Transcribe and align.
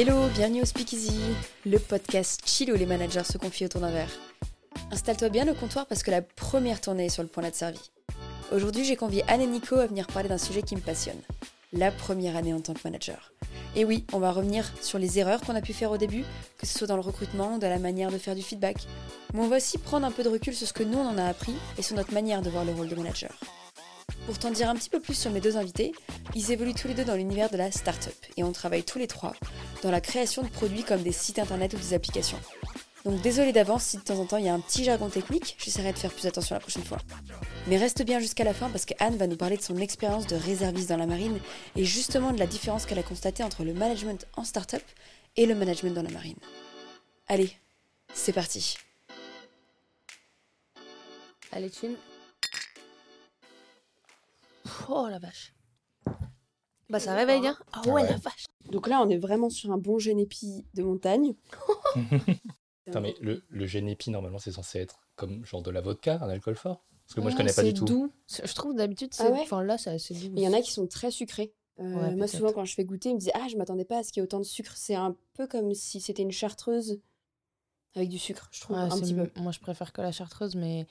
Hello, 0.00 0.28
bienvenue 0.28 0.62
au 0.62 0.64
Speakeasy, 0.64 1.18
le 1.66 1.76
podcast 1.80 2.42
chill 2.44 2.72
où 2.72 2.76
les 2.76 2.86
managers 2.86 3.24
se 3.24 3.36
confient 3.36 3.64
autour 3.64 3.80
d'un 3.80 3.90
verre. 3.90 4.12
Installe-toi 4.92 5.28
bien 5.28 5.48
au 5.48 5.54
comptoir 5.54 5.86
parce 5.86 6.04
que 6.04 6.12
la 6.12 6.22
première 6.22 6.80
tournée 6.80 7.06
est 7.06 7.08
sur 7.08 7.24
le 7.24 7.28
point 7.28 7.42
d'être 7.42 7.56
servie. 7.56 7.90
Aujourd'hui, 8.52 8.84
j'ai 8.84 8.94
convié 8.94 9.24
Anne 9.26 9.40
et 9.40 9.46
Nico 9.48 9.74
à 9.74 9.86
venir 9.86 10.06
parler 10.06 10.28
d'un 10.28 10.38
sujet 10.38 10.62
qui 10.62 10.76
me 10.76 10.80
passionne, 10.80 11.18
la 11.72 11.90
première 11.90 12.36
année 12.36 12.54
en 12.54 12.60
tant 12.60 12.74
que 12.74 12.80
manager. 12.84 13.32
Et 13.74 13.84
oui, 13.84 14.04
on 14.12 14.20
va 14.20 14.30
revenir 14.30 14.72
sur 14.82 15.00
les 15.00 15.18
erreurs 15.18 15.40
qu'on 15.40 15.56
a 15.56 15.62
pu 15.62 15.72
faire 15.72 15.90
au 15.90 15.98
début, 15.98 16.22
que 16.58 16.66
ce 16.66 16.78
soit 16.78 16.86
dans 16.86 16.94
le 16.94 17.02
recrutement, 17.02 17.58
dans 17.58 17.68
la 17.68 17.80
manière 17.80 18.12
de 18.12 18.18
faire 18.18 18.36
du 18.36 18.42
feedback. 18.42 18.76
Mais 19.34 19.40
on 19.40 19.48
va 19.48 19.56
aussi 19.56 19.78
prendre 19.78 20.06
un 20.06 20.12
peu 20.12 20.22
de 20.22 20.28
recul 20.28 20.54
sur 20.54 20.68
ce 20.68 20.72
que 20.72 20.84
nous 20.84 20.98
on 20.98 21.08
en 21.08 21.18
a 21.18 21.24
appris 21.24 21.56
et 21.76 21.82
sur 21.82 21.96
notre 21.96 22.14
manière 22.14 22.40
de 22.40 22.50
voir 22.50 22.64
le 22.64 22.70
rôle 22.70 22.88
de 22.88 22.94
manager. 22.94 23.36
Pour 24.26 24.38
t'en 24.38 24.50
dire 24.50 24.68
un 24.68 24.74
petit 24.74 24.90
peu 24.90 25.00
plus 25.00 25.14
sur 25.14 25.30
mes 25.30 25.40
deux 25.40 25.56
invités, 25.56 25.92
ils 26.34 26.52
évoluent 26.52 26.74
tous 26.74 26.88
les 26.88 26.94
deux 26.94 27.04
dans 27.04 27.16
l'univers 27.16 27.48
de 27.48 27.56
la 27.56 27.72
startup 27.72 28.14
et 28.36 28.44
on 28.44 28.52
travaille 28.52 28.84
tous 28.84 28.98
les 28.98 29.06
trois 29.06 29.34
dans 29.82 29.90
la 29.90 30.02
création 30.02 30.42
de 30.42 30.48
produits 30.48 30.84
comme 30.84 31.02
des 31.02 31.12
sites 31.12 31.38
internet 31.38 31.72
ou 31.72 31.78
des 31.78 31.94
applications. 31.94 32.38
Donc 33.04 33.22
désolé 33.22 33.52
d'avance 33.52 33.84
si 33.84 33.96
de 33.96 34.02
temps 34.02 34.18
en 34.18 34.26
temps 34.26 34.36
il 34.36 34.44
y 34.44 34.48
a 34.48 34.54
un 34.54 34.60
petit 34.60 34.84
jargon 34.84 35.08
technique, 35.08 35.56
j'essaierai 35.58 35.92
de 35.92 35.98
faire 35.98 36.12
plus 36.12 36.26
attention 36.26 36.54
la 36.54 36.60
prochaine 36.60 36.84
fois. 36.84 36.98
Mais 37.68 37.78
reste 37.78 38.02
bien 38.02 38.20
jusqu'à 38.20 38.44
la 38.44 38.52
fin 38.52 38.68
parce 38.68 38.84
que 38.84 38.92
Anne 38.98 39.16
va 39.16 39.26
nous 39.26 39.36
parler 39.36 39.56
de 39.56 39.62
son 39.62 39.78
expérience 39.78 40.26
de 40.26 40.36
réserviste 40.36 40.90
dans 40.90 40.98
la 40.98 41.06
marine 41.06 41.38
et 41.74 41.84
justement 41.84 42.32
de 42.32 42.38
la 42.38 42.46
différence 42.46 42.84
qu'elle 42.84 42.98
a 42.98 43.02
constatée 43.02 43.42
entre 43.42 43.64
le 43.64 43.72
management 43.72 44.26
en 44.36 44.44
startup 44.44 44.82
et 45.36 45.46
le 45.46 45.54
management 45.54 45.94
dans 45.94 46.02
la 46.02 46.10
marine. 46.10 46.36
Allez, 47.28 47.56
c'est 48.12 48.32
parti. 48.32 48.76
Allez, 51.52 51.70
Oh 54.88 55.06
la 55.08 55.18
vache. 55.18 55.54
Bah 56.90 57.00
ça 57.00 57.14
réveille, 57.14 57.46
hein 57.46 57.56
Ah 57.72 57.82
ouais, 57.86 57.92
Ouais. 58.02 58.08
la 58.10 58.16
vache. 58.16 58.46
Donc 58.70 58.86
là 58.88 59.00
on 59.02 59.08
est 59.10 59.18
vraiment 59.18 59.50
sur 59.50 59.70
un 59.72 59.78
bon 59.78 59.98
génépi 59.98 60.64
de 60.74 60.82
montagne. 60.82 61.34
Attends, 62.86 63.02
mais 63.02 63.14
le, 63.20 63.42
le 63.50 63.66
génépi, 63.66 64.10
normalement, 64.10 64.38
c'est 64.38 64.52
censé 64.52 64.78
être 64.78 65.06
comme 65.16 65.44
genre 65.44 65.62
de 65.62 65.70
la 65.70 65.82
vodka, 65.82 66.18
un 66.22 66.28
alcool 66.30 66.56
fort 66.56 66.86
Parce 67.04 67.14
que 67.14 67.20
moi, 67.20 67.28
je 67.30 67.34
Ouais, 67.36 67.42
connais 67.42 67.52
pas 67.52 67.60
c'est 67.62 67.72
du 67.72 67.74
tout. 67.74 67.84
doux. 67.84 68.12
C'est- 68.26 68.46
Je 68.46 68.54
trouve 68.54 68.74
d'habitude, 68.74 69.12
c'est... 69.12 69.24
Ah 69.24 69.30
ouais 69.30 69.40
enfin 69.42 69.62
là, 69.62 69.76
c'est 69.76 69.90
assez 69.90 70.14
doux. 70.14 70.32
Il 70.36 70.42
y 70.42 70.48
en 70.48 70.54
a 70.54 70.62
qui 70.62 70.72
sont 70.72 70.86
très 70.86 71.10
sucrés. 71.10 71.52
Euh, 71.80 71.82
Ouais, 71.82 71.92
moi, 71.92 72.10
peut-être. 72.16 72.30
souvent, 72.30 72.52
quand 72.52 72.64
je 72.64 72.74
fais 72.74 72.84
goûter, 72.86 73.10
ils 73.10 73.14
me 73.14 73.18
disent 73.20 73.30
Ah, 73.34 73.46
je 73.50 73.56
m'attendais 73.58 73.84
pas 73.84 73.98
à 73.98 74.02
ce 74.02 74.10
qu'il 74.10 74.20
y 74.20 74.22
ait 74.22 74.24
autant 74.24 74.38
de 74.38 74.44
sucre. 74.44 74.72
C'est 74.74 74.94
un 74.94 75.14
peu 75.34 75.46
comme 75.46 75.74
si 75.74 76.00
c'était 76.00 76.22
une 76.22 76.32
chartreuse 76.32 76.98
avec 77.94 78.08
du 78.08 78.18
sucre, 78.18 78.48
je 78.52 78.60
trouve, 78.62 78.76
Ouais, 78.76 78.82
un 78.84 78.98
petit 79.00 79.12
peu. 79.14 79.30
Moi, 79.36 79.52
je 79.52 79.60
préfère 79.60 79.92
que 79.92 80.00
la 80.00 80.12
chartreuse, 80.12 80.54
mais 80.56 80.86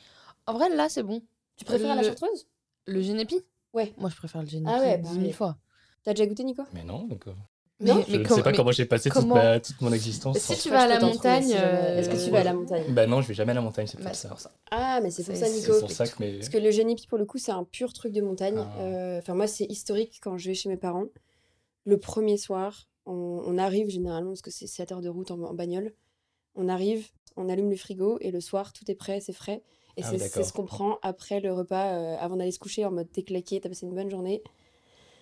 en 0.46 0.54
vrai, 0.54 0.70
là, 0.70 0.90
c'est 0.90 1.04
bon. 1.04 1.24
Tu 1.56 1.66
préfères 1.66 1.96
la 1.96 2.04
chartreuse? 2.04 2.48
Le 2.86 3.02
génépi 3.02 3.42
Ouais. 3.78 3.94
Moi, 3.98 4.10
je 4.10 4.16
préfère 4.16 4.42
le 4.42 4.48
génépi 4.48 4.72
Ah 4.74 4.80
ouais, 4.80 4.98
10 4.98 5.04
bah 5.04 5.14
000 5.14 5.26
ouais. 5.26 5.32
fois. 5.32 5.58
T'as 6.04 6.14
déjà 6.14 6.26
goûté, 6.26 6.44
Nico? 6.44 6.64
Mais 6.74 6.84
non, 6.84 7.06
donc, 7.06 7.28
euh, 7.28 7.32
Mais, 7.80 7.92
Non, 7.94 8.02
je 8.08 8.12
mais 8.12 8.18
ne 8.18 8.24
comment- 8.24 8.36
sais 8.38 8.42
pas 8.44 8.54
comment 8.54 8.72
j'ai 8.72 8.86
passé 8.86 9.10
toute, 9.12 9.22
comment- 9.22 9.36
ma- 9.36 9.60
toute 9.60 9.80
mon 9.82 9.92
existence. 9.94 10.40
Si 10.40 10.58
tu 10.58 10.70
vas 10.72 10.82
à 10.82 10.88
la 10.88 11.00
montagne, 11.00 11.54
euh, 11.56 12.00
Est-ce 12.00 12.10
que 12.10 12.26
tu 12.26 12.32
vas 12.32 12.40
à 12.40 12.44
la 12.44 12.54
montagne? 12.56 12.86
Bah 12.90 13.06
non, 13.06 13.22
je 13.22 13.28
vais 13.28 13.36
jamais 13.36 13.52
à 13.52 13.56
la 13.56 13.62
montagne, 13.62 13.86
c'est 13.86 13.98
Bah, 14.00 14.06
pour 14.06 14.16
c'est 14.16 14.24
ça. 14.24 14.30
pour 14.30 14.40
ça. 14.40 14.52
Ah, 14.72 15.00
mais 15.04 15.12
c'est 15.12 15.24
pour 15.24 15.36
ça, 15.36 15.48
Nico. 15.48 15.74
C'est 15.74 15.80
pour 15.82 15.92
ça 15.92 16.08
que 16.08 16.24
mes... 16.24 16.34
Parce 16.40 16.50
que 16.50 16.58
le 16.58 16.72
génépi, 16.72 17.06
pour 17.06 17.20
le 17.20 17.26
coup, 17.26 17.38
c'est 17.38 17.52
un 17.52 17.64
pur 17.66 17.94
truc 17.94 18.14
de 18.14 18.22
montagne. 18.22 18.58
Ah. 18.58 18.80
Euh, 18.82 19.20
Enfin, 19.20 19.36
moi, 19.36 19.46
c'est 19.46 19.66
historique 19.66 20.20
quand 20.24 20.38
je 20.40 20.48
vais 20.50 20.56
chez 20.56 20.70
mes 20.70 20.78
parents. 20.78 21.06
Le 21.86 22.00
premier 22.00 22.38
soir, 22.38 22.88
on, 23.06 23.44
on 23.46 23.58
arrive 23.60 23.90
généralement, 23.90 24.32
parce 24.32 24.42
que 24.42 24.50
c'est 24.52 24.66
7 24.68 24.92
heures 24.92 25.02
de 25.02 25.10
route 25.10 25.30
en, 25.30 25.40
en 25.44 25.54
bagnole. 25.54 25.94
On 26.56 26.70
arrive, 26.70 27.08
on 27.36 27.48
allume 27.48 27.70
le 27.70 27.76
frigo 27.78 28.18
et 28.22 28.32
le 28.32 28.42
soir, 28.42 28.74
tout 28.74 28.90
est 28.90 28.96
prêt, 28.96 29.20
c'est 29.22 29.34
frais. 29.34 29.62
Et 29.98 30.02
Ah 30.04 30.12
c'est 30.18 30.44
ce 30.44 30.54
qu'on 30.54 30.66
prend 30.66 31.00
après 31.02 31.40
le 31.40 31.52
repas, 31.52 31.94
euh, 31.94 32.16
avant 32.20 32.38
d'aller 32.38 32.52
se 32.52 32.60
coucher, 32.60 32.86
en 32.86 32.92
mode 32.92 33.12
t'es 33.12 33.24
claqué, 33.24 33.60
t'as 33.60 33.68
passé 33.70 33.86
une 33.86 33.96
bonne 33.96 34.10
journée. 34.10 34.42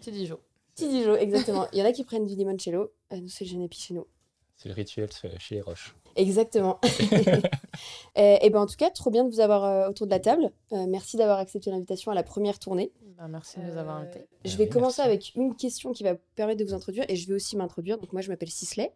Petit 0.02 0.12
Dijon. 0.12 0.38
Petit 0.76 0.90
Dijon, 0.90 1.16
exactement. 1.16 1.66
Il 1.72 1.80
y 1.80 1.82
en 1.82 1.86
a 1.86 1.94
qui 1.94 2.04
prennent 2.04 2.26
du 2.26 2.36
limoncello. 2.36 2.92
Euh, 3.14 3.18
nous, 3.22 3.30
c'est 3.30 3.46
le 3.46 3.50
génépi 3.52 3.80
chez 3.80 3.94
nous. 3.94 4.06
C'est 4.58 4.70
le 4.70 4.76
rituel 4.76 5.10
chez 5.40 5.56
les 5.56 5.62
roches. 5.62 5.96
Exactement. 6.16 6.80
Euh, 8.18 8.38
et 8.42 8.50
ben 8.50 8.62
en 8.62 8.66
tout 8.66 8.78
cas, 8.78 8.90
trop 8.90 9.10
bien 9.12 9.26
de 9.26 9.30
vous 9.30 9.42
avoir 9.42 9.66
euh, 9.66 9.90
autour 9.90 10.08
de 10.08 10.12
la 10.12 10.22
table. 10.22 10.50
Euh, 10.72 10.86
merci 10.88 11.18
d'avoir 11.18 11.40
accepté 11.40 11.70
l'invitation 11.70 12.14
à 12.14 12.16
la 12.16 12.24
première 12.24 12.58
tournée. 12.60 12.94
Bah, 13.18 13.28
merci 13.28 13.60
de 13.60 13.66
nous 13.66 13.78
avoir 13.78 13.98
invités. 13.98 14.26
Je 14.46 14.54
Ah 14.54 14.58
vais 14.58 14.64
oui, 14.64 14.70
commencer 14.70 15.02
merci. 15.02 15.12
avec 15.12 15.36
une 15.36 15.54
question 15.58 15.92
qui 15.92 16.04
va 16.04 16.16
permettre 16.36 16.62
de 16.62 16.66
vous 16.66 16.74
introduire 16.74 17.04
et 17.10 17.18
je 17.18 17.28
vais 17.28 17.34
aussi 17.34 17.58
m'introduire. 17.58 17.98
Donc 17.98 18.14
moi, 18.14 18.22
je 18.22 18.30
m'appelle 18.30 18.50
Sisley. 18.50 18.94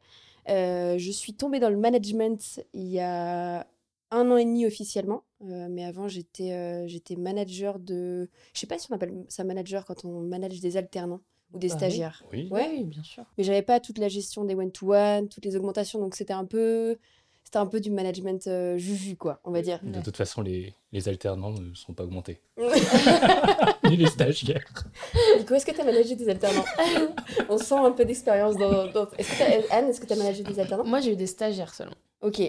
Euh, 0.48 0.98
je 0.98 1.12
suis 1.12 1.34
tombée 1.34 1.60
dans 1.60 1.70
le 1.70 1.76
management 1.76 2.62
il 2.74 2.88
y 2.88 3.02
a 3.02 3.68
un 4.12 4.30
an 4.32 4.38
et 4.38 4.46
demi 4.46 4.66
officiellement, 4.66 5.24
Euh, 5.42 5.68
mais 5.70 5.86
avant 5.86 6.08
j'étais 6.10 6.52
euh, 6.52 6.86
j'étais 6.88 7.16
manager 7.16 7.80
de, 7.80 8.30
je 8.54 8.60
sais 8.60 8.68
pas 8.68 8.78
si 8.78 8.92
on 8.92 8.96
appelle 8.96 9.24
ça 9.30 9.44
manager 9.46 9.86
quand 9.86 10.04
on 10.04 10.20
manage 10.22 10.60
des 10.60 10.76
alternants 10.76 11.22
ou 11.54 11.60
des 11.60 11.70
Bah 11.70 11.76
stagiaires. 11.78 12.24
Oui. 12.34 12.50
Ouais. 12.52 12.70
oui, 12.74 12.84
bien 12.84 13.04
sûr. 13.04 13.24
Mais 13.38 13.44
j'avais 13.46 13.62
pas 13.62 13.80
toute 13.80 13.98
la 14.00 14.10
gestion 14.10 14.44
des 14.46 14.54
one-to-one, 14.56 15.30
toutes 15.30 15.46
les 15.46 15.56
augmentations, 15.56 16.00
donc 16.00 16.16
c'était 16.16 16.34
un 16.34 16.44
peu, 16.46 16.98
c'était 17.44 17.58
un 17.58 17.66
peu 17.68 17.80
du 17.80 17.90
management 17.90 18.46
euh, 18.48 18.78
juju 18.78 19.16
quoi, 19.16 19.40
on 19.46 19.52
va 19.52 19.62
dire. 19.62 19.80
De 19.84 19.96
Ouais. 19.98 20.04
toute 20.04 20.18
façon, 20.18 20.42
les, 20.42 20.74
les 20.92 21.08
alternants 21.08 21.52
ne 21.52 21.74
sont 21.74 21.94
pas 21.94 22.04
augmentés. 22.04 22.42
Ni 23.86 23.96
les 23.98 24.08
stagiaires. 24.08 24.66
Nico, 25.38 25.54
est-ce 25.56 25.66
que 25.66 25.72
tu 25.72 25.82
as 25.82 25.86
managé 25.86 26.16
des 26.16 26.30
alternants? 26.30 26.66
On 27.50 27.58
sent 27.58 27.76
un 27.76 27.92
peu 27.92 28.06
d'expérience 28.06 28.56
dans. 28.58 28.88
dans- 28.92 29.10
Est-ce 29.18 29.32
que 29.40 29.72
Anne, 29.74 29.88
est-ce 29.90 30.00
que 30.02 30.06
tu 30.06 30.14
as 30.14 30.18
managé 30.18 30.44
des 30.44 30.60
alternants? 30.60 30.86
Moi, 30.86 31.00
j'ai 31.00 31.14
eu 31.14 31.16
des 31.16 31.28
stagiaires 31.28 31.74
seulement. 31.74 31.96
Ok. 32.22 32.42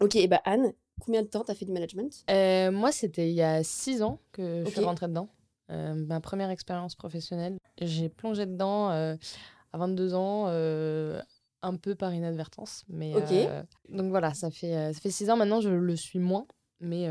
Ok, 0.00 0.16
et 0.16 0.26
bah 0.26 0.40
Anne, 0.44 0.72
combien 1.00 1.22
de 1.22 1.28
temps 1.28 1.44
t'as 1.44 1.54
fait 1.54 1.64
du 1.64 1.72
management? 1.72 2.24
Euh, 2.30 2.70
moi, 2.70 2.92
c'était 2.92 3.30
il 3.30 3.34
y 3.34 3.42
a 3.42 3.62
six 3.62 4.02
ans 4.02 4.20
que 4.32 4.62
je 4.64 4.70
suis 4.70 4.80
rentrée 4.80 5.08
dedans. 5.08 5.28
Euh, 5.70 5.94
ma 5.94 6.20
première 6.20 6.50
expérience 6.50 6.94
professionnelle. 6.94 7.56
J'ai 7.80 8.08
plongé 8.08 8.46
dedans 8.46 8.90
euh, 8.90 9.16
à 9.72 9.78
22 9.78 10.14
ans, 10.14 10.46
un 10.46 11.76
peu 11.76 11.94
par 11.94 12.12
inadvertance. 12.12 12.84
Mais, 12.88 13.14
donc 13.88 14.10
voilà, 14.10 14.34
ça 14.34 14.50
fait, 14.50 14.92
ça 14.92 15.00
fait 15.00 15.10
six 15.10 15.30
ans 15.30 15.36
maintenant, 15.36 15.60
je 15.60 15.70
le 15.70 15.96
suis 15.96 16.18
moins. 16.18 16.46
Mais 16.80 17.04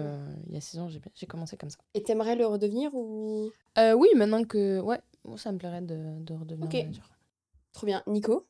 il 0.47 0.53
y 0.53 0.57
a 0.57 0.61
six 0.61 0.77
ans, 0.79 0.87
j'ai 0.87 1.25
commencé 1.27 1.57
comme 1.57 1.69
ça. 1.69 1.77
Et 1.93 2.03
t'aimerais 2.03 2.35
le 2.35 2.45
redevenir 2.45 2.93
ou? 2.93 3.49
Oui, 3.77 4.09
maintenant 4.15 4.43
que. 4.43 4.79
Ouais, 4.81 4.99
moi, 5.23 5.37
ça 5.37 5.51
me 5.51 5.57
plairait 5.57 5.81
de, 5.81 6.19
de 6.19 6.33
redevenir 6.33 6.65
Ok. 6.67 6.73
manager. 6.75 7.09
Trop 7.71 7.87
bien. 7.87 8.03
Nico? 8.05 8.45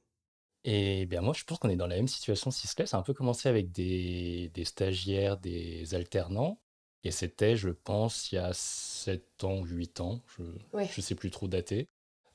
Et 0.65 1.05
bien 1.05 1.21
moi, 1.21 1.33
je 1.35 1.43
pense 1.43 1.59
qu'on 1.59 1.69
est 1.69 1.75
dans 1.75 1.87
la 1.87 1.95
même 1.97 2.07
situation 2.07 2.51
Sisley. 2.51 2.85
Ça 2.85 2.97
a 2.97 2.99
un 2.99 3.03
peu 3.03 3.13
commencé 3.13 3.49
avec 3.49 3.71
des, 3.71 4.49
des 4.53 4.65
stagiaires, 4.65 5.37
des 5.37 5.93
alternants. 5.95 6.59
Et 7.03 7.11
c'était, 7.11 7.57
je 7.57 7.69
pense, 7.69 8.31
il 8.31 8.35
y 8.35 8.37
a 8.37 8.51
7 8.53 9.43
ans 9.43 9.57
ou 9.59 9.65
8 9.65 9.99
ans. 9.99 10.21
Je 10.37 10.43
Ouais. 10.71 10.89
ne 10.97 11.01
sais 11.01 11.15
plus 11.15 11.31
trop 11.31 11.47
dater. 11.49 11.89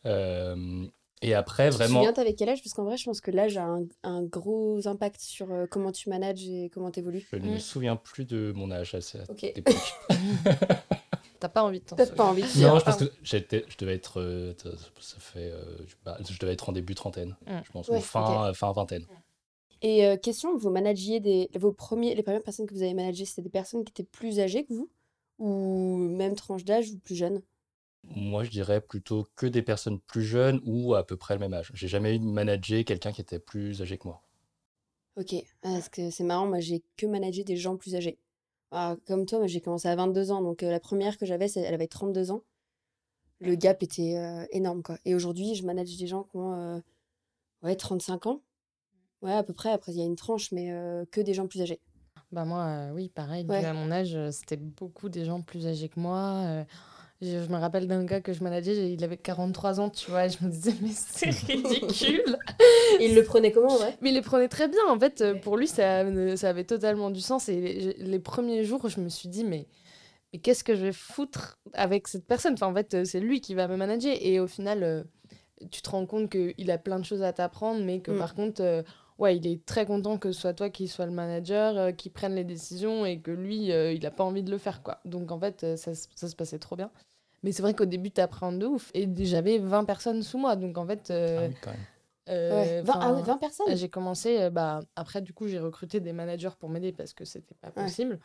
Euh, 0.05 0.87
et 1.23 1.33
après, 1.35 1.69
Tu 1.71 1.73
te 1.73 1.77
vraiment... 1.79 2.01
souviens, 2.01 2.13
t'avais 2.13 2.35
quel 2.35 2.51
âge? 2.51 2.63
Parce 2.63 2.75
qu'en 2.75 2.85
vrai, 2.85 2.99
je 2.99 3.05
pense 3.05 3.21
que 3.23 3.31
l'âge 3.31 3.57
a 3.57 3.65
un, 3.65 3.87
un 4.03 4.23
gros 4.23 4.87
impact 4.87 5.21
sur 5.23 5.51
euh, 5.51 5.67
comment 5.67 5.91
tu 5.91 6.11
manages 6.11 6.47
et 6.47 6.69
comment 6.73 6.91
t'évolues. 6.91 7.27
Je 7.33 7.37
ne 7.39 7.49
me 7.49 7.57
Mm. 7.57 7.61
souviens 7.61 7.97
plus 7.97 8.27
de 8.27 8.53
mon 8.55 8.71
âge 8.71 8.95
à 8.95 9.01
cette 9.01 9.31
Ok. 9.31 9.45
époque. 9.45 9.75
T'as 11.41 11.49
pas 11.49 11.63
envie 11.63 11.81
de 11.81 11.85
t'en 11.85 11.97
Peut-être 11.97 12.17
pas 12.17 12.25
envie 12.25 12.43
de 12.43 12.61
non, 12.61 12.79
je 12.79 12.85
pense 12.85 12.97
que 12.97 13.13
j'étais, 13.23 13.65
je 13.69 13.77
devais 13.77 13.95
être, 13.95 14.21
euh, 14.21 14.55
ça 15.01 15.19
fait, 15.21 15.51
euh, 15.53 15.63
je- 15.87 15.95
bah, 16.05 16.19
je 16.29 16.39
devais 16.39 16.53
être 16.53 16.69
en 16.69 16.73
début 16.73 16.95
trentaine, 16.95 17.37
Mm. 17.47 17.61
je 17.65 17.71
pense, 17.73 17.89
Ouais, 17.89 17.99
ou 17.99 18.01
fin, 18.01 18.53
fin 18.55 18.73
vingtaine. 18.73 19.07
Et 19.81 20.07
euh, 20.07 20.17
question, 20.17 20.57
vous 20.57 20.71
managiez 20.71 21.21
des. 21.21 21.49
Vos 21.55 21.73
premiers, 21.73 22.15
les 22.15 22.23
premières 22.25 22.43
personnes 22.43 22.67
que 22.67 22.75
vous 22.75 22.83
avez 22.83 22.95
managées, 22.95 23.25
c'était 23.25 23.43
des 23.43 23.49
personnes 23.51 23.85
qui 23.85 23.91
étaient 23.93 24.03
plus 24.03 24.41
âgées 24.41 24.65
que 24.65 24.73
vous? 24.75 24.91
Ou 25.39 25.97
même 25.99 26.35
tranche 26.35 26.65
d'âge 26.65 26.91
ou 26.91 26.99
plus 26.99 27.15
jeunes? 27.15 27.43
Moi, 28.03 28.43
je 28.43 28.51
dirais 28.51 28.81
plutôt 28.81 29.29
que 29.37 29.47
des 29.47 29.63
personnes 29.63 30.01
plus 30.01 30.25
jeunes 30.25 30.61
ou 30.65 30.95
à 30.97 31.07
peu 31.07 31.17
près 31.17 31.35
le 31.35 31.41
même 31.41 31.55
âge. 31.55 31.71
J'ai 31.75 31.87
jamais 31.87 32.17
eu 32.17 32.19
de 32.19 32.25
manager 32.25 32.85
quelqu'un 32.85 33.13
qui 33.13 33.21
était 33.21 33.39
plus 33.39 33.81
âgé 33.83 33.99
que 33.99 34.09
moi. 34.09 34.21
Ok, 35.17 35.35
Ah, 35.63 35.73
parce 35.75 35.89
que 35.91 36.11
c'est 36.11 36.25
marrant, 36.25 36.47
moi 36.47 36.61
j'ai 36.61 36.83
que 36.97 37.05
managé 37.07 37.45
des 37.45 37.57
gens 37.57 37.77
plus 37.77 37.95
âgés. 37.95 38.19
Ah, 38.71 38.97
comme 39.07 39.25
toi, 39.25 39.47
j'ai 39.47 39.61
commencé 39.61 39.89
à 39.89 39.97
22 39.97 40.31
ans, 40.31 40.43
donc 40.43 40.63
euh, 40.63 40.71
la 40.71 40.81
première 40.81 41.17
que 41.17 41.25
j'avais, 41.25 41.47
elle 41.57 41.75
avait 41.75 41.87
32 41.87 42.31
ans. 42.31 42.43
Le 43.41 43.55
gap 43.55 43.83
était 43.83 44.17
euh, 44.17 44.45
énorme, 44.51 44.83
quoi. 44.83 44.99
Et 45.05 45.15
aujourd'hui, 45.15 45.55
je 45.55 45.65
manage 45.65 45.97
des 45.97 46.07
gens 46.07 46.25
qui 46.25 46.37
ont 46.37 46.55
euh, 46.55 46.81
ouais, 47.63 47.77
35 47.77 48.27
ans. 48.27 48.43
Ouais, 49.23 49.33
à 49.33 49.43
peu 49.43 49.53
près, 49.53 49.71
après 49.71 49.93
il 49.93 49.99
y 49.99 50.03
a 50.03 50.05
une 50.05 50.17
tranche, 50.17 50.53
mais 50.53 50.71
que 51.11 51.21
des 51.21 51.35
gens 51.35 51.49
plus 51.49 51.61
âgés. 51.61 51.81
Bah 52.31 52.45
moi, 52.45 52.91
oui, 52.93 53.09
pareil. 53.09 53.45
Ouais. 53.47 53.65
À 53.65 53.73
mon 53.73 53.91
âge, 53.91 54.17
c'était 54.31 54.57
beaucoup 54.57 55.09
des 55.09 55.25
gens 55.25 55.43
plus 55.43 55.67
âgés 55.67 55.89
que 55.89 55.99
moi. 55.99 56.65
Euh, 57.23 57.41
je, 57.41 57.45
je 57.45 57.49
me 57.53 57.57
rappelle 57.57 57.87
d'un 57.87 58.05
gars 58.05 58.21
que 58.21 58.33
je 58.33 58.43
manageais, 58.43 58.93
il 58.93 59.03
avait 59.05 59.17
43 59.17 59.81
ans, 59.81 59.91
tu 59.91 60.11
vois, 60.11 60.27
et 60.27 60.31
je 60.31 60.45
me 60.45 60.51
disais, 60.51 60.75
mais 60.83 60.91
c'est 60.93 61.31
ridicule. 61.31 62.39
Ils 63.01 63.15
le 63.15 63.23
prenaient 63.25 63.53
comment, 63.53 63.75
en 63.75 63.77
vrai? 63.77 63.97
Mais 64.01 64.11
il 64.11 64.15
les 64.15 64.23
prenait 64.23 64.49
très 64.49 64.69
bien, 64.69 64.81
en 64.89 64.99
fait. 64.99 65.21
euh, 65.21 65.35
Pour 65.35 65.57
lui, 65.57 65.67
ça, 65.69 66.05
ne- 66.05 66.37
ça 66.37 66.49
avait 66.51 66.65
totalement 66.65 67.11
du 67.11 67.21
sens. 67.21 67.49
Et 67.49 67.61
les, 67.61 67.93
les 67.95 68.19
premiers 68.19 68.65
jours, 68.65 68.89
je 68.89 69.01
me 69.01 69.09
suis 69.09 69.29
dit, 69.29 69.45
mais, 69.45 69.67
mais 70.33 70.39
qu'est-ce 70.41 70.65
que 70.65 70.75
je 70.75 70.83
vais 70.87 70.93
foutre 70.93 71.59
avec 71.75 72.09
cette 72.09 72.27
personne? 72.27 72.55
Enfin, 72.55 72.67
En 72.69 72.75
fait, 72.75 72.95
euh, 72.95 73.05
c'est 73.05 73.21
lui 73.21 73.41
qui 73.41 73.55
va 73.55 73.69
me 73.69 73.77
manager. 73.77 74.17
Et 74.21 74.41
au 74.41 74.47
final, 74.47 74.83
euh, 74.83 75.03
tu 75.71 75.83
te 75.83 75.91
rends 75.91 76.07
compte 76.07 76.31
qu'il 76.31 76.71
a 76.71 76.79
plein 76.79 76.99
de 77.01 77.05
choses 77.05 77.23
à 77.23 77.33
t'apprendre, 77.33 77.83
mais 77.85 78.01
que 78.01 78.13
Mm. 78.13 78.19
par 78.19 78.35
contre, 78.35 78.63
euh, 78.63 78.83
ouais, 79.19 79.37
il 79.37 79.47
est 79.47 79.65
très 79.67 79.87
content 79.87 80.19
que 80.19 80.31
ce 80.33 80.41
soit 80.41 80.55
toi 80.55 80.71
qui 80.71 80.87
sois 80.87 81.07
le 81.07 81.13
manager, 81.13 81.77
euh, 81.77 81.91
qui 81.93 82.11
prenne 82.11 82.35
les 82.37 82.45
décisions 82.45 83.05
et 83.05 83.19
que 83.21 83.33
lui, 83.33 83.73
euh, 83.73 83.93
il 83.93 84.03
n'a 84.03 84.11
pas 84.13 84.23
envie 84.25 84.43
de 84.45 84.51
le 84.53 84.59
faire, 84.59 84.83
quoi. 84.85 85.01
Donc, 85.05 85.33
en 85.33 85.41
fait, 85.41 85.65
euh, 85.65 85.77
ça, 85.77 85.93
ça 85.95 86.29
se 86.29 86.37
passait 86.37 86.59
trop 86.61 86.77
bien. 86.77 86.91
Mais 87.43 87.53
c'est 87.53 87.63
vrai 87.63 87.75
qu'au 87.75 87.85
début, 87.87 88.11
tu 88.11 88.21
apprends 88.21 88.53
de 88.53 88.67
ouf. 88.67 88.91
Et 88.95 89.09
j'avais 89.25 89.59
20 89.59 89.85
personnes 89.85 90.23
sous 90.23 90.39
moi. 90.39 90.57
Donc, 90.57 90.77
en 90.79 90.87
fait, 90.87 91.11
euh, 91.11 91.45
Ah 91.45 91.49
oui, 91.49 91.55
quand 91.61 91.71
même. 91.71 91.81
Euh, 92.31 92.55
Ouais. 92.55 92.83
20, 92.83 92.93
ah 92.95 92.99
enfin, 93.13 93.23
20 93.23 93.39
personnes 93.39 93.77
J'ai 93.77 93.89
commencé, 93.89 94.39
euh, 94.39 94.51
bah, 94.51 94.81
après, 94.97 95.23
du 95.23 95.33
coup, 95.33 95.47
j'ai 95.49 95.59
recruté 95.59 96.01
des 96.01 96.13
managers 96.13 96.51
pour 96.59 96.69
m'aider 96.69 96.93
parce 96.93 97.15
que 97.15 97.25
c'était 97.25 97.55
pas 97.55 97.69
Ouais. 97.69 97.85
possible. 97.85 98.19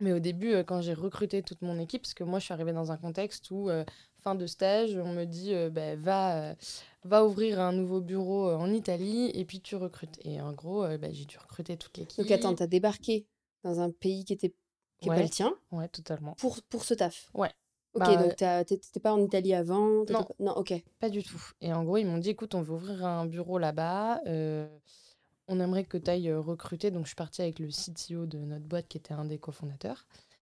Mais 0.00 0.12
au 0.12 0.18
début, 0.18 0.52
euh, 0.54 0.64
quand 0.64 0.80
j'ai 0.80 0.94
recruté 0.94 1.42
toute 1.42 1.62
mon 1.62 1.78
équipe, 1.78 2.02
parce 2.02 2.14
que 2.14 2.24
moi, 2.24 2.40
je 2.40 2.44
suis 2.46 2.52
arrivée 2.54 2.72
dans 2.72 2.90
un 2.90 2.96
contexte 2.96 3.50
où, 3.52 3.68
euh, 3.70 3.84
fin 4.18 4.34
de 4.34 4.46
stage, 4.46 4.96
on 4.96 5.12
me 5.12 5.24
dit 5.24 5.54
euh, 5.54 5.70
bah, 5.70 5.94
va, 5.94 6.50
euh, 6.50 6.54
va 7.04 7.24
ouvrir 7.24 7.60
un 7.60 7.70
nouveau 7.72 8.00
bureau 8.00 8.48
euh, 8.48 8.56
en 8.56 8.72
Italie 8.72 9.30
et 9.34 9.44
puis 9.44 9.60
tu 9.60 9.76
recrutes. 9.76 10.18
Et 10.24 10.40
en 10.40 10.52
gros, 10.52 10.82
euh, 10.84 10.98
bah, 10.98 11.08
j'ai 11.12 11.24
dû 11.26 11.38
recruter 11.38 11.76
toute 11.76 11.96
l'équipe. 11.98 12.18
Donc 12.18 12.30
attends, 12.32 12.54
t'as 12.56 12.66
débarqué 12.66 13.28
dans 13.62 13.78
un 13.80 13.90
pays 13.90 14.24
qui 14.24 14.32
était 14.32 14.54
qui 15.00 15.08
est 15.08 15.14
pas 15.14 15.22
le 15.22 15.28
tien 15.28 15.54
Ouais, 15.70 15.86
totalement. 15.88 16.34
pour, 16.34 16.60
pour 16.64 16.84
ce 16.84 16.94
taf 16.94 17.30
Ouais. 17.34 17.50
Ok, 17.94 18.00
Bah, 18.00 18.16
donc 18.16 18.36
t'étais 18.66 19.00
pas 19.00 19.12
en 19.12 19.22
Italie 19.22 19.54
avant 19.54 19.86
Non. 19.88 20.04
pas- 20.06 20.28
Non, 20.40 20.52
ok. 20.52 20.74
Pas 20.98 21.10
du 21.10 21.22
tout. 21.22 21.42
Et 21.60 21.72
en 21.72 21.84
gros, 21.84 21.96
ils 21.98 22.06
m'ont 22.06 22.18
dit 22.18 22.30
écoute, 22.30 22.54
on 22.54 22.62
veut 22.62 22.74
ouvrir 22.74 23.04
un 23.04 23.26
bureau 23.26 23.58
là-bas. 23.58 24.20
euh, 24.26 24.66
on 25.48 25.58
aimerait 25.60 25.84
que 25.84 25.98
tu 25.98 26.08
ailles 26.10 26.32
recruter. 26.32 26.90
Donc, 26.90 27.02
je 27.04 27.08
suis 27.08 27.16
partie 27.16 27.42
avec 27.42 27.58
le 27.58 27.68
CTO 27.68 28.26
de 28.26 28.38
notre 28.38 28.64
boîte 28.64 28.86
qui 28.88 28.96
était 28.96 29.12
un 29.12 29.24
des 29.24 29.38
cofondateurs. 29.38 30.06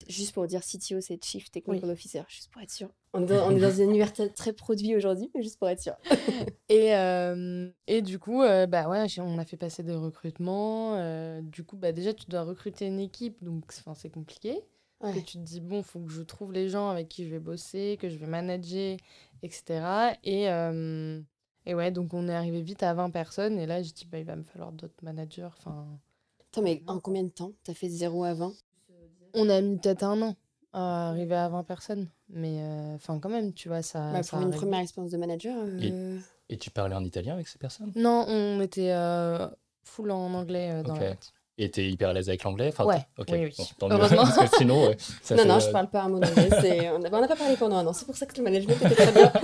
Juste 0.08 0.32
pour 0.32 0.46
dire 0.46 0.62
CTO, 0.62 1.00
c'est 1.00 1.22
Chief 1.22 1.50
Technical 1.50 1.90
Officer, 1.90 2.22
juste 2.28 2.50
pour 2.50 2.60
être 2.62 2.70
sûr. 2.70 2.88
On 3.12 3.22
est 3.22 3.26
dans, 3.26 3.46
on 3.48 3.50
est 3.56 3.60
dans 3.60 3.80
un 3.80 3.84
univers 3.84 4.12
très- 4.12 4.52
produit 4.52 4.96
aujourd'hui, 4.96 5.30
mais 5.34 5.42
juste 5.42 5.58
pour 5.58 5.68
être 5.68 5.80
sûr. 5.80 5.94
Et, 6.68 6.94
euh, 6.96 7.68
et 7.86 8.00
du 8.00 8.18
coup, 8.18 8.42
euh, 8.42 8.66
bah 8.66 8.88
ouais, 8.88 9.04
on 9.18 9.38
a 9.38 9.44
fait 9.44 9.56
passer 9.56 9.82
des 9.82 9.94
recrutements. 9.94 10.94
euh, 10.96 11.40
du 11.42 11.64
coup, 11.64 11.76
bah 11.76 11.92
déjà, 11.92 12.14
tu 12.14 12.26
dois 12.28 12.42
recruter 12.44 12.86
une 12.86 13.00
équipe, 13.00 13.42
donc 13.44 13.64
c'est 13.94 14.10
compliqué. 14.10 14.60
Ouais. 15.00 15.12
que 15.14 15.18
tu 15.20 15.38
te 15.38 15.42
dis, 15.42 15.60
bon, 15.60 15.82
faut 15.82 16.00
que 16.00 16.10
je 16.12 16.22
trouve 16.22 16.52
les 16.52 16.68
gens 16.68 16.90
avec 16.90 17.08
qui 17.08 17.24
je 17.24 17.30
vais 17.30 17.38
bosser, 17.38 17.96
que 18.00 18.08
je 18.10 18.16
vais 18.18 18.26
manager, 18.26 18.96
etc. 19.42 20.12
Et, 20.24 20.50
euh, 20.50 21.20
et 21.66 21.74
ouais, 21.74 21.90
donc 21.90 22.12
on 22.12 22.28
est 22.28 22.34
arrivé 22.34 22.60
vite 22.60 22.82
à 22.82 22.92
20 22.94 23.10
personnes. 23.10 23.58
Et 23.58 23.66
là, 23.66 23.82
j'ai 23.82 23.92
dit, 23.92 24.04
bah, 24.06 24.18
il 24.18 24.24
va 24.26 24.36
me 24.36 24.44
falloir 24.44 24.72
d'autres 24.72 25.02
managers. 25.02 25.48
Enfin, 25.58 25.86
Attends, 26.52 26.62
mais 26.62 26.82
en 26.86 26.98
combien 27.00 27.22
de 27.22 27.28
temps? 27.28 27.52
T'as 27.64 27.74
fait 27.74 27.88
0 27.88 28.24
à 28.24 28.34
20 28.34 28.52
on 29.32 29.48
a 29.48 29.60
mis 29.60 29.78
peut-être 29.78 30.02
un 30.02 30.20
an 30.22 30.36
à 30.72 31.10
arriver 31.10 31.36
à 31.36 31.48
20 31.48 31.62
personnes. 31.62 32.08
Mais 32.28 32.60
euh, 32.62 32.94
enfin, 32.96 33.20
quand 33.20 33.28
même, 33.28 33.52
tu 33.54 33.68
vois, 33.68 33.80
ça. 33.82 34.10
Bah, 34.12 34.22
ça 34.24 34.30
Pour 34.32 34.40
une 34.40 34.48
arrive 34.48 34.58
première 34.60 34.80
expérience 34.80 35.12
de 35.12 35.16
manager. 35.18 35.56
euh, 35.56 36.18
Et 36.48 36.58
tu 36.58 36.70
parlais 36.70 36.96
en 36.96 37.04
italien 37.04 37.34
avec 37.34 37.46
ces 37.46 37.58
personnes? 37.58 37.92
Non, 37.94 38.24
on 38.28 38.60
était 38.60 38.90
euh, 38.90 39.48
full 39.84 40.10
en 40.10 40.34
anglais 40.34 40.70
euh, 40.72 40.82
dans 40.82 40.94
Ok. 40.94 41.00
la 41.00 41.06
boîte. 41.06 41.32
Et 41.62 41.70
t'es 41.70 41.86
hyper 41.90 42.08
à 42.08 42.12
l'aise 42.14 42.28
avec 42.30 42.42
l'anglais? 42.42 42.68
Enfin, 42.68 42.86
Ouais, 42.86 43.06
ok, 43.18 43.26
oui, 43.32 43.38
oui. 43.44 43.54
bon, 43.58 43.64
tant 43.78 43.88
mieux, 43.88 43.94
Heureusement. 43.96 44.22
parce 44.34 44.50
que 44.50 44.56
sinon, 44.56 44.86
ouais, 44.88 44.96
ça 45.22 45.34
Non, 45.36 45.42
fait, 45.42 45.48
non, 45.48 45.54
euh, 45.56 45.60
je 45.60 45.70
parle 45.70 45.90
pas 45.90 46.02
un 46.04 46.08
mot 46.08 46.18
d'anglais. 46.18 46.48
c'est- 46.60 46.88
On 46.90 46.98
n'a 46.98 47.10
pas 47.28 47.36
parlé 47.36 47.56
pendant 47.58 47.76
un 47.76 47.86
an. 47.86 47.92
C'est 47.92 48.06
pour 48.06 48.16
ça 48.16 48.24
que 48.24 48.36
le 48.38 48.44
management 48.44 48.76
était 48.82 48.94
très 48.94 49.12
bien. 49.12 49.30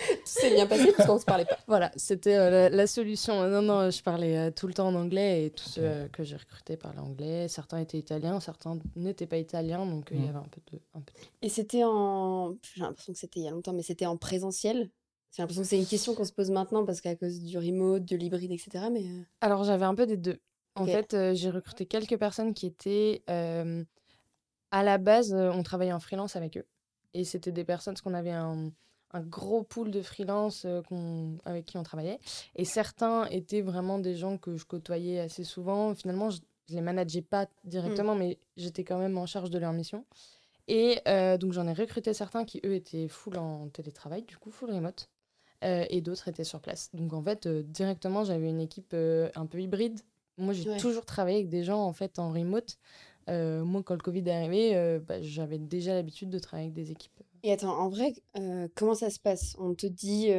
Tout 0.00 0.16
s'est 0.24 0.50
bien 0.54 0.66
passé 0.66 0.92
parce 0.96 1.06
qu'on 1.08 1.18
se 1.18 1.24
parlait 1.24 1.44
pas. 1.44 1.58
Voilà, 1.66 1.92
c'était 1.94 2.34
euh, 2.34 2.50
la, 2.50 2.68
la 2.70 2.86
solution. 2.86 3.46
Non, 3.48 3.60
non, 3.62 3.90
je 3.90 4.02
parlais 4.02 4.36
euh, 4.38 4.50
tout 4.50 4.66
le 4.66 4.72
temps 4.74 4.88
en 4.88 4.94
anglais 4.94 5.44
et 5.44 5.50
tous 5.50 5.68
ceux 5.68 5.82
euh, 5.84 6.08
que 6.08 6.24
j'ai 6.24 6.36
recrutés 6.36 6.76
parlaient 6.76 6.98
anglais. 7.00 7.48
Certains 7.48 7.78
étaient 7.78 7.98
italiens, 7.98 8.40
certains 8.40 8.78
n'étaient 8.96 9.26
pas 9.26 9.36
italiens, 9.36 9.84
donc 9.84 10.10
euh, 10.10 10.14
il 10.16 10.22
y 10.24 10.26
Mm. 10.26 10.30
avait 10.30 10.38
un 10.38 10.48
peu 10.50 10.60
de. 10.72 10.78
Un 10.94 11.00
peu 11.00 11.12
de- 11.12 11.46
Et 11.46 11.48
c'était 11.50 11.82
en. 11.84 12.54
J'ai 12.74 12.80
l'impression 12.80 13.12
que 13.12 13.18
c'était 13.18 13.40
il 13.40 13.44
y 13.44 13.48
a 13.48 13.50
longtemps, 13.50 13.72
mais 13.74 13.82
c'était 13.82 14.06
en 14.06 14.16
présentiel? 14.16 14.90
J'ai 15.32 15.42
l'impression 15.42 15.62
que 15.62 15.68
c'est 15.68 15.78
une 15.78 15.86
question 15.86 16.14
qu'on 16.14 16.24
se 16.24 16.32
pose 16.32 16.50
maintenant 16.50 16.84
parce 16.84 17.00
qu'à 17.00 17.14
cause 17.14 17.40
du 17.40 17.56
remote, 17.56 18.04
de 18.04 18.16
l'hybride, 18.16 18.50
etc. 18.52 18.86
Mais 18.92 19.04
euh, 19.04 19.22
Alors 19.40 19.64
j'avais 19.64 19.84
un 19.84 19.94
peu 19.94 20.06
des 20.06 20.16
deux. 20.16 20.38
En 20.76 20.84
fait, 20.92 21.14
euh, 21.14 21.34
j'ai 21.34 21.50
recruté 21.50 21.86
quelques 21.86 22.16
personnes 22.18 22.54
qui 22.54 22.66
étaient. 22.66 23.22
euh, 23.30 23.84
à 24.72 24.82
la 24.84 24.98
base, 24.98 25.34
on 25.34 25.62
travaillait 25.64 25.92
en 25.92 25.98
freelance 26.00 26.36
avec 26.36 26.56
eux. 26.56 26.64
Et 27.12 27.24
c'était 27.24 27.50
des 27.50 27.64
personnes, 27.64 27.94
parce 27.94 28.02
qu'on 28.02 28.14
avait 28.14 28.30
un, 28.30 28.70
un 29.12 29.20
gros 29.20 29.64
pool 29.64 29.90
de 29.90 30.00
freelance 30.00 30.64
euh, 30.64 30.80
avec 31.44 31.66
qui 31.66 31.76
on 31.76 31.82
travaillait. 31.82 32.20
Et 32.54 32.64
certains 32.64 33.24
étaient 33.26 33.62
vraiment 33.62 33.98
des 33.98 34.14
gens 34.14 34.38
que 34.38 34.56
je 34.56 34.64
côtoyais 34.64 35.18
assez 35.18 35.42
souvent. 35.42 35.92
Finalement, 35.96 36.30
je, 36.30 36.38
je 36.68 36.74
les 36.76 36.82
manageais 36.82 37.20
pas 37.22 37.46
directement, 37.64 38.14
mais 38.14 38.38
j'étais 38.56 38.84
quand 38.84 38.98
même 38.98 39.18
en 39.18 39.26
charge 39.26 39.50
de 39.50 39.58
leur 39.58 39.72
mission. 39.72 40.04
Et 40.68 41.00
euh, 41.08 41.36
donc 41.36 41.52
j'en 41.52 41.66
ai 41.66 41.72
recruté 41.72 42.14
certains 42.14 42.44
qui, 42.44 42.60
eux, 42.64 42.74
étaient 42.74 43.08
full 43.08 43.38
en 43.38 43.68
télétravail, 43.70 44.22
du 44.22 44.36
coup, 44.36 44.52
full 44.52 44.70
remote. 44.70 45.09
Euh, 45.62 45.84
et 45.90 46.00
d'autres 46.00 46.26
étaient 46.28 46.44
sur 46.44 46.60
place. 46.60 46.88
Donc 46.94 47.12
en 47.12 47.22
fait, 47.22 47.44
euh, 47.46 47.62
directement, 47.62 48.24
j'avais 48.24 48.48
une 48.48 48.60
équipe 48.60 48.92
euh, 48.94 49.28
un 49.34 49.44
peu 49.44 49.60
hybride. 49.60 50.00
Moi, 50.38 50.54
j'ai 50.54 50.70
Ouais. 50.70 50.78
toujours 50.78 51.04
travaillé 51.04 51.36
avec 51.36 51.50
des 51.50 51.64
gens 51.64 51.82
en 51.84 51.92
fait 51.92 52.18
en 52.18 52.32
remote. 52.32 52.78
Moi, 53.28 53.82
quand 53.84 53.94
le 53.94 54.00
Covid 54.00 54.20
est 54.26 54.30
arrivé, 54.32 54.98
bah, 55.06 55.20
j'avais 55.22 55.58
déjà 55.58 55.94
l'habitude 55.94 56.30
de 56.30 56.38
travailler 56.40 56.68
avec 56.70 56.74
des 56.74 56.90
équipes. 56.90 57.12
Et 57.42 57.52
attends, 57.52 57.78
en 57.78 57.88
vrai, 57.90 58.14
comment 58.74 58.94
ça 58.94 59.08
se 59.10 59.20
passe? 59.20 59.54
On 59.58 59.74
te 59.74 59.86
dit 59.86 60.30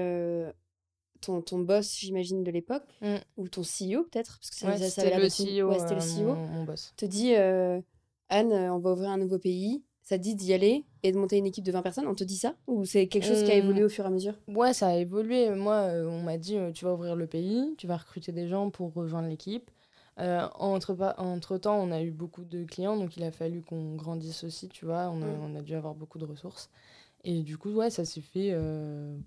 ton, 1.21 1.41
ton 1.41 1.59
boss, 1.59 1.97
j'imagine, 1.99 2.43
de 2.43 2.49
l'époque, 2.51 2.83
Mm. 3.01 3.15
ou 3.37 3.47
ton 3.47 3.61
CEO 3.63 4.03
peut-être? 4.05 4.39
Parce 4.39 4.49
que 4.49 4.55
ça, 4.55 4.67
Ouais, 4.67 4.77
ça- 4.77 4.85
ça 4.89 5.01
c'était 5.03 5.13
avait 5.13 5.23
le 5.23 5.29
CEO, 5.29 5.69
Ouais, 5.69 5.79
c'était 5.79 5.95
le 5.95 6.01
CEO. 6.01 6.35
mon, 6.35 6.47
mon 6.47 6.63
boss. 6.63 6.93
Te 6.97 7.05
dit 7.05 7.33
Anne, 7.35 8.51
on 8.53 8.79
va 8.79 8.91
ouvrir 8.93 9.09
un 9.11 9.17
nouveau 9.17 9.39
pays. 9.39 9.83
Ça 10.03 10.17
te 10.17 10.23
dit 10.23 10.35
d'y 10.35 10.53
aller 10.53 10.85
et 11.03 11.11
de 11.11 11.17
monter 11.17 11.37
une 11.37 11.45
équipe 11.45 11.63
de 11.65 11.71
20 11.71 11.81
personnes 11.81 12.07
On 12.07 12.15
te 12.15 12.23
dit 12.23 12.37
ça 12.37 12.55
Ou 12.67 12.85
c'est 12.85 13.07
quelque 13.07 13.23
chose 13.23 13.43
qui 13.43 13.51
a 13.51 13.55
Hum, 13.55 13.57
évolué 13.57 13.83
au 13.83 13.89
fur 13.89 14.05
et 14.05 14.07
à 14.07 14.11
mesure? 14.11 14.35
Ouais, 14.47 14.73
ça 14.73 14.87
a 14.89 14.95
évolué. 14.95 15.49
Moi, 15.51 15.75
euh, 15.75 16.07
on 16.07 16.21
m'a 16.23 16.37
dit, 16.37 16.57
euh, 16.57 16.71
tu 16.71 16.85
vas 16.85 16.93
ouvrir 16.93 17.15
le 17.15 17.27
pays, 17.27 17.75
tu 17.77 17.87
vas 17.87 17.97
recruter 17.97 18.31
des 18.31 18.47
gens 18.47 18.69
pour 18.71 18.93
rejoindre 18.93 19.29
l'équipe. 19.29 19.71
Euh, 20.19 20.47
entre, 20.55 20.95
entre-temps, 21.19 21.77
on 21.79 21.91
a 21.91 22.01
eu 22.03 22.11
beaucoup 22.11 22.43
de 22.45 22.65
clients, 22.65 22.97
donc 22.97 23.17
il 23.17 23.23
a 23.23 23.31
fallu 23.31 23.63
qu'on 23.63 23.95
grandisse 23.95 24.43
aussi, 24.43 24.69
tu 24.69 24.85
vois. 24.85 25.09
On 25.11 25.21
a, 25.23 25.27
Mm. 25.27 25.39
on 25.39 25.55
a 25.55 25.61
dû 25.61 25.75
avoir 25.75 25.95
beaucoup 25.95 26.19
de 26.19 26.25
ressources. 26.25 26.69
Et 27.23 27.43
du 27.43 27.57
coup, 27.57 27.71
ouais, 27.71 27.89
ça 27.91 28.05
s'est 28.05 28.21
fait 28.21 28.51
euh, 28.53 29.17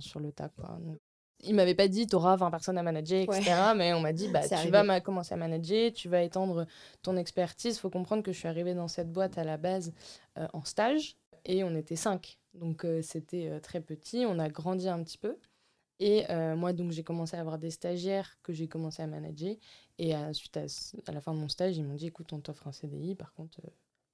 sur 0.00 0.20
le 0.20 0.32
tas, 0.32 0.50
quoi. 0.50 0.78
Donc, 0.82 0.98
il 1.44 1.54
m'avait 1.54 1.74
pas 1.74 1.88
dit, 1.88 2.06
tu 2.06 2.16
auras 2.16 2.36
20 2.36 2.50
personnes 2.50 2.78
à 2.78 2.82
manager, 2.82 3.22
etc. 3.22 3.72
Mais 3.76 3.92
on 3.92 4.00
m'a 4.00 4.12
dit, 4.12 4.28
bah, 4.28 4.46
tu 4.46 4.54
arrivé. 4.54 4.70
vas 4.70 5.00
commencer 5.00 5.34
à 5.34 5.36
manager, 5.36 5.92
tu 5.92 6.08
vas 6.08 6.22
étendre 6.22 6.66
ton 7.02 7.16
expertise. 7.16 7.76
Il 7.76 7.80
faut 7.80 7.90
comprendre 7.90 8.22
que 8.22 8.32
je 8.32 8.38
suis 8.38 8.48
arrivée 8.48 8.74
dans 8.74 8.88
cette 8.88 9.12
boîte 9.12 9.38
à 9.38 9.44
la 9.44 9.56
base 9.56 9.92
euh, 10.38 10.46
en 10.52 10.64
stage 10.64 11.16
et 11.44 11.62
on 11.64 11.74
était 11.76 11.96
cinq. 11.96 12.38
Donc 12.54 12.84
euh, 12.84 13.02
c'était 13.02 13.48
euh, 13.48 13.60
très 13.60 13.80
petit, 13.80 14.24
on 14.26 14.38
a 14.38 14.48
grandi 14.48 14.88
un 14.88 15.02
petit 15.02 15.18
peu. 15.18 15.36
Et 16.00 16.30
euh, 16.30 16.54
moi, 16.54 16.72
donc, 16.72 16.92
j'ai 16.92 17.02
commencé 17.02 17.36
à 17.36 17.40
avoir 17.40 17.58
des 17.58 17.70
stagiaires 17.70 18.38
que 18.42 18.52
j'ai 18.52 18.68
commencé 18.68 19.02
à 19.02 19.06
manager. 19.06 19.56
Et 19.98 20.14
à, 20.14 20.32
suite 20.32 20.56
à, 20.56 21.12
la 21.12 21.20
fin 21.20 21.34
de 21.34 21.38
mon 21.38 21.48
stage, 21.48 21.76
ils 21.76 21.82
m'ont 21.82 21.94
dit 21.96 22.06
écoute, 22.06 22.32
on 22.32 22.40
t'offre 22.40 22.68
un 22.68 22.72
CDI, 22.72 23.16
par 23.16 23.32
contre, 23.34 23.58
euh, 23.64 23.68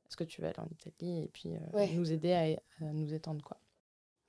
est-ce 0.08 0.16
que 0.16 0.24
tu 0.24 0.40
vas 0.40 0.48
aller 0.48 0.60
en 0.60 0.68
Italie 0.70 1.24
et 1.24 1.28
puis 1.28 1.54
euh, 1.54 1.58
Ouais. 1.76 1.90
nous 1.92 2.10
aider 2.10 2.32
à, 2.32 2.84
à 2.84 2.92
nous 2.92 3.12
étendre, 3.12 3.44
quoi. 3.44 3.58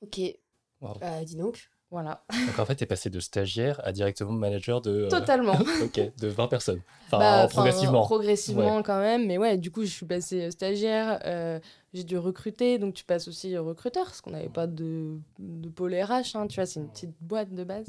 Ok, 0.02 0.20
euh, 0.20 1.24
dis 1.24 1.38
donc. 1.38 1.70
Voilà. 1.92 2.26
Donc 2.48 2.60
en 2.60 2.66
fait, 2.66 2.76
t'es 2.76 2.86
passé 2.86 3.10
de 3.10 3.20
stagiaire 3.20 3.80
à 3.86 3.92
directement 3.92 4.32
manager 4.32 4.82
de, 4.82 5.04
euh, 5.04 5.10
Totalement. 5.10 5.54
ok, 5.84 6.12
de 6.18 6.28
20 6.28 6.48
personnes. 6.48 6.82
Enfin, 7.06 7.20
Bah, 7.20 7.42
enfin, 7.46 7.48
progressivement. 7.62 8.02
progressivement 8.02 8.84
quand 8.84 9.00
même. 9.00 9.28
Mais 9.28 9.38
ouais, 9.38 9.58
du 9.58 9.72
coup, 9.72 9.84
je 9.84 9.92
suis 9.92 10.06
passée 10.06 10.46
euh, 10.48 10.52
stagiaire. 10.52 11.20
euh, 11.26 11.60
j'ai 11.94 12.04
dû 12.04 12.18
recruter. 12.18 12.80
Donc, 12.80 12.96
tu 12.96 13.06
passes 13.06 13.28
aussi 13.28 13.56
recruteur, 13.58 14.06
parce 14.06 14.20
qu'on 14.20 14.32
n'avait 14.32 14.50
pas 14.50 14.68
de, 14.68 15.18
de 15.40 15.70
pôle 15.70 15.94
RH. 15.96 16.36
hein, 16.36 16.48
tu 16.48 16.56
vois, 16.56 16.66
c'est 16.66 16.80
une 16.82 16.90
petite 16.90 17.14
boîte 17.22 17.54
de 17.54 17.64
base. 17.64 17.88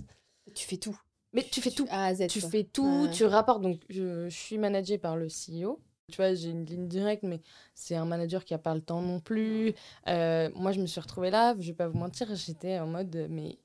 Tu 0.55 0.67
fais 0.67 0.77
tout. 0.77 0.97
Mais 1.33 1.43
tu 1.51 1.61
fais 1.61 1.71
tout. 1.73 1.87
A 1.91 2.05
à 2.07 2.15
Z. 2.15 2.29
Tu 2.29 2.41
quoi. 2.41 2.51
fais 2.51 2.65
tout, 2.65 3.05
Ouais. 3.07 3.11
tu 3.11 3.25
rapportes. 3.25 3.63
Donc, 3.63 3.81
je, 3.91 4.29
je 4.29 4.37
suis 4.37 4.59
managée 4.59 4.99
par 4.99 5.17
le 5.17 5.27
CEO. 5.27 5.81
Tu 6.13 6.17
vois, 6.19 6.35
j'ai 6.35 6.51
une 6.51 6.65
ligne 6.65 6.87
directe, 6.87 7.25
mais 7.25 7.41
c'est 7.75 7.97
un 7.97 8.05
manager 8.05 8.45
qui 8.45 8.55
n'a 8.55 8.59
pas 8.59 8.75
le 8.77 8.81
temps 8.81 9.01
non 9.03 9.19
plus. 9.19 9.75
Euh, 10.07 10.49
moi, 10.55 10.71
je 10.71 10.81
me 10.81 10.87
suis 10.87 11.01
retrouvée 11.01 11.31
là, 11.31 11.57
je 11.59 11.67
vais 11.67 11.73
pas 11.73 11.89
vous 11.89 11.99
mentir, 11.99 12.29
j'étais 12.37 12.79
en 12.79 12.87
mode, 12.87 13.27
mais 13.29 13.59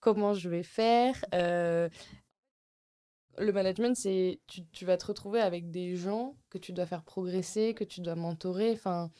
comment 0.00 0.34
je 0.34 0.48
vais 0.48 0.62
faire 0.62 1.16
Le 3.38 3.52
management, 3.52 3.96
c'est 3.96 4.40
tu, 4.46 4.66
tu 4.72 4.84
vas 4.84 4.96
te 4.96 5.06
retrouver 5.06 5.40
avec 5.40 5.70
des 5.70 5.96
gens 5.96 6.36
que 6.50 6.58
tu 6.58 6.72
dois 6.72 6.84
faire 6.84 7.02
progresser, 7.02 7.74
que 7.74 7.84
tu 7.84 8.00
dois 8.00 8.14
mentorer. 8.16 8.72
Enfin, 8.72 9.10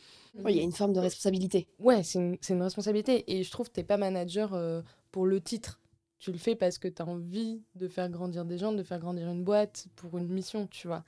Ouais, 0.45 0.52
Il 0.52 0.57
y 0.59 0.61
a 0.61 0.62
une 0.62 0.73
forme 0.73 0.93
de 0.93 1.00
responsabilité. 1.00 1.69
Ouais, 1.79 2.02
c'est 2.02 2.19
une, 2.19 2.37
une 2.49 2.62
responsabilité. 2.62 3.33
Et 3.33 3.43
je 3.43 3.50
trouve 3.50 3.69
que 3.69 3.75
tu 3.75 3.81
n'es 3.81 3.85
pas 3.85 3.97
manager 3.97 4.83
pour 5.11 5.26
le 5.26 5.40
titre. 5.40 5.81
Tu 6.19 6.33
le 6.33 6.38
fais 6.38 6.55
parce 6.55 6.76
que 6.79 6.87
tu 6.87 7.00
as 7.00 7.07
envie 7.07 7.62
de 7.76 7.88
faire 7.88 8.11
grandir 8.11 8.45
des 8.45 8.59
gens, 8.59 8.73
de 8.73 8.83
faire 8.83 8.99
grandir 8.99 9.26
une 9.31 9.43
boîte 9.43 9.87
pour 9.97 10.19
une 10.19 10.29
mission, 10.29 10.67
tu 10.67 10.87
vois. 10.87 11.02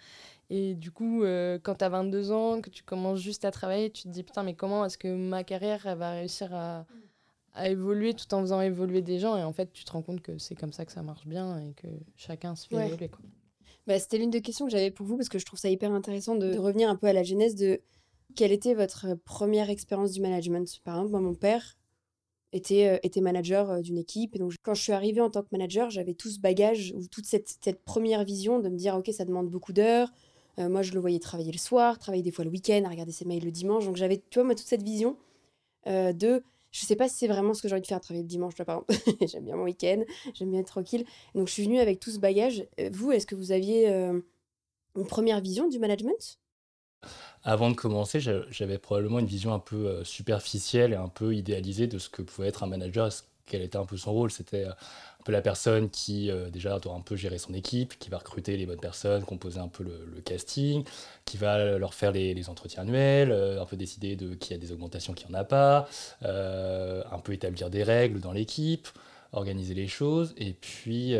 Et 0.48 0.74
du 0.74 0.90
coup, 0.90 1.22
euh, 1.22 1.58
quand 1.62 1.74
tu 1.76 1.84
as 1.84 1.90
22 1.90 2.32
ans, 2.32 2.62
que 2.62 2.70
tu 2.70 2.82
commences 2.82 3.20
juste 3.20 3.44
à 3.44 3.50
travailler, 3.50 3.90
tu 3.90 4.04
te 4.04 4.08
dis, 4.08 4.22
putain, 4.22 4.42
mais 4.42 4.54
comment 4.54 4.86
est-ce 4.86 4.96
que 4.96 5.14
ma 5.14 5.44
carrière, 5.44 5.86
elle 5.86 5.98
va 5.98 6.12
réussir 6.12 6.54
à, 6.54 6.86
à 7.54 7.68
évoluer 7.68 8.14
tout 8.14 8.32
en 8.34 8.40
faisant 8.40 8.60
évoluer 8.60 9.02
des 9.02 9.18
gens 9.18 9.36
Et 9.36 9.42
en 9.42 9.52
fait, 9.52 9.72
tu 9.72 9.84
te 9.84 9.92
rends 9.92 10.02
compte 10.02 10.20
que 10.22 10.38
c'est 10.38 10.54
comme 10.54 10.72
ça 10.72 10.84
que 10.86 10.92
ça 10.92 11.02
marche 11.02 11.26
bien 11.26 11.58
et 11.60 11.72
que 11.74 11.88
chacun 12.16 12.54
se 12.56 12.66
fait 12.66 12.76
Ouais. 12.76 12.86
évoluer. 12.86 13.08
Quoi. 13.08 13.20
Bah, 13.86 13.98
C'était 13.98 14.18
l'une 14.18 14.30
des 14.30 14.42
questions 14.42 14.64
que 14.66 14.72
j'avais 14.72 14.90
pour 14.90 15.06
vous 15.06 15.16
parce 15.16 15.28
que 15.28 15.38
je 15.38 15.44
trouve 15.44 15.58
ça 15.58 15.68
hyper 15.68 15.92
intéressant 15.92 16.34
de, 16.36 16.52
de 16.52 16.58
revenir 16.58 16.88
un 16.88 16.96
peu 16.96 17.06
à 17.08 17.12
la 17.12 17.22
genèse 17.22 17.54
de 17.56 17.80
quelle 18.36 18.52
était 18.52 18.74
votre 18.74 19.14
première 19.24 19.68
expérience 19.70 20.12
du 20.12 20.20
management. 20.20 20.66
Par 20.84 20.94
exemple, 20.94 21.10
moi, 21.10 21.20
mon 21.20 21.34
père 21.34 21.76
était, 22.52 22.88
euh, 22.88 22.98
était 23.02 23.20
manager 23.20 23.70
euh, 23.70 23.80
d'une 23.80 23.98
équipe. 23.98 24.34
Et 24.36 24.38
donc, 24.38 24.54
quand 24.62 24.74
je 24.74 24.82
suis 24.82 24.92
arrivée 24.92 25.20
en 25.20 25.28
tant 25.30 25.42
que 25.42 25.48
manager, 25.52 25.90
j'avais 25.90 26.14
tout 26.14 26.30
ce 26.30 26.38
bagage 26.38 26.92
ou 26.96 27.06
toute 27.08 27.26
cette, 27.26 27.54
cette 27.62 27.82
première 27.84 28.24
vision 28.24 28.60
de 28.60 28.68
me 28.68 28.76
dire, 28.76 28.94
OK, 28.96 29.10
ça 29.12 29.24
demande 29.24 29.50
beaucoup 29.50 29.72
d'heures. 29.72 30.10
Euh, 30.58 30.68
moi, 30.68 30.82
je 30.82 30.92
le 30.92 31.00
voyais 31.00 31.18
travailler 31.18 31.52
le 31.52 31.58
soir, 31.58 31.98
travailler 31.98 32.22
des 32.22 32.30
fois 32.30 32.44
le 32.44 32.50
week-end, 32.50 32.82
à 32.86 32.88
regarder 32.88 33.12
ses 33.12 33.24
mails 33.24 33.44
le 33.44 33.50
dimanche. 33.50 33.84
Donc, 33.84 33.96
j'avais, 33.96 34.18
tu 34.18 34.38
vois, 34.38 34.44
moi, 34.44 34.54
toute 34.54 34.66
cette 34.66 34.82
vision 34.82 35.16
de 35.86 36.44
je 36.72 36.84
sais 36.84 36.96
pas 36.96 37.08
si 37.08 37.16
c'est 37.16 37.28
vraiment 37.28 37.54
ce 37.54 37.62
que 37.62 37.68
j'ai 37.68 37.74
envie 37.74 37.82
de 37.82 37.86
faire, 37.86 38.00
travailler 38.00 38.22
le 38.22 38.28
dimanche, 38.28 38.54
par 38.56 38.82
exemple. 38.82 38.94
j'aime 39.26 39.44
bien 39.44 39.56
mon 39.56 39.64
week-end, 39.64 40.02
j'aime 40.34 40.50
bien 40.50 40.60
être 40.60 40.68
tranquille. 40.68 41.04
Donc, 41.34 41.48
je 41.48 41.52
suis 41.52 41.64
venue 41.64 41.78
avec 41.78 42.00
tout 42.00 42.10
ce 42.10 42.18
bagage. 42.18 42.66
Vous, 42.92 43.12
est-ce 43.12 43.26
que 43.26 43.34
vous 43.34 43.52
aviez 43.52 43.88
une 43.88 45.06
première 45.06 45.40
vision 45.40 45.68
du 45.68 45.78
management? 45.78 46.38
Avant 47.44 47.70
de 47.70 47.74
commencer, 47.74 48.20
j'avais 48.20 48.78
probablement 48.78 49.18
une 49.18 49.26
vision 49.26 49.52
un 49.52 49.58
peu 49.58 50.02
superficielle 50.04 50.92
et 50.92 50.96
un 50.96 51.08
peu 51.08 51.34
idéalisée 51.34 51.86
de 51.86 51.98
ce 51.98 52.08
que 52.08 52.22
pouvait 52.22 52.48
être 52.48 52.62
un 52.62 52.68
manager, 52.68 53.10
quel 53.46 53.62
était 53.62 53.76
un 53.76 53.84
peu 53.84 53.96
son 53.96 54.12
rôle. 54.12 54.30
C'était 54.30 54.64
un 54.64 55.22
peu 55.24 55.32
la 55.32 55.42
personne 55.42 55.90
qui 55.90 56.30
déjà 56.52 56.78
doit 56.78 56.94
un 56.94 57.00
peu 57.00 57.16
gérer 57.16 57.38
son 57.38 57.54
équipe, 57.54 57.98
qui 57.98 58.10
va 58.10 58.18
recruter 58.18 58.56
les 58.56 58.66
bonnes 58.66 58.80
personnes, 58.80 59.24
composer 59.24 59.58
un 59.58 59.68
peu 59.68 59.84
le, 59.84 60.20
casting, 60.22 60.84
qui 61.24 61.36
va 61.36 61.78
leur 61.78 61.94
faire 61.94 62.12
les, 62.12 62.48
entretiens 62.48 62.82
annuels, 62.82 63.32
un 63.32 63.66
peu 63.66 63.76
décider 63.76 64.16
de 64.16 64.34
qui 64.34 64.54
a 64.54 64.58
des 64.58 64.72
augmentations, 64.72 65.12
qui 65.12 65.26
en 65.26 65.34
a 65.34 65.44
pas, 65.44 65.88
un 66.22 67.18
peu 67.22 67.32
établir 67.32 67.70
des 67.70 67.82
règles 67.82 68.20
dans 68.20 68.32
l'équipe, 68.32 68.88
organiser 69.32 69.74
les 69.74 69.88
choses, 69.88 70.34
et 70.36 70.52
puis 70.54 71.16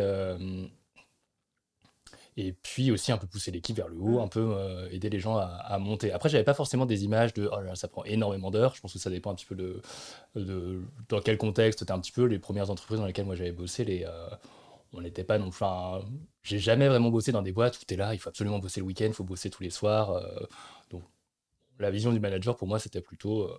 et 2.37 2.53
puis 2.53 2.91
aussi 2.91 3.11
un 3.11 3.17
peu 3.17 3.27
pousser 3.27 3.51
l'équipe 3.51 3.75
vers 3.75 3.87
le 3.87 3.97
haut, 3.97 4.19
un 4.19 4.27
peu 4.27 4.55
euh, 4.55 4.89
aider 4.89 5.09
les 5.09 5.19
gens 5.19 5.37
à, 5.37 5.77
monter. 5.79 6.11
Après, 6.11 6.29
j'avais 6.29 6.43
pas 6.43 6.53
forcément 6.53 6.85
des 6.85 7.03
images 7.03 7.33
de 7.33 7.49
oh 7.51 7.61
là, 7.61 7.75
ça 7.75 7.87
prend 7.87 8.03
énormément 8.05 8.51
d'heures. 8.51 8.75
Je 8.75 8.81
pense 8.81 8.93
que 8.93 8.99
ça 8.99 9.09
dépend 9.09 9.31
un 9.31 9.35
petit 9.35 9.45
peu 9.45 9.55
de, 9.55 9.81
de 10.35 10.81
dans 11.09 11.19
quel 11.19 11.37
contexte. 11.37 11.79
C'était 11.79 11.91
un 11.91 11.99
petit 11.99 12.11
peu 12.11 12.23
les 12.25 12.39
premières 12.39 12.69
entreprises 12.69 12.99
dans 12.99 13.05
lesquelles 13.05 13.25
moi 13.25 13.35
j'avais 13.35 13.51
bossé. 13.51 13.85
Les, 13.85 14.03
euh, 14.05 14.29
on 14.93 15.01
n'était 15.01 15.23
pas 15.23 15.37
non 15.37 15.49
plus. 15.49 15.65
J'ai 16.43 16.59
jamais 16.59 16.87
vraiment 16.87 17.09
bossé 17.09 17.31
dans 17.31 17.41
des 17.41 17.51
boîtes 17.51 17.79
où 17.79 17.85
tu 17.85 17.93
es 17.93 17.97
là, 17.97 18.13
il 18.13 18.17
faut 18.17 18.29
absolument 18.29 18.59
bosser 18.59 18.79
le 18.79 18.87
week-end, 18.87 19.07
il 19.07 19.13
faut 19.13 19.23
bosser 19.23 19.49
tous 19.49 19.63
les 19.63 19.69
soirs. 19.69 20.11
Euh, 20.11 20.45
donc 20.89 21.03
la 21.79 21.91
vision 21.91 22.11
du 22.13 22.19
manager 22.19 22.55
pour 22.55 22.67
moi 22.67 22.79
c'était 22.79 23.01
plutôt 23.01 23.49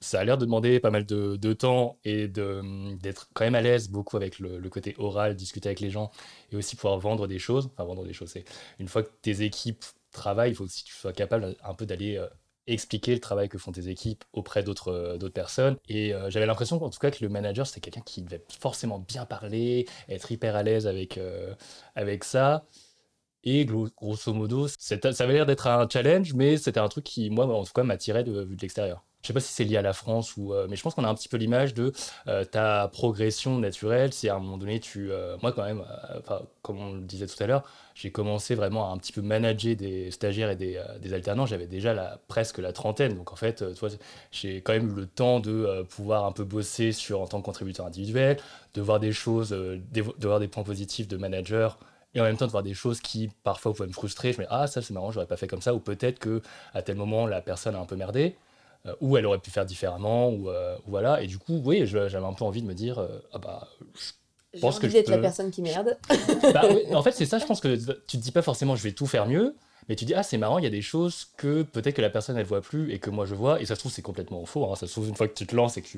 ça 0.00 0.20
a 0.20 0.24
l'air 0.24 0.38
de 0.38 0.44
demander 0.44 0.80
pas 0.80 0.90
mal 0.90 1.04
de, 1.04 1.52
temps 1.52 1.98
et 2.04 2.28
d'être 2.28 3.28
quand 3.34 3.44
même 3.44 3.54
à 3.54 3.60
l'aise 3.60 3.90
beaucoup 3.90 4.16
avec 4.16 4.38
le, 4.38 4.68
côté 4.70 4.94
oral, 4.98 5.36
discuter 5.36 5.68
avec 5.68 5.80
les 5.80 5.90
gens 5.90 6.10
et 6.50 6.56
aussi 6.56 6.76
pouvoir 6.76 6.98
vendre 6.98 7.26
des 7.26 7.38
choses. 7.38 7.68
Enfin, 7.72 7.84
vendre 7.84 8.04
des 8.04 8.12
choses, 8.12 8.30
c'est 8.30 8.44
une 8.78 8.88
fois 8.88 9.02
que 9.02 9.10
tes 9.22 9.42
équipes 9.42 9.84
travaillent, 10.12 10.52
il 10.52 10.54
faut 10.54 10.64
aussi 10.64 10.84
que 10.84 10.88
tu 10.88 10.94
sois 10.94 11.12
capable 11.12 11.56
un 11.62 11.74
peu 11.74 11.84
d'aller 11.86 12.16
euh, 12.16 12.26
expliquer 12.66 13.14
le 13.14 13.20
travail 13.20 13.48
que 13.48 13.58
font 13.58 13.72
tes 13.72 13.88
équipes 13.88 14.24
auprès 14.32 14.62
d'autres 14.62 14.92
euh, 14.92 15.30
personnes. 15.30 15.76
Et 15.88 16.14
euh, 16.14 16.30
j'avais 16.30 16.46
l'impression 16.46 16.82
en 16.82 16.90
tout 16.90 16.98
cas 16.98 17.10
que 17.10 17.22
le 17.22 17.28
manager, 17.28 17.66
c'était 17.66 17.80
quelqu'un 17.80 18.00
qui 18.00 18.22
devait 18.22 18.44
forcément 18.58 18.98
bien 18.98 19.26
parler, 19.26 19.86
être 20.08 20.32
hyper 20.32 20.56
à 20.56 20.62
l'aise 20.62 20.86
avec, 20.86 21.20
avec 21.94 22.24
ça. 22.24 22.64
Et 23.44 23.64
grosso 23.64 24.32
modo, 24.34 24.66
ça 24.68 24.96
avait 25.20 25.34
l'air 25.34 25.46
d'être 25.46 25.68
un 25.68 25.88
challenge, 25.88 26.34
mais 26.34 26.56
c'était 26.56 26.80
un 26.80 26.88
truc 26.88 27.04
qui, 27.04 27.30
moi, 27.30 27.46
en 27.46 27.64
tout 27.64 27.72
cas, 27.72 27.84
m'attirait 27.84 28.24
de 28.24 28.42
vue 28.42 28.56
de 28.56 28.62
l'extérieur. 28.62 29.05
Je 29.22 29.28
sais 29.28 29.32
pas 29.32 29.40
si 29.40 29.52
c'est 29.52 29.64
lié 29.64 29.76
à 29.76 29.82
la 29.82 29.92
France 29.92 30.34
euh, 30.38 30.66
mais 30.70 30.76
je 30.76 30.82
pense 30.82 30.94
qu'on 30.94 31.02
a 31.02 31.08
un 31.08 31.14
petit 31.14 31.28
peu 31.28 31.36
l'image 31.36 31.74
de 31.74 31.92
euh, 32.28 32.44
ta 32.44 32.88
progression 32.92 33.58
naturelle. 33.58 34.12
C'est 34.12 34.28
à 34.28 34.36
un 34.36 34.38
moment 34.38 34.56
donné, 34.56 34.80
euh, 34.96 35.36
moi 35.42 35.52
quand 35.52 35.64
même, 35.64 35.82
comme 36.62 36.78
on 36.78 36.92
le 36.94 37.00
disait 37.00 37.26
tout 37.26 37.42
à 37.42 37.46
l'heure, 37.46 37.64
j'ai 37.94 38.12
commencé 38.12 38.54
vraiment 38.54 38.88
à 38.88 38.94
un 38.94 38.98
petit 38.98 39.12
peu 39.12 39.22
manager 39.22 39.74
des 39.74 40.10
stagiaires 40.12 40.50
et 40.50 40.56
des, 40.56 41.12
alternants. 41.12 41.46
J'avais 41.46 41.66
déjà 41.66 42.20
presque 42.28 42.58
la 42.58 42.72
trentaine, 42.72 43.16
donc 43.16 43.32
en 43.32 43.36
fait, 43.36 43.64
j'ai 44.30 44.60
quand 44.60 44.74
même 44.74 44.90
eu 44.90 44.94
le 44.94 45.06
temps 45.06 45.40
de 45.40 45.82
pouvoir 45.88 46.24
un 46.24 46.32
peu 46.32 46.44
bosser 46.44 46.92
en 47.12 47.26
tant 47.26 47.40
que 47.40 47.46
contributeur 47.46 47.86
individuel, 47.86 48.36
de 48.74 48.80
voir 48.80 49.00
des 49.00 49.12
choses, 49.12 49.50
de 49.50 50.26
voir 50.26 50.38
des 50.38 50.48
points 50.48 50.62
positifs 50.62 51.08
de 51.08 51.16
manager 51.16 51.78
et 52.16 52.20
en 52.20 52.24
même 52.24 52.36
temps 52.36 52.46
de 52.46 52.50
voir 52.50 52.62
des 52.62 52.74
choses 52.74 53.00
qui 53.00 53.30
parfois 53.44 53.72
pouvaient 53.72 53.88
me 53.88 53.92
frustrer. 53.92 54.32
Je 54.32 54.38
me 54.38 54.44
dis 54.44 54.48
ah 54.50 54.66
ça 54.66 54.82
c'est 54.82 54.94
marrant, 54.94 55.10
j'aurais 55.10 55.26
pas 55.26 55.36
fait 55.36 55.46
comme 55.46 55.62
ça, 55.62 55.74
ou 55.74 55.80
peut-être 55.80 56.18
que 56.18 56.42
à 56.74 56.82
tel 56.82 56.96
moment 56.96 57.26
la 57.26 57.40
personne 57.42 57.74
a 57.74 57.78
un 57.78 57.84
peu 57.86 57.96
merdé. 57.96 58.36
Euh, 58.86 58.94
ou 59.00 59.16
elle 59.16 59.26
aurait 59.26 59.38
pu 59.38 59.50
faire 59.50 59.66
différemment, 59.66 60.30
ou, 60.30 60.48
euh, 60.48 60.76
voilà. 60.86 61.22
Et 61.22 61.26
du 61.26 61.38
coup, 61.38 61.60
oui, 61.64 61.86
j'avais 61.86 62.16
un 62.16 62.32
peu 62.32 62.44
envie 62.44 62.62
de 62.62 62.66
me 62.66 62.74
dire, 62.74 62.98
euh, 62.98 63.18
ah 63.32 63.38
bah, 63.38 63.68
je 64.54 64.60
pense 64.60 64.78
que 64.78 64.86
d'être 64.86 65.10
la 65.10 65.18
personne 65.18 65.50
qui 65.50 65.62
merde. 65.62 65.98
Bah 66.54 66.62
en 66.92 67.02
fait, 67.02 67.12
c'est 67.12 67.26
ça, 67.26 67.38
je 67.38 67.46
pense 67.46 67.60
que 67.60 67.76
tu 68.06 68.16
te 68.18 68.22
dis 68.22 68.32
pas 68.32 68.42
forcément, 68.42 68.76
je 68.76 68.82
vais 68.82 68.92
tout 68.92 69.06
faire 69.06 69.26
mieux, 69.26 69.54
mais 69.88 69.96
tu 69.96 70.04
dis, 70.04 70.14
ah, 70.14 70.22
c'est 70.22 70.38
marrant, 70.38 70.58
il 70.58 70.64
y 70.64 70.66
a 70.66 70.70
des 70.70 70.82
choses 70.82 71.26
que 71.36 71.62
peut-être 71.62 71.96
que 71.96 72.02
la 72.02 72.10
personne, 72.10 72.36
elle 72.36 72.46
voit 72.46 72.60
plus 72.60 72.92
et 72.92 72.98
que 72.98 73.10
moi, 73.10 73.26
je 73.26 73.34
vois, 73.34 73.60
et 73.60 73.66
ça 73.66 73.74
se 73.74 73.80
trouve, 73.80 73.92
c'est 73.92 74.02
complètement 74.02 74.44
faux. 74.44 74.70
Hein. 74.70 74.76
Ça 74.76 74.86
se 74.86 74.92
trouve, 74.92 75.08
une 75.08 75.16
fois 75.16 75.28
que 75.28 75.34
tu 75.34 75.46
te 75.46 75.54
lances 75.54 75.76
et 75.76 75.82
que 75.82 75.88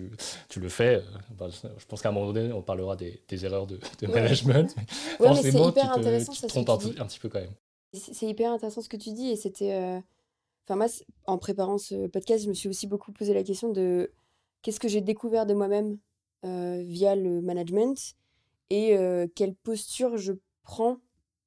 tu, 0.48 0.60
le 0.60 0.68
fais, 0.68 1.02
bah, 1.38 1.48
je 1.50 1.84
pense 1.86 2.02
qu'à 2.02 2.08
un 2.08 2.12
moment 2.12 2.32
donné, 2.32 2.52
on 2.52 2.62
parlera 2.62 2.96
des, 2.96 3.20
erreurs 3.44 3.66
de, 3.66 3.78
management. 4.02 4.74
Ouais, 5.20 5.28
mais 5.30 5.42
c'est 5.42 5.58
hyper 5.58 5.92
intéressant, 5.92 6.32
ça, 6.32 6.46
un, 6.56 6.60
un, 6.60 7.06
petit 7.06 7.18
peu 7.20 7.28
quand 7.28 7.40
même. 7.40 7.54
C'est 7.92 8.26
hyper 8.26 8.52
intéressant 8.52 8.80
ce 8.80 8.88
que 8.88 8.96
tu 8.96 9.12
dis, 9.12 9.30
et 9.30 9.36
c'était 9.36 10.02
Enfin, 10.68 10.76
moi, 10.76 10.86
en 11.24 11.38
préparant 11.38 11.78
ce 11.78 12.08
podcast, 12.08 12.44
je 12.44 12.48
me 12.50 12.54
suis 12.54 12.68
aussi 12.68 12.86
beaucoup 12.86 13.10
posé 13.10 13.32
la 13.32 13.42
question 13.42 13.72
de 13.72 14.12
qu'est-ce 14.60 14.78
que 14.78 14.88
j'ai 14.88 15.00
découvert 15.00 15.46
de 15.46 15.54
moi-même 15.54 15.96
via 16.42 17.16
le 17.16 17.40
management 17.40 18.14
et 18.68 18.94
quelle 19.34 19.54
posture 19.54 20.18
je 20.18 20.34
prends 20.62 20.98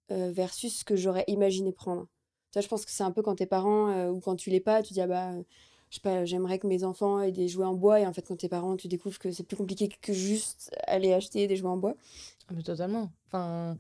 versus 0.10 0.80
ce 0.80 0.84
que 0.84 0.96
j'aurais 0.96 1.24
imaginé 1.28 1.72
prendre. 1.72 2.08
Ça, 2.50 2.62
je 2.62 2.68
pense 2.68 2.84
que 2.84 2.90
c'est 2.90 3.04
un 3.04 3.12
peu 3.12 3.22
quand 3.22 3.36
t'es 3.36 3.46
parent 3.46 4.10
ou 4.10 4.20
quand 4.20 4.36
tu 4.36 4.50
l'es 4.50 4.60
pas, 4.60 4.82
tu 4.82 4.94
dis 4.94 5.02
ah 5.02 5.08
bah 5.08 5.34
je 5.92 5.96
sais 5.96 6.02
pas, 6.02 6.26
j'aimerais 6.26 6.58
que 6.58 6.66
mes 6.66 6.84
enfants 6.84 7.22
aient 7.22 7.32
des 7.32 7.48
jouets 7.48 7.66
en 7.66 7.76
bois 7.76 8.00
et 8.00 8.08
en 8.08 8.14
fait 8.14 8.24
quand 8.24 8.38
t'es 8.38 8.50
parent, 8.50 8.76
tu 8.76 8.88
découvres 8.88 9.20
que 9.20 9.32
c'est 9.32 9.44
plus 9.44 9.56
compliqué 9.56 9.88
que 9.88 10.14
juste 10.14 10.76
aller 10.88 11.14
acheter 11.14 11.46
des 11.48 11.58
jouets 11.58 11.70
en 11.70 11.78
bois. 11.78 11.96
Ah, 12.48 12.54
mais 12.56 12.64
totalement. 12.64 13.12
Enfin, 13.28 13.78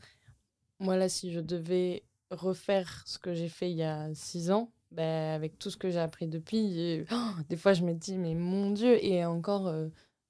moi 0.79 0.97
là, 0.97 1.09
si 1.09 1.31
je 1.31 1.39
devais 1.39 2.03
refaire 2.29 3.01
ce 3.07 3.17
que 3.17 3.33
j'ai 3.33 3.49
fait 3.49 3.71
il 3.71 3.77
y 3.77 3.83
a 3.83 4.13
six 4.13 4.51
ans, 4.51 4.69
bah, 4.91 5.33
avec 5.33 5.57
tout 5.57 5.69
ce 5.69 5.77
que 5.77 5.89
j'ai 5.89 5.99
appris 5.99 6.27
depuis, 6.27 7.05
oh, 7.11 7.31
des 7.49 7.55
fois 7.55 7.73
je 7.73 7.83
me 7.83 7.93
dis, 7.93 8.17
mais 8.17 8.35
mon 8.35 8.71
Dieu, 8.71 9.03
et 9.03 9.23
encore, 9.25 9.67
euh, 9.67 9.87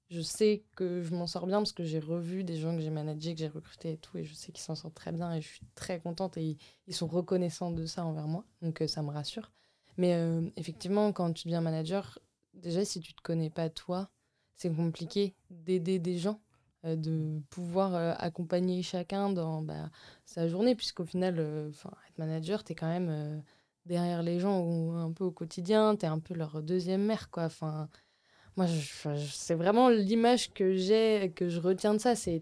je 0.10 0.22
sais 0.22 0.64
que 0.76 1.02
je 1.02 1.16
m'en 1.16 1.26
sors 1.26 1.48
bien 1.48 1.58
parce 1.58 1.74
que 1.74 1.84
j'ai 1.84 2.00
revu 2.00 2.44
des 2.44 2.58
gens 2.58 2.76
que 2.76 2.82
j'ai 2.82 2.92
managés, 2.92 3.34
que 3.34 3.40
j'ai 3.40 3.48
recrutés 3.48 3.94
et 3.94 3.98
tout, 3.98 4.18
et 4.18 4.24
je 4.24 4.36
sais 4.36 4.52
qu'ils 4.52 4.64
s'en 4.64 4.76
sortent 4.76 4.94
très 4.94 5.12
bien 5.12 5.34
et 5.34 5.42
je 5.42 5.48
suis 5.48 5.66
très 5.74 6.00
contente 6.00 6.38
et 6.38 6.58
ils, 6.88 6.94
sont 6.94 7.08
reconnaissants 7.08 7.72
de 7.72 7.88
ça 7.88 8.06
envers 8.06 8.28
moi, 8.28 8.46
donc 8.62 8.82
euh, 8.82 8.88
ça 8.88 9.02
me 9.02 9.10
rassure. 9.10 9.52
Mais 9.98 10.14
euh, 10.14 10.48
effectivement, 10.58 11.12
quand 11.12 11.34
tu 11.34 11.48
deviens 11.48 11.62
manager, 11.62 12.20
déjà 12.54 12.86
si 12.86 13.00
tu 13.00 13.14
te 13.16 13.22
connais 13.24 13.50
pas 13.50 13.70
toi, 13.70 14.10
c'est 14.56 14.72
compliqué 14.72 15.34
d'aider 15.50 15.98
des 15.98 16.18
gens 16.18 16.40
de 16.84 17.40
pouvoir 17.52 17.94
accompagner 18.20 18.82
chacun 18.82 19.30
dans 19.30 19.62
bah, 19.62 19.92
sa 20.26 20.48
journée, 20.48 20.76
puisqu'au 20.76 21.06
final, 21.06 21.40
être 21.40 22.18
manager, 22.18 22.64
tu 22.64 22.72
es 22.72 22.76
quand 22.76 22.88
même 22.88 23.44
derrière 23.86 24.24
les 24.24 24.40
gens 24.40 24.94
un 24.96 25.12
peu 25.12 25.24
au 25.26 25.32
quotidien, 25.32 25.96
tu 25.96 26.06
es 26.06 26.10
un 26.10 26.20
peu 26.20 26.34
leur 26.34 26.62
deuxième 26.62 27.04
mère, 27.06 27.30
quoi. 27.30 27.44
Enfin, 27.44 27.90
moi, 28.58 28.68
c'est 29.32 29.56
vraiment 29.56 29.90
l'image 29.90 30.54
que 30.54 30.76
j'ai, 30.76 31.32
que 31.36 31.50
je 31.50 31.60
retiens 31.60 31.94
de 31.94 32.00
ça. 32.00 32.16
C'est 32.16 32.42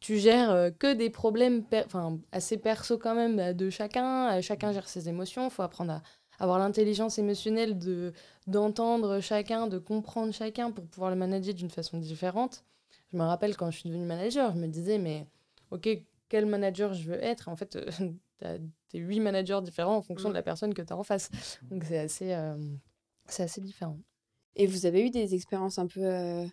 tu 0.00 0.18
gères 0.18 0.50
euh, 0.50 0.70
que 0.70 0.94
des 0.94 1.10
problèmes 1.10 1.64
enfin, 1.86 2.18
assez 2.32 2.56
perso 2.58 2.98
quand 2.98 3.14
même 3.14 3.36
bah, 3.36 3.52
de 3.52 3.70
chacun. 3.70 4.38
Euh, 4.38 4.42
chacun 4.42 4.72
gère 4.72 4.88
ses 4.88 5.08
émotions. 5.08 5.44
Il 5.46 5.50
faut 5.50 5.62
apprendre 5.62 5.92
à 5.92 6.02
avoir 6.38 6.58
l'intelligence 6.58 7.18
émotionnelle 7.18 7.78
de 7.78 8.12
d'entendre 8.46 9.20
chacun, 9.20 9.66
de 9.66 9.78
comprendre 9.78 10.32
chacun 10.32 10.70
pour 10.70 10.86
pouvoir 10.86 11.10
le 11.10 11.16
manager 11.16 11.54
d'une 11.54 11.70
façon 11.70 11.98
différente. 11.98 12.64
Je 13.12 13.16
me 13.16 13.22
rappelle 13.22 13.56
quand 13.56 13.70
je 13.70 13.78
suis 13.78 13.88
devenue 13.88 14.06
manager, 14.06 14.52
je 14.52 14.58
me 14.58 14.68
disais, 14.68 14.98
mais 14.98 15.26
ok, 15.70 15.88
quel 16.28 16.46
manager 16.46 16.94
je 16.94 17.10
veux 17.10 17.22
être? 17.22 17.48
En 17.48 17.56
fait, 17.56 17.76
euh, 17.76 17.90
as 18.44 18.58
tes 18.88 18.98
huit 18.98 19.20
managers 19.20 19.60
différents 19.62 19.96
en 19.96 20.02
fonction 20.02 20.28
de 20.28 20.34
la 20.34 20.42
personne 20.42 20.74
que 20.74 20.82
tu 20.82 20.92
as 20.92 20.96
en 20.96 21.02
face. 21.02 21.30
Donc 21.70 21.84
c'est 21.84 21.98
assez, 21.98 22.32
euh, 22.32 22.56
c'est 23.26 23.42
assez 23.42 23.60
différent. 23.60 23.98
Et 24.56 24.66
vous 24.66 24.86
avez 24.86 25.06
eu 25.06 25.10
des 25.10 25.34
expériences 25.34 25.78
un 25.78 25.86
peu, 25.86 26.04
euh, 26.04 26.44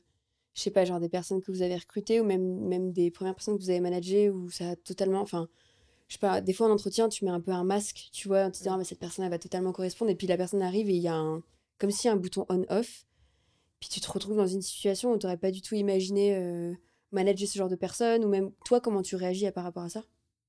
je 0.53 0.61
sais 0.61 0.71
pas, 0.71 0.85
genre 0.85 0.99
des 0.99 1.09
personnes 1.09 1.41
que 1.41 1.51
vous 1.51 1.61
avez 1.61 1.75
recrutées 1.75 2.19
ou 2.19 2.23
même, 2.23 2.59
même 2.67 2.91
des 2.91 3.09
premières 3.11 3.35
personnes 3.35 3.57
que 3.57 3.63
vous 3.63 3.69
avez 3.69 3.79
managées 3.79 4.29
où 4.29 4.49
ça 4.49 4.71
a 4.71 4.75
totalement. 4.75 5.21
Enfin, 5.21 5.47
je 6.07 6.13
sais 6.13 6.19
pas, 6.19 6.39
des 6.41 6.53
fois 6.53 6.67
en 6.67 6.71
entretien, 6.71 7.09
tu 7.09 7.25
mets 7.25 7.31
un 7.31 7.41
peu 7.41 7.51
un 7.51 7.63
masque, 7.63 8.09
tu 8.11 8.27
vois, 8.27 8.45
en 8.45 8.51
te 8.51 8.57
disant, 8.57 8.73
ah, 8.73 8.77
mais 8.77 8.83
cette 8.83 8.99
personne, 8.99 9.25
elle 9.25 9.31
va 9.31 9.39
totalement 9.39 9.71
correspondre. 9.71 10.11
Et 10.11 10.15
puis 10.15 10.27
la 10.27 10.37
personne 10.37 10.61
arrive 10.61 10.89
et 10.89 10.95
il 10.95 11.01
y 11.01 11.07
a 11.07 11.15
un, 11.15 11.41
comme 11.79 11.91
si 11.91 12.07
un 12.07 12.15
bouton 12.15 12.45
on-off. 12.49 13.05
Puis 13.79 13.89
tu 13.89 13.99
te 13.99 14.11
retrouves 14.11 14.37
dans 14.37 14.47
une 14.47 14.61
situation 14.61 15.13
où 15.13 15.17
tu 15.17 15.25
n'aurais 15.25 15.37
pas 15.37 15.51
du 15.51 15.61
tout 15.61 15.75
imaginé 15.75 16.35
euh, 16.35 16.73
manager 17.11 17.47
ce 17.47 17.57
genre 17.57 17.69
de 17.69 17.75
personne 17.75 18.23
ou 18.23 18.29
même 18.29 18.51
toi, 18.65 18.79
comment 18.79 19.01
tu 19.01 19.15
réagis 19.15 19.49
par 19.51 19.63
rapport 19.63 19.83
à 19.83 19.89
ça? 19.89 20.03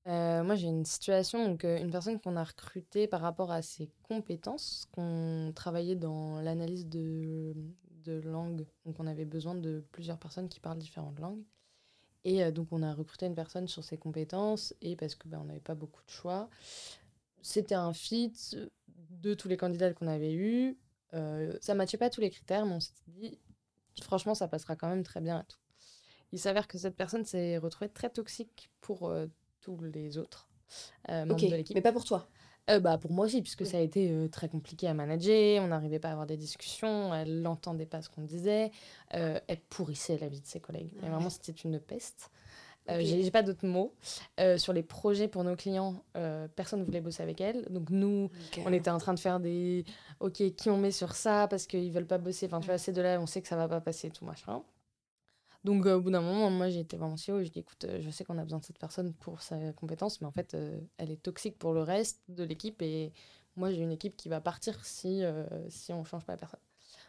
Euh, 0.07 0.41
moi, 0.43 0.55
j'ai 0.55 0.67
une 0.67 0.85
situation, 0.85 1.45
donc 1.45 1.65
euh, 1.65 1.77
une 1.79 1.91
personne 1.91 2.19
qu'on 2.19 2.37
a 2.37 2.43
recrutée 2.43 3.07
par 3.07 3.19
rapport 3.19 3.51
à 3.51 3.61
ses 3.61 3.89
compétences, 4.03 4.87
qu'on 4.93 5.51
travaillait 5.53 5.97
dans 5.97 6.39
l'analyse 6.39 6.87
de, 6.87 7.53
de 8.05 8.21
langue. 8.21 8.65
Donc, 8.85 8.95
on 8.99 9.07
avait 9.07 9.25
besoin 9.25 9.53
de 9.53 9.83
plusieurs 9.91 10.17
personnes 10.17 10.47
qui 10.47 10.61
parlent 10.61 10.77
différentes 10.77 11.19
langues. 11.19 11.43
Et 12.23 12.41
euh, 12.41 12.51
donc, 12.51 12.69
on 12.71 12.83
a 12.83 12.93
recruté 12.93 13.25
une 13.25 13.35
personne 13.35 13.67
sur 13.67 13.83
ses 13.83 13.97
compétences 13.97 14.73
et 14.81 14.95
parce 14.95 15.15
que 15.15 15.27
ben, 15.27 15.43
n'avait 15.43 15.59
pas 15.59 15.75
beaucoup 15.75 16.03
de 16.05 16.09
choix. 16.09 16.49
C'était 17.41 17.75
un 17.75 17.91
fit 17.91 18.33
de 19.11 19.33
tous 19.33 19.49
les 19.49 19.57
candidats 19.57 19.93
qu'on 19.93 20.07
avait 20.07 20.33
eus. 20.33 20.77
ça 21.11 21.73
ne 21.73 21.73
matchait 21.73 21.97
pas 21.97 22.09
tous 22.09 22.21
les 22.21 22.29
critères, 22.29 22.65
mais 22.65 22.73
on 22.73 22.79
s'est 22.79 22.93
dit, 23.07 23.39
franchement, 24.01 24.35
ça 24.35 24.47
passera 24.47 24.75
quand 24.77 24.89
même 24.89 25.03
très 25.03 25.21
bien 25.21 25.39
à 25.39 25.43
tout. 25.43 25.59
Il 26.31 26.39
s'avère 26.39 26.67
que 26.67 26.77
cette 26.77 26.95
personne 26.95 27.25
s'est 27.25 27.57
retrouvée 27.57 27.89
très 27.89 28.09
toxique 28.09 28.69
pour 28.81 29.13
tous 29.67 29.83
les 29.93 30.17
autres 30.17 30.47
euh, 31.09 31.25
membres 31.25 31.41
de 31.49 31.55
l'équipe. 31.55 31.75
Mais 31.75 31.81
pas 31.81 31.91
pour 31.91 32.05
toi 32.05 32.25
Euh, 32.69 32.79
bah, 32.79 32.97
pour 32.97 33.11
moi 33.11 33.25
aussi, 33.25 33.41
puisque 33.41 33.65
ça 33.65 33.77
a 33.77 33.79
été 33.81 34.09
euh, 34.11 34.27
très 34.29 34.47
compliqué 34.49 34.87
à 34.87 34.93
manager, 34.93 35.61
on 35.63 35.67
n'arrivait 35.67 35.99
pas 35.99 36.09
à 36.09 36.11
avoir 36.11 36.25
des 36.27 36.37
discussions, 36.37 37.13
elle 37.13 37.41
n'entendait 37.41 37.85
pas 37.85 38.01
ce 38.01 38.09
qu'on 38.09 38.23
disait, 38.23 38.71
euh, 39.13 39.39
elle 39.47 39.59
pourrissait 39.69 40.17
la 40.17 40.27
vie 40.27 40.41
de 40.41 40.45
ses 40.45 40.59
collègues. 40.59 40.89
Mais 41.01 41.09
vraiment, 41.09 41.29
c'était 41.29 41.51
une 41.53 41.79
peste. 41.79 42.29
Euh, 42.89 42.99
Ok. 43.01 43.05
J'ai 43.05 43.31
pas 43.31 43.43
d'autres 43.43 43.67
mots. 43.67 43.93
Sur 44.57 44.71
les 44.71 44.83
projets 44.83 45.27
pour 45.27 45.43
nos 45.43 45.57
clients, 45.57 45.95
personne 46.55 46.79
ne 46.79 46.85
voulait 46.85 47.01
bosser 47.01 47.21
avec 47.23 47.41
elle. 47.41 47.65
Donc 47.69 47.89
nous, 47.89 48.29
on 48.65 48.71
était 48.71 48.89
en 48.89 48.97
train 48.97 49.13
de 49.13 49.19
faire 49.19 49.41
des 49.41 49.83
OK, 50.21 50.41
qui 50.55 50.69
on 50.69 50.77
met 50.77 50.91
sur 50.91 51.13
ça 51.13 51.47
parce 51.49 51.67
qu'ils 51.67 51.91
veulent 51.91 52.07
pas 52.07 52.17
bosser. 52.17 52.45
Enfin, 52.45 52.61
tu 52.61 52.67
vois, 52.67 52.77
ces 52.77 52.93
deux-là, 52.93 53.19
on 53.19 53.25
sait 53.27 53.41
que 53.41 53.47
ça 53.49 53.57
va 53.57 53.67
pas 53.67 53.81
passer, 53.81 54.09
tout 54.09 54.23
machin. 54.25 54.61
Donc, 55.63 55.85
euh, 55.85 55.95
au 55.97 56.01
bout 56.01 56.11
d'un 56.11 56.21
moment, 56.21 56.49
moi, 56.49 56.69
j'ai 56.69 56.79
été 56.79 56.97
vraiment 56.97 57.15
CEO 57.17 57.39
et 57.39 57.45
je 57.45 57.51
dis 57.51 57.59
écoute, 57.59 57.83
euh, 57.85 57.99
je 58.01 58.09
sais 58.09 58.23
qu'on 58.23 58.37
a 58.37 58.43
besoin 58.43 58.59
de 58.59 58.63
cette 58.65 58.79
personne 58.79 59.13
pour 59.13 59.41
sa 59.41 59.73
compétence, 59.73 60.21
mais 60.21 60.27
en 60.27 60.31
fait, 60.31 60.53
euh, 60.53 60.79
elle 60.97 61.11
est 61.11 61.21
toxique 61.21 61.57
pour 61.57 61.73
le 61.73 61.81
reste 61.81 62.21
de 62.29 62.43
l'équipe 62.43 62.81
et 62.81 63.11
moi, 63.55 63.71
j'ai 63.71 63.81
une 63.81 63.91
équipe 63.91 64.15
qui 64.15 64.29
va 64.29 64.39
partir 64.39 64.83
si, 64.85 65.23
euh, 65.23 65.45
si 65.69 65.91
on 65.91 66.03
change 66.03 66.25
pas 66.25 66.33
la 66.33 66.37
personne. 66.37 66.59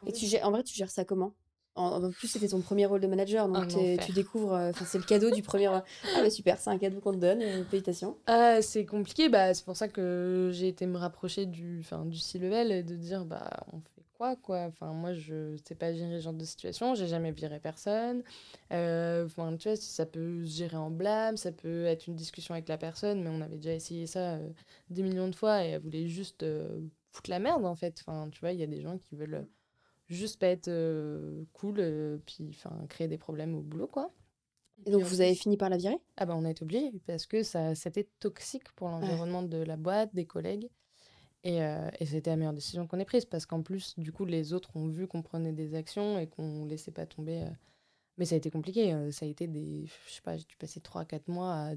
Et 0.06 0.12
tu 0.12 0.26
gères, 0.26 0.46
en 0.46 0.50
vrai, 0.50 0.62
tu 0.62 0.74
gères 0.74 0.90
ça 0.90 1.04
comment? 1.04 1.34
En, 1.74 2.02
en 2.02 2.10
plus, 2.10 2.26
c'était 2.26 2.48
ton 2.48 2.60
premier 2.60 2.86
rôle 2.86 3.00
de 3.00 3.06
manager, 3.06 3.48
donc 3.48 3.68
tu 3.68 4.12
découvres. 4.12 4.72
c'est 4.84 4.98
le 4.98 5.04
cadeau 5.04 5.30
du 5.30 5.42
premier. 5.42 5.68
Ah 6.16 6.22
bah 6.22 6.30
super, 6.30 6.58
c'est 6.58 6.70
un 6.70 6.78
cadeau 6.78 6.98
qu'on 7.00 7.12
te 7.12 7.18
donne. 7.18 7.40
félicitations. 7.66 8.16
Ah, 8.26 8.60
c'est 8.62 8.84
compliqué, 8.84 9.28
bah, 9.28 9.54
c'est 9.54 9.64
pour 9.64 9.76
ça 9.76 9.86
que 9.86 10.50
j'ai 10.52 10.66
été 10.68 10.86
me 10.86 10.96
rapprocher 10.98 11.46
du, 11.46 11.84
du 12.06 12.18
C-level 12.18 12.72
et 12.72 12.82
de 12.82 12.96
dire 12.96 13.24
bah 13.24 13.48
on 13.72 13.78
fait 13.94 13.97
quoi 14.18 14.36
quoi. 14.36 14.64
Enfin 14.68 14.92
moi 14.92 15.14
je 15.14 15.56
sais 15.66 15.74
pas 15.74 15.92
gérer 15.94 16.18
ce 16.18 16.24
genre 16.24 16.32
de 16.34 16.44
situation, 16.44 16.94
j'ai 16.94 17.06
jamais 17.08 17.32
viré 17.32 17.60
personne. 17.60 18.22
Euh, 18.72 19.24
Enfin 19.26 19.56
tu 19.56 19.68
vois 19.68 19.76
ça 19.76 20.06
peut 20.06 20.44
se 20.44 20.56
gérer 20.56 20.76
en 20.76 20.90
blâme, 20.90 21.36
ça 21.36 21.52
peut 21.52 21.84
être 21.86 22.06
une 22.06 22.16
discussion 22.16 22.54
avec 22.54 22.68
la 22.68 22.78
personne, 22.78 23.22
mais 23.22 23.30
on 23.30 23.40
avait 23.40 23.56
déjà 23.56 23.74
essayé 23.74 24.06
ça 24.06 24.34
euh, 24.36 24.50
des 24.90 25.02
millions 25.02 25.28
de 25.28 25.34
fois 25.36 25.64
et 25.64 25.68
elle 25.70 25.82
voulait 25.82 26.08
juste 26.08 26.42
euh, 26.42 26.80
foutre 27.12 27.30
la 27.30 27.38
merde 27.38 27.64
en 27.64 27.74
fait. 27.76 27.98
Enfin 28.06 28.28
tu 28.30 28.40
vois 28.40 28.52
il 28.52 28.58
y 28.60 28.62
a 28.64 28.66
des 28.66 28.80
gens 28.82 28.98
qui 28.98 29.16
veulent 29.16 29.46
juste 30.08 30.40
pas 30.40 30.48
être 30.48 30.68
euh, 30.68 31.44
cool 31.54 31.76
euh, 31.80 32.18
puis 32.26 32.50
enfin 32.50 32.86
créer 32.88 33.08
des 33.08 33.18
problèmes 33.18 33.54
au 33.54 33.62
boulot 33.62 33.88
quoi. 33.88 34.12
Et 34.86 34.90
donc, 34.90 35.02
vous 35.02 35.20
avez 35.20 35.34
fini 35.34 35.56
par 35.56 35.70
la 35.70 35.76
virer? 35.76 35.98
Ah 36.16 36.26
bah 36.26 36.34
on 36.36 36.44
a 36.44 36.50
été 36.50 36.62
obligé 36.64 36.92
parce 37.06 37.26
que 37.26 37.42
ça 37.42 37.74
c'était 37.74 38.08
toxique 38.20 38.70
pour 38.76 38.88
l'environnement 38.88 39.42
de 39.42 39.58
la 39.58 39.76
boîte, 39.76 40.14
des 40.14 40.26
collègues. 40.26 40.68
Et, 41.44 41.62
euh, 41.62 41.88
et 42.00 42.06
c'était 42.06 42.30
la 42.30 42.36
meilleure 42.36 42.52
décision 42.52 42.86
qu'on 42.86 42.98
ait 42.98 43.04
prise 43.04 43.24
parce 43.24 43.46
qu'en 43.46 43.62
plus, 43.62 43.98
du 43.98 44.12
coup, 44.12 44.24
les 44.24 44.52
autres 44.52 44.70
ont 44.76 44.88
vu 44.88 45.06
qu'on 45.06 45.22
prenait 45.22 45.52
des 45.52 45.74
actions 45.74 46.18
et 46.18 46.26
qu'on 46.26 46.64
laissait 46.66 46.90
pas 46.90 47.06
tomber. 47.06 47.42
euh. 47.42 47.50
Mais 48.18 48.24
ça 48.24 48.34
a 48.34 48.38
été 48.38 48.50
compliqué. 48.50 48.92
euh, 48.92 49.12
Ça 49.12 49.24
a 49.24 49.28
été 49.28 49.46
des. 49.46 49.86
Je 50.06 50.12
sais 50.14 50.20
pas, 50.22 50.36
j'ai 50.36 50.44
dû 50.44 50.56
passer 50.56 50.80
3-4 50.80 51.28
mois 51.28 51.54
à 51.54 51.74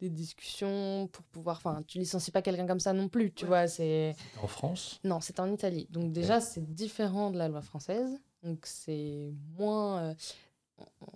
des 0.00 0.10
discussions 0.10 1.08
pour 1.12 1.24
pouvoir. 1.26 1.56
Enfin, 1.58 1.82
tu 1.86 1.98
licencies 1.98 2.32
pas 2.32 2.42
quelqu'un 2.42 2.66
comme 2.66 2.80
ça 2.80 2.92
non 2.92 3.08
plus, 3.08 3.32
tu 3.32 3.46
vois. 3.46 3.68
C'est. 3.68 4.16
En 4.42 4.48
France? 4.48 5.00
Non, 5.04 5.20
c'est 5.20 5.38
en 5.38 5.50
Italie. 5.52 5.86
Donc 5.90 6.12
déjà, 6.12 6.40
c'est 6.40 6.74
différent 6.74 7.30
de 7.30 7.38
la 7.38 7.48
loi 7.48 7.62
française. 7.62 8.18
Donc 8.42 8.66
c'est 8.66 9.32
moins... 9.56 10.02
euh, 10.10 10.14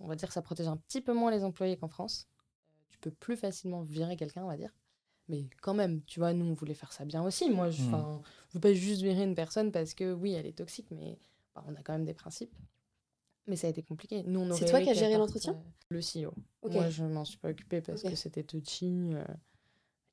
on 0.01 0.07
va 0.07 0.15
dire 0.17 0.29
que 0.29 0.35
ça 0.35 0.43
protège 0.43 0.69
un 0.69 0.77
petit 0.77 1.01
peu 1.01 1.13
moins 1.13 1.31
les 1.33 1.43
employés 1.45 1.77
qu'en 1.77 1.89
France. 1.89 2.29
Euh, 2.31 2.87
Tu 2.93 2.99
peux 2.99 3.11
plus 3.11 3.37
facilement 3.37 3.83
virer 3.83 4.17
quelqu'un, 4.17 4.45
on 4.45 4.49
va 4.49 4.57
dire. 4.57 4.71
Mais 5.31 5.45
quand 5.63 5.75
même, 5.75 6.03
tu 6.05 6.19
vois, 6.21 6.33
nous, 6.35 6.45
on 6.45 6.55
voulait 6.55 6.75
faire 6.75 6.93
ça 6.93 7.05
bien 7.05 7.23
aussi. 7.23 7.49
Moi, 7.51 7.71
je 7.71 7.83
ne 7.83 7.97
veux 8.53 8.61
pas 8.61 8.75
juste 8.75 9.01
virer 9.03 9.23
une 9.23 9.35
personne 9.35 9.71
parce 9.73 9.95
que, 9.95 10.13
oui, 10.13 10.33
elle 10.33 10.47
est 10.47 10.57
toxique, 10.59 10.89
mais 10.91 11.19
bah, 11.55 11.65
on 11.69 11.75
a 11.77 11.83
quand 11.83 11.93
même 11.93 12.05
des 12.05 12.15
principes. 12.15 12.53
Mais 13.47 13.57
ça 13.57 13.69
a 13.69 13.71
été 13.71 13.83
compliqué. 13.83 14.23
Nous, 14.25 14.41
on 14.41 14.53
C'est 14.53 14.67
toi 14.67 14.81
qui 14.81 14.91
as 14.91 14.95
géré 14.95 15.17
l'entretien? 15.17 15.55
euh, 15.55 15.95
Le 15.97 16.01
CEO. 16.01 16.35
Moi, 16.69 16.89
je 16.91 17.05
m'en 17.05 17.25
suis 17.25 17.39
pas 17.39 17.49
occupée 17.51 17.81
parce 17.81 18.03
que 18.03 18.15
c'était 18.15 18.43
touchy. 18.43 19.11
euh, 19.15 19.25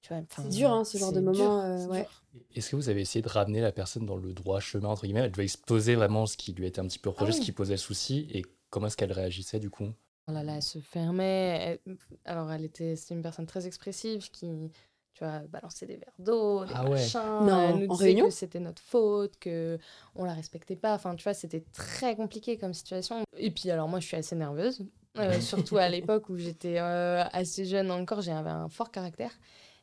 tu 0.02 0.10
vois, 0.14 0.22
enfin, 0.24 0.44
C'est 0.44 0.50
dur, 0.50 0.72
hein, 0.72 0.84
ce 0.84 0.98
genre 0.98 1.12
de 1.12 1.20
moment, 1.20 1.62
euh, 1.62 1.88
ouais. 1.88 2.08
Est-ce 2.56 2.70
que 2.72 2.76
vous 2.76 2.90
avez 2.90 3.02
essayé 3.02 3.22
de 3.24 3.30
ramener 3.30 3.62
la 3.62 3.72
personne 3.72 4.06
dans 4.06 4.16
le 4.18 4.34
droit 4.34 4.60
chemin, 4.60 4.90
entre 4.90 5.04
guillemets? 5.04 5.22
Elle 5.22 5.32
devait 5.32 5.44
exposer 5.44 5.96
vraiment 5.96 6.26
ce 6.26 6.38
qui 6.38 6.54
lui 6.54 6.68
était 6.68 6.80
un 6.80 6.88
petit 6.88 7.00
peu 7.00 7.10
reproché, 7.10 7.32
Ah 7.32 7.34
oui. 7.36 7.40
ce 7.42 7.46
qui 7.46 7.52
posait 7.52 7.78
souci, 7.78 8.28
et 8.32 8.44
comment 8.70 8.88
est-ce 8.88 8.98
qu'elle 8.98 9.12
réagissait 9.12 9.60
du 9.60 9.70
coup? 9.70 9.90
Oh 10.28 10.32
là 10.34 10.44
là, 10.44 10.56
elle 10.58 10.62
se 10.64 10.80
fermait. 10.80 11.80
elle- 11.86 11.98
Alors, 12.26 12.52
elle 12.52 12.66
était, 12.66 12.96
c'était 12.96 13.16
une 13.16 13.22
personne 13.22 13.46
très 13.46 13.66
expressive 13.66 14.30
qui, 14.30 14.72
tu 15.18 15.24
vois, 15.24 15.40
balançait 15.50 15.88
des 15.88 15.98
verres 15.98 16.14
d'eau, 16.20 16.64
des 16.64 16.74
Ah 16.76 16.84
ouais. 16.84 16.92
machins. 16.92 17.20
Non, 17.42 17.78
nous 17.78 17.88
en 17.88 17.94
disait 17.94 18.04
réunion 18.06 18.26
que 18.26 18.32
c'était 18.34 18.60
notre 18.60 18.82
faute, 18.84 19.34
que 19.40 19.80
on 20.16 20.26
la 20.26 20.34
respectait 20.34 20.76
pas. 20.76 20.94
Enfin, 20.94 21.16
tu 21.16 21.24
vois, 21.24 21.34
c'était 21.34 21.64
très 21.74 22.16
compliqué 22.16 22.58
comme 22.58 22.74
situation. 22.76 23.24
Et 23.36 23.50
puis, 23.50 23.72
alors 23.72 23.88
moi, 23.88 24.00
je 24.00 24.06
suis 24.06 24.16
assez 24.16 24.36
nerveuse, 24.36 24.86
euh, 25.18 25.40
surtout 25.42 25.78
à 25.78 25.90
l'époque 25.90 26.30
où 26.30 26.38
j'étais 26.38 26.78
euh, 26.78 27.24
assez 27.34 27.66
jeune 27.66 27.90
encore. 27.90 28.22
J'avais 28.22 28.50
un 28.52 28.70
fort 28.70 28.92
caractère. 28.92 29.32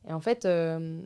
Et 0.07 0.13
en 0.13 0.21
fait, 0.21 0.45
euh, 0.45 1.03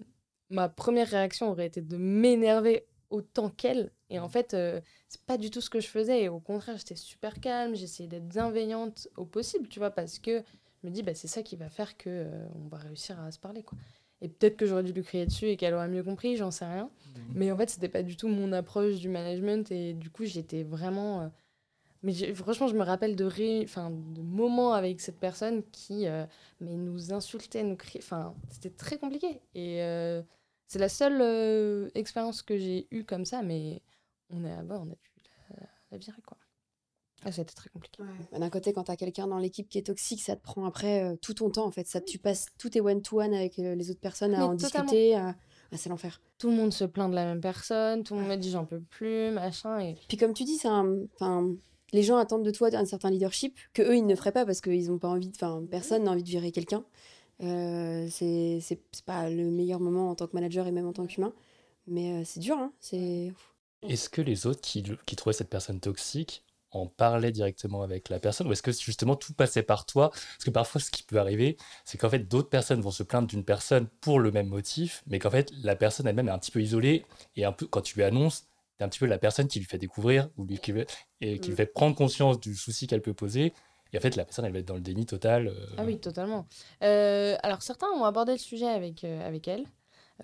ma 0.51 0.69
première 0.69 1.09
réaction 1.09 1.51
aurait 1.51 1.67
été 1.67 1.81
de 1.81 1.97
m'énerver 1.97 2.85
autant 3.09 3.49
qu'elle. 3.49 3.91
Et 4.11 4.19
en 4.19 4.29
fait, 4.29 4.53
euh, 4.53 4.81
c'est 5.09 5.23
pas 5.23 5.39
du 5.39 5.51
tout 5.51 5.63
ce 5.63 5.71
que 5.71 5.81
je 5.81 5.89
faisais. 5.89 6.25
Et 6.25 6.29
au 6.29 6.41
contraire, 6.41 6.77
j'étais 6.77 6.97
super 6.97 7.41
calme, 7.41 7.75
j'essayais 7.75 8.09
d'être 8.09 8.29
bienveillante 8.29 9.09
au 9.17 9.25
possible, 9.25 9.69
tu 9.69 9.79
vois, 9.79 9.91
parce 9.91 10.19
que 10.19 10.43
je 10.83 10.87
me 10.89 10.93
dis, 10.93 11.03
bah, 11.03 11.15
c'est 11.15 11.27
ça 11.29 11.43
qui 11.43 11.57
va 11.57 11.69
faire 11.69 11.97
que 11.97 12.09
euh, 12.09 12.47
on 12.55 12.69
va 12.69 12.77
réussir 12.79 13.19
à 13.21 13.31
se 13.33 13.39
parler, 13.39 13.63
quoi. 13.63 13.77
Et 14.21 14.29
peut-être 14.29 14.57
que 14.57 14.67
j'aurais 14.67 14.83
dû 14.83 14.93
lui 14.93 15.03
crier 15.03 15.27
dessus 15.27 15.47
et 15.47 15.57
qu'elle 15.57 15.75
aurait 15.75 15.89
mieux 15.89 16.03
compris, 16.03 16.37
j'en 16.37 16.51
sais 16.51 16.65
rien. 16.67 16.91
Mais 17.35 17.53
en 17.53 17.57
fait, 17.57 17.71
c'était 17.71 17.89
pas 17.89 18.03
du 18.03 18.17
tout 18.17 18.29
mon 18.29 18.53
approche 18.53 18.97
du 18.97 19.09
management. 19.09 19.71
Et 19.71 19.95
du 19.95 20.11
coup, 20.11 20.25
j'étais 20.25 20.65
vraiment. 20.65 21.23
euh, 21.23 21.29
Mais 22.03 22.13
franchement, 22.35 22.69
je 22.69 22.75
me 22.75 22.83
rappelle 22.83 23.17
de, 23.17 23.25
ré... 23.25 23.63
enfin, 23.65 23.91
de 23.91 24.23
moments 24.23 24.73
avec 24.73 25.01
cette 25.01 25.19
personne 25.21 25.63
qui 25.71 26.07
euh, 26.07 26.25
mais 26.61 26.75
nous 26.77 27.13
insultait, 27.13 27.63
nous 27.63 27.77
criait. 27.77 28.03
Enfin, 28.03 28.35
c'était 28.51 28.71
très 28.71 28.99
compliqué. 28.99 29.41
Et 29.55 29.83
euh, 29.83 30.23
c'est 30.67 30.79
la 30.81 30.89
seule 30.89 31.91
expérience 31.95 32.43
que 32.43 32.57
j'ai 32.59 32.89
eue 32.91 33.05
comme 33.05 33.25
ça, 33.25 33.43
mais 33.43 33.83
on, 34.31 34.45
est, 34.45 34.57
ouais, 34.57 34.63
on 34.71 34.83
a 34.83 34.85
dû 34.87 35.11
la, 35.61 35.67
la 35.93 35.99
virer, 35.99 36.23
quoi. 36.27 36.37
Ah, 37.25 37.33
c'était 37.33 37.53
très 37.55 37.69
compliqué. 37.71 38.03
Bah, 38.33 38.39
D'un 38.39 38.51
côté, 38.51 38.73
quand 38.73 38.85
t'as 38.85 38.97
quelqu'un 38.97 39.27
dans 39.27 39.39
l'équipe 39.39 39.69
qui 39.69 39.79
est 39.79 39.83
toxique, 39.87 40.23
ça 40.23 40.37
te 40.37 40.43
prend 40.43 40.65
après 40.65 41.03
euh, 41.03 41.17
tout 41.21 41.35
ton 41.35 41.51
temps 41.51 41.67
en 41.67 41.71
fait. 41.73 41.87
Ça, 41.87 42.01
tu 42.01 42.19
passes 42.19 42.47
tous 42.59 42.71
tes 42.71 42.81
one-to-one 42.81 43.35
avec 43.35 43.59
euh, 43.59 43.75
les 43.75 43.91
autres 43.91 44.01
personnes 44.01 44.35
à 44.35 44.39
Mais 44.39 44.45
en 44.45 44.57
totalement. 44.57 44.85
discuter. 44.91 45.15
à- 45.17 45.35
Ah, 45.73 45.77
c'est 45.77 45.89
l'enfer. 45.91 46.21
Tout 46.39 46.49
le 46.51 46.57
monde 46.57 46.73
se 46.73 46.85
plaint 46.85 47.11
de 47.11 47.15
la 47.17 47.25
même 47.27 47.41
personne, 47.41 48.03
tout 48.05 48.15
le 48.15 48.21
monde 48.21 48.31
me 48.31 48.37
dit 48.37 48.51
j'en 48.51 48.65
peux 48.65 48.81
plus, 48.81 49.31
machin. 49.33 49.81
Et... 49.81 49.97
Puis 50.09 50.17
comme 50.17 50.33
tu 50.33 50.45
dis, 50.45 50.57
c'est 50.57 50.69
un- 50.69 50.97
enfin, 51.15 51.53
les 51.93 52.03
gens 52.03 52.17
attendent 52.17 52.45
de 52.45 52.51
toi 52.51 52.69
un 52.75 52.85
certain 52.87 53.11
leadership 53.11 53.59
que 53.75 53.83
eux 53.83 53.97
ils 53.97 54.07
ne 54.07 54.15
feraient 54.15 54.33
pas 54.33 54.47
parce 54.47 54.61
qu'ils 54.61 54.87
n'ont 54.89 54.99
pas 54.99 55.09
envie. 55.09 55.29
de- 55.29 55.35
Enfin, 55.35 55.63
personne 55.71 56.05
n'a 56.05 56.13
envie 56.13 56.23
de 56.23 56.29
virer 56.29 56.53
quelqu'un. 56.53 56.85
Euh, 57.43 58.09
c'est 58.11 58.59
c'est 58.63 58.81
c'est 58.93 59.05
pas 59.05 59.29
le 59.31 59.51
meilleur 59.51 59.79
moment 59.81 60.11
en 60.11 60.15
tant 60.15 60.27
que 60.27 60.35
manager 60.35 60.67
et 60.67 60.73
même 60.73 60.87
en 60.87 60.93
tant 60.93 61.07
qu'humain. 61.07 61.33
Mais 61.87 62.13
euh, 62.21 62.23
c'est 62.25 62.41
dur, 62.41 62.57
hein. 62.59 62.73
C'est 62.81 63.33
Est-ce 63.89 64.09
que 64.09 64.21
les 64.21 64.47
autres 64.47 64.61
qui, 64.61 64.83
qui 65.07 65.17
trouvaient 65.17 65.33
cette 65.35 65.49
personne 65.51 65.81
toxique 65.81 66.45
en 66.71 66.87
parlaient 66.87 67.33
directement 67.33 67.83
avec 67.83 68.09
la 68.11 68.19
personne 68.21 68.47
ou 68.47 68.53
est-ce 68.53 68.63
que 68.63 68.73
justement 68.73 69.17
tout 69.17 69.33
passait 69.33 69.63
par 69.63 69.87
toi? 69.87 70.11
Parce 70.11 70.45
que 70.45 70.51
parfois, 70.51 70.81
ce 70.81 70.91
qui 70.91 71.03
peut 71.03 71.19
arriver, 71.19 71.57
c'est 71.85 71.99
qu'en 71.99 72.11
fait, 72.11 72.21
d'autres 72.29 72.51
personnes 72.51 72.81
vont 72.81 72.91
se 72.91 73.03
plaindre 73.03 73.27
d'une 73.29 73.45
personne 73.45 73.87
pour 74.01 74.21
le 74.21 74.31
même 74.31 74.49
motif, 74.49 75.03
mais 75.07 75.19
qu'en 75.19 75.31
fait, 75.31 75.51
la 75.63 75.77
personne 75.77 76.07
elle-même 76.07 76.29
est 76.29 76.33
un 76.33 76.39
petit 76.39 76.51
peu 76.51 76.61
isolée 76.61 77.05
et 77.37 77.45
un 77.45 77.53
peu, 77.53 77.67
quand 77.67 77.81
tu 77.81 77.97
lui 77.97 78.05
annonces, 78.05 78.45
c'est 78.77 78.85
un 78.85 78.89
petit 78.89 79.01
peu 79.01 79.07
la 79.07 79.19
personne 79.19 79.49
qui 79.49 79.59
lui 79.59 79.67
fait 79.67 79.79
découvrir 79.79 80.29
ou 80.37 80.45
lui, 80.45 80.59
qui, 80.59 80.73
et 81.21 81.39
qui 81.39 81.47
lui 81.47 81.53
Mm. 81.53 81.57
fait 81.57 81.67
prendre 81.67 81.97
conscience 81.97 82.39
du 82.39 82.55
souci 82.55 82.87
qu'elle 82.87 83.03
peut 83.03 83.15
poser. 83.15 83.53
Et 83.93 83.99
en 83.99 84.01
fait, 84.01 84.15
la 84.17 84.25
personne, 84.25 84.45
elle 84.45 84.53
va 84.53 84.59
être 84.59 84.69
dans 84.69 84.75
le 84.75 84.81
déni 84.83 85.07
total. 85.07 85.49
euh, 85.49 85.67
Ah 85.79 85.85
oui, 85.85 85.99
totalement. 85.99 86.47
Euh, 86.85 87.37
alors 87.43 87.63
certains 87.63 87.89
ont 87.89 88.05
abordé 88.05 88.33
le 88.33 88.39
sujet 88.39 88.69
avec, 88.69 89.03
euh, 89.05 89.27
avec 89.27 89.49
elle, 89.49 89.65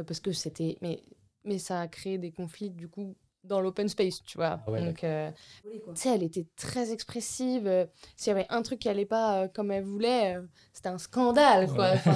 parce 0.06 0.20
que 0.20 0.32
c'était... 0.32 0.76
Mais, 0.82 1.02
mais 1.44 1.58
ça 1.58 1.80
a 1.80 1.88
créé 1.88 2.18
des 2.18 2.30
conflits, 2.30 2.70
du 2.70 2.88
coup, 2.88 3.16
dans 3.44 3.60
l'open 3.60 3.88
space, 3.88 4.22
tu 4.22 4.38
vois. 4.38 4.60
Ah 4.66 4.70
ouais, 4.70 4.84
Donc, 4.84 5.04
euh, 5.04 5.30
tu 5.64 5.80
sais, 5.94 6.14
elle 6.14 6.22
était 6.22 6.46
très 6.56 6.92
expressive. 6.92 7.66
euh, 7.66 7.86
S'il 8.16 8.28
y 8.28 8.30
avait 8.30 8.46
un 8.48 8.62
truc 8.62 8.78
qui 8.80 8.88
allait 8.88 9.04
pas 9.06 9.42
euh, 9.42 9.48
comme 9.48 9.70
elle 9.70 9.84
voulait, 9.84 10.36
euh, 10.36 10.42
c'était 10.72 10.88
un 10.88 10.98
scandale, 10.98 11.66
quoi. 11.68 11.90
Ouais. 11.90 12.00
Enfin, 12.06 12.14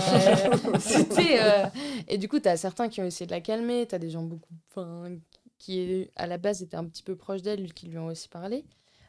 euh, 0.75 0.79
c'était... 0.81 1.39
euh, 1.41 1.67
Et 2.09 2.19
du 2.19 2.29
coup, 2.29 2.41
tu 2.41 2.49
as 2.49 2.57
certains 2.57 2.89
qui 2.89 3.01
ont 3.01 3.05
essayé 3.05 3.27
de 3.27 3.33
la 3.33 3.41
calmer, 3.41 3.87
tu 3.87 3.95
as 3.95 3.99
des 3.99 4.11
gens 4.11 4.23
beaucoup... 4.23 4.53
Enfin, 4.71 5.17
qui, 5.59 6.09
à 6.17 6.27
la 6.27 6.39
base, 6.39 6.63
étaient 6.63 6.77
un 6.77 6.85
petit 6.87 7.03
peu 7.03 7.17
proches 7.17 7.43
d'elle, 7.43 7.73
qui 7.75 7.89
lui 7.89 7.99
ont 7.99 8.07
aussi 8.07 8.29
parlé. 8.29 8.65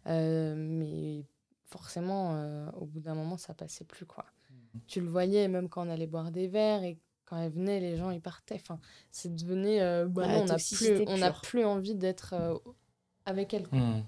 Euh, 0.08 0.56
mais 0.58 1.24
forcément, 1.66 2.32
euh, 2.34 2.70
au 2.74 2.86
bout 2.86 3.00
d'un 3.00 3.14
moment, 3.16 3.38
ça 3.38 3.54
passait 3.54 3.86
plus, 3.86 4.06
quoi. 4.06 4.26
Tu 4.88 5.00
le 5.02 5.08
voyais, 5.08 5.48
même 5.48 5.70
quand 5.70 5.86
on 5.88 5.90
allait 5.90 6.08
boire 6.08 6.32
des 6.32 6.48
verres 6.48 6.84
et 6.84 6.98
quand 7.30 7.38
elle 7.38 7.52
venait, 7.52 7.80
les 7.80 7.96
gens, 7.98 8.10
ils 8.10 8.22
partaient. 8.22 8.56
Enfin, 8.56 8.80
c'est 9.12 9.34
devenu... 9.34 9.80
euh, 9.80 10.08
bah 10.08 10.24
Ouais, 10.24 10.28
non, 10.28 10.42
on 10.44 10.46
n'a 10.46 10.56
plus, 10.56 11.02
on 11.08 11.16
pure. 11.18 11.42
plus 11.42 11.66
envie 11.66 11.96
d'être 11.96 12.34
euh, 12.34 12.58
avec 13.26 13.54
elle, 13.54 13.68
hmm. 13.72 14.04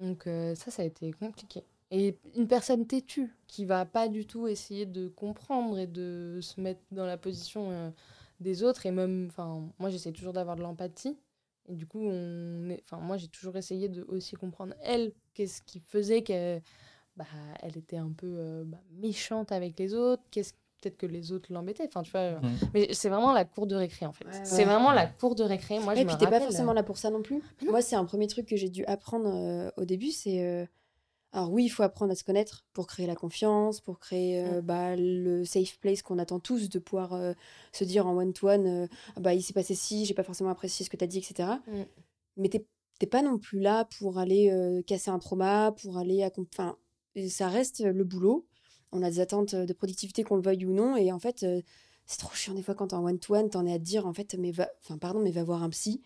Donc 0.00 0.26
euh, 0.26 0.54
ça, 0.54 0.70
ça 0.70 0.82
a 0.82 0.84
été 0.84 1.12
compliqué. 1.12 1.64
Et 1.90 2.18
une 2.36 2.46
personne 2.46 2.86
têtue 2.86 3.34
qui 3.46 3.64
va 3.64 3.84
pas 3.86 4.08
du 4.08 4.26
tout 4.26 4.46
essayer 4.46 4.86
de 4.86 5.08
comprendre 5.08 5.78
et 5.78 5.86
de 5.86 6.38
se 6.42 6.60
mettre 6.60 6.82
dans 6.92 7.06
la 7.06 7.16
position 7.16 7.70
euh, 7.70 7.90
des 8.40 8.62
autres 8.62 8.84
et 8.86 8.90
même, 8.90 9.26
enfin, 9.28 9.66
moi 9.78 9.88
j'essaie 9.88 10.12
toujours 10.12 10.32
d'avoir 10.32 10.56
de 10.56 10.62
l'empathie. 10.62 11.16
Et 11.66 11.74
du 11.74 11.86
coup, 11.86 12.00
on 12.00 12.70
est, 12.70 12.82
enfin, 12.84 12.98
moi 12.98 13.16
j'ai 13.16 13.28
toujours 13.28 13.56
essayé 13.56 13.88
de 13.88 14.02
aussi 14.08 14.36
comprendre 14.36 14.74
elle, 14.82 15.12
qu'est-ce 15.34 15.62
qui 15.62 15.80
faisait 15.80 16.22
qu'elle, 16.22 16.62
bah, 17.16 17.26
elle 17.62 17.76
était 17.76 17.96
un 17.96 18.12
peu 18.12 18.36
euh, 18.38 18.64
bah, 18.64 18.80
méchante 18.92 19.50
avec 19.50 19.78
les 19.78 19.94
autres, 19.94 20.22
qu'est-ce 20.30 20.52
peut-être 20.80 20.96
que 20.96 21.06
les 21.06 21.32
autres 21.32 21.52
l'embêtaient. 21.52 21.86
Enfin, 21.86 22.02
tu 22.02 22.10
vois. 22.10 22.32
Mm. 22.32 22.58
Mais 22.74 22.88
c'est 22.92 23.08
vraiment 23.08 23.32
la 23.32 23.44
cour 23.44 23.66
de 23.66 23.74
récré, 23.74 24.06
en 24.06 24.12
fait. 24.12 24.24
Ouais, 24.24 24.32
c'est 24.44 24.58
ouais. 24.58 24.64
vraiment 24.64 24.92
la 24.92 25.06
cour 25.06 25.34
de 25.34 25.44
récré. 25.44 25.78
Moi, 25.78 25.94
je 25.94 26.02
puis 26.02 26.16
t'es 26.16 26.26
pas 26.26 26.40
forcément 26.40 26.72
là 26.72 26.82
pour 26.82 26.98
ça 26.98 27.10
non 27.10 27.22
plus. 27.22 27.42
Non. 27.62 27.70
Moi, 27.70 27.82
c'est 27.82 27.96
un 27.96 28.04
premier 28.04 28.26
truc 28.26 28.46
que 28.46 28.56
j'ai 28.56 28.68
dû 28.68 28.84
apprendre 28.86 29.30
euh, 29.32 29.70
au 29.76 29.84
début, 29.84 30.10
c'est 30.10 30.44
euh, 30.44 30.64
alors 31.32 31.52
oui, 31.52 31.64
il 31.64 31.68
faut 31.68 31.82
apprendre 31.82 32.12
à 32.12 32.14
se 32.14 32.24
connaître 32.24 32.64
pour 32.72 32.86
créer 32.86 33.06
la 33.06 33.14
confiance, 33.14 33.80
pour 33.80 33.98
créer 33.98 34.42
euh, 34.42 34.62
bah, 34.62 34.96
le 34.96 35.44
safe 35.44 35.78
place 35.78 36.02
qu'on 36.02 36.18
attend 36.18 36.40
tous, 36.40 36.70
de 36.70 36.78
pouvoir 36.78 37.12
euh, 37.12 37.34
se 37.72 37.84
dire 37.84 38.06
en 38.06 38.16
one 38.16 38.32
to 38.32 38.48
one, 38.48 38.88
Ah 39.14 39.20
bah 39.20 39.34
il 39.34 39.42
s'est 39.42 39.52
passé 39.52 39.74
ci, 39.74 40.06
j'ai 40.06 40.14
pas 40.14 40.22
forcément 40.22 40.50
apprécié 40.50 40.86
ce 40.86 40.90
que 40.90 40.96
t'as 40.96 41.06
dit, 41.06 41.18
etc. 41.18 41.50
Mm. 41.66 41.82
Mais 42.38 42.48
t'es 42.48 42.66
t'es 42.98 43.06
pas 43.06 43.22
non 43.22 43.38
plus 43.38 43.60
là 43.60 43.86
pour 43.98 44.18
aller 44.18 44.50
euh, 44.50 44.82
casser 44.82 45.10
un 45.10 45.18
trauma, 45.18 45.72
pour 45.80 45.98
aller 45.98 46.22
à, 46.24 46.30
enfin, 46.38 46.76
ça 47.28 47.48
reste 47.48 47.84
le 47.84 48.04
boulot. 48.04 48.46
On 48.92 49.02
a 49.02 49.10
des 49.10 49.20
attentes 49.20 49.54
de 49.54 49.72
productivité 49.72 50.22
qu'on 50.24 50.36
le 50.36 50.42
veuille 50.42 50.64
ou 50.66 50.72
non, 50.72 50.96
et 50.96 51.12
en 51.12 51.18
fait. 51.18 51.42
euh, 51.42 51.60
c'est 52.10 52.20
trop 52.20 52.34
chiant 52.34 52.54
des 52.54 52.62
fois 52.62 52.74
quand 52.74 52.86
t'es 52.86 52.94
en 52.94 53.04
one-to-one, 53.04 53.50
t'en 53.50 53.66
es 53.66 53.72
à 53.74 53.78
te 53.78 53.84
dire 53.84 54.06
en 54.06 54.14
fait, 54.14 54.34
mais 54.38 54.50
va, 54.50 54.66
enfin 54.82 54.96
pardon, 54.96 55.20
mais 55.20 55.30
va 55.30 55.44
voir 55.44 55.62
un 55.62 55.68
psy. 55.68 56.00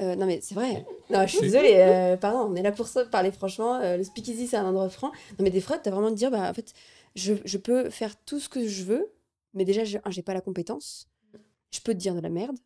Euh, 0.00 0.16
non 0.16 0.26
mais 0.26 0.40
c'est 0.42 0.56
vrai. 0.56 0.84
Non, 1.08 1.22
je 1.24 1.36
suis 1.36 1.40
désolée. 1.42 1.76
euh, 1.76 2.16
pardon, 2.16 2.50
on 2.50 2.56
est 2.56 2.62
là 2.62 2.72
pour 2.72 2.88
ça, 2.88 3.04
parler 3.04 3.30
franchement. 3.30 3.76
euh, 3.76 3.96
le 3.96 4.02
speakeasy 4.02 4.48
c'est 4.48 4.56
un 4.56 4.66
endroit 4.66 4.88
franc. 4.88 5.12
Non 5.38 5.44
mais 5.44 5.50
des 5.50 5.60
fois 5.60 5.78
t'as 5.78 5.92
vraiment 5.92 6.10
de 6.10 6.16
dire 6.16 6.32
bah 6.32 6.50
en 6.50 6.52
fait, 6.52 6.72
je, 7.14 7.34
je 7.44 7.58
peux 7.58 7.90
faire 7.90 8.16
tout 8.24 8.40
ce 8.40 8.48
que 8.48 8.66
je 8.66 8.82
veux, 8.82 9.12
mais 9.54 9.64
déjà 9.64 9.84
j'ai 9.84 10.22
pas 10.22 10.34
la 10.34 10.40
compétence. 10.40 11.08
Je 11.70 11.78
peux 11.80 11.92
te 11.94 11.98
dire 11.98 12.16
de 12.16 12.20
la 12.20 12.28
merde. 12.28 12.56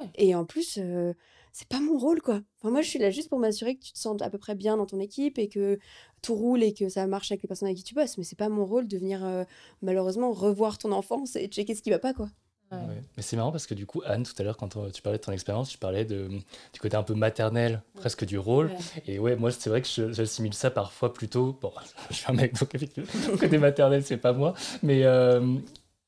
Ouais. 0.00 0.06
Et 0.14 0.34
en 0.34 0.46
plus, 0.46 0.78
euh, 0.80 1.12
c'est 1.56 1.68
pas 1.68 1.78
mon 1.80 1.96
rôle 1.96 2.20
quoi. 2.20 2.40
Enfin 2.58 2.70
moi 2.70 2.82
je 2.82 2.88
suis 2.88 2.98
là 2.98 3.10
juste 3.10 3.28
pour 3.30 3.38
m'assurer 3.38 3.76
que 3.76 3.82
tu 3.84 3.92
te 3.92 3.98
sens 3.98 4.20
à 4.20 4.28
peu 4.28 4.38
près 4.38 4.54
bien 4.56 4.76
dans 4.76 4.86
ton 4.86 4.98
équipe 4.98 5.38
et 5.38 5.48
que 5.48 5.78
tout 6.20 6.34
roule 6.34 6.62
et 6.64 6.74
que 6.74 6.88
ça 6.88 7.06
marche 7.06 7.30
avec 7.30 7.42
les 7.42 7.46
personnes 7.48 7.68
avec 7.68 7.78
qui 7.78 7.84
tu 7.84 7.94
bosses. 7.94 8.18
Mais 8.18 8.24
c'est 8.24 8.36
pas 8.36 8.48
mon 8.48 8.66
rôle 8.66 8.88
de 8.88 8.98
venir 8.98 9.24
euh, 9.24 9.44
malheureusement 9.80 10.32
revoir 10.32 10.78
ton 10.78 10.90
enfance 10.92 11.36
et 11.36 11.46
checker 11.46 11.74
ce 11.74 11.82
qui 11.82 11.90
va 11.90 11.98
pas 12.00 12.12
quoi. 12.12 12.28
Ouais. 12.72 12.78
Ouais. 12.78 13.02
Mais 13.16 13.22
c'est 13.22 13.36
marrant 13.36 13.52
parce 13.52 13.66
que 13.68 13.74
du 13.74 13.86
coup, 13.86 14.02
Anne, 14.04 14.24
tout 14.24 14.32
à 14.38 14.42
l'heure, 14.42 14.56
quand 14.56 14.74
on- 14.76 14.90
tu 14.90 15.00
parlais 15.00 15.18
de 15.18 15.22
ton 15.22 15.30
expérience, 15.30 15.68
tu 15.68 15.78
parlais 15.78 16.04
de, 16.04 16.28
du 16.72 16.80
côté 16.80 16.96
un 16.96 17.02
peu 17.04 17.14
maternel, 17.14 17.82
presque 17.94 18.24
du 18.24 18.36
rôle. 18.38 18.66
Ouais. 18.68 19.02
Et 19.06 19.18
ouais, 19.20 19.36
moi, 19.36 19.52
c'est 19.52 19.70
vrai 19.70 19.80
que 19.82 19.86
je- 19.86 20.12
j'assimile 20.12 20.54
ça 20.54 20.70
parfois 20.72 21.12
plutôt. 21.12 21.56
Bon, 21.60 21.70
je 22.10 22.16
suis 22.16 22.24
un 22.26 22.32
mec, 22.32 22.58
donc 22.58 22.74
effectivement, 22.74 23.06
le 23.30 23.36
côté 23.36 23.58
maternel, 23.58 24.02
c'est 24.04 24.16
pas 24.16 24.32
moi. 24.32 24.54
Mais 24.82 25.04
euh, 25.04 25.56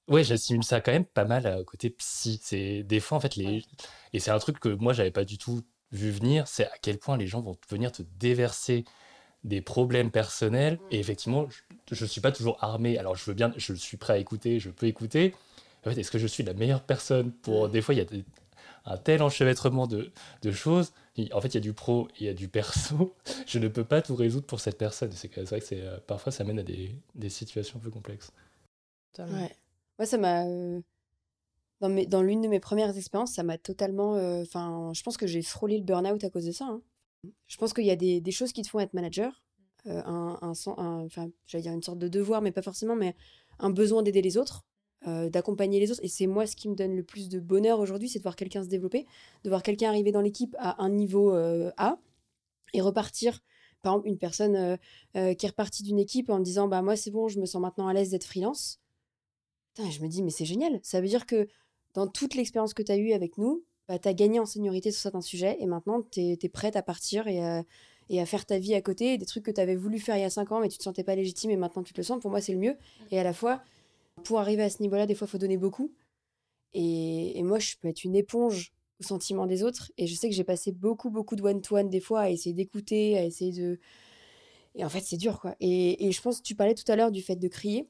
ouais, 0.08 0.24
j'assimile 0.24 0.64
ça 0.64 0.80
quand 0.80 0.92
même 0.92 1.04
pas 1.04 1.24
mal 1.24 1.46
au 1.60 1.64
côté 1.64 1.90
psy. 1.90 2.40
C'est 2.42 2.82
des 2.82 3.00
fois, 3.00 3.18
en 3.18 3.20
fait, 3.20 3.36
les. 3.36 3.64
Et 4.12 4.20
c'est 4.20 4.30
un 4.30 4.38
truc 4.38 4.58
que 4.60 4.68
moi, 4.70 4.92
j'avais 4.92 5.10
pas 5.10 5.24
du 5.24 5.38
tout 5.38 5.62
vu 5.92 6.10
venir, 6.10 6.48
c'est 6.48 6.66
à 6.66 6.72
quel 6.82 6.98
point 6.98 7.16
les 7.16 7.26
gens 7.26 7.40
vont 7.40 7.56
venir 7.68 7.92
te 7.92 8.02
déverser 8.18 8.84
des 9.44 9.60
problèmes 9.62 10.10
personnels. 10.10 10.80
Et 10.90 10.98
effectivement, 11.00 11.48
je, 11.50 11.94
je 11.96 12.06
suis 12.06 12.20
pas 12.20 12.32
toujours 12.32 12.62
armé. 12.64 12.98
Alors, 12.98 13.16
je 13.16 13.24
veux 13.26 13.34
bien, 13.34 13.52
je 13.56 13.74
suis 13.74 13.96
prêt 13.98 14.14
à 14.14 14.18
écouter, 14.18 14.60
je 14.60 14.70
peux 14.70 14.86
écouter. 14.86 15.34
En 15.86 15.90
fait, 15.90 16.00
est-ce 16.00 16.10
que 16.10 16.18
je 16.18 16.26
suis 16.26 16.44
la 16.44 16.54
meilleure 16.54 16.82
personne 16.84 17.32
pour. 17.32 17.68
Des 17.68 17.82
fois, 17.82 17.94
il 17.94 17.98
y 17.98 18.00
a 18.02 18.04
des- 18.04 18.24
un 18.86 18.96
tel 18.98 19.22
enchevêtrement 19.22 19.86
de, 19.86 20.12
de 20.42 20.52
choses. 20.52 20.92
En 21.32 21.40
fait, 21.40 21.48
il 21.48 21.54
y 21.54 21.58
a 21.58 21.60
du 21.60 21.72
pro, 21.72 22.08
il 22.20 22.26
y 22.26 22.28
a 22.28 22.34
du 22.34 22.48
perso. 22.48 23.14
Je 23.46 23.58
ne 23.58 23.68
peux 23.68 23.84
pas 23.84 24.02
tout 24.02 24.14
résoudre 24.16 24.46
pour 24.46 24.60
cette 24.60 24.78
personne. 24.78 25.12
C'est 25.12 25.34
vrai 25.42 25.60
que 25.60 25.66
c'est 25.66 25.82
euh, 25.82 25.98
parfois 26.06 26.32
ça 26.32 26.44
mène 26.44 26.58
à 26.60 26.62
des, 26.62 26.94
des 27.14 27.30
situations 27.30 27.78
un 27.78 27.82
peu 27.82 27.90
complexes. 27.90 28.32
Totalement. 29.12 29.48
Ouais. 29.98 30.04
Moi, 30.04 30.06
ça 30.06 30.18
m'a. 30.18 30.46
euh, 30.46 30.80
Dans, 31.80 31.88
mes... 31.88 32.06
dans 32.06 32.22
l'une 32.22 32.40
de 32.40 32.48
mes 32.48 32.60
premières 32.60 32.96
expériences, 32.96 33.32
ça 33.34 33.42
m'a 33.42 33.58
totalement. 33.58 34.16
euh, 34.16 34.42
Enfin, 34.42 34.92
je 34.94 35.02
pense 35.02 35.16
que 35.16 35.26
j'ai 35.26 35.42
frôlé 35.42 35.76
le 35.78 35.84
burn-out 35.84 36.22
à 36.24 36.30
cause 36.30 36.46
de 36.46 36.52
ça. 36.52 36.64
hein. 36.66 36.82
Je 37.48 37.56
pense 37.58 37.72
qu'il 37.74 37.84
y 37.86 37.90
a 37.90 37.96
des, 37.96 38.20
des 38.20 38.32
choses 38.32 38.52
qui 38.52 38.62
te 38.62 38.68
font 38.68 38.80
être 38.80 38.94
manager. 38.94 39.42
euh, 39.86 40.02
un, 40.06 40.38
un, 40.42 40.52
un- 40.78 41.04
Enfin, 41.06 41.30
j'allais 41.46 41.62
dire 41.62 41.72
une 41.72 41.82
sorte 41.82 41.98
de 41.98 42.08
devoir, 42.08 42.42
mais 42.42 42.52
pas 42.52 42.62
forcément, 42.62 42.96
mais 42.96 43.16
un 43.60 43.70
besoin 43.70 44.02
d'aider 44.02 44.22
les 44.22 44.36
autres, 44.38 44.64
d'accompagner 45.06 45.80
les 45.80 45.90
autres. 45.92 46.00
Et 46.04 46.08
c'est 46.08 46.26
moi 46.26 46.46
ce 46.46 46.56
qui 46.56 46.68
me 46.68 46.74
donne 46.76 46.96
le 46.96 47.02
plus 47.04 47.28
de 47.28 47.40
bonheur 47.40 47.80
aujourd'hui, 47.80 48.08
c'est 48.08 48.18
de 48.20 48.24
voir 48.24 48.36
quelqu'un 48.36 48.64
se 48.64 48.68
développer, 48.68 49.06
de 49.44 49.48
voir 49.50 49.62
quelqu'un 49.62 49.88
arriver 49.90 50.12
dans 50.12 50.20
l'équipe 50.22 50.56
à 50.58 50.82
un 50.82 50.90
niveau 50.90 51.32
A 51.76 51.98
et 52.74 52.80
repartir. 52.80 53.40
Par 53.82 53.94
exemple, 53.94 54.08
une 54.08 54.18
personne 54.18 54.56
euh, 54.56 54.76
euh, 55.16 55.34
qui 55.34 55.46
est 55.46 55.50
repartie 55.50 55.82
d'une 55.82 55.98
équipe 55.98 56.30
en 56.30 56.40
disant 56.40 56.68
Bah, 56.68 56.82
moi, 56.82 56.96
c'est 56.96 57.10
bon, 57.10 57.28
je 57.28 57.40
me 57.40 57.46
sens 57.46 57.60
maintenant 57.62 57.88
à 57.88 57.94
l'aise 57.94 58.10
d'être 58.10 58.24
freelance. 58.24 58.80
Putain, 59.76 59.90
je 59.90 60.00
me 60.00 60.08
dis, 60.08 60.22
mais 60.22 60.30
c'est 60.30 60.46
génial. 60.46 60.80
Ça 60.82 61.02
veut 61.02 61.06
dire 61.06 61.26
que 61.26 61.48
dans 61.92 62.06
toute 62.06 62.34
l'expérience 62.34 62.72
que 62.72 62.82
tu 62.82 62.92
as 62.92 62.96
eue 62.96 63.12
avec 63.12 63.36
nous, 63.36 63.62
bah, 63.88 63.98
tu 63.98 64.08
as 64.08 64.14
gagné 64.14 64.40
en 64.40 64.46
seniorité 64.46 64.90
sur 64.90 65.02
certains 65.02 65.20
sujets 65.20 65.58
et 65.60 65.66
maintenant 65.66 66.02
tu 66.02 66.20
es, 66.20 66.48
prête 66.48 66.76
à 66.76 66.82
partir 66.82 67.28
et 67.28 67.44
à, 67.44 67.62
et 68.08 68.20
à 68.20 68.26
faire 68.26 68.46
ta 68.46 68.58
vie 68.58 68.74
à 68.74 68.80
côté. 68.80 69.18
Des 69.18 69.26
trucs 69.26 69.44
que 69.44 69.50
tu 69.50 69.60
avais 69.60 69.76
voulu 69.76 69.98
faire 69.98 70.16
il 70.16 70.22
y 70.22 70.24
a 70.24 70.30
5 70.30 70.50
ans 70.52 70.60
mais 70.60 70.68
tu 70.68 70.78
te 70.78 70.82
sentais 70.82 71.04
pas 71.04 71.14
légitime 71.14 71.50
et 71.50 71.56
maintenant 71.56 71.82
tu 71.82 71.92
te 71.92 71.98
le 71.98 72.04
sens. 72.04 72.20
Pour 72.22 72.30
moi, 72.30 72.40
c'est 72.40 72.52
le 72.52 72.58
mieux. 72.58 72.76
Et 73.10 73.18
à 73.18 73.22
la 73.22 73.34
fois, 73.34 73.62
pour 74.24 74.40
arriver 74.40 74.62
à 74.62 74.70
ce 74.70 74.82
niveau-là, 74.82 75.04
des 75.04 75.14
fois, 75.14 75.26
il 75.26 75.30
faut 75.30 75.38
donner 75.38 75.58
beaucoup. 75.58 75.92
Et, 76.72 77.38
et 77.38 77.42
moi, 77.42 77.58
je 77.58 77.74
peux 77.78 77.88
être 77.88 78.04
une 78.04 78.16
éponge 78.16 78.72
au 79.00 79.04
sentiment 79.04 79.46
des 79.46 79.62
autres. 79.62 79.92
Et 79.98 80.06
je 80.06 80.14
sais 80.14 80.30
que 80.30 80.34
j'ai 80.34 80.44
passé 80.44 80.72
beaucoup, 80.72 81.10
beaucoup 81.10 81.36
de 81.36 81.42
one-to-one 81.42 81.90
des 81.90 82.00
fois 82.00 82.22
à 82.22 82.30
essayer 82.30 82.54
d'écouter, 82.54 83.18
à 83.18 83.24
essayer 83.24 83.52
de. 83.52 83.78
Et 84.74 84.86
en 84.86 84.88
fait, 84.88 85.00
c'est 85.00 85.18
dur, 85.18 85.38
quoi. 85.38 85.54
Et, 85.60 86.06
et 86.06 86.12
je 86.12 86.22
pense 86.22 86.38
que 86.38 86.44
tu 86.44 86.54
parlais 86.54 86.74
tout 86.74 86.90
à 86.90 86.96
l'heure 86.96 87.12
du 87.12 87.20
fait 87.20 87.36
de 87.36 87.48
crier. 87.48 87.88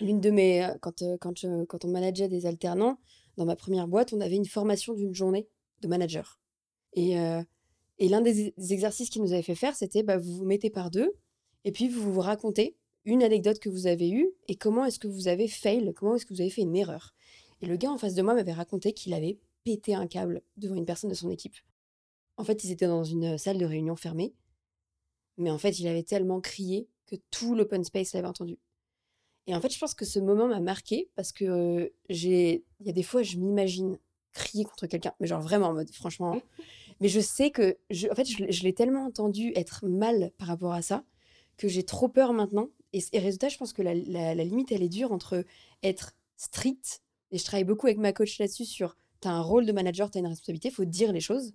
L'une 0.00 0.20
de 0.20 0.30
mes. 0.30 0.64
euh, 0.64 0.74
Quand, 0.80 1.02
euh, 1.02 1.16
quand, 1.20 1.36
je- 1.38 1.64
quand 1.64 1.84
on 1.84 1.88
manageait 1.88 2.28
des 2.28 2.46
alternants, 2.46 2.98
dans 3.36 3.44
ma 3.44 3.56
première 3.56 3.88
boîte, 3.88 4.12
on 4.12 4.20
avait 4.20 4.36
une 4.36 4.46
formation 4.46 4.94
d'une 4.94 5.14
journée 5.14 5.48
de 5.80 5.88
manager. 5.88 6.40
Et, 6.94 7.18
euh, 7.18 7.42
et 7.98 8.08
l'un 8.08 8.20
des, 8.20 8.52
exercices 8.70 9.10
qu'il 9.10 9.22
nous 9.22 9.32
avait 9.32 9.42
fait 9.42 9.54
faire, 9.54 9.76
c'était 9.76 10.02
bah, 10.02 10.18
vous 10.18 10.36
vous 10.36 10.44
mettez 10.44 10.70
par 10.70 10.90
deux, 10.90 11.14
et 11.64 11.72
puis 11.72 11.88
vous 11.88 12.12
vous 12.12 12.20
racontez 12.20 12.76
une 13.04 13.22
anecdote 13.22 13.58
que 13.58 13.68
vous 13.68 13.86
avez 13.86 14.10
eue, 14.10 14.28
et 14.48 14.56
comment 14.56 14.84
est-ce 14.84 14.98
que 14.98 15.08
vous 15.08 15.28
avez 15.28 15.48
fail, 15.48 15.92
comment 15.94 16.16
est-ce 16.16 16.26
que 16.26 16.34
vous 16.34 16.40
avez 16.40 16.50
fait 16.50 16.62
une 16.62 16.76
erreur. 16.76 17.14
Et 17.60 17.66
le 17.66 17.76
gars 17.76 17.90
en 17.90 17.98
face 17.98 18.14
de 18.14 18.22
moi 18.22 18.34
m'avait 18.34 18.52
raconté 18.52 18.92
qu'il 18.92 19.14
avait 19.14 19.38
pété 19.64 19.94
un 19.94 20.06
câble 20.06 20.42
devant 20.56 20.74
une 20.74 20.84
personne 20.86 21.10
de 21.10 21.14
son 21.14 21.30
équipe. 21.30 21.56
En 22.36 22.44
fait, 22.44 22.62
ils 22.64 22.70
étaient 22.70 22.86
dans 22.86 23.04
une 23.04 23.38
salle 23.38 23.58
de 23.58 23.64
réunion 23.64 23.96
fermée, 23.96 24.34
mais 25.36 25.50
en 25.50 25.58
fait, 25.58 25.78
il 25.78 25.86
avait 25.88 26.02
tellement 26.02 26.40
crié 26.40 26.88
que 27.06 27.16
tout 27.30 27.54
l'open 27.54 27.84
space 27.84 28.12
l'avait 28.14 28.28
entendu. 28.28 28.58
Et 29.48 29.54
en 29.54 29.60
fait, 29.60 29.72
je 29.72 29.78
pense 29.78 29.94
que 29.94 30.04
ce 30.04 30.18
moment 30.20 30.46
m'a 30.46 30.60
marqué 30.60 31.08
parce 31.16 31.32
que 31.32 31.44
euh, 31.44 31.88
j'ai, 32.10 32.62
il 32.80 32.86
y 32.86 32.90
a 32.90 32.92
des 32.92 33.02
fois, 33.02 33.22
je 33.22 33.36
m'imagine 33.38 33.98
crier 34.32 34.64
contre 34.64 34.86
quelqu'un, 34.86 35.12
mais 35.18 35.26
genre 35.26 35.40
vraiment 35.40 35.68
en 35.68 35.74
mode, 35.74 35.90
franchement. 35.90 36.40
Mais 37.00 37.08
je 37.08 37.20
sais 37.20 37.50
que, 37.50 37.76
je, 37.90 38.08
en 38.08 38.14
fait, 38.14 38.24
je, 38.26 38.38
l'ai- 38.44 38.52
je 38.52 38.62
l'ai 38.64 38.72
tellement 38.74 39.04
entendu 39.06 39.52
être 39.56 39.86
mal 39.86 40.32
par 40.36 40.48
rapport 40.48 40.72
à 40.72 40.82
ça 40.82 41.02
que 41.56 41.66
j'ai 41.68 41.82
trop 41.84 42.08
peur 42.08 42.32
maintenant. 42.32 42.68
Et, 42.92 43.00
et 43.12 43.18
résultat, 43.20 43.48
je 43.48 43.56
pense 43.56 43.72
que 43.72 43.82
la, 43.82 43.94
la- 43.94 44.34
la 44.34 44.44
limite, 44.44 44.70
elle 44.72 44.82
est 44.82 44.88
dure 44.88 45.12
entre 45.12 45.44
être 45.82 46.14
strict, 46.36 47.00
et 47.30 47.38
je 47.38 47.44
travaille 47.44 47.64
beaucoup 47.64 47.86
avec 47.86 47.98
ma 47.98 48.12
coach 48.12 48.38
là-dessus 48.38 48.64
sur, 48.64 48.96
t'as 49.20 49.30
un 49.30 49.40
rôle 49.42 49.64
de 49.64 49.72
manager, 49.72 50.10
t'as 50.10 50.18
une 50.20 50.26
responsabilité, 50.26 50.70
faut 50.70 50.84
dire 50.84 51.12
les 51.12 51.20
choses, 51.20 51.52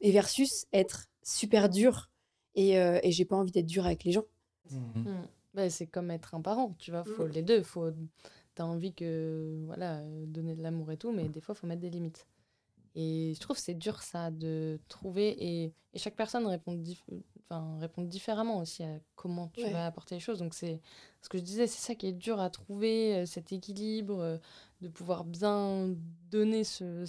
et 0.00 0.10
versus 0.12 0.66
être 0.72 1.06
super 1.22 1.68
dur, 1.68 2.10
et, 2.54 2.78
euh, 2.78 2.98
et 3.02 3.12
j'ai 3.12 3.24
pas 3.24 3.36
envie 3.36 3.52
d'être 3.52 3.66
dur 3.66 3.86
avec 3.86 4.04
les 4.04 4.12
gens. 4.12 4.24
Mm. 5.04 5.22
Bah, 5.54 5.70
c'est 5.70 5.86
comme 5.86 6.10
être 6.10 6.34
un 6.34 6.40
parent, 6.42 6.74
tu 6.78 6.90
vois, 6.90 7.04
faut 7.04 7.26
Mm. 7.26 7.30
les 7.32 7.42
deux. 7.42 7.62
Faut, 7.62 7.90
t'as 8.54 8.64
envie 8.64 8.92
que, 8.92 9.62
voilà, 9.66 9.98
euh, 10.00 10.26
donner 10.26 10.54
de 10.56 10.62
l'amour 10.62 10.90
et 10.90 10.96
tout, 10.96 11.12
mais 11.12 11.28
des 11.28 11.40
fois, 11.40 11.54
faut 11.54 11.66
mettre 11.66 11.80
des 11.80 11.90
limites. 11.90 12.26
Et 12.96 13.32
je 13.34 13.40
trouve 13.40 13.56
que 13.56 13.62
c'est 13.62 13.74
dur 13.74 14.02
ça 14.02 14.30
de 14.30 14.78
trouver 14.88 15.28
et, 15.30 15.72
et 15.94 15.98
chaque 15.98 16.14
personne 16.14 16.46
répond, 16.46 16.74
dif- 16.76 17.02
enfin, 17.50 17.76
répond 17.80 18.02
différemment 18.02 18.58
aussi 18.58 18.84
à 18.84 19.00
comment 19.16 19.48
tu 19.48 19.64
Ouais. 19.64 19.72
vas 19.72 19.86
apporter 19.86 20.14
les 20.14 20.20
choses. 20.20 20.38
Donc 20.38 20.54
c'est 20.54 20.80
ce 21.20 21.28
que 21.28 21.38
je 21.38 21.42
disais, 21.42 21.66
c'est 21.66 21.80
ça 21.84 21.94
qui 21.96 22.06
est 22.06 22.12
dur 22.12 22.40
à 22.40 22.50
trouver, 22.50 23.16
euh, 23.16 23.26
cet 23.26 23.50
équilibre, 23.52 24.20
euh, 24.20 24.38
de 24.80 24.88
pouvoir 24.88 25.24
bien 25.24 25.92
donner 26.30 26.62
ce, 26.64 27.04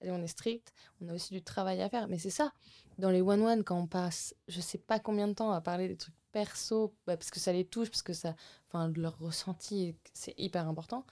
Allez, 0.00 0.12
on 0.12 0.22
est 0.22 0.26
strict, 0.28 0.72
on 1.00 1.08
a 1.08 1.14
aussi 1.14 1.32
du 1.34 1.42
travail 1.42 1.80
à 1.82 1.88
faire. 1.88 2.08
Mais 2.08 2.18
c'est 2.18 2.30
ça, 2.30 2.52
dans 2.98 3.10
les 3.10 3.22
one-one, 3.22 3.64
quand 3.64 3.78
on 3.80 3.86
passe 3.86 4.34
je 4.48 4.60
sais 4.60 4.78
pas 4.78 5.00
combien 5.00 5.26
de 5.28 5.32
temps 5.32 5.50
à 5.52 5.60
parler 5.60 5.88
des 5.88 5.96
trucs 5.96 6.14
perso, 6.34 6.94
bah, 7.06 7.16
parce 7.16 7.30
que 7.30 7.40
ça 7.40 7.52
les 7.52 7.64
touche, 7.64 7.90
parce 7.90 8.02
que 8.02 8.12
ça, 8.12 8.34
enfin, 8.68 8.88
leur 8.96 9.18
ressenti, 9.18 9.96
c'est 10.14 10.34
hyper 10.38 10.68
important. 10.68 11.06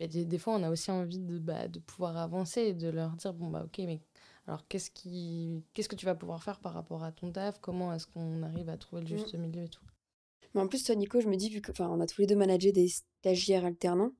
bah, 0.00 0.06
des, 0.08 0.24
des 0.24 0.38
fois, 0.38 0.54
on 0.54 0.62
a 0.62 0.70
aussi 0.70 0.90
envie 0.90 1.18
de, 1.20 1.38
bah, 1.38 1.68
de 1.68 1.80
pouvoir 1.80 2.16
avancer 2.16 2.60
et 2.62 2.74
de 2.74 2.88
leur 2.88 3.12
dire 3.16 3.34
bon, 3.34 3.50
bah, 3.50 3.64
ok, 3.66 3.78
mais 3.80 4.00
alors 4.46 4.66
qu'est-ce, 4.68 4.90
qui, 4.90 5.64
qu'est-ce 5.74 5.88
que 5.88 5.96
tu 5.96 6.06
vas 6.06 6.14
pouvoir 6.14 6.42
faire 6.42 6.60
par 6.60 6.74
rapport 6.74 7.02
à 7.04 7.12
ton 7.12 7.32
taf? 7.32 7.58
Comment 7.60 7.92
est-ce 7.94 8.06
qu'on 8.06 8.42
arrive 8.42 8.68
à 8.68 8.76
trouver 8.78 9.02
le 9.02 9.08
Mm. 9.08 9.18
juste 9.18 9.34
milieu 9.34 9.62
et 9.64 9.68
tout? 9.68 9.82
Mais 10.54 10.60
en 10.60 10.68
plus, 10.68 10.84
toi, 10.84 10.94
Nico, 10.94 11.20
je 11.20 11.28
me 11.28 11.36
dis, 11.36 11.50
vu 11.50 11.60
que, 11.60 11.72
enfin, 11.72 11.88
on 11.90 12.00
a 12.00 12.06
tous 12.06 12.20
les 12.20 12.26
deux 12.28 12.36
managé 12.36 12.72
des 12.72 12.88
stagiaires 12.88 13.64
alternants, 13.64 14.12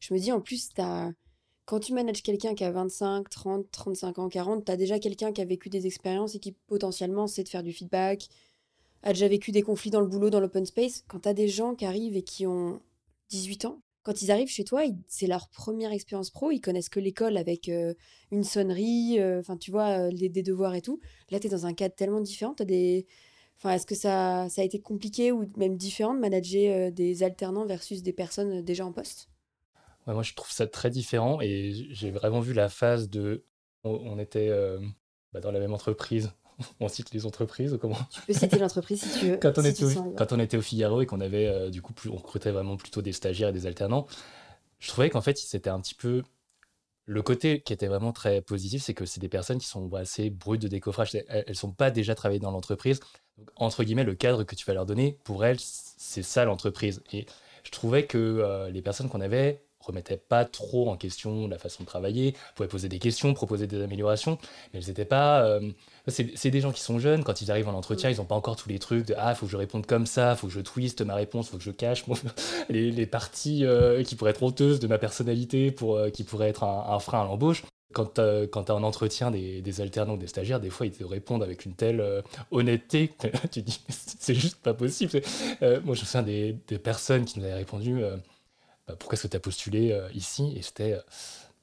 je 0.00 0.14
me 0.14 0.18
dis, 0.18 0.32
en 0.32 0.40
plus, 0.40 0.70
t'as, 0.74 1.10
quand 1.66 1.80
tu 1.80 1.92
manages 1.94 2.22
quelqu'un 2.22 2.54
qui 2.54 2.64
a 2.64 2.70
25, 2.72 3.28
30, 3.28 3.70
35 3.70 4.18
ans, 4.18 4.28
40, 4.28 4.64
t'as 4.64 4.76
déjà 4.76 4.98
quelqu'un 4.98 5.32
qui 5.32 5.40
a 5.42 5.44
vécu 5.44 5.68
des 5.70 5.86
expériences 5.86 6.34
et 6.34 6.40
qui 6.40 6.52
potentiellement 6.66 7.26
sait 7.26 7.44
de 7.44 7.48
faire 7.48 7.62
du 7.62 7.72
feedback, 7.72 8.28
a 9.02 9.12
déjà 9.12 9.28
vécu 9.28 9.52
des 9.52 9.62
conflits 9.62 9.90
dans 9.90 10.00
le 10.00 10.06
boulot, 10.06 10.30
dans 10.30 10.40
l'open 10.40 10.66
space. 10.66 11.04
Quand 11.08 11.20
t'as 11.20 11.34
des 11.34 11.48
gens 11.48 11.74
qui 11.74 11.86
arrivent 11.86 12.16
et 12.16 12.22
qui 12.22 12.46
ont 12.46 12.80
18 13.30 13.66
ans, 13.66 13.80
quand 14.08 14.22
ils 14.22 14.30
arrivent 14.30 14.48
chez 14.48 14.64
toi, 14.64 14.82
c'est 15.06 15.26
leur 15.26 15.50
première 15.50 15.92
expérience 15.92 16.30
pro, 16.30 16.50
ils 16.50 16.62
connaissent 16.62 16.88
que 16.88 16.98
l'école 16.98 17.36
avec 17.36 17.68
euh, 17.68 17.92
une 18.30 18.42
sonnerie, 18.42 19.20
euh, 19.20 19.40
enfin, 19.40 19.58
tu 19.58 19.70
vois, 19.70 20.08
euh, 20.08 20.10
des 20.10 20.42
devoirs 20.42 20.74
et 20.74 20.80
tout. 20.80 20.98
Là, 21.30 21.38
t'es 21.38 21.50
dans 21.50 21.66
un 21.66 21.74
cadre 21.74 21.94
tellement 21.94 22.22
différent, 22.22 22.54
t'as 22.54 22.64
des 22.64 23.06
Enfin, 23.58 23.72
est-ce 23.72 23.84
que 23.84 23.94
ça, 23.94 24.48
ça 24.48 24.62
a 24.62 24.64
été 24.64 24.80
compliqué 24.80 25.30
ou 25.30 25.44
même 25.56 25.76
différent 25.76 26.14
de 26.14 26.20
manager 26.20 26.90
des 26.90 27.22
alternants 27.24 27.66
versus 27.66 28.02
des 28.02 28.14
personnes 28.14 28.62
déjà 28.62 28.86
en 28.86 28.92
poste? 28.92 29.28
Moi, 30.06 30.22
je 30.22 30.32
trouve 30.32 30.52
ça 30.52 30.66
très 30.68 30.88
différent 30.90 31.40
et 31.42 31.72
j'ai 31.90 32.12
vraiment 32.12 32.38
vu 32.38 32.54
la 32.54 32.68
phase 32.70 33.10
de. 33.10 33.44
On, 33.82 34.18
était 34.18 34.48
bah, 35.32 35.40
dans 35.40 35.50
la 35.50 35.58
même 35.58 35.74
entreprise 35.74 36.30
on 36.80 36.88
cite 36.88 37.12
les 37.12 37.26
entreprises 37.26 37.72
ou 37.72 37.78
comment 37.78 37.98
Tu 38.10 38.20
peux 38.22 38.32
citer 38.32 38.58
l'entreprise 38.58 39.02
si 39.02 39.18
tu 39.18 39.30
veux. 39.30 39.36
quand, 39.36 39.58
on 39.58 39.64
était 39.64 39.84
au, 39.84 40.12
quand 40.16 40.32
on 40.32 40.40
était 40.40 40.56
au 40.56 40.62
Figaro 40.62 41.00
et 41.02 41.06
qu'on 41.06 41.20
avait, 41.20 41.46
euh, 41.46 41.70
du 41.70 41.82
coup, 41.82 41.92
plus, 41.92 42.10
on 42.10 42.16
recrutait 42.16 42.50
vraiment 42.50 42.76
plutôt 42.76 43.02
des 43.02 43.12
stagiaires 43.12 43.48
et 43.48 43.52
des 43.52 43.66
alternants, 43.66 44.06
je 44.78 44.88
trouvais 44.88 45.10
qu'en 45.10 45.20
fait, 45.20 45.38
c'était 45.38 45.70
un 45.70 45.80
petit 45.80 45.94
peu. 45.94 46.22
Le 47.10 47.22
côté 47.22 47.62
qui 47.62 47.72
était 47.72 47.86
vraiment 47.86 48.12
très 48.12 48.42
positif, 48.42 48.82
c'est 48.82 48.92
que 48.92 49.06
c'est 49.06 49.20
des 49.20 49.30
personnes 49.30 49.58
qui 49.58 49.66
sont 49.66 49.92
assez 49.94 50.28
brutes 50.28 50.60
de 50.60 50.68
décoffrage. 50.68 51.14
Elles 51.14 51.44
ne 51.48 51.54
sont 51.54 51.72
pas 51.72 51.90
déjà 51.90 52.14
travaillées 52.14 52.38
dans 52.38 52.50
l'entreprise. 52.50 53.00
entre 53.56 53.82
guillemets, 53.82 54.04
le 54.04 54.14
cadre 54.14 54.44
que 54.44 54.54
tu 54.54 54.66
vas 54.66 54.74
leur 54.74 54.84
donner, 54.84 55.16
pour 55.24 55.42
elles, 55.42 55.58
c'est 55.58 56.22
ça 56.22 56.44
l'entreprise. 56.44 57.02
Et 57.12 57.24
je 57.64 57.70
trouvais 57.70 58.06
que 58.06 58.18
euh, 58.18 58.70
les 58.70 58.82
personnes 58.82 59.08
qu'on 59.08 59.22
avait, 59.22 59.62
remettaient 59.88 60.16
pas 60.16 60.44
trop 60.44 60.90
en 60.90 60.96
question 60.96 61.48
la 61.48 61.58
façon 61.58 61.82
de 61.82 61.88
travailler, 61.88 62.34
pouvaient 62.54 62.68
poser 62.68 62.88
des 62.88 62.98
questions, 62.98 63.34
proposer 63.34 63.66
des 63.66 63.82
améliorations, 63.82 64.38
mais 64.72 64.80
elles 64.80 64.88
n'étaient 64.88 65.04
pas. 65.04 65.42
Euh, 65.42 65.60
c'est 66.06 66.50
des 66.50 66.60
gens 66.60 66.72
qui 66.72 66.80
sont 66.80 66.98
jeunes, 66.98 67.22
quand 67.22 67.42
ils 67.42 67.50
arrivent 67.50 67.68
en 67.68 67.74
entretien, 67.74 68.08
ils 68.08 68.16
n'ont 68.16 68.24
pas 68.24 68.34
encore 68.34 68.56
tous 68.56 68.68
les 68.68 68.78
trucs 68.78 69.06
de 69.06 69.14
Ah, 69.18 69.34
faut 69.34 69.46
que 69.46 69.52
je 69.52 69.56
réponde 69.56 69.86
comme 69.86 70.06
ça, 70.06 70.36
faut 70.36 70.46
que 70.46 70.52
je 70.52 70.60
twiste 70.60 71.02
ma 71.02 71.14
réponse, 71.14 71.48
faut 71.48 71.58
que 71.58 71.62
je 71.62 71.70
cache 71.70 72.04
les, 72.68 73.06
parties 73.06 73.64
euh, 73.64 74.02
qui 74.02 74.14
pourraient 74.14 74.30
être 74.30 74.42
honteuses 74.42 74.80
de 74.80 74.86
ma 74.86 74.98
personnalité, 74.98 75.70
pour, 75.70 75.96
euh, 75.96 76.10
qui 76.10 76.24
pourraient 76.24 76.48
être 76.48 76.64
un, 76.64 76.98
frein 76.98 77.22
à 77.22 77.24
l'embauche. 77.24 77.64
Quand, 77.94 78.14
tu 78.14 78.20
as 78.20 78.74
un 78.74 78.82
entretien 78.82 79.30
des, 79.30 79.62
des, 79.62 79.80
alternants 79.80 80.18
des 80.18 80.26
stagiaires, 80.26 80.60
des 80.60 80.68
fois 80.68 80.86
ils 80.86 80.92
te 80.92 81.04
répondent 81.04 81.42
avec 81.42 81.64
une 81.64 81.72
telle 81.72 82.22
honnêteté 82.50 83.08
que 83.08 83.28
tu 83.50 83.62
dis 83.62 83.80
c'est 83.88 84.34
juste 84.34 84.58
pas 84.62 84.74
possible. 84.74 85.22
moi 85.60 85.94
je 85.94 86.00
me 86.00 86.06
souviens 86.06 86.22
des, 86.22 86.52
personnes 86.78 87.24
qui 87.24 87.38
nous 87.38 87.46
avaient 87.46 87.54
répondu 87.54 88.02
bah, 88.88 88.94
pourquoi 88.98 89.14
est-ce 89.14 89.24
que 89.24 89.28
tu 89.28 89.36
as 89.36 89.40
postulé 89.40 89.92
euh, 89.92 90.08
ici? 90.14 90.52
Et 90.56 90.62
c'était, 90.62 90.94
euh, 90.94 91.00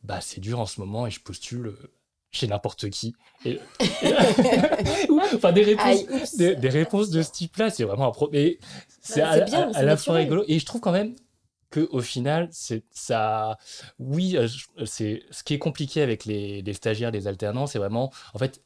bah, 0.04 0.22
c'est 0.22 0.40
dur 0.40 0.60
en 0.60 0.68
ce 0.68 0.80
moment 0.80 1.08
et 1.08 1.12
je 1.12 1.20
postule 1.20 1.68
euh, 1.68 1.92
chez 2.32 2.48
n'importe 2.48 2.90
qui. 2.92 3.16
Et, 3.46 3.60
enfin, 5.34 5.52
des 5.52 5.64
réponses, 5.64 6.36
des, 6.36 6.70
réponses 6.70 7.10
de 7.10 7.24
ce 7.24 7.32
type-là, 7.32 7.72
c'est 7.72 7.84
vraiment 7.84 8.08
un 8.08 8.12
problème. 8.12 8.54
C'est 9.02 9.22
à, 9.22 9.32
à, 9.32 9.84
la 9.84 9.98
fois 9.98 10.16
rigolo. 10.16 10.44
Et 10.48 10.60
je 10.60 10.66
trouve 10.66 10.82
quand 10.82 10.92
même 10.92 11.16
que 11.69 11.88
au 11.91 12.01
final, 12.01 12.47
c'est 12.51 12.84
ça. 12.91 13.58
Oui, 13.99 14.38
c'est 14.86 15.23
ce 15.32 15.43
qui 15.43 15.54
est 15.54 15.60
compliqué 15.60 16.01
avec 16.01 16.25
les, 16.25 16.63
stagiaires, 16.73 17.12
les 17.12 17.28
alternants, 17.28 17.67
c'est 17.67 17.80
vraiment, 17.80 18.12
en 18.34 18.39
fait, 18.39 18.62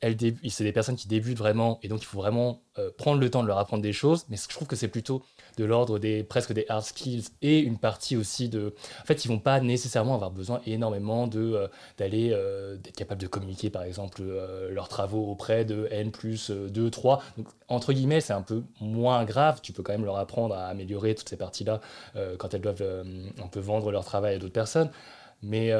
c'est 0.49 0.63
des 0.63 0.71
personnes 0.71 0.95
qui 0.95 1.07
débutent 1.07 1.37
vraiment, 1.37 1.79
et 1.83 1.87
donc 1.87 2.01
il 2.01 2.05
faut 2.05 2.19
vraiment 2.19 2.61
prendre 2.97 3.19
le 3.19 3.29
temps 3.29 3.43
de 3.43 3.47
leur 3.47 3.57
apprendre 3.57 3.83
des 3.83 3.93
choses. 3.93 4.25
Mais 4.29 4.37
je 4.37 4.47
trouve 4.55 4.67
que 4.67 4.75
c'est 4.75 4.87
plutôt 4.87 5.23
de 5.57 5.65
l'ordre 5.65 5.99
des 5.99 6.23
presque 6.23 6.53
des 6.53 6.65
hard 6.69 6.83
skills 6.83 7.25
et 7.41 7.59
une 7.59 7.77
partie 7.77 8.15
aussi 8.15 8.49
de. 8.49 8.73
En 9.01 9.05
fait, 9.05 9.25
ils 9.25 9.27
vont 9.27 9.39
pas 9.39 9.59
nécessairement 9.59 10.15
avoir 10.15 10.31
besoin 10.31 10.61
énormément 10.65 11.27
de 11.27 11.53
euh, 11.53 11.67
d'aller 11.97 12.31
euh, 12.31 12.77
d'être 12.77 12.95
capable 12.95 13.21
de 13.21 13.27
communiquer, 13.27 13.69
par 13.69 13.83
exemple, 13.83 14.21
euh, 14.21 14.69
leurs 14.71 14.87
travaux 14.87 15.27
auprès 15.29 15.65
de 15.65 15.87
N 15.91 16.11
plus 16.11 16.51
2, 16.51 16.89
3. 16.89 17.21
Donc, 17.37 17.47
entre 17.67 17.93
guillemets, 17.93 18.21
c'est 18.21 18.33
un 18.33 18.41
peu 18.41 18.63
moins 18.79 19.25
grave. 19.25 19.59
Tu 19.61 19.73
peux 19.73 19.83
quand 19.83 19.91
même 19.91 20.05
leur 20.05 20.17
apprendre 20.17 20.55
à 20.55 20.67
améliorer 20.67 21.15
toutes 21.15 21.29
ces 21.29 21.37
parties-là 21.37 21.81
quand 22.37 22.53
elles 22.53 22.61
doivent 22.61 22.83
un 23.41 23.47
peu 23.47 23.59
vendre 23.59 23.91
leur 23.91 24.05
travail 24.05 24.35
à 24.35 24.37
d'autres 24.39 24.53
personnes. 24.53 24.91
Mais 25.41 25.71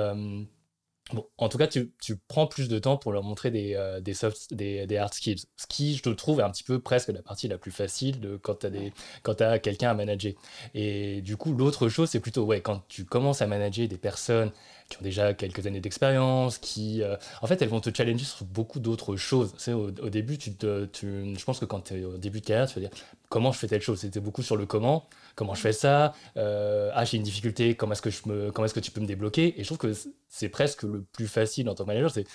Bon, 1.14 1.26
en 1.40 1.50
tout 1.50 1.58
cas, 1.58 1.66
tu, 1.66 1.92
prends 2.28 2.46
plus 2.46 2.70
de 2.70 2.78
temps 2.78 2.98
pour 2.98 3.12
leur 3.12 3.24
montrer 3.24 3.50
des, 3.50 3.74
euh, 3.74 4.00
des, 4.00 4.14
soft, 4.14 4.54
hard 4.54 5.14
skills. 5.14 5.42
Ce 5.58 5.66
qui, 5.66 5.96
je 5.96 6.04
te 6.04 6.10
trouve, 6.10 6.40
est 6.40 6.44
un 6.44 6.52
petit 6.52 6.64
peu 6.64 6.80
presque 6.80 7.10
la 7.10 7.24
partie 7.24 7.48
la 7.48 7.58
plus 7.58 7.72
facile 7.72 8.20
de, 8.20 8.38
quand 8.38 8.60
tu 8.60 9.44
as, 9.44 9.60
quelqu'un 9.60 9.90
à 9.90 9.94
manager. 9.96 10.34
Et 10.76 11.22
du 11.22 11.36
coup, 11.36 11.54
l'autre 11.54 11.90
chose, 11.90 12.10
c'est 12.12 12.20
plutôt, 12.20 12.44
ouais, 12.44 12.62
quand 12.62 12.84
tu 12.90 13.06
commences 13.06 13.42
à 13.42 13.48
manager 13.48 13.88
des 13.88 13.98
personnes 13.98 14.52
qui 14.88 14.98
ont 14.98 15.04
déjà 15.04 15.34
quelques 15.34 15.66
années 15.66 15.82
d'expérience, 15.82 16.60
qui, 16.60 17.02
euh, 17.02 17.16
en 17.42 17.48
fait, 17.48 17.60
elles 17.62 17.70
vont 17.70 17.80
te 17.82 17.90
challenger 17.96 18.26
sur 18.26 18.46
beaucoup 18.46 18.80
d'autres 18.80 19.16
choses. 19.16 19.54
C'est 19.58 19.74
au, 19.74 19.88
au, 19.88 20.10
début, 20.10 20.38
tu, 20.38 20.56
tu 20.56 21.36
je 21.36 21.44
pense 21.44 21.60
que 21.60 21.66
quand 21.66 21.82
tu 21.82 22.02
es 22.02 22.06
au 22.06 22.18
début 22.18 22.42
de 22.42 22.46
carrière, 22.46 22.68
tu 22.68 22.76
vas 22.76 22.88
dire 22.88 22.98
comment 23.30 23.52
je 23.52 23.60
fais 23.60 23.68
telle 23.68 23.82
chose? 23.82 24.00
C'était 24.00 24.20
beaucoup 24.20 24.44
sur 24.44 24.58
le 24.58 24.66
comment, 24.66 25.08
comment 25.40 25.54
je 25.54 25.62
fais 25.62 25.72
ça. 25.72 26.14
Euh, 26.36 26.92
ah, 26.94 27.06
j'ai 27.06 27.16
une 27.16 27.24
difficulté, 27.24 27.74
comment 27.78 27.94
est-ce 27.94 28.02
que 28.02 28.80
tu 28.82 28.92
peux 28.92 29.00
me 29.00 29.06
débloquer? 29.06 29.58
Et 29.58 29.64
je 29.64 29.70
trouve 29.70 29.78
que 29.78 29.94
c'est 30.28 30.50
presque 30.50 30.84
le 30.84 31.02
plus 31.02 31.30
facile 31.30 31.70
en 31.70 31.76
tant 31.76 31.86
que 31.86 31.88
manager, 31.88 32.12
c'est 32.12 32.26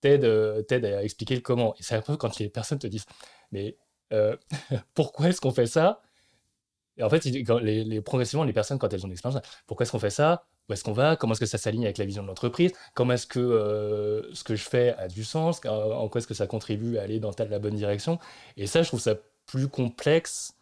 t'aide, 0.00 0.24
euh, 0.24 0.62
à 0.70 1.04
expliquer 1.04 1.34
le 1.34 1.42
comment. 1.42 1.74
Et 1.78 1.82
c'est 1.82 1.94
un 1.94 2.00
peu 2.00 2.16
quand 2.16 2.38
les 2.38 2.48
personnes 2.48 2.78
te 2.78 2.86
disent, 2.86 3.04
mais 3.50 3.76
pourquoi 4.94 5.28
est-ce 5.28 5.42
qu'on 5.42 5.50
fait 5.50 5.66
ça? 5.66 6.00
Et 6.96 7.02
en 7.02 7.10
fait, 7.10 7.22
progressivement, 8.02 8.44
les 8.44 8.52
personnes, 8.54 8.78
quand 8.78 8.90
elles 8.92 9.04
ont 9.04 9.08
une 9.08 9.12
expérience, 9.12 9.42
pourquoi 9.66 9.84
est-ce 9.84 9.92
qu'on 9.92 9.98
fait 9.98 10.10
ça? 10.10 10.46
Où 10.68 10.72
est-ce 10.72 10.84
qu'on 10.84 10.92
va, 10.92 11.16
comment 11.16 11.32
est-ce 11.32 11.40
que 11.40 11.46
ça 11.46 11.58
s'aligne 11.58 11.84
avec 11.84 11.98
la 11.98 12.06
vision 12.06 12.22
de 12.22 12.28
l'entreprise, 12.28 12.72
comment 12.94 13.12
est-ce 13.12 13.26
que 13.26 13.40
euh, 13.40 14.32
ce 14.32 14.42
que 14.42 14.54
je 14.54 14.64
fais 14.64 14.94
a 14.96 15.08
du 15.08 15.24
sens, 15.24 15.60
en 15.66 16.08
quoi 16.08 16.20
est-ce 16.20 16.26
que 16.26 16.34
ça 16.34 16.46
contribue 16.46 16.96
à 16.96 17.02
aller 17.02 17.20
dans 17.20 17.32
la 17.38 17.58
bonne 17.58 17.74
direction? 17.74 18.18
Et 18.56 18.66
ça, 18.66 18.82
je 18.82 18.88
trouve 18.88 19.00
ça 19.00 19.16
plus 19.44 19.68
complexe. 19.68 20.54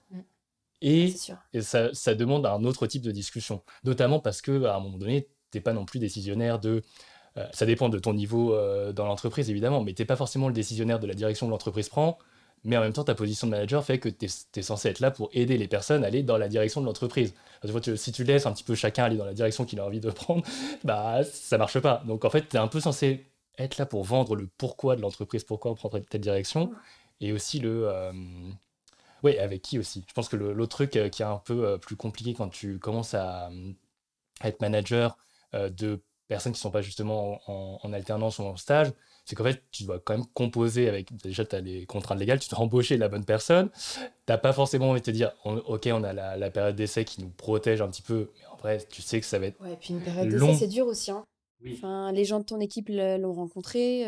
Et, 0.83 1.15
et 1.53 1.61
ça, 1.61 1.93
ça, 1.93 2.15
demande 2.15 2.47
un 2.47 2.65
autre 2.65 2.87
type 2.87 3.03
de 3.03 3.11
discussion. 3.11 3.63
Notamment 3.85 4.21
parce 4.21 4.43
que 4.43 4.65
à 4.65 4.77
un 4.77 4.81
moment 4.81 4.99
donné, 4.99 5.29
tu 5.51 5.59
n'es 5.59 5.63
pas 5.63 5.73
non 5.73 5.85
plus 5.85 5.99
décisionnaire 5.99 6.59
de... 6.59 6.83
Euh, 7.37 7.47
ça 7.53 7.65
dépend 7.65 7.89
de 7.89 7.99
ton 7.99 8.13
niveau 8.13 8.55
euh, 8.55 8.93
dans 8.93 9.07
l'entreprise, 9.07 9.51
évidemment, 9.51 9.83
mais 9.85 9.93
tu 9.93 10.03
n'es 10.03 10.07
pas 10.07 10.17
forcément 10.17 10.49
le 10.49 10.55
décisionnaire 10.55 10.99
de 10.99 11.07
la 11.07 11.15
direction 11.15 11.47
que 11.47 11.51
l'entreprise 11.53 11.89
prend 11.89 12.19
mais 12.65 12.77
en 12.77 12.81
même 12.81 12.93
temps, 12.93 13.05
ta 13.05 13.15
position 13.15 13.47
de 13.47 13.53
manager 13.53 13.85
fait 13.85 13.99
que 13.99 14.09
tu 14.09 14.27
es, 14.27 14.63
censé 14.63 14.89
être 14.89 15.01
là 15.01 15.11
pour 15.11 15.31
aider 15.33 15.57
les 15.57 15.69
personnes 15.69 16.05
à 16.05 16.09
aller 16.09 16.23
dans 16.23 16.37
la 16.37 16.49
direction 16.49 16.81
de 16.81 16.87
l'entreprise. 16.87 17.35
Si 17.97 18.13
tu 18.13 18.25
laisses 18.25 18.47
un 18.47 18.53
petit 18.53 18.65
peu 18.65 18.75
chacun 18.75 19.05
aller 19.05 19.17
dans 19.17 19.25
la 19.25 19.33
direction 19.33 19.65
qu'il 19.65 19.81
a 19.81 19.87
envie 19.87 20.01
de 20.01 20.11
prendre, 20.11 20.45
bah 20.85 21.25
ça 21.25 21.57
marche 21.57 21.79
pas. 21.81 22.03
Donc 22.07 22.25
en 22.25 22.31
fait, 22.31 22.49
tu 22.49 22.57
es 22.57 22.59
un 22.59 22.69
peu 22.69 22.81
censé 22.81 23.27
être 23.59 23.79
là 23.79 23.87
pour 23.87 24.05
vendre 24.05 24.37
le 24.37 24.49
pourquoi 24.59 24.97
de 24.97 25.01
l'entreprise, 25.01 25.45
pourquoi 25.45 25.71
on 25.71 25.75
prend 25.75 25.89
telle 25.89 26.21
direction, 26.21 26.73
et 27.21 27.33
aussi 27.33 27.61
le... 27.61 27.89
Euh, 27.89 28.13
oui, 29.23 29.39
avec 29.39 29.63
qui 29.63 29.79
aussi? 29.79 30.05
Je 30.07 30.13
pense 30.13 30.29
que 30.29 30.37
l'autre 30.37 30.77
truc 30.77 30.97
euh, 30.97 31.09
qui 31.09 31.23
est 31.23 31.27
un 31.27 31.43
peu 31.45 31.67
euh, 31.67 31.79
plus 31.79 31.97
compliqué 31.97 32.35
quand 32.35 32.49
tu 32.49 32.79
commences 32.79 33.15
à, 33.15 33.51
être 34.43 34.61
manager 34.63 35.19
de 35.53 36.01
personnes 36.27 36.53
qui 36.53 36.59
ne 36.59 36.63
sont 36.63 36.71
pas 36.71 36.81
justement 36.81 37.41
en 37.47 37.93
alternance 37.93 38.39
ou 38.39 38.45
en 38.45 38.57
stage, 38.57 38.91
c'est 39.31 39.37
qu'en 39.37 39.45
fait, 39.45 39.63
tu 39.71 39.85
dois 39.85 40.01
quand 40.01 40.17
même 40.17 40.27
composer 40.35 40.89
avec. 40.89 41.15
Déjà, 41.23 41.45
tu 41.45 41.55
as 41.55 41.61
les 41.61 41.87
contraintes 41.87 42.19
légales, 42.19 42.41
tu 42.41 42.49
dois 42.49 42.59
embaucher 42.59 42.97
la 42.97 43.09
bonne 43.09 43.25
personne. 43.25 43.71
Tu 43.71 44.01
n'as 44.29 44.39
pas 44.39 44.53
forcément 44.53 44.91
envie 44.91 45.01
de 45.01 45.05
te 45.05 45.11
dire, 45.13 45.33
OK, 45.45 45.89
on 45.93 46.03
a 46.03 46.13
la, 46.13 46.51
période 46.51 46.75
d'essai 46.75 47.05
qui 47.05 47.23
nous 47.23 47.29
protège 47.29 47.81
un 47.81 47.89
petit 47.89 48.03
peu, 48.03 48.31
mais 48.35 48.47
en 48.47 48.57
vrai, 48.57 48.79
tu 48.91 49.03
sais 49.03 49.21
que 49.21 49.27
ça 49.27 49.39
va 49.39 49.47
être. 49.47 49.61
Ouais, 49.61 49.75
et 49.75 49.77
puis 49.77 49.91
une 49.95 50.01
période 50.01 50.29
d'essai, 50.29 50.55
c'est 50.55 50.67
dur 50.67 50.87
aussi. 50.87 51.11
Hein. 51.11 51.25
Enfin, 51.73 52.11
les 52.13 52.25
gens 52.25 52.41
de 52.41 52.45
ton 52.45 52.59
équipe 52.59 52.89
l'ont 52.89 53.33
rencontré. 53.33 54.07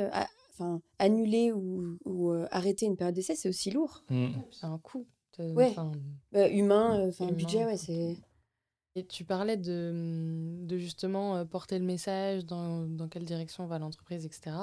Euh, 0.61 0.65
enfin, 0.65 0.83
annuler 0.99 1.53
ou, 1.53 1.99
ou 2.05 2.31
euh, 2.31 2.47
arrêter 2.51 2.87
une 2.87 2.97
période 2.97 3.15
d'essai, 3.15 3.35
c'est 3.37 3.49
aussi 3.49 3.71
lourd. 3.71 4.05
Mmh. 4.11 4.29
C'est 4.51 4.67
un 4.67 4.79
coût. 4.79 5.07
Ouais. 5.39 5.75
Bah, 6.31 6.49
humain, 6.49 7.09
enfin, 7.09 7.27
budget, 7.33 7.65
ouais, 7.65 7.77
c'est. 7.77 8.17
Et 8.95 9.07
tu 9.07 9.25
parlais 9.25 9.57
de, 9.57 9.91
mmh, 9.95 10.67
de 10.67 10.77
justement 10.77 11.37
euh, 11.37 11.45
porter 11.47 11.79
le 11.79 11.85
message, 11.85 12.45
dans, 12.45 12.83
dans 12.83 13.09
quelle 13.09 13.25
direction 13.25 13.67
va 13.67 13.79
l'entreprise, 13.79 14.27
etc. 14.27 14.57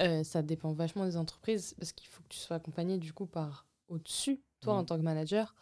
Euh, 0.00 0.24
ça 0.24 0.42
dépend 0.42 0.72
vachement 0.72 1.04
des 1.04 1.16
entreprises 1.16 1.74
parce 1.78 1.92
qu'il 1.92 2.08
faut 2.08 2.22
que 2.24 2.28
tu 2.28 2.38
sois 2.38 2.56
accompagné 2.56 2.98
du 2.98 3.12
coup 3.12 3.26
par 3.26 3.66
au-dessus, 3.86 4.42
toi 4.60 4.74
en 4.74 4.82
mmh. 4.82 4.86
tant 4.86 4.96
que 4.96 5.02
manager, 5.02 5.54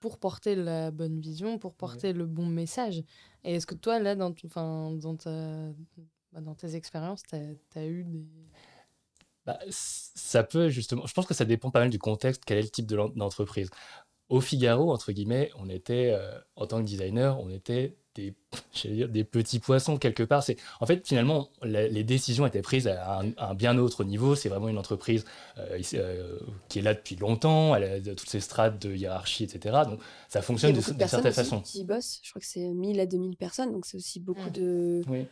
pour 0.00 0.18
porter 0.18 0.54
la 0.54 0.90
bonne 0.90 1.18
vision, 1.18 1.58
pour 1.58 1.74
porter 1.74 2.12
le 2.12 2.26
bon 2.26 2.44
message. 2.44 3.02
Et 3.44 3.54
est-ce 3.54 3.66
que 3.66 3.74
toi, 3.74 3.98
là, 3.98 4.16
dans, 4.16 4.34
dans, 4.34 5.16
ta, 5.16 5.70
bah, 6.32 6.40
dans 6.42 6.54
tes 6.54 6.74
expériences, 6.74 7.22
tu 7.22 7.36
as, 7.36 7.86
eu 7.86 8.04
des... 8.04 8.26
Bah, 9.44 9.58
ça 9.70 10.44
peut 10.44 10.68
justement, 10.68 11.04
je 11.06 11.14
pense 11.14 11.26
que 11.26 11.34
ça 11.34 11.44
dépend 11.44 11.70
pas 11.70 11.80
mal 11.80 11.90
du 11.90 11.98
contexte, 11.98 12.44
quel 12.46 12.58
est 12.58 12.62
le 12.62 12.68
type 12.68 12.86
d'entreprise 12.86 13.70
au 14.32 14.40
Figaro, 14.40 14.90
entre 14.90 15.12
guillemets, 15.12 15.50
on 15.58 15.68
était, 15.68 16.10
euh, 16.14 16.38
en 16.56 16.66
tant 16.66 16.78
que 16.78 16.86
designer, 16.86 17.38
on 17.38 17.50
était 17.50 17.98
des, 18.14 18.32
dire, 18.84 19.10
des 19.10 19.24
petits 19.24 19.58
poissons 19.58 19.98
quelque 19.98 20.22
part. 20.22 20.42
C'est, 20.42 20.56
en 20.80 20.86
fait, 20.86 21.06
finalement, 21.06 21.50
les 21.62 22.02
décisions 22.02 22.46
étaient 22.46 22.62
prises 22.62 22.88
à 22.88 23.20
un, 23.36 23.54
bien 23.54 23.76
autre 23.76 24.04
niveau. 24.04 24.34
C'est 24.34 24.48
vraiment 24.48 24.70
une 24.70 24.78
entreprise 24.78 25.26
euh, 25.58 25.82
euh, 25.92 26.38
qui 26.70 26.78
est 26.78 26.82
là 26.82 26.94
depuis 26.94 27.16
longtemps, 27.16 27.74
elle 27.74 27.84
a 27.84 28.14
toutes 28.14 28.30
ces 28.30 28.40
strates 28.40 28.80
de 28.80 28.94
hiérarchie, 28.94 29.44
etc. 29.44 29.80
Donc, 29.84 30.00
ça 30.30 30.40
fonctionne 30.40 30.72
de, 30.72 30.78
de, 30.78 31.06
certaine 31.06 31.32
façon. 31.32 31.60
Qui 31.60 31.84
bossent, 31.84 32.20
je 32.22 32.30
crois 32.30 32.40
que 32.40 32.46
c'est 32.46 32.60
1000 32.72 33.00
à 33.00 33.06
2000 33.06 33.36
personnes, 33.36 33.70
donc 33.70 33.84
c'est 33.84 33.98
aussi 33.98 34.18
beaucoup 34.18 34.48
mmh. 34.48 34.52
de. 34.52 35.02
Oui 35.08 35.26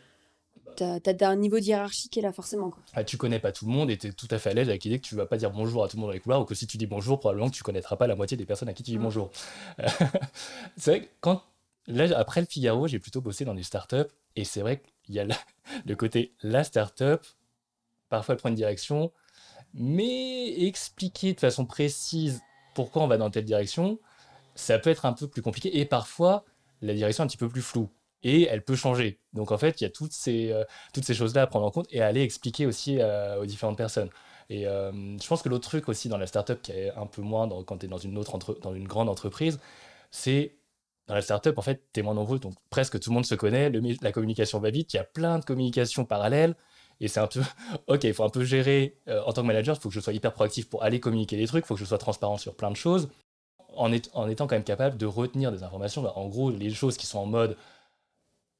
tu 0.99 1.23
as, 1.23 1.29
un 1.29 1.35
niveau 1.35 1.59
de 1.59 1.63
hiérarchie 1.63 2.09
qui 2.09 2.19
est 2.19 2.21
là 2.21 2.31
forcément. 2.31 2.69
Quoi. 2.69 2.81
Ah, 2.93 3.03
tu 3.03 3.17
connais 3.17 3.39
pas 3.39 3.51
tout 3.51 3.65
le 3.65 3.71
monde 3.71 3.89
et 3.89 3.97
tu 3.97 4.07
es 4.07 4.11
tout 4.11 4.27
à 4.31 4.39
fait 4.39 4.49
à 4.49 4.53
l'aise 4.53 4.69
avec 4.69 4.83
l'idée 4.83 4.99
que 4.99 5.05
tu 5.05 5.15
vas 5.15 5.25
pas 5.25 5.37
dire 5.37 5.51
bonjour 5.51 5.83
à 5.83 5.87
tout 5.87 5.97
le 5.97 6.01
monde 6.01 6.09
dans 6.09 6.13
les 6.13 6.19
couloirs 6.19 6.41
ou 6.41 6.45
que 6.45 6.55
si 6.55 6.67
tu 6.67 6.77
dis 6.77 6.87
bonjour, 6.87 7.19
probablement 7.19 7.49
que 7.49 7.55
tu 7.55 7.63
connaîtras 7.63 7.95
pas 7.95 8.07
la 8.07 8.15
moitié 8.15 8.37
des 8.37 8.45
personnes 8.45 8.69
à 8.69 8.73
qui 8.73 8.83
tu 8.83 8.91
dis 8.91 8.97
mm. 8.97 9.03
bonjour. 9.03 9.31
c'est 10.77 10.91
vrai 10.91 11.01
que 11.01 11.09
quand, 11.19 11.43
là, 11.87 12.17
après 12.17 12.41
le 12.41 12.47
Figaro, 12.47 12.87
j'ai 12.87 12.99
plutôt 12.99 13.21
bossé 13.21 13.45
dans 13.45 13.53
des 13.53 13.63
startups 13.63 14.09
et 14.35 14.43
c'est 14.43 14.61
vrai 14.61 14.81
qu'il 15.03 15.15
y 15.15 15.19
a 15.19 15.25
le 15.85 15.95
côté 15.95 16.33
la 16.41 16.63
startup, 16.63 17.21
parfois 18.09 18.33
elle 18.33 18.39
prend 18.39 18.49
une 18.49 18.55
direction, 18.55 19.11
mais 19.73 20.65
expliquer 20.65 21.33
de 21.33 21.39
façon 21.39 21.65
précise 21.65 22.41
pourquoi 22.73 23.03
on 23.03 23.07
va 23.07 23.17
dans 23.17 23.29
telle 23.29 23.45
direction, 23.45 23.99
ça 24.55 24.79
peut 24.79 24.89
être 24.89 25.05
un 25.05 25.13
peu 25.13 25.27
plus 25.27 25.41
compliqué. 25.41 25.79
Et 25.79 25.85
parfois, 25.85 26.45
la 26.81 26.93
direction 26.93 27.23
est 27.23 27.25
un 27.25 27.27
petit 27.27 27.37
peu 27.37 27.49
plus 27.49 27.61
floue. 27.61 27.89
Et 28.23 28.43
elle 28.47 28.63
peut 28.63 28.75
changer. 28.75 29.19
Donc 29.33 29.51
en 29.51 29.57
fait, 29.57 29.81
il 29.81 29.83
y 29.83 29.87
a 29.87 29.89
toutes 29.89 30.13
ces, 30.13 30.51
euh, 30.51 30.63
toutes 30.93 31.05
ces 31.05 31.13
choses-là 31.13 31.43
à 31.43 31.47
prendre 31.47 31.65
en 31.65 31.71
compte 31.71 31.87
et 31.91 32.01
à 32.01 32.07
aller 32.07 32.21
expliquer 32.21 32.65
aussi 32.65 32.99
aux 33.39 33.45
différentes 33.45 33.77
personnes. 33.77 34.09
Et 34.49 34.63
je 34.63 35.27
pense 35.27 35.41
que 35.41 35.49
l'autre 35.49 35.67
truc 35.69 35.87
aussi 35.89 36.09
dans 36.09 36.17
la 36.17 36.27
startup 36.27 36.61
qui 36.61 36.73
est 36.73 36.91
un 36.91 37.05
peu 37.05 37.21
moins 37.21 37.47
quand 37.63 37.77
tu 37.77 37.85
es 37.85 37.89
dans 37.89 37.97
une, 37.97 38.17
autre 38.17 38.37
dans 38.61 38.73
une 38.73 38.87
grande 38.87 39.09
entreprise, 39.09 39.59
c'est 40.11 40.55
dans 41.07 41.15
la 41.15 41.21
startup, 41.21 41.57
en 41.57 41.61
fait, 41.61 41.83
tu 41.93 41.99
es 41.99 42.03
moins 42.03 42.13
nombreux, 42.13 42.39
donc 42.39 42.53
presque 42.69 42.99
tout 42.99 43.09
le 43.09 43.15
monde 43.15 43.25
se 43.25 43.35
connaît, 43.35 43.69
la 44.01 44.11
communication 44.11 44.59
va 44.59 44.69
vite, 44.69 44.93
il 44.93 44.97
y 44.97 44.99
a 44.99 45.03
plein 45.03 45.39
de 45.39 45.45
communications 45.45 46.05
parallèles, 46.05 46.55
et 47.01 47.07
c'est 47.07 47.19
un 47.19 47.27
peu, 47.27 47.41
ok, 47.87 48.03
il 48.05 48.13
faut 48.13 48.23
un 48.23 48.29
peu 48.29 48.45
gérer, 48.45 48.97
euh, 49.09 49.21
en 49.25 49.33
tant 49.33 49.41
que 49.41 49.47
manager, 49.47 49.75
il 49.75 49.81
faut 49.81 49.89
que 49.89 49.95
je 49.95 49.99
sois 49.99 50.13
hyper 50.13 50.33
proactif 50.33 50.69
pour 50.69 50.83
aller 50.83 50.99
communiquer 50.99 51.35
des 51.37 51.47
trucs, 51.47 51.65
il 51.65 51.67
faut 51.67 51.73
que 51.73 51.81
je 51.81 51.85
sois 51.85 51.97
transparent 51.97 52.37
sur 52.37 52.55
plein 52.55 52.71
de 52.71 52.77
choses, 52.77 53.09
en, 53.75 53.91
en 54.13 54.29
étant 54.29 54.47
quand 54.47 54.55
même 54.55 54.63
capable 54.63 54.97
de 54.97 55.05
retenir 55.05 55.51
des 55.51 55.63
informations. 55.63 56.01
Bah, 56.01 56.13
en 56.15 56.27
gros, 56.27 56.49
les 56.49 56.69
choses 56.71 56.97
qui 56.97 57.05
sont 57.05 57.19
en 57.19 57.25
mode, 57.25 57.57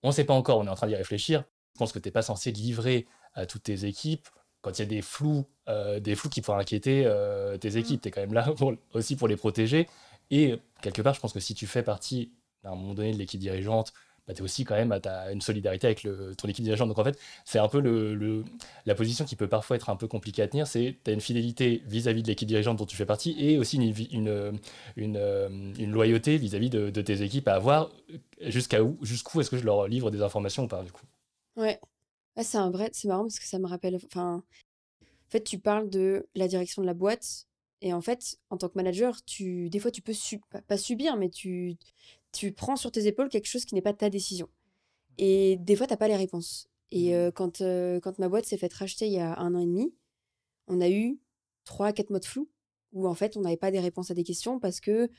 on 0.04 0.10
ne 0.10 0.14
sait 0.14 0.24
pas 0.24 0.34
encore, 0.34 0.60
on 0.60 0.66
est 0.66 0.70
en 0.70 0.76
train 0.76 0.88
d'y 0.88 0.96
réfléchir, 0.96 1.44
je 1.74 1.80
pense 1.80 1.92
que 1.92 2.00
tu 2.00 2.08
n'es 2.08 2.12
pas 2.12 2.22
censé 2.22 2.52
livrer 2.52 3.08
à 3.34 3.46
toutes 3.46 3.64
tes 3.64 3.86
équipes. 3.86 4.28
Quand 4.62 4.78
il 4.78 4.80
y 4.80 4.84
a 4.84 4.88
des 4.88 5.02
flous, 5.02 5.46
euh, 5.70 6.00
des 6.00 6.16
flous 6.16 6.30
qui 6.30 6.42
pourraient 6.42 6.62
inquiéter 6.62 7.04
euh, 7.06 7.58
tes 7.58 7.78
équipes, 7.78 8.02
tu 8.02 8.10
es 8.10 8.12
quand 8.12 8.22
même 8.22 8.34
là 8.34 8.54
aussi 8.94 9.16
pour 9.16 9.28
les 9.28 9.38
protéger. 9.38 9.88
Et 10.30 10.60
quelque 10.82 11.02
part, 11.02 11.14
je 11.14 11.20
pense 11.20 11.34
que 11.34 11.40
si 11.40 11.56
tu 11.56 11.68
fais 11.68 11.84
partie 11.84 12.32
à 12.64 12.70
un 12.70 12.76
moment 12.76 12.94
donné 12.94 13.12
de 13.12 13.18
l'équipe 13.18 13.40
dirigeante, 13.40 13.94
bah, 14.28 14.34
tu 14.34 14.42
es 14.42 14.44
aussi 14.44 14.64
quand 14.64 14.76
même 14.76 14.92
à 14.92 15.32
une 15.32 15.42
solidarité 15.42 15.88
avec 15.88 16.08
ton 16.38 16.48
équipe 16.48 16.64
dirigeante. 16.64 16.88
Donc 16.88 17.00
en 17.00 17.04
fait, 17.04 17.20
c'est 17.46 17.60
un 17.60 17.68
peu 17.68 17.80
le, 17.80 18.44
la 18.86 18.96
position 18.96 19.26
qui 19.26 19.36
peut 19.36 19.48
parfois 19.48 19.76
être 19.76 19.90
un 19.90 19.96
peu 19.96 20.08
compliquée 20.08 20.42
à 20.42 20.48
tenir, 20.48 20.68
c'est 20.68 20.98
tu 21.04 21.12
as 21.12 21.14
une 21.14 21.22
fidélité 21.22 21.82
vis-à-vis 21.86 22.24
de 22.24 22.28
l'équipe 22.28 22.48
dirigeante 22.48 22.78
dont 22.78 22.86
tu 22.86 22.96
fais 22.96 23.06
partie 23.06 23.36
et 23.40 23.58
aussi 23.58 23.78
une, 23.78 23.94
une, 24.12 24.60
une, 24.96 25.74
une 25.78 25.92
loyauté 25.92 26.38
vis-à-vis 26.38 26.70
de, 26.70 26.90
de, 26.90 27.02
tes 27.02 27.22
équipes 27.22 27.48
à 27.48 27.56
avoir 27.56 27.92
jusqu'à 28.40 28.84
où, 28.84 28.98
jusqu'où 29.02 29.42
est-ce 29.42 29.50
que 29.50 29.58
je 29.58 29.66
leur 29.66 29.88
livre 29.88 30.12
des 30.12 30.22
informations 30.22 30.64
ou 30.64 30.68
pas 30.68 30.84
du 30.84 30.92
coup. 30.92 31.06
Ouais, 31.58 31.80
ah, 32.36 32.44
c'est 32.44 32.58
un 32.58 32.70
vrai, 32.70 32.90
c'est 32.94 33.08
marrant 33.08 33.24
parce 33.24 33.40
que 33.40 33.46
ça 33.46 33.60
me 33.60 33.68
rappelle, 33.68 34.00
enfin, 34.06 34.44
en 35.02 35.30
fait, 35.30 35.44
tu 35.44 35.60
parles 35.60 35.90
de 35.90 36.28
la 36.36 36.48
direction 36.48 36.82
de 36.82 36.88
la 36.88 36.94
boîte 36.94 37.48
et 37.82 37.94
en 37.94 38.02
fait, 38.02 38.38
en 38.50 38.58
tant 38.58 38.70
que 38.70 38.76
manager, 38.76 39.24
tu, 39.26 39.70
des 39.70 39.80
fois, 39.80 39.92
tu 39.92 40.02
peux 40.02 40.14
pas 40.68 40.78
subir, 40.78 41.18
mais 41.18 41.30
tu, 41.30 41.78
tu 42.32 42.52
prends 42.52 42.76
sur 42.76 42.92
tes 42.92 43.08
épaules 43.08 43.30
quelque 43.30 43.48
chose 43.48 43.66
qui 43.66 43.76
n'est 43.76 43.82
pas 43.82 43.94
ta 43.94 44.10
décision. 44.10 44.50
Et 45.18 45.58
des 45.58 45.76
fois, 45.76 45.88
tu 45.88 45.94
n'as 45.94 45.98
pas 45.98 46.08
les 46.08 46.16
réponses. 46.16 46.70
Et 46.92 47.14
mmh. 47.14 47.32
quand, 47.34 47.60
quand 47.60 48.20
ma 48.20 48.30
boîte 48.30 48.46
s'est 48.46 48.58
faite 48.58 48.74
racheter 48.74 49.08
il 49.08 49.14
y 49.14 49.20
a 49.20 49.38
un 49.40 49.56
an 49.56 49.60
et 49.60 49.66
demi, 49.66 49.94
on 50.68 50.82
a 50.82 50.90
eu 50.90 51.20
trois 51.64 51.94
quatre 51.94 52.10
mois 52.10 52.20
de 52.20 52.26
flou 52.26 52.50
où 52.94 53.08
en 53.08 53.14
fait, 53.16 53.38
on 53.38 53.42
n'avait 53.42 53.58
pas 53.58 53.72
des 53.72 53.80
réponses 53.80 54.12
à 54.12 54.14
des 54.14 54.24
questions 54.24 54.60
parce 54.60 54.80
que 54.80 55.10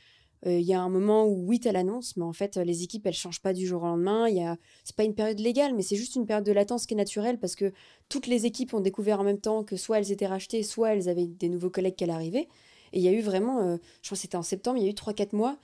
il 0.44 0.62
y 0.62 0.75
a 0.75 0.81
un 0.81 0.88
moment 0.88 1.25
où 1.25 1.46
oui, 1.46 1.61
tu 1.61 1.68
as 1.68 1.72
l'annonce, 1.72 2.16
mais 2.16 2.25
en 2.25 2.33
fait, 2.33 2.57
les 2.57 2.83
équipes, 2.83 3.07
elles 3.07 3.14
changent 3.14 3.40
pas 3.40 3.53
du 3.53 3.64
jour 3.64 3.85
au 3.85 3.87
lendemain. 3.87 4.27
Ce 4.27 4.35
n'est 4.35 4.57
c'est 4.83 4.96
pas 4.96 5.05
une 5.05 5.14
période 5.14 5.38
légale, 5.38 5.72
mais 5.72 5.83
c'est 5.83 5.94
juste 5.94 6.16
une 6.16 6.27
période 6.27 6.44
de 6.44 6.51
latence 6.51 6.87
qui 6.87 6.94
est 6.94 6.96
naturelle 6.96 7.38
parce 7.38 7.55
que 7.55 7.72
toutes 8.09 8.27
les 8.27 8.44
équipes 8.44 8.75
ont 8.75 8.81
découvert 8.81 9.20
en 9.20 9.25
même 9.25 9.40
temps 9.40 9.62
que 9.62 9.77
soit 9.77 9.98
elles 9.98 10.11
étaient 10.11 10.27
rachetées, 10.27 10.64
soit 10.64 10.94
elles 10.94 11.09
avaient 11.09 11.29
des 11.29 11.48
nouveaux 11.48 11.70
collègues 11.70 11.94
qui 11.94 12.03
allaient 12.03 12.12
arriver. 12.12 12.48
Et 12.92 12.98
il 12.98 13.03
y 13.03 13.09
a 13.09 13.12
eu 13.12 13.20
vraiment, 13.20 13.79
je 14.03 14.09
crois 14.09 14.16
que 14.16 14.20
c'était 14.20 14.37
en 14.37 14.42
septembre, 14.42 14.79
il 14.79 14.85
y 14.85 14.87
a 14.88 14.90
eu 14.90 14.94
trois, 14.94 15.14
quatre 15.14 15.33
mois 15.33 15.59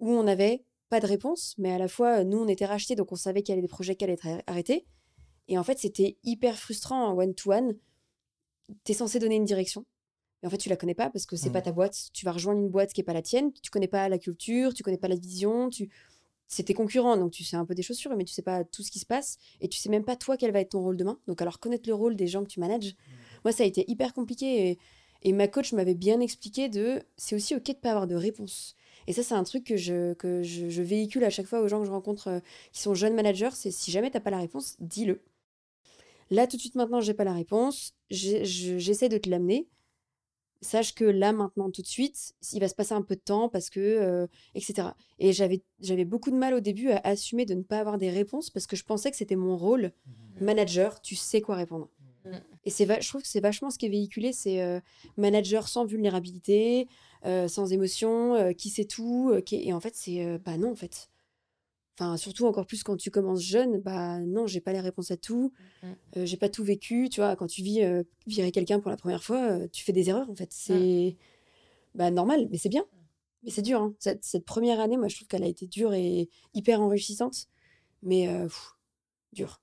où 0.00 0.10
on 0.10 0.22
n'avait 0.22 0.64
pas 0.88 1.00
de 1.00 1.06
réponse, 1.06 1.54
mais 1.56 1.72
à 1.72 1.78
la 1.78 1.88
fois, 1.88 2.24
nous, 2.24 2.38
on 2.38 2.48
était 2.48 2.66
rachetés, 2.66 2.96
donc 2.96 3.12
on 3.12 3.16
savait 3.16 3.42
qu'il 3.42 3.52
y 3.52 3.54
avait 3.54 3.62
des 3.62 3.68
projets 3.68 3.94
qui 3.94 4.04
allaient 4.04 4.14
être 4.14 4.26
arrêtés. 4.46 4.86
Et 5.48 5.56
en 5.56 5.62
fait, 5.62 5.78
c'était 5.78 6.18
hyper 6.24 6.58
frustrant 6.58 7.08
en 7.08 7.16
one-to-one. 7.16 7.76
Tu 8.84 8.92
es 8.92 8.94
censé 8.94 9.18
donner 9.18 9.36
une 9.36 9.44
direction, 9.44 9.84
mais 10.42 10.48
en 10.48 10.50
fait, 10.50 10.58
tu 10.58 10.68
la 10.68 10.76
connais 10.76 10.94
pas 10.94 11.10
parce 11.10 11.26
que 11.26 11.36
c'est 11.36 11.50
pas 11.50 11.60
mmh. 11.60 11.64
ta 11.64 11.72
boîte. 11.72 12.08
Tu 12.12 12.24
vas 12.24 12.32
rejoindre 12.32 12.60
une 12.60 12.68
boîte 12.68 12.92
qui 12.92 13.00
est 13.00 13.04
pas 13.04 13.12
la 13.12 13.22
tienne, 13.22 13.52
tu 13.52 13.70
connais 13.70 13.88
pas 13.88 14.08
la 14.08 14.18
culture, 14.18 14.74
tu 14.74 14.82
connais 14.82 14.98
pas 14.98 15.08
la 15.08 15.16
vision, 15.16 15.70
tu 15.70 15.90
c'est 16.46 16.64
tes 16.64 16.74
concurrents, 16.74 17.16
donc 17.16 17.30
tu 17.30 17.44
sais 17.44 17.56
un 17.56 17.64
peu 17.64 17.76
des 17.76 17.82
chaussures, 17.82 18.14
mais 18.16 18.24
tu 18.24 18.34
sais 18.34 18.42
pas 18.42 18.64
tout 18.64 18.82
ce 18.82 18.90
qui 18.90 18.98
se 18.98 19.06
passe 19.06 19.38
et 19.60 19.68
tu 19.68 19.78
sais 19.78 19.88
même 19.88 20.04
pas 20.04 20.16
toi 20.16 20.36
quel 20.36 20.50
va 20.50 20.58
être 20.58 20.70
ton 20.70 20.82
rôle 20.82 20.96
demain. 20.96 21.18
Donc 21.28 21.40
alors 21.40 21.60
connaître 21.60 21.88
le 21.88 21.94
rôle 21.94 22.16
des 22.16 22.26
gens 22.26 22.42
que 22.42 22.48
tu 22.48 22.58
manages, 22.58 22.94
mmh. 22.94 23.12
moi 23.44 23.52
ça 23.52 23.62
a 23.62 23.66
été 23.66 23.88
hyper 23.88 24.12
compliqué 24.12 24.70
et, 24.70 24.78
et 25.22 25.32
ma 25.32 25.46
coach 25.46 25.72
m'avait 25.72 25.94
bien 25.94 26.18
expliqué 26.18 26.68
de 26.68 27.02
c'est 27.16 27.36
aussi 27.36 27.54
ok 27.54 27.66
de 27.68 27.72
pas 27.74 27.90
avoir 27.90 28.08
de 28.08 28.16
réponse. 28.16 28.74
Et 29.06 29.12
ça, 29.12 29.22
c'est 29.22 29.34
un 29.34 29.44
truc 29.44 29.64
que, 29.64 29.76
je, 29.76 30.14
que 30.14 30.42
je, 30.42 30.82
véhicule 30.82 31.24
à 31.24 31.30
chaque 31.30 31.46
fois 31.46 31.60
aux 31.60 31.68
gens 31.68 31.80
que 31.80 31.86
je 31.86 31.90
rencontre 31.90 32.28
euh, 32.28 32.40
qui 32.72 32.80
sont 32.80 32.94
jeunes 32.94 33.14
managers, 33.14 33.50
c'est 33.54 33.70
si 33.70 33.90
jamais 33.90 34.10
tu 34.10 34.16
n'as 34.16 34.20
pas 34.20 34.30
la 34.30 34.38
réponse, 34.38 34.76
dis-le. 34.80 35.20
Là, 36.30 36.46
tout 36.46 36.56
de 36.56 36.60
suite, 36.60 36.76
maintenant, 36.76 37.00
j'ai 37.00 37.14
pas 37.14 37.24
la 37.24 37.34
réponse, 37.34 37.94
j'essaie 38.10 39.08
de 39.08 39.18
te 39.18 39.28
l'amener. 39.28 39.68
Sache 40.62 40.94
que 40.94 41.04
là, 41.04 41.32
maintenant, 41.32 41.70
tout 41.70 41.80
de 41.80 41.86
suite, 41.86 42.34
il 42.52 42.60
va 42.60 42.68
se 42.68 42.74
passer 42.74 42.92
un 42.92 43.02
peu 43.02 43.16
de 43.16 43.20
temps 43.20 43.48
parce 43.48 43.70
que, 43.70 43.80
euh, 43.80 44.26
etc. 44.54 44.88
Et 45.18 45.32
j'avais, 45.32 45.62
j'avais 45.80 46.04
beaucoup 46.04 46.30
de 46.30 46.36
mal 46.36 46.52
au 46.52 46.60
début 46.60 46.90
à 46.90 46.98
assumer 46.98 47.46
de 47.46 47.54
ne 47.54 47.62
pas 47.62 47.78
avoir 47.78 47.96
des 47.96 48.10
réponses 48.10 48.50
parce 48.50 48.66
que 48.66 48.76
je 48.76 48.84
pensais 48.84 49.10
que 49.10 49.16
c'était 49.16 49.36
mon 49.36 49.56
rôle. 49.56 49.92
Mmh. 50.06 50.44
Manager, 50.44 51.00
tu 51.00 51.16
sais 51.16 51.40
quoi 51.40 51.56
répondre. 51.56 51.88
Mmh. 52.24 52.30
Et 52.64 52.70
c'est 52.70 52.86
je 53.00 53.08
trouve 53.08 53.22
que 53.22 53.28
c'est 53.28 53.40
vachement 53.40 53.70
ce 53.70 53.78
qui 53.78 53.86
est 53.86 53.90
véhiculé, 53.90 54.32
c'est 54.32 54.62
euh, 54.62 54.80
manager 55.16 55.68
sans 55.68 55.84
vulnérabilité, 55.84 56.88
euh, 57.26 57.48
sans 57.48 57.72
émotion, 57.72 58.34
euh, 58.34 58.52
qui 58.52 58.70
sait 58.70 58.84
tout. 58.84 59.30
Euh, 59.32 59.42
et 59.52 59.72
en 59.72 59.80
fait, 59.80 59.94
c'est 59.94 60.38
bah 60.38 60.56
non, 60.56 60.72
en 60.72 60.76
fait. 60.76 61.10
Enfin, 61.98 62.16
surtout 62.16 62.46
encore 62.46 62.66
plus 62.66 62.82
quand 62.82 62.96
tu 62.96 63.10
commences 63.10 63.42
jeune, 63.42 63.78
bah 63.78 64.20
non, 64.20 64.46
j'ai 64.46 64.62
pas 64.62 64.72
les 64.72 64.80
réponses 64.80 65.10
à 65.10 65.18
tout, 65.18 65.52
mmh. 65.82 66.24
j'ai 66.24 66.36
pas 66.38 66.48
tout 66.48 66.64
vécu. 66.64 67.08
Tu 67.10 67.20
vois, 67.20 67.36
quand 67.36 67.46
tu 67.46 67.62
vis 67.62 67.82
virer 68.26 68.52
quelqu'un 68.52 68.80
pour 68.80 68.90
la 68.90 68.96
première 68.96 69.22
fois, 69.22 69.68
tu 69.68 69.84
fais 69.84 69.92
des 69.92 70.08
erreurs 70.08 70.30
en 70.30 70.34
fait. 70.34 70.50
C'est 70.50 71.16
bah 71.94 72.10
normal, 72.10 72.48
mais 72.50 72.56
c'est 72.56 72.70
bien. 72.70 72.86
Mais 73.42 73.50
c'est 73.50 73.62
dur. 73.62 73.80
Hein. 73.82 73.94
Cette, 73.98 74.24
cette, 74.24 74.44
première 74.44 74.80
année, 74.80 74.96
moi, 74.96 75.08
je 75.08 75.16
trouve 75.16 75.28
qu'elle 75.28 75.42
a 75.42 75.46
été 75.46 75.66
dure 75.66 75.92
et 75.92 76.30
hyper 76.54 76.80
enrichissante, 76.80 77.48
mais 78.02 78.28
dure. 79.34 79.60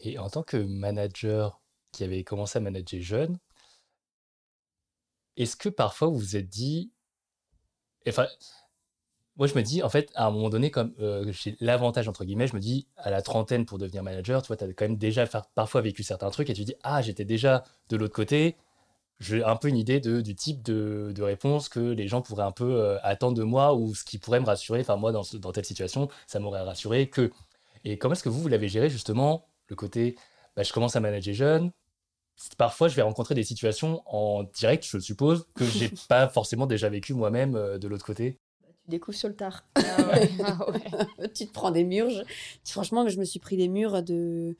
Et 0.00 0.18
en 0.18 0.28
tant 0.28 0.42
que 0.42 0.56
manager 0.56 1.60
qui 1.98 2.04
avait 2.04 2.22
commencé 2.22 2.58
à 2.58 2.60
manager 2.60 3.00
jeune, 3.00 3.38
est-ce 5.36 5.56
que 5.56 5.68
parfois 5.68 6.08
vous 6.08 6.16
vous 6.18 6.36
êtes 6.36 6.48
dit, 6.48 6.92
enfin, 8.08 8.28
moi 9.36 9.48
je 9.48 9.54
me 9.54 9.62
dis, 9.62 9.82
en 9.82 9.88
fait, 9.88 10.10
à 10.14 10.26
un 10.26 10.30
moment 10.30 10.48
donné, 10.48 10.70
comme 10.70 10.94
euh, 11.00 11.32
j'ai 11.32 11.56
l'avantage, 11.60 12.08
entre 12.08 12.24
guillemets, 12.24 12.46
je 12.46 12.54
me 12.54 12.60
dis, 12.60 12.86
à 12.96 13.10
la 13.10 13.20
trentaine 13.20 13.66
pour 13.66 13.78
devenir 13.78 14.04
manager, 14.04 14.42
tu 14.42 14.46
vois, 14.48 14.56
tu 14.56 14.62
as 14.62 14.68
quand 14.68 14.84
même 14.84 14.96
déjà 14.96 15.26
parfois 15.56 15.80
vécu 15.80 16.04
certains 16.04 16.30
trucs 16.30 16.50
et 16.50 16.54
tu 16.54 16.64
dis, 16.64 16.74
ah, 16.84 17.02
j'étais 17.02 17.24
déjà 17.24 17.64
de 17.88 17.96
l'autre 17.96 18.14
côté, 18.14 18.56
j'ai 19.18 19.42
un 19.42 19.56
peu 19.56 19.66
une 19.68 19.76
idée 19.76 19.98
de, 19.98 20.20
du 20.20 20.36
type 20.36 20.62
de, 20.62 21.12
de, 21.12 21.22
réponse 21.24 21.68
que 21.68 21.80
les 21.80 22.06
gens 22.06 22.22
pourraient 22.22 22.44
un 22.44 22.52
peu 22.52 22.80
euh, 22.80 22.98
attendre 23.02 23.36
de 23.36 23.42
moi 23.42 23.74
ou 23.74 23.92
ce 23.94 24.04
qui 24.04 24.18
pourrait 24.18 24.40
me 24.40 24.46
rassurer. 24.46 24.80
Enfin, 24.80 24.96
moi, 24.96 25.10
dans, 25.10 25.24
dans 25.34 25.50
telle 25.50 25.64
situation, 25.64 26.08
ça 26.28 26.38
m'aurait 26.38 26.62
rassuré 26.62 27.10
que. 27.10 27.32
Et 27.84 27.98
comment 27.98 28.14
est-ce 28.14 28.22
que 28.22 28.28
vous, 28.28 28.40
vous 28.40 28.48
l'avez 28.48 28.68
géré 28.68 28.88
justement, 28.88 29.46
le 29.66 29.74
côté, 29.74 30.16
bah, 30.56 30.62
je 30.62 30.72
commence 30.72 30.96
à 30.96 31.00
manager 31.00 31.34
jeune, 31.34 31.72
parfois 32.56 32.88
je 32.88 32.96
vais 32.96 33.02
rencontrer 33.02 33.34
des 33.34 33.44
situations 33.44 34.02
en 34.06 34.44
direct, 34.44 34.84
je 34.86 34.98
suppose, 34.98 35.46
que 35.54 35.64
j'ai 35.64 35.90
pas 36.08 36.28
forcément 36.28 36.66
déjà 36.66 36.88
vécu 36.88 37.14
moi-même 37.14 37.56
euh, 37.56 37.78
de 37.78 37.88
l'autre 37.88 38.04
côté. 38.04 38.38
Bah, 38.62 38.68
tu 38.84 38.90
découvres 38.90 39.16
sur 39.16 39.28
le 39.28 39.36
tard. 39.36 39.64
Ah 39.76 39.82
ah 40.44 40.66
tu 41.34 41.46
te 41.46 41.52
prends 41.52 41.70
des 41.70 41.84
murs. 41.84 42.24
Franchement, 42.64 43.08
je 43.08 43.18
me 43.18 43.24
suis 43.24 43.40
pris 43.40 43.56
des 43.56 43.68
murs 43.68 44.02
de, 44.02 44.56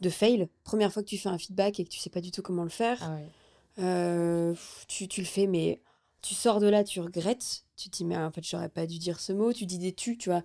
de 0.00 0.10
fail. 0.10 0.48
Première 0.64 0.92
fois 0.92 1.02
que 1.02 1.08
tu 1.08 1.18
fais 1.18 1.28
un 1.28 1.38
feedback 1.38 1.80
et 1.80 1.84
que 1.84 1.90
tu 1.90 1.98
sais 1.98 2.10
pas 2.10 2.20
du 2.20 2.30
tout 2.30 2.42
comment 2.42 2.64
le 2.64 2.70
faire, 2.70 2.98
ah 3.02 3.18
euh, 3.78 4.54
tu, 4.88 5.08
tu, 5.08 5.20
le 5.22 5.26
fais, 5.26 5.46
mais 5.46 5.80
tu 6.20 6.34
sors 6.34 6.60
de 6.60 6.66
là, 6.66 6.84
tu 6.84 7.00
regrettes. 7.00 7.64
Tu 7.76 7.90
te 7.90 7.96
dis, 7.96 8.04
mais 8.04 8.16
en 8.16 8.30
fait, 8.30 8.44
j'aurais 8.46 8.68
pas 8.68 8.86
dû 8.86 8.98
dire 8.98 9.18
ce 9.18 9.32
mot. 9.32 9.52
Tu 9.52 9.66
dis 9.66 9.78
des 9.78 9.92
tu, 9.92 10.18
tu 10.18 10.30
vois. 10.30 10.42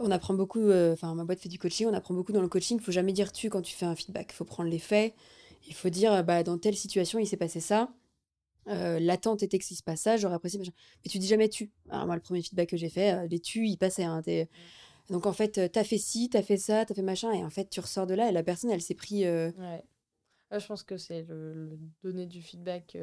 On 0.00 0.10
apprend 0.10 0.34
beaucoup, 0.34 0.60
euh, 0.60 0.92
enfin, 0.92 1.14
ma 1.14 1.24
boîte 1.24 1.40
fait 1.40 1.48
du 1.48 1.58
coaching, 1.58 1.88
on 1.88 1.94
apprend 1.94 2.14
beaucoup 2.14 2.32
dans 2.32 2.42
le 2.42 2.48
coaching. 2.48 2.78
Il 2.78 2.84
faut 2.84 2.92
jamais 2.92 3.12
dire 3.12 3.32
tu 3.32 3.50
quand 3.50 3.62
tu 3.62 3.74
fais 3.74 3.86
un 3.86 3.96
feedback. 3.96 4.28
Il 4.30 4.34
faut 4.34 4.44
prendre 4.44 4.70
les 4.70 4.78
faits. 4.78 5.14
Il 5.68 5.74
faut 5.74 5.90
dire, 5.90 6.24
bah, 6.24 6.42
dans 6.42 6.58
telle 6.58 6.76
situation, 6.76 7.18
il 7.20 7.26
s'est 7.26 7.36
passé 7.36 7.60
ça. 7.60 7.92
Euh, 8.68 8.98
L'attente 9.00 9.42
était 9.42 9.58
que 9.58 9.64
s'il 9.64 9.76
se 9.76 9.82
passe 9.82 10.02
ça, 10.02 10.16
j'aurais 10.16 10.34
apprécié. 10.34 10.60
Mais 10.60 11.10
tu 11.10 11.18
dis 11.18 11.26
jamais 11.26 11.48
tu. 11.48 11.70
Alors, 11.88 12.06
moi, 12.06 12.16
le 12.16 12.20
premier 12.20 12.42
feedback 12.42 12.68
que 12.68 12.76
j'ai 12.76 12.90
fait, 12.90 13.12
euh, 13.12 13.26
les 13.26 13.40
tu, 13.40 13.66
ils 13.66 13.78
passaient. 13.78 14.04
Hein, 14.04 14.22
mmh. 14.26 15.12
Donc, 15.12 15.26
en 15.26 15.32
fait, 15.32 15.58
euh, 15.58 15.68
t'as 15.68 15.84
fait 15.84 15.98
ci, 15.98 16.28
t'as 16.28 16.42
fait 16.42 16.58
ça, 16.58 16.84
t'as 16.84 16.94
fait 16.94 17.02
machin. 17.02 17.32
Et 17.32 17.44
en 17.44 17.50
fait, 17.50 17.70
tu 17.70 17.80
ressors 17.80 18.06
de 18.06 18.14
là 18.14 18.28
et 18.28 18.32
la 18.32 18.42
personne, 18.42 18.70
elle 18.70 18.82
s'est 18.82 18.94
pris. 18.94 19.24
Euh, 19.24 19.50
ouais. 19.58 19.82
je 20.58 20.66
pense 20.66 20.82
que 20.82 20.96
c'est 20.98 21.22
le, 21.22 21.78
donner 22.02 22.26
du 22.26 22.42
feedback. 22.42 22.96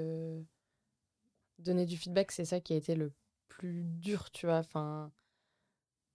Donner 1.58 1.86
du 1.86 1.98
feedback, 1.98 2.32
c'est 2.32 2.46
ça 2.46 2.60
qui 2.60 2.74
a 2.74 2.76
été 2.76 2.96
le 2.96 3.12
plus 3.48 3.84
dur, 3.86 4.30
tu 4.32 4.46
vois. 4.46 4.60
Enfin, 4.60 5.12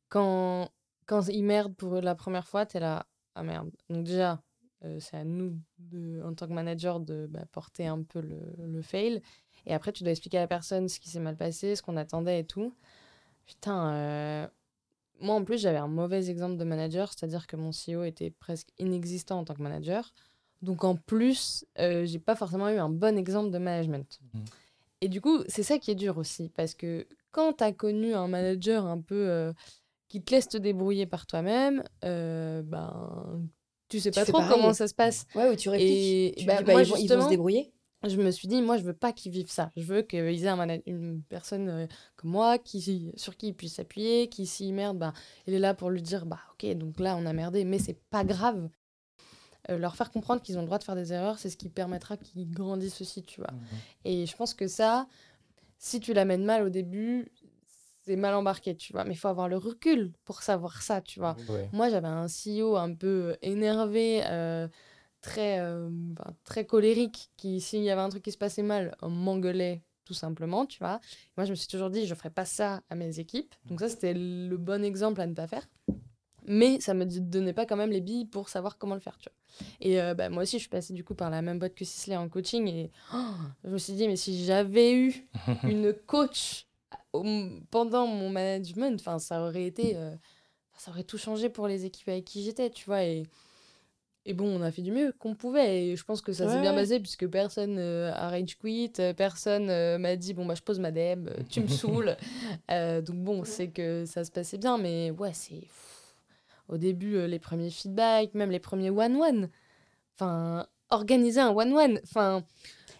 quand, 0.09 0.71
quand 1.07 1.27
ils 1.29 1.45
merdent 1.45 1.75
pour 1.75 2.01
la 2.01 2.15
première 2.15 2.47
fois, 2.47 2.67
t'es 2.67 2.79
là. 2.79 3.07
Ah 3.35 3.43
merde. 3.43 3.71
Donc, 3.89 4.05
déjà, 4.05 4.43
c'est 4.99 5.17
à 5.17 5.25
nous, 5.25 5.59
de, 5.79 6.23
en 6.25 6.35
tant 6.35 6.47
que 6.47 6.53
manager, 6.53 7.01
de 7.01 7.27
bah, 7.29 7.45
porter 7.53 7.87
un 7.87 8.03
peu 8.03 8.21
le, 8.21 8.41
le, 8.59 8.83
fail. 8.83 9.21
Et 9.67 9.75
après, 9.75 9.93
tu 9.93 10.03
dois 10.03 10.13
expliquer 10.13 10.39
à 10.39 10.43
la 10.43 10.47
personne 10.47 10.89
ce 10.89 10.99
qui 11.01 11.11
s'est 11.11 11.21
mal 11.21 11.37
passé, 11.37 11.77
ce 11.77 11.83
qu'on 11.83 11.97
attendait 11.97 12.41
et 12.41 12.45
tout. 12.45 12.75
Putain, 13.47 13.93
euh, 13.93 14.49
moi 15.21 15.35
en 15.35 15.45
plus, 15.45 15.61
j'avais 15.61 15.79
un 15.79 15.89
mauvais 15.89 16.31
exemple 16.31 16.57
de 16.57 16.65
manager, 16.65 17.13
c'est-à-dire 17.13 17.47
que 17.47 17.57
mon 17.57 17.71
CEO 17.71 18.05
était 18.05 18.31
presque 18.31 18.69
inexistant 18.79 19.41
en 19.41 19.45
tant 19.45 19.55
que 19.55 19.63
manager. 19.63 20.13
Donc 20.63 20.85
en 20.85 20.97
plus, 20.97 21.65
euh, 21.79 22.05
j'ai 22.05 22.19
pas 22.19 22.37
forcément 22.37 22.69
eu 22.69 22.79
un 22.79 22.91
bon 22.91 23.17
exemple 23.17 23.51
de 23.51 23.59
management. 23.59 24.21
Mmh. 24.33 24.39
Et 25.03 25.09
du 25.09 25.21
coup, 25.21 25.43
c'est 25.49 25.63
ça 25.63 25.79
qui 25.79 25.91
est 25.91 25.95
dur 25.95 26.19
aussi, 26.19 26.51
parce 26.51 26.75
que 26.75 27.07
quand 27.33 27.55
tu 27.55 27.65
as 27.65 27.73
connu 27.73 28.15
un 28.15 28.29
manager 28.29 28.85
un 28.87 29.01
peu 29.01 29.29
euh, 29.29 29.53
qui 30.09 30.23
te 30.23 30.35
laisse 30.35 30.49
te 30.49 30.59
débrouiller 30.59 31.07
par 31.07 31.27
toi-même, 31.27 31.83
euh, 32.05 32.63
ben, 32.63 33.49
tu 33.91 34.01
sais 34.01 34.11
pas 34.11 34.25
trop 34.25 34.41
comment 34.49 34.73
ça 34.73 34.89
se 34.89 34.95
passe. 34.95 35.27
Ouais, 35.35 35.51
ou 35.51 35.57
tu 35.57 35.69
répliques. 35.69 35.89
Et 35.91 36.35
Tu 36.39 36.47
bah, 36.47 36.59
dis, 36.59 36.65
bah, 36.65 36.73
moi, 36.73 36.83
ils, 36.83 36.89
vont, 36.89 36.97
ils 36.97 37.01
vont 37.01 37.03
justement, 37.03 37.25
se 37.25 37.29
débrouiller. 37.29 37.73
je 38.07 38.17
me 38.17 38.31
suis 38.31 38.49
dit, 38.49 38.63
moi, 38.63 38.79
je 38.79 38.85
veux 38.85 38.95
pas 38.95 39.13
qu'ils 39.13 39.33
vivent 39.33 39.51
ça. 39.51 39.71
Je 39.77 39.83
veux 39.83 40.03
qu'ils 40.03 40.45
aient 40.45 40.49
un 40.49 40.79
une 40.87 41.23
personne 41.29 41.69
euh, 41.69 41.87
comme 42.17 42.31
moi 42.31 42.59
qui, 42.59 43.13
sur 43.17 43.37
qui 43.37 43.49
ils 43.49 43.55
puissent 43.55 43.75
s'appuyer, 43.75 44.29
qui, 44.29 44.47
s'il 44.47 44.73
merde, 44.73 44.97
bah, 44.97 45.13
il 45.47 45.55
est 45.55 45.59
là 45.59 45.75
pour 45.75 45.91
lui 45.91 46.03
dire, 46.03 46.25
bah, 46.25 46.41
ok, 46.55 46.73
donc 46.77 47.01
là, 47.01 47.17
on 47.17 47.27
a 47.27 47.33
merdé, 47.33 47.65
mais 47.65 47.79
c'est 47.79 48.01
pas 48.11 48.25
grave. 48.25 48.71
Euh, 49.69 49.77
leur 49.77 49.97
faire 49.97 50.11
comprendre 50.11 50.41
qu'ils 50.41 50.57
ont 50.57 50.61
le 50.63 50.67
droit 50.67 50.79
de 50.79 50.85
faire 50.85 50.95
des 50.95 51.13
erreurs, 51.13 51.39
c'est 51.39 51.51
ce 51.51 51.57
qui 51.57 51.69
permettra 51.69 52.17
qu'ils 52.17 52.51
grandissent 52.51 53.01
aussi, 53.03 53.23
tu 53.23 53.41
vois. 53.41 53.51
Et 54.05 54.25
je 54.25 54.37
pense 54.37 54.55
que 54.55 54.69
ça, 54.69 55.07
si 55.79 56.01
tu 56.01 56.15
l'amènes 56.15 56.45
mal 56.45 56.63
au 56.63 56.71
début, 56.71 57.31
c'est 58.11 58.17
mal 58.17 58.35
embarqué, 58.35 58.75
tu 58.75 58.93
vois. 58.93 59.05
Mais 59.05 59.15
il 59.15 59.17
faut 59.17 59.29
avoir 59.29 59.49
le 59.49 59.57
recul 59.57 60.13
pour 60.25 60.43
savoir 60.43 60.83
ça, 60.83 61.01
tu 61.01 61.21
vois. 61.21 61.37
Ouais. 61.49 61.69
Moi, 61.73 61.91
j'avais 61.91 62.09
un 62.09 62.27
CEO 62.27 62.77
un 62.77 62.93
peu 62.93 63.37
énervé, 63.41 64.23
euh, 64.27 64.67
très, 65.21 65.61
euh, 65.61 65.89
ben, 65.93 66.35
très 66.43 66.65
colérique, 66.67 67.31
qui, 67.37 67.61
s'il 67.61 67.83
y 67.83 67.91
avait 67.91 68.01
un 68.01 68.09
truc 68.09 68.25
qui 68.25 68.33
se 68.33 68.39
passait 68.39 68.65
mal, 68.65 68.97
m'engueulait 69.03 69.83
tout 70.05 70.15
simplement, 70.15 70.67
tu 70.67 70.81
vois. 70.81 70.99
Moi, 71.37 71.45
je 71.45 71.51
me 71.51 71.55
suis 71.55 71.69
toujours 71.69 71.89
dit, 71.89 72.05
je 72.05 72.15
ferai 72.17 72.31
pas 72.31 72.45
ça 72.45 72.83
à 72.91 72.97
mes 72.97 73.21
équipes. 73.21 73.55
Donc 73.67 73.79
ça, 73.79 73.89
c'était 73.89 74.13
le 74.13 74.57
bon 74.57 74.85
exemple 74.85 75.21
à 75.21 75.27
ne 75.29 75.35
pas 75.35 75.47
faire. 75.47 75.69
Mais 76.49 76.81
ça 76.81 76.95
me 76.95 77.05
donnait 77.05 77.53
pas 77.53 77.65
quand 77.65 77.77
même 77.77 77.91
les 77.91 78.01
billes 78.01 78.27
pour 78.27 78.49
savoir 78.49 78.77
comment 78.77 78.95
le 78.95 79.01
faire, 79.01 79.19
tu 79.19 79.29
vois. 79.29 79.67
Et 79.81 80.01
euh, 80.01 80.15
bah, 80.15 80.31
moi 80.31 80.43
aussi, 80.43 80.57
je 80.57 80.63
suis 80.63 80.69
passée 80.69 80.95
du 80.95 81.05
coup 81.05 81.15
par 81.15 81.31
la 81.31 81.43
même 81.43 81.61
boîte 81.61 81.77
que 81.77 81.85
Sisley 81.85 82.17
en 82.17 82.29
coaching. 82.29 82.67
Et 82.67 82.91
oh, 83.15 83.35
je 83.63 83.71
me 83.71 83.79
suis 83.79 83.93
dit, 83.93 84.09
mais 84.09 84.17
si 84.17 84.45
j'avais 84.45 84.95
eu 84.95 85.29
une 85.63 85.93
coach 85.93 86.67
pendant 87.71 88.07
mon 88.07 88.31
management, 88.31 88.99
enfin, 89.01 89.19
ça 89.19 89.43
aurait 89.43 89.67
été, 89.67 89.97
euh, 89.97 90.15
ça 90.77 90.91
aurait 90.91 91.05
tout 91.05 91.19
changé 91.19 91.49
pour 91.49 91.69
les 91.69 91.85
équipes 91.85 92.09
avec 92.09 92.25
qui 92.25 92.43
j'étais, 92.43 92.71
tu 92.71 92.85
vois. 92.87 93.05
Et, 93.05 93.25
et 94.27 94.35
bon, 94.35 94.47
on 94.47 94.63
a 94.63 94.71
fait 94.71 94.83
du 94.83 94.93
mieux 94.93 95.13
qu'on 95.19 95.35
pouvait. 95.35 95.87
Et 95.87 95.97
je 95.97 96.05
pense 96.05 96.21
que 96.21 96.33
ça 96.33 96.49
s'est 96.49 96.57
Ouais, 96.57 96.61
bien 96.61 96.75
passé 96.75 97.01
puisque 97.01 97.27
personne 97.27 97.79
euh, 97.79 98.13
a 98.13 98.29
rage 98.29 98.57
quit, 98.59 98.93
euh, 98.99 99.15
personne 99.15 99.71
euh, 99.71 99.99
m'a 99.99 100.17
dit 100.17 100.35
bon 100.35 100.45
bah 100.47 100.55
je 100.55 100.63
pose 100.63 100.79
ma 100.79 100.91
euh, 100.91 101.17
tu 101.49 101.61
me 101.61 101.69
saoules. 101.69 102.17
Donc 102.69 103.17
bon, 103.17 103.45
c'est 103.45 103.69
que 103.69 104.05
ça 104.07 104.25
se 104.25 104.31
passait 104.31 104.59
bien, 104.59 104.79
mais 104.79 105.11
ouais, 105.11 105.33
c'est 105.33 105.63
au 106.69 106.77
début 106.77 107.27
les 107.27 107.39
premiers 107.39 107.71
feedbacks, 107.71 108.35
même 108.35 108.51
les 108.51 108.61
premiers 108.61 108.91
one 108.91 109.17
one. 109.17 109.51
Enfin, 110.15 110.67
organiser 110.91 111.41
un 111.41 111.51
one 111.51 111.73
one. 111.73 112.01
Enfin, 112.05 112.45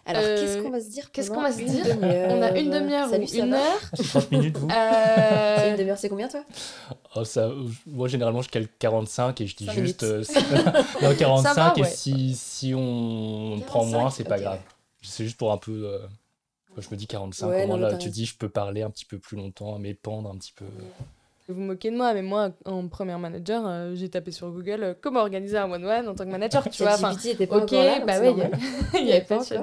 Alors, 0.05 0.21
Euh, 0.23 0.39
qu'est-ce 0.39 0.57
qu'on 0.63 0.71
va 0.71 0.81
se 0.81 0.89
dire 0.89 1.11
qu'est-ce 1.11 1.29
qu'on 1.31 1.41
va 1.41 1.51
se 1.51 1.57
dire 1.59 1.85
on 2.01 2.41
a 2.41 2.57
une 2.57 2.71
demi-heure 2.71 3.09
Salut, 3.09 3.25
ou 3.25 3.27
ça 3.27 3.45
une 3.45 3.53
heure. 3.53 3.79
30 4.09 4.31
minutes, 4.31 4.57
vous 4.57 4.67
Euh, 4.71 5.55
C'est 5.59 5.69
une 5.71 5.75
demi-heure, 5.77 5.97
c'est 5.97 6.09
combien 6.09 6.27
toi? 6.27 6.43
Oh, 7.15 7.23
ça, 7.23 7.51
Moi, 7.85 8.07
généralement, 8.07 8.41
je 8.41 8.49
calcule 8.49 8.73
45 8.79 9.41
et 9.41 9.47
je 9.47 9.55
dis 9.55 9.69
juste. 9.69 10.03
euh, 10.03 10.23
non, 11.01 11.13
45 11.15 11.43
Ça 11.43 11.53
va, 11.53 11.73
et 11.77 11.83
si, 11.83 12.35
si 12.35 12.73
on 12.75 13.61
prend 13.67 13.79
45, 13.81 13.91
moins, 13.91 14.09
c'est 14.09 14.23
pas 14.23 14.39
grave. 14.39 14.59
C'est 15.03 15.23
juste 15.23 15.37
pour 15.37 15.51
un 15.51 15.57
peu. 15.57 15.71
euh, 15.85 15.99
Je 16.77 16.87
me 16.89 16.95
dis 16.95 17.07
45, 17.07 17.47
Ouais, 17.47 17.67
non, 17.67 17.75
mais 17.75 17.81
là, 17.81 17.95
tu 17.95 18.09
dis, 18.09 18.25
je 18.25 18.35
peux 18.37 18.49
parler 18.49 18.81
un 18.81 18.89
petit 18.89 19.05
peu 19.05 19.19
plus 19.19 19.37
longtemps, 19.37 19.77
m'épandre 19.77 20.29
un 20.29 20.35
petit 20.37 20.53
peu. 20.53 20.65
Vous 21.47 21.55
vous 21.55 21.61
moquez 21.61 21.91
de 21.91 21.97
moi, 21.97 22.13
mais 22.13 22.21
moi, 22.21 22.51
en 22.65 22.87
première 22.87 23.19
manager, 23.19 23.63
euh, 23.67 23.95
j'ai 23.95 24.09
tapé 24.09 24.31
sur 24.31 24.49
Google 24.51 24.83
euh, 24.83 24.93
comment 24.99 25.19
organiser 25.21 25.57
un 25.57 25.69
one-one 25.69 26.07
en 26.07 26.15
tant 26.15 26.23
que 26.25 26.29
manager, 26.29 26.63
tu 26.69 26.83
vois. 26.83 26.93
Enfin, 26.93 27.15
était 27.23 27.47
pas 27.47 27.57
ok, 27.63 27.71
là, 27.71 27.99
bah 28.05 28.19
ouais, 28.19 28.31
il 28.31 28.37
y 28.37 28.41
normal. 28.41 28.59
a- 28.93 28.97
il 28.99 29.07
y 29.07 29.11
avait 29.11 29.21
pas 29.25 29.39
de. 29.39 29.57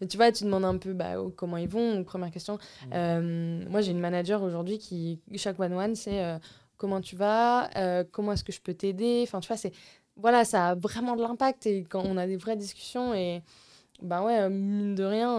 Mais 0.00 0.06
tu 0.06 0.16
vois, 0.16 0.32
tu 0.32 0.44
demandes 0.44 0.64
un 0.64 0.76
peu 0.76 0.92
bah, 0.92 1.20
oh, 1.20 1.32
comment 1.34 1.56
ils 1.56 1.68
vont, 1.68 2.02
première 2.04 2.30
question. 2.30 2.58
Euh, 2.92 3.62
moi, 3.70 3.80
j'ai 3.80 3.92
une 3.92 4.00
manager 4.00 4.42
aujourd'hui 4.42 4.78
qui, 4.78 5.20
chaque 5.36 5.58
one-one, 5.58 5.94
c'est 5.94 6.22
comment 6.76 7.00
tu 7.00 7.16
vas, 7.16 7.70
comment 8.12 8.32
est-ce 8.32 8.44
que 8.44 8.52
je 8.52 8.60
peux 8.60 8.74
t'aider. 8.74 9.20
Enfin, 9.22 9.40
tu 9.40 9.48
vois, 9.48 9.56
c'est. 9.56 9.72
Voilà, 10.16 10.44
ça 10.44 10.70
a 10.70 10.74
vraiment 10.74 11.14
de 11.14 11.22
l'impact 11.22 11.66
et 11.66 11.84
quand 11.88 12.02
on 12.04 12.16
a 12.16 12.26
des 12.26 12.36
vraies 12.36 12.56
discussions 12.56 13.14
et. 13.14 13.42
Bah 14.00 14.22
ouais, 14.22 14.48
mine 14.48 14.94
de 14.94 15.02
rien, 15.02 15.38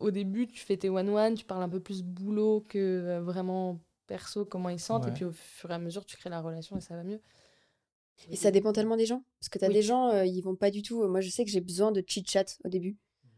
au 0.00 0.10
début, 0.10 0.48
tu 0.48 0.64
fais 0.64 0.76
tes 0.76 0.88
one-one, 0.88 1.34
tu 1.34 1.44
parles 1.44 1.62
un 1.62 1.68
peu 1.68 1.78
plus 1.78 2.02
boulot 2.02 2.64
que 2.68 3.20
vraiment 3.20 3.78
perso, 4.08 4.44
comment 4.44 4.68
ils 4.70 4.80
sentent, 4.80 5.06
et 5.06 5.12
puis 5.12 5.24
au 5.24 5.30
fur 5.32 5.70
et 5.70 5.74
à 5.74 5.78
mesure, 5.78 6.04
tu 6.04 6.16
crées 6.16 6.30
la 6.30 6.40
relation 6.40 6.76
et 6.76 6.80
ça 6.80 6.96
va 6.96 7.04
mieux. 7.04 7.20
Et 8.30 8.34
ça 8.36 8.50
dépend 8.50 8.72
tellement 8.72 8.96
des 8.96 9.06
gens. 9.06 9.22
Parce 9.38 9.48
que 9.48 9.58
tu 9.60 9.64
as 9.64 9.68
Oui. 9.68 9.74
des 9.74 9.82
gens, 9.82 10.08
euh, 10.10 10.24
ils 10.26 10.40
vont 10.40 10.56
pas 10.56 10.70
du 10.72 10.82
tout. 10.82 11.06
Moi, 11.06 11.20
je 11.20 11.30
sais 11.30 11.44
que 11.44 11.50
j'ai 11.52 11.60
besoin 11.60 11.92
de 11.92 12.02
chit-chat 12.04 12.58
au 12.64 12.68
début. 12.68 12.96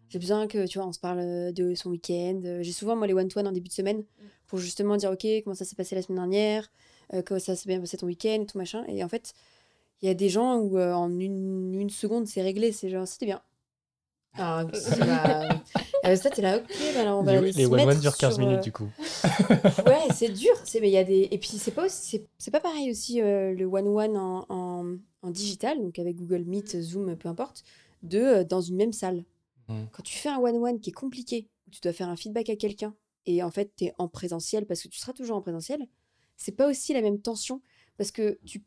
J'ai 0.08 0.18
besoin 0.18 0.46
que, 0.46 0.66
tu 0.66 0.78
vois, 0.78 0.88
on 0.88 0.92
se 0.92 0.98
parle 0.98 1.20
euh, 1.20 1.52
de 1.52 1.74
son 1.74 1.90
week-end. 1.90 2.40
Euh, 2.44 2.62
J'ai 2.62 2.72
souvent, 2.72 2.96
moi, 2.96 3.06
les 3.06 3.12
one-to-one 3.12 3.46
en 3.46 3.52
début 3.52 3.68
de 3.68 3.74
semaine 3.74 4.04
pour 4.46 4.58
justement 4.58 4.96
dire, 4.96 5.10
OK, 5.10 5.26
comment 5.44 5.54
ça 5.54 5.64
s'est 5.66 5.76
passé 5.76 5.94
la 5.94 6.02
semaine 6.02 6.16
dernière, 6.18 6.72
euh, 7.12 7.22
comment 7.22 7.38
ça 7.38 7.54
s'est 7.54 7.68
bien 7.68 7.78
passé 7.78 7.96
ton 7.98 8.06
week-end, 8.06 8.44
tout 8.48 8.56
machin. 8.58 8.82
Et 8.88 9.04
en 9.04 9.08
fait, 9.08 9.34
il 10.02 10.06
y 10.06 10.08
a 10.10 10.14
des 10.14 10.30
gens 10.30 10.56
où 10.58 10.78
euh, 10.78 10.92
en 10.94 11.10
une, 11.20 11.74
une 11.74 11.90
seconde, 11.90 12.26
c'est 12.26 12.40
réglé. 12.42 12.72
C'est 12.72 12.88
genre, 12.88 13.06
c'était 13.06 13.26
bien. 13.26 13.42
Ah, 14.34 14.64
c'est 14.72 15.00
bah, 15.00 15.48
euh, 16.06 16.16
ça, 16.16 16.30
t'es 16.30 16.42
là, 16.42 16.58
ok, 16.58 16.64
bah 16.94 17.00
alors 17.00 17.20
on 17.20 17.22
va 17.22 17.40
Les, 17.40 17.52
les 17.52 17.66
one-one 17.66 17.86
mettre 17.86 18.00
durent 18.00 18.16
15 18.16 18.34
sur, 18.34 18.44
minutes 18.44 18.60
euh, 18.60 18.62
du 18.62 18.72
coup. 18.72 18.88
ouais, 19.86 20.08
c'est 20.14 20.28
dur. 20.28 20.52
C'est 20.64 20.80
mais 20.80 20.88
il 20.88 20.92
y 20.92 20.98
a 20.98 21.04
des 21.04 21.28
et 21.30 21.38
puis 21.38 21.50
c'est 21.50 21.72
pas 21.72 21.86
aussi 21.86 21.98
c'est 22.02 22.26
c'est 22.38 22.50
pas 22.50 22.60
pareil 22.60 22.90
aussi 22.90 23.20
euh, 23.20 23.52
le 23.54 23.64
one 23.66 23.88
one 23.88 24.16
en, 24.16 24.46
en, 24.48 24.96
en 25.22 25.30
digital 25.30 25.80
donc 25.82 25.98
avec 25.98 26.16
Google 26.16 26.44
Meet, 26.44 26.80
Zoom, 26.80 27.16
peu 27.16 27.28
importe, 27.28 27.64
de 28.02 28.18
euh, 28.18 28.44
dans 28.44 28.60
une 28.60 28.76
même 28.76 28.92
salle. 28.92 29.24
Mhm. 29.68 29.88
Quand 29.92 30.02
tu 30.02 30.16
fais 30.16 30.28
un 30.28 30.38
one 30.38 30.56
one 30.56 30.80
qui 30.80 30.90
est 30.90 30.94
compliqué, 30.94 31.48
où 31.66 31.70
tu 31.70 31.80
dois 31.80 31.92
faire 31.92 32.08
un 32.08 32.16
feedback 32.16 32.50
à 32.50 32.56
quelqu'un 32.56 32.94
et 33.26 33.42
en 33.42 33.50
fait 33.50 33.72
tu 33.76 33.86
es 33.86 33.94
en 33.98 34.08
présentiel 34.08 34.64
parce 34.64 34.82
que 34.82 34.88
tu 34.88 34.98
seras 34.98 35.12
toujours 35.12 35.36
en 35.36 35.42
présentiel, 35.42 35.86
c'est 36.36 36.52
pas 36.52 36.68
aussi 36.68 36.94
la 36.94 37.02
même 37.02 37.20
tension 37.20 37.60
parce 37.98 38.12
que 38.12 38.38
tu 38.46 38.62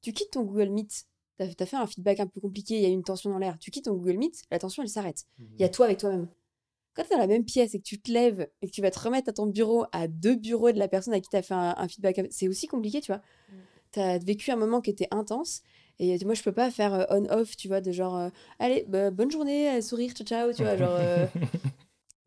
tu 0.00 0.12
quittes 0.12 0.30
ton 0.32 0.42
Google 0.42 0.70
Meet, 0.70 1.06
tu 1.48 1.62
as, 1.62 1.66
fait 1.66 1.76
un 1.76 1.86
feedback 1.86 2.20
un 2.20 2.26
peu 2.26 2.40
compliqué, 2.40 2.76
il 2.76 2.82
y 2.82 2.86
a 2.86 2.88
une 2.88 3.02
tension 3.04 3.30
dans 3.30 3.38
l'air, 3.38 3.58
tu 3.58 3.70
quittes 3.70 3.84
ton 3.86 3.94
Google 3.94 4.18
Meet, 4.18 4.42
la 4.50 4.58
tension 4.58 4.82
elle 4.82 4.88
s'arrête. 4.88 5.24
Il 5.58 5.62
y 5.62 5.64
a 5.64 5.68
toi 5.68 5.86
avec 5.86 5.98
toi-même. 5.98 6.28
Quand 6.94 7.02
tu 7.04 7.08
es 7.08 7.14
dans 7.14 7.20
la 7.20 7.26
même 7.26 7.44
pièce 7.44 7.74
et 7.74 7.78
que 7.78 7.84
tu 7.84 8.00
te 8.00 8.10
lèves 8.12 8.46
et 8.60 8.66
que 8.66 8.72
tu 8.72 8.82
vas 8.82 8.90
te 8.90 8.98
remettre 8.98 9.28
à 9.30 9.32
ton 9.32 9.46
bureau, 9.46 9.86
à 9.92 10.08
deux 10.08 10.34
bureaux 10.36 10.72
de 10.72 10.78
la 10.78 10.88
personne 10.88 11.14
à 11.14 11.20
qui 11.20 11.28
tu 11.30 11.36
as 11.36 11.42
fait 11.42 11.54
un, 11.54 11.74
un 11.76 11.88
feedback, 11.88 12.20
c'est 12.30 12.48
aussi 12.48 12.66
compliqué, 12.66 13.00
tu 13.00 13.12
vois. 13.12 13.22
Tu 13.92 14.00
as 14.00 14.18
vécu 14.18 14.50
un 14.50 14.56
moment 14.56 14.80
qui 14.80 14.90
était 14.90 15.08
intense 15.10 15.62
et 15.98 16.22
moi, 16.24 16.34
je 16.34 16.42
peux 16.42 16.52
pas 16.52 16.70
faire 16.70 16.94
euh, 16.94 17.04
on-off, 17.10 17.56
tu 17.56 17.68
vois, 17.68 17.80
de 17.80 17.92
genre, 17.92 18.16
euh, 18.16 18.28
allez, 18.58 18.84
bah, 18.88 19.10
bonne 19.10 19.30
journée, 19.30 19.70
euh, 19.70 19.80
sourire, 19.80 20.12
ciao, 20.14 20.26
ciao, 20.26 20.52
tu 20.52 20.62
vois, 20.64 20.76
genre. 20.76 20.96
euh, 20.98 21.26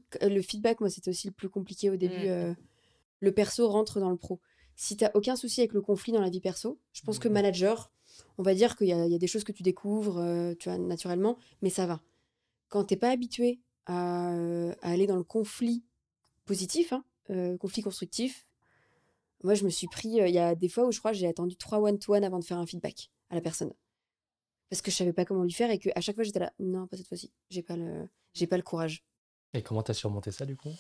que- 0.10 0.26
le 0.28 0.42
feedback, 0.42 0.80
moi, 0.80 0.90
c'était 0.90 1.10
aussi 1.10 1.28
le 1.28 1.34
plus 1.34 1.50
compliqué 1.50 1.90
au 1.90 1.96
début. 1.96 2.26
Mm. 2.28 2.30
euh, 2.30 2.54
le 3.22 3.32
perso 3.32 3.68
rentre 3.70 4.00
dans 4.00 4.10
le 4.10 4.18
pro. 4.18 4.40
Si 4.76 4.98
t'as 4.98 5.10
aucun 5.14 5.36
souci 5.36 5.62
avec 5.62 5.74
le 5.74 5.82
conflit 5.82 6.12
dans 6.14 6.22
la 6.22 6.30
vie 6.30 6.42
perso, 6.42 6.80
je 6.94 7.02
pense 7.02 7.18
que 7.18 7.28
Mhm. 7.28 7.34
manager, 7.34 7.92
on 8.38 8.44
va 8.44 8.54
dire 8.54 8.76
qu'il 8.76 8.88
y, 8.88 8.90
y 8.90 9.16
a 9.16 9.18
des 9.18 9.28
choses 9.28 9.44
que 9.44 9.52
tu 9.52 9.64
découvres, 9.64 10.18
euh, 10.20 10.54
tu 10.60 10.70
vois, 10.70 10.78
naturellement, 10.78 11.38
mais 11.62 11.70
ça 11.70 11.86
va. 11.86 12.02
Quand 12.70 12.84
t'es 12.86 12.96
pas 12.98 13.10
habitué 13.12 13.60
à, 13.86 14.30
à 14.82 14.90
aller 14.90 15.08
dans 15.08 15.16
le 15.18 15.24
conflit 15.24 15.84
positif, 16.46 16.94
hein, 16.94 17.04
euh, 17.30 17.58
conflit 17.58 17.82
constructif, 17.82 18.48
moi, 19.44 19.54
je 19.54 19.64
me 19.64 19.70
suis 19.70 19.88
pris. 19.88 20.20
euh, 20.22 20.28
Il 20.28 20.34
y 20.34 20.40
a 20.40 20.56
des 20.56 20.70
fois 20.70 20.86
où 20.86 20.92
je 20.92 21.00
crois 21.00 21.12
que 21.12 21.18
j'ai 21.18 21.28
attendu 21.28 21.56
trois 21.56 21.80
one-to-one 21.80 22.24
avant 22.24 22.40
de 22.40 22.44
faire 22.44 22.58
un 22.58 22.66
feedback 22.66 23.12
à 23.30 23.36
la 23.36 23.42
personne. 23.42 23.72
Parce 24.70 24.82
que 24.82 24.90
je 24.90 24.96
savais 24.96 25.14
pas 25.14 25.26
comment 25.26 25.44
lui 25.44 25.52
faire 25.52 25.70
et 25.70 25.78
qu'à 25.78 26.02
chaque 26.02 26.16
fois, 26.16 26.24
j'étais 26.24 26.40
là, 26.40 26.52
non, 26.60 26.88
pas 26.88 26.98
cette 26.98 27.08
fois-ci. 27.08 27.32
J'ai 27.52 27.62
pas 27.62 27.76
le, 27.76 28.10
pas 28.50 28.58
le 28.58 28.64
courage. 28.64 29.04
Et 29.54 29.62
comment 29.62 29.84
t'as 29.84 29.94
surmonté 29.94 30.32
ça 30.32 30.46
du 30.46 30.58
coup? 30.58 30.72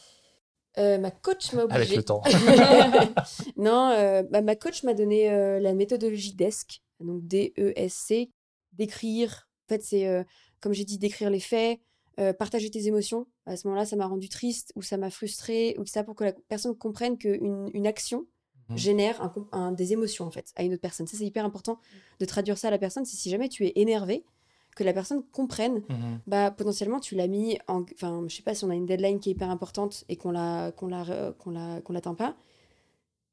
Euh, 0.77 0.97
ma 0.97 1.11
coach 1.11 1.53
m'a 1.53 1.63
obligé. 1.63 1.79
Avec 1.81 1.95
le 1.95 2.03
temps. 2.03 2.21
non, 3.57 3.89
euh, 3.91 4.23
bah, 4.23 4.41
ma 4.41 4.55
coach 4.55 4.83
m'a 4.83 4.93
donné 4.93 5.31
euh, 5.31 5.59
la 5.59 5.73
méthodologie 5.73 6.33
DESC, 6.33 6.81
donc 6.99 7.25
D-E-S-C, 7.27 8.29
d'écrire. 8.73 9.47
En 9.65 9.73
fait, 9.75 9.83
c'est, 9.83 10.07
euh, 10.07 10.23
comme 10.59 10.73
j'ai 10.73 10.85
dit, 10.85 10.97
d'écrire 10.97 11.29
les 11.29 11.39
faits, 11.39 11.79
euh, 12.19 12.33
partager 12.33 12.69
tes 12.69 12.87
émotions. 12.87 13.27
À 13.45 13.57
ce 13.57 13.67
moment-là, 13.67 13.85
ça 13.85 13.95
m'a 13.95 14.05
rendu 14.07 14.29
triste 14.29 14.71
ou 14.75 14.81
ça 14.81 14.97
m'a 14.97 15.09
frustré 15.09 15.75
ou 15.79 15.85
ça 15.85 16.03
pour 16.03 16.15
que 16.15 16.23
la 16.23 16.33
personne 16.47 16.75
comprenne 16.77 17.17
qu'une 17.17 17.69
une 17.73 17.87
action 17.87 18.25
Mhm. 18.69 18.77
génère 18.77 19.31
un 19.51 19.71
des 19.71 19.93
émotions 19.93 20.25
en 20.25 20.31
fait 20.31 20.51
à 20.55 20.63
une 20.63 20.73
autre 20.73 20.81
personne. 20.81 21.05
Ça, 21.07 21.17
c'est 21.17 21.25
hyper 21.25 21.45
important 21.45 21.79
de 22.19 22.25
traduire 22.25 22.57
ça 22.57 22.69
à 22.69 22.71
la 22.71 22.79
personne. 22.79 23.05
C'est 23.05 23.15
si 23.17 23.29
jamais 23.29 23.47
tu 23.49 23.65
es 23.65 23.73
énervé, 23.75 24.23
que 24.75 24.83
la 24.83 24.91
personne 24.91 25.23
comprenne 25.31 25.83
Mhm. 25.87 26.19
bah 26.27 26.51
potentiellement 26.51 26.99
tu 26.99 27.15
l'as 27.15 27.27
mis 27.27 27.57
en 27.67 27.83
enfin 27.93 28.25
je 28.27 28.35
sais 28.35 28.41
pas 28.43 28.53
si 28.55 28.65
on 28.65 28.69
a 28.69 28.75
une 28.75 28.85
deadline 28.85 29.19
qui 29.21 29.29
est 29.29 29.33
hyper 29.33 29.49
importante 29.49 30.03
et 30.09 30.17
qu'on 30.17 30.31
la 30.31 30.71
qu'on 30.75 30.87
la 30.87 31.03
re- 31.03 31.33
qu'on 31.37 31.51
la 31.51 31.79
qu'on 31.81 31.93
l'atteint 31.93 32.15
pas 32.15 32.35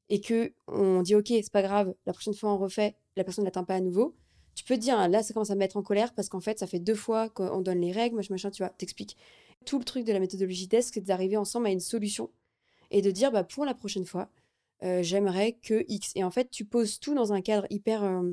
et 0.09 0.21
que 0.21 0.53
on 0.67 1.01
dit 1.01 1.15
ok 1.15 1.27
c'est 1.27 1.51
pas 1.51 1.61
grave 1.63 1.93
la 2.05 2.13
prochaine 2.13 2.33
fois 2.33 2.53
on 2.53 2.57
refait 2.57 2.95
la 3.15 3.23
personne 3.23 3.45
l'atteint 3.45 3.63
pas 3.63 3.75
à 3.75 3.81
nouveau 3.81 4.15
tu 4.55 4.63
peux 4.63 4.75
te 4.75 4.81
dire 4.81 5.07
là 5.07 5.23
ça 5.23 5.33
commence 5.33 5.49
à 5.49 5.55
me 5.55 5.59
mettre 5.59 5.77
en 5.77 5.83
colère 5.83 6.13
parce 6.13 6.29
qu'en 6.29 6.39
fait 6.39 6.59
ça 6.59 6.67
fait 6.67 6.79
deux 6.79 6.95
fois 6.95 7.29
qu'on 7.29 7.61
donne 7.61 7.81
les 7.81 7.91
règles 7.91 8.15
machin 8.15 8.33
machin 8.33 8.51
tu 8.51 8.63
vois 8.63 8.69
t'expliques 8.77 9.17
tout 9.65 9.79
le 9.79 9.85
truc 9.85 10.05
de 10.05 10.13
la 10.13 10.19
méthodologie 10.19 10.67
desk 10.67 10.93
c'est 10.95 11.01
d'arriver 11.01 11.37
ensemble 11.37 11.67
à 11.67 11.71
une 11.71 11.79
solution 11.79 12.29
et 12.91 13.01
de 13.01 13.11
dire 13.11 13.31
bah 13.31 13.43
pour 13.43 13.65
la 13.65 13.73
prochaine 13.73 14.05
fois 14.05 14.29
euh, 14.83 15.01
j'aimerais 15.01 15.53
que 15.61 15.85
X 15.87 16.11
et 16.15 16.23
en 16.23 16.31
fait 16.31 16.49
tu 16.49 16.65
poses 16.65 16.99
tout 16.99 17.15
dans 17.15 17.31
un 17.31 17.41
cadre 17.41 17.65
hyper 17.69 18.03
euh, 18.03 18.31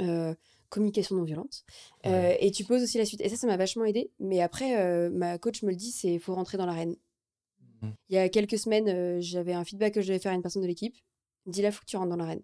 euh, 0.00 0.34
communication 0.70 1.16
non 1.16 1.22
violente. 1.22 1.64
Et 2.04 2.50
tu 2.50 2.64
poses 2.64 2.82
aussi 2.82 2.98
la 2.98 3.04
suite. 3.04 3.20
Et 3.20 3.28
ça, 3.28 3.36
ça 3.36 3.46
m'a 3.46 3.56
vachement 3.56 3.84
aidé. 3.84 4.10
Mais 4.18 4.40
après, 4.42 5.08
ma 5.10 5.38
coach 5.38 5.62
me 5.62 5.70
le 5.70 5.76
dit, 5.76 5.92
c'est 5.92 6.18
faut 6.18 6.34
rentrer 6.34 6.58
dans 6.58 6.66
l'arène. 6.66 6.94
Mhm. 7.80 7.94
Il 8.10 8.14
y 8.14 8.18
a 8.18 8.28
quelques 8.28 8.58
semaines, 8.58 9.20
j'avais 9.20 9.54
un 9.54 9.64
feedback 9.64 9.94
que 9.94 10.02
je 10.02 10.08
devais 10.08 10.18
faire 10.18 10.32
à 10.32 10.34
une 10.34 10.42
personne 10.42 10.62
de 10.62 10.66
l'équipe. 10.66 10.94
Dit 11.46 11.62
là, 11.62 11.72
faut 11.72 11.80
que 11.80 11.86
tu 11.86 11.96
rentres 11.96 12.10
dans 12.10 12.16
l'arène. 12.16 12.42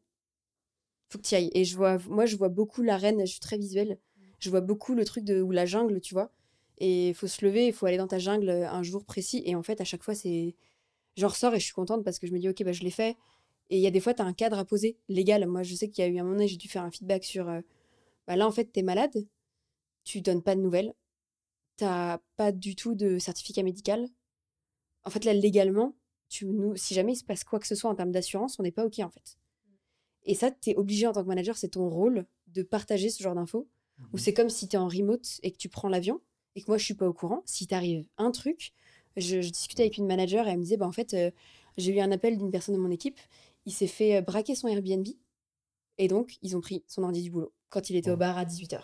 Que 1.18 1.28
tu 1.28 1.34
ailles. 1.34 1.50
Et 1.54 1.64
je 1.64 1.76
vois, 1.76 1.98
moi, 2.08 2.26
je 2.26 2.36
vois 2.36 2.48
beaucoup 2.48 2.82
l'arène. 2.82 3.20
Je 3.20 3.32
suis 3.32 3.40
très 3.40 3.58
visuelle. 3.58 3.98
Je 4.40 4.50
vois 4.50 4.60
beaucoup 4.60 4.94
le 4.94 5.04
truc 5.04 5.24
de 5.24 5.40
ou 5.42 5.50
la 5.52 5.66
jungle, 5.66 6.00
tu 6.00 6.14
vois. 6.14 6.30
Et 6.78 7.10
il 7.10 7.14
faut 7.14 7.26
se 7.28 7.44
lever, 7.44 7.66
il 7.68 7.72
faut 7.72 7.86
aller 7.86 7.96
dans 7.98 8.08
ta 8.08 8.18
jungle 8.18 8.50
un 8.50 8.82
jour 8.82 9.04
précis. 9.04 9.42
Et 9.46 9.54
en 9.54 9.62
fait, 9.62 9.80
à 9.80 9.84
chaque 9.84 10.02
fois, 10.02 10.14
c'est. 10.14 10.54
J'en 11.16 11.28
ressors 11.28 11.54
et 11.54 11.60
je 11.60 11.64
suis 11.64 11.74
contente 11.74 12.04
parce 12.04 12.18
que 12.18 12.26
je 12.26 12.32
me 12.32 12.38
dis, 12.38 12.48
ok, 12.48 12.64
bah, 12.64 12.72
je 12.72 12.82
l'ai 12.82 12.90
fait. 12.90 13.16
Et 13.70 13.78
il 13.78 13.82
y 13.82 13.86
a 13.86 13.90
des 13.90 14.00
fois, 14.00 14.14
tu 14.14 14.22
as 14.22 14.24
un 14.26 14.32
cadre 14.34 14.58
à 14.58 14.64
poser 14.64 14.98
légal. 15.08 15.46
Moi, 15.46 15.62
je 15.62 15.74
sais 15.74 15.88
qu'il 15.88 16.04
y 16.04 16.08
a 16.08 16.10
eu 16.10 16.18
un 16.18 16.24
moment 16.24 16.34
donné, 16.36 16.48
j'ai 16.48 16.56
dû 16.56 16.68
faire 16.68 16.82
un 16.84 16.90
feedback 16.90 17.24
sur. 17.24 17.48
euh, 17.48 17.60
bah, 18.26 18.36
là, 18.36 18.46
en 18.46 18.52
fait, 18.52 18.72
tu 18.72 18.80
es 18.80 18.82
malade, 18.82 19.26
tu 20.04 20.20
donnes 20.22 20.42
pas 20.42 20.54
de 20.56 20.60
nouvelles, 20.60 20.94
t'as 21.76 22.18
pas 22.36 22.52
du 22.52 22.76
tout 22.76 22.94
de 22.94 23.18
certificat 23.18 23.62
médical. 23.62 24.08
En 25.04 25.10
fait, 25.10 25.24
là, 25.24 25.32
légalement, 25.34 25.94
tu 26.28 26.46
nous, 26.46 26.76
si 26.76 26.94
jamais 26.94 27.12
il 27.12 27.16
se 27.16 27.24
passe 27.24 27.44
quoi 27.44 27.60
que 27.60 27.66
ce 27.66 27.74
soit 27.74 27.90
en 27.90 27.94
termes 27.94 28.12
d'assurance, 28.12 28.58
on 28.58 28.62
n'est 28.62 28.72
pas 28.72 28.84
OK, 28.86 28.98
en 29.00 29.10
fait. 29.10 29.36
Et 30.24 30.34
ça, 30.34 30.50
tu 30.50 30.70
es 30.70 30.76
obligé 30.76 31.06
en 31.06 31.12
tant 31.12 31.22
que 31.22 31.28
manager, 31.28 31.56
c'est 31.56 31.68
ton 31.68 31.88
rôle 31.88 32.26
de 32.48 32.62
partager 32.62 33.10
ce 33.10 33.22
genre 33.22 33.34
d'infos. 33.34 33.68
Ou 34.12 34.18
c'est 34.18 34.34
comme 34.34 34.50
si 34.50 34.66
tu 34.66 34.74
es 34.74 34.78
en 34.78 34.88
remote 34.88 35.38
et 35.44 35.52
que 35.52 35.56
tu 35.56 35.68
prends 35.68 35.88
l'avion 35.88 36.20
et 36.56 36.62
que 36.62 36.66
moi, 36.68 36.78
je 36.78 36.84
suis 36.84 36.94
pas 36.94 37.08
au 37.08 37.12
courant. 37.12 37.42
Si 37.46 37.66
t'arrive 37.66 38.08
un 38.18 38.32
truc, 38.32 38.72
je, 39.16 39.40
je 39.40 39.50
discutais 39.50 39.82
avec 39.82 39.98
une 39.98 40.06
manager 40.06 40.46
et 40.46 40.50
elle 40.50 40.58
me 40.58 40.62
disait, 40.62 40.76
bah, 40.76 40.86
en 40.86 40.92
fait, 40.92 41.14
euh, 41.14 41.30
j'ai 41.76 41.94
eu 41.94 42.00
un 42.00 42.10
appel 42.10 42.36
d'une 42.36 42.50
personne 42.50 42.74
de 42.74 42.80
mon 42.80 42.90
équipe, 42.90 43.20
il 43.66 43.72
s'est 43.72 43.86
fait 43.86 44.16
euh, 44.16 44.20
braquer 44.20 44.54
son 44.54 44.68
Airbnb 44.68 45.06
et 45.98 46.08
donc, 46.08 46.38
ils 46.42 46.56
ont 46.56 46.60
pris 46.60 46.84
son 46.88 47.02
ordi 47.04 47.22
du 47.22 47.30
boulot 47.30 47.52
quand 47.68 47.90
il 47.90 47.96
était 47.96 48.10
au 48.10 48.16
bar 48.16 48.36
à 48.36 48.44
18h. 48.44 48.80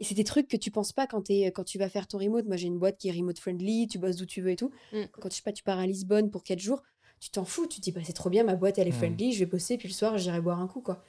Et 0.00 0.04
c'est 0.04 0.14
des 0.14 0.24
trucs 0.24 0.48
que 0.48 0.56
tu 0.56 0.70
penses 0.70 0.92
pas 0.92 1.06
quand, 1.06 1.28
quand 1.28 1.64
tu 1.64 1.78
vas 1.78 1.88
faire 1.88 2.08
ton 2.08 2.18
remote. 2.18 2.46
Moi, 2.46 2.56
j'ai 2.56 2.66
une 2.66 2.78
boîte 2.78 2.98
qui 2.98 3.08
est 3.08 3.12
remote 3.12 3.38
friendly, 3.38 3.86
tu 3.86 3.98
bosses 3.98 4.16
d'où 4.16 4.26
tu 4.26 4.40
veux 4.42 4.50
et 4.50 4.56
tout. 4.56 4.70
Mm. 4.92 5.04
Quand 5.12 5.30
je 5.30 5.36
sais 5.36 5.42
pas, 5.42 5.52
tu 5.52 5.62
pars 5.62 5.78
à 5.78 5.86
Lisbonne 5.86 6.30
pour 6.30 6.42
4 6.42 6.58
jours, 6.58 6.82
tu 7.24 7.30
t'en 7.30 7.44
fous. 7.46 7.66
Tu 7.66 7.78
te 7.78 7.84
dis, 7.84 7.92
bah, 7.92 8.00
c'est 8.04 8.12
trop 8.12 8.28
bien, 8.28 8.44
ma 8.44 8.54
boîte, 8.54 8.76
elle 8.78 8.86
est 8.88 8.90
Mm. 8.90 8.94
friendly, 8.94 9.32
je 9.32 9.38
vais 9.40 9.46
bosser, 9.46 9.78
puis 9.78 9.88
le 9.88 9.94
soir, 9.94 10.18
j'irai 10.18 10.40
boire 10.42 10.60
un 10.60 10.66
coup, 10.68 10.80
quoi. 10.82 11.02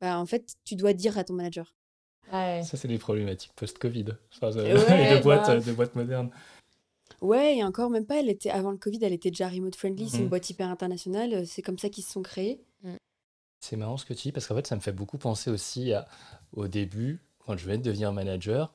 Bah, 0.00 0.18
en 0.18 0.26
fait, 0.26 0.54
tu 0.64 0.74
dois 0.76 0.92
dire 0.92 1.16
à 1.16 1.24
ton 1.24 1.32
manager. 1.34 1.74
Ouais. 2.32 2.62
Ça, 2.64 2.76
c'est 2.76 2.88
des 2.88 2.98
problématiques 2.98 3.52
post-Covid. 3.56 4.06
Enfin, 4.36 4.50
Ouais, 4.56 5.16
de 5.16 5.22
boîtes, 5.22 5.46
bah. 5.46 5.60
de 5.60 5.72
boîtes 5.72 5.94
modernes. 5.94 6.30
Ouais, 7.22 7.56
et 7.56 7.64
encore 7.64 7.88
même 7.88 8.04
pas, 8.04 8.18
elle 8.20 8.28
était, 8.28 8.50
avant 8.50 8.70
le 8.72 8.76
Covid, 8.78 8.98
elle 9.02 9.12
était 9.12 9.30
déjà 9.30 9.48
remote 9.48 9.76
friendly, 9.76 10.08
c'est 10.10 10.18
une 10.18 10.24
Mhm. 10.24 10.28
boîte 10.28 10.50
hyper 10.50 10.68
internationale, 10.68 11.32
euh, 11.34 11.44
c'est 11.46 11.62
comme 11.62 11.78
ça 11.78 11.88
qu'ils 11.88 12.04
se 12.04 12.12
sont 12.12 12.22
créés. 12.22 12.60
C'est 13.60 13.76
marrant 13.76 13.96
ce 13.96 14.04
que 14.04 14.12
tu 14.12 14.22
dis 14.22 14.32
parce 14.32 14.46
qu'en 14.48 14.56
fait, 14.56 14.66
ça 14.66 14.74
me 14.74 14.80
fait 14.80 14.90
beaucoup 14.92 15.18
penser 15.18 15.48
aussi 15.48 15.92
à, 15.92 16.08
au 16.52 16.66
début, 16.66 17.20
quand 17.38 17.56
je 17.56 17.64
venais 17.64 17.78
de 17.78 17.84
devenir 17.84 18.12
manager, 18.12 18.74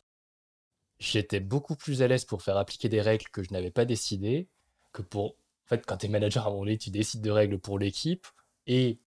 j'étais 1.00 1.41
beaucoup 1.41 1.76
plus 1.76 2.02
à 2.02 2.08
l'aise 2.08 2.24
pour 2.24 2.41
faire 2.41 2.56
appliquer 2.58 2.88
des 2.88 3.02
règles 3.02 3.28
que 3.32 3.43
je 3.43 3.52
n'avais 3.52 3.70
pas 3.72 3.84
décidées 3.86 4.48
que 4.93 5.02
pour. 5.02 5.36
En 5.68 5.70
fait, 5.70 5.86
quand 5.86 5.97
tu 5.97 6.05
es 6.05 6.09
manager, 6.09 6.43
à 6.45 6.47
un 6.47 6.51
moment 6.51 6.63
donné, 6.63 6.78
tu 6.78 6.89
décides 6.91 7.22
de 7.22 7.30
règles 7.32 7.59
pour 7.59 7.78
l'équipe 7.78 8.26
et 8.68 8.99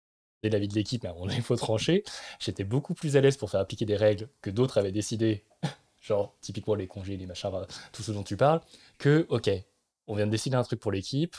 c'est 0.42 0.50
l'avis 0.50 0.68
de 0.68 0.74
l'équipe, 0.74 1.02
mais 1.02 1.08
à 1.08 1.12
un 1.12 1.14
moment 1.14 1.26
donné, 1.26 1.38
il 1.38 1.42
faut 1.42 1.56
trancher. 1.56 2.04
J'étais 2.40 2.64
beaucoup 2.64 2.94
plus 2.94 3.16
à 3.16 3.20
l'aise 3.20 3.36
pour 3.36 3.50
faire 3.50 3.60
appliquer 3.60 3.84
des 3.86 3.96
règles 3.96 4.28
que 4.42 4.50
d'autres 4.50 4.78
avaient 4.78 4.92
décidées, 4.92 5.44
genre 6.00 6.34
typiquement 6.40 6.74
les 6.74 6.86
congés, 6.86 7.16
les 7.16 7.26
machins, 7.26 7.50
tout 7.92 8.02
ce 8.02 8.12
dont 8.12 8.22
tu 8.22 8.36
parles, 8.36 8.60
que, 8.98 9.26
ok, 9.30 9.50
on 10.06 10.14
vient 10.14 10.26
de 10.26 10.30
décider 10.32 10.56
un 10.56 10.62
truc 10.64 10.80
pour 10.80 10.92
l'équipe, 10.92 11.36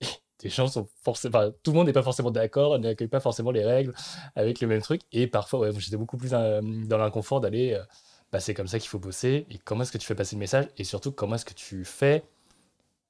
des 0.42 0.48
gens 0.48 0.66
sont 0.68 0.88
forcément. 1.02 1.50
tout 1.62 1.72
le 1.72 1.76
monde 1.76 1.86
n'est 1.86 1.92
pas 1.92 2.02
forcément 2.02 2.30
d'accord, 2.30 2.78
n'accueille 2.78 3.08
pas 3.08 3.20
forcément 3.20 3.50
les 3.50 3.64
règles 3.64 3.94
avec 4.34 4.60
le 4.60 4.68
même 4.68 4.82
truc. 4.82 5.02
Et 5.12 5.26
parfois, 5.26 5.60
ouais, 5.60 5.70
j'étais 5.78 5.96
beaucoup 5.96 6.16
plus 6.16 6.32
euh, 6.32 6.60
dans 6.62 6.98
l'inconfort 6.98 7.40
d'aller. 7.40 7.74
euh, 7.74 7.84
bah, 8.32 8.40
c'est 8.40 8.52
comme 8.52 8.66
ça 8.66 8.80
qu'il 8.80 8.88
faut 8.88 8.98
bosser. 8.98 9.46
Et 9.50 9.58
comment 9.58 9.82
est-ce 9.82 9.92
que 9.92 9.98
tu 9.98 10.06
fais 10.06 10.16
passer 10.16 10.34
le 10.34 10.40
message 10.40 10.66
Et 10.76 10.82
surtout, 10.82 11.12
comment 11.12 11.36
est-ce 11.36 11.44
que 11.44 11.54
tu 11.54 11.84
fais 11.84 12.24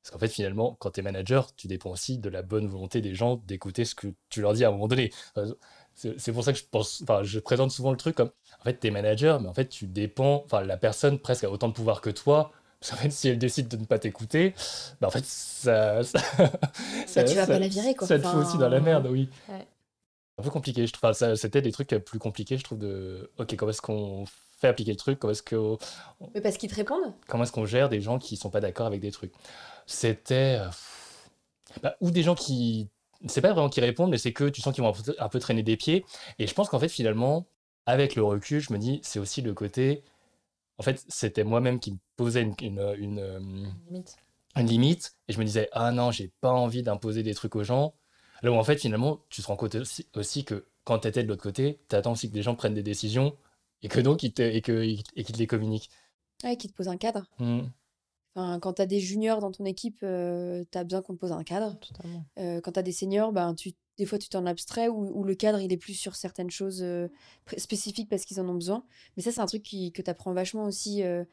Parce 0.04 0.10
qu'en 0.12 0.18
fait, 0.18 0.28
finalement, 0.28 0.76
quand 0.80 0.90
tu 0.90 1.00
es 1.00 1.02
manager, 1.02 1.54
tu 1.56 1.66
dépends 1.66 1.88
aussi 1.90 2.18
de 2.18 2.28
la 2.28 2.42
bonne 2.42 2.66
volonté 2.68 3.00
des 3.00 3.14
gens 3.14 3.36
d'écouter 3.46 3.86
ce 3.86 3.94
que 3.94 4.08
tu 4.28 4.42
leur 4.42 4.52
dis 4.52 4.62
à 4.62 4.68
un 4.68 4.72
moment 4.72 4.86
donné. 4.86 5.10
Euh, 5.38 5.54
C'est 5.94 6.32
pour 6.32 6.44
ça 6.44 6.52
que 6.52 6.58
je 6.58 6.64
pense, 6.70 7.00
enfin, 7.02 7.22
je 7.22 7.38
présente 7.38 7.70
souvent 7.70 7.90
le 7.90 7.96
truc 7.96 8.14
comme, 8.16 8.30
en 8.60 8.64
fait, 8.64 8.78
tu 8.80 8.86
es 8.86 8.90
manager, 8.90 9.40
mais 9.40 9.48
en 9.48 9.54
fait, 9.54 9.66
tu 9.68 9.86
dépends, 9.86 10.42
enfin, 10.44 10.60
la 10.62 10.76
personne 10.76 11.18
presque 11.18 11.44
a 11.44 11.50
autant 11.50 11.68
de 11.68 11.72
pouvoir 11.72 12.02
que 12.02 12.10
toi. 12.10 12.52
Parce 12.80 12.90
qu'en 12.90 12.96
fait, 12.98 13.10
si 13.10 13.28
elle 13.28 13.38
décide 13.38 13.68
de 13.68 13.78
ne 13.78 13.86
pas 13.86 13.98
t'écouter, 13.98 14.52
bah, 15.00 15.06
en 15.08 15.10
fait, 15.10 15.24
ça, 15.24 16.02
ça, 16.04 16.18
ça- 17.06 17.24
tu 17.24 17.34
vas 17.34 17.46
ça- 17.46 17.52
pas 17.54 17.58
la 17.58 17.68
virer, 17.68 17.94
quoi. 17.94 18.06
Ça 18.06 18.18
te 18.18 18.26
fout 18.26 18.40
aussi 18.44 18.58
dans 18.58 18.68
la 18.68 18.76
Enfin, 18.76 18.84
merde, 18.84 19.06
oui. 19.06 19.30
Ouais. 19.48 19.66
Un 20.36 20.42
peu 20.42 20.50
compliqué, 20.50 20.86
je 20.86 20.92
trouve. 20.92 21.08
Enfin, 21.08 21.34
c'était 21.36 21.62
des 21.62 21.72
trucs 21.72 21.88
plus 22.04 22.18
compliqués, 22.18 22.58
je 22.58 22.64
trouve, 22.64 22.78
de, 22.78 23.30
ok, 23.38 23.56
comment 23.56 23.70
est-ce 23.70 23.80
qu'on 23.80 24.26
fait 24.58 24.68
appliquer 24.68 24.92
le 24.92 24.96
truc, 24.96 25.18
comment 25.18 25.32
est-ce 25.32 25.42
que 25.42 25.76
Mais 26.34 26.40
parce 26.40 26.56
qu'ils 26.56 26.70
te 26.70 26.74
répondent 26.74 27.12
comment 27.28 27.44
est-ce 27.44 27.52
qu'on 27.52 27.66
gère 27.66 27.88
des 27.88 28.00
gens 28.00 28.18
qui 28.18 28.36
sont 28.36 28.50
pas 28.50 28.60
d'accord 28.60 28.86
avec 28.86 29.00
des 29.00 29.10
trucs 29.12 29.32
C'était. 29.86 30.58
euh, 30.60 30.68
bah, 31.82 31.96
ou 32.00 32.10
des 32.10 32.22
gens 32.22 32.34
qui. 32.34 32.88
C'est 33.26 33.40
pas 33.40 33.52
vraiment 33.52 33.70
qui 33.70 33.80
répondent, 33.80 34.10
mais 34.10 34.18
c'est 34.18 34.32
que 34.32 34.44
tu 34.48 34.60
sens 34.60 34.74
qu'ils 34.74 34.84
vont 34.84 34.92
un 35.18 35.28
peu, 35.28 35.38
traîner 35.38 35.62
des 35.62 35.76
pieds. 35.76 36.04
Et 36.38 36.46
je 36.46 36.54
pense 36.54 36.68
qu'en 36.68 36.78
fait, 36.78 36.88
finalement, 36.90 37.46
avec 37.86 38.16
le 38.16 38.22
recul, 38.24 38.60
je 38.60 38.72
me 38.72 38.78
dis, 38.78 39.00
c'est 39.02 39.18
aussi 39.18 39.40
le 39.40 39.54
côté. 39.54 40.02
En 40.78 40.82
fait, 40.82 41.04
c'était 41.08 41.44
moi-même 41.44 41.80
qui 41.80 41.92
me 41.92 41.98
posais 42.16 42.42
une, 42.42 42.54
une, 42.60 42.94
une, 42.98 43.18
euh, 43.20 43.40
Limite. 43.88 44.16
une 44.56 44.66
limite. 44.66 45.16
Et 45.28 45.32
je 45.32 45.38
me 45.38 45.44
disais, 45.44 45.68
ah 45.72 45.90
non, 45.92 46.10
j'ai 46.10 46.32
pas 46.40 46.50
envie 46.52 46.82
d'imposer 46.82 47.22
des 47.22 47.34
trucs 47.34 47.56
aux 47.56 47.64
gens. 47.64 47.94
Là 48.42 48.50
où 48.52 48.56
en 48.56 48.64
fait, 48.64 48.76
finalement, 48.78 49.20
tu 49.30 49.40
te 49.42 49.46
rends 49.46 49.56
compte 49.56 49.76
aussi, 49.76 50.06
aussi 50.14 50.44
que 50.44 50.66
quand 50.84 50.98
tu 51.00 51.08
étais 51.08 51.22
de 51.22 51.28
l'autre 51.28 51.42
côté, 51.42 51.80
tu 51.88 51.96
attends 51.96 52.12
aussi 52.12 52.30
que 52.30 52.34
les 52.34 52.42
gens 52.42 52.54
prennent 52.54 52.74
des 52.74 52.82
décisions 52.82 53.36
et 53.84 53.88
que 53.88 54.00
donc 54.00 54.22
ils 54.24 54.32
te, 54.32 54.42
et 54.42 54.60
que, 54.60 54.82
et 54.82 54.96
qu'ils 55.24 55.34
te 55.34 55.38
les 55.38 55.46
communiquent. 55.46 55.90
Ouais, 56.42 56.56
qui 56.56 56.66
te 56.68 56.72
posent 56.74 56.88
un 56.88 56.96
cadre. 56.96 57.24
Hmm. 57.38 57.60
Enfin, 58.34 58.58
quand 58.58 58.74
tu 58.74 58.82
as 58.82 58.86
des 58.86 58.98
juniors 58.98 59.38
dans 59.40 59.52
ton 59.52 59.64
équipe, 59.64 60.00
tu 60.00 60.06
as 60.06 60.84
besoin 60.84 61.02
qu'on 61.02 61.14
te 61.14 61.20
pose 61.20 61.30
un 61.32 61.44
cadre. 61.44 61.78
Totalement. 61.78 62.24
Euh, 62.38 62.60
quand 62.60 62.72
tu 62.72 62.80
as 62.80 62.82
des 62.82 62.90
seniors, 62.92 63.32
ben, 63.32 63.54
tu, 63.54 63.72
des 63.96 64.06
fois 64.06 64.18
tu 64.18 64.28
t'en 64.28 64.44
abstrais 64.44 64.88
ou, 64.88 65.16
ou 65.16 65.22
le 65.22 65.36
cadre 65.36 65.60
il 65.60 65.72
est 65.72 65.76
plus 65.76 65.94
sur 65.94 66.16
certaines 66.16 66.50
choses 66.50 66.82
euh, 66.82 67.06
spécifiques 67.56 68.08
parce 68.10 68.24
qu'ils 68.24 68.40
en 68.40 68.48
ont 68.48 68.54
besoin. 68.54 68.84
Mais 69.16 69.22
ça, 69.22 69.30
c'est 69.30 69.40
un 69.40 69.46
truc 69.46 69.62
qui, 69.62 69.92
que 69.92 70.02
tu 70.02 70.10
apprends 70.10 70.32
vachement 70.32 70.64
aussi. 70.64 71.04
euh. 71.04 71.24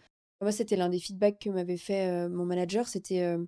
Moi, 0.42 0.52
c'était 0.52 0.76
l'un 0.76 0.90
des 0.90 1.00
feedbacks 1.00 1.40
que 1.40 1.50
m'avait 1.50 1.78
fait 1.78 2.08
euh, 2.08 2.30
mon 2.30 2.46
manager 2.46 2.88
c'était 2.88 3.22
euh, 3.22 3.44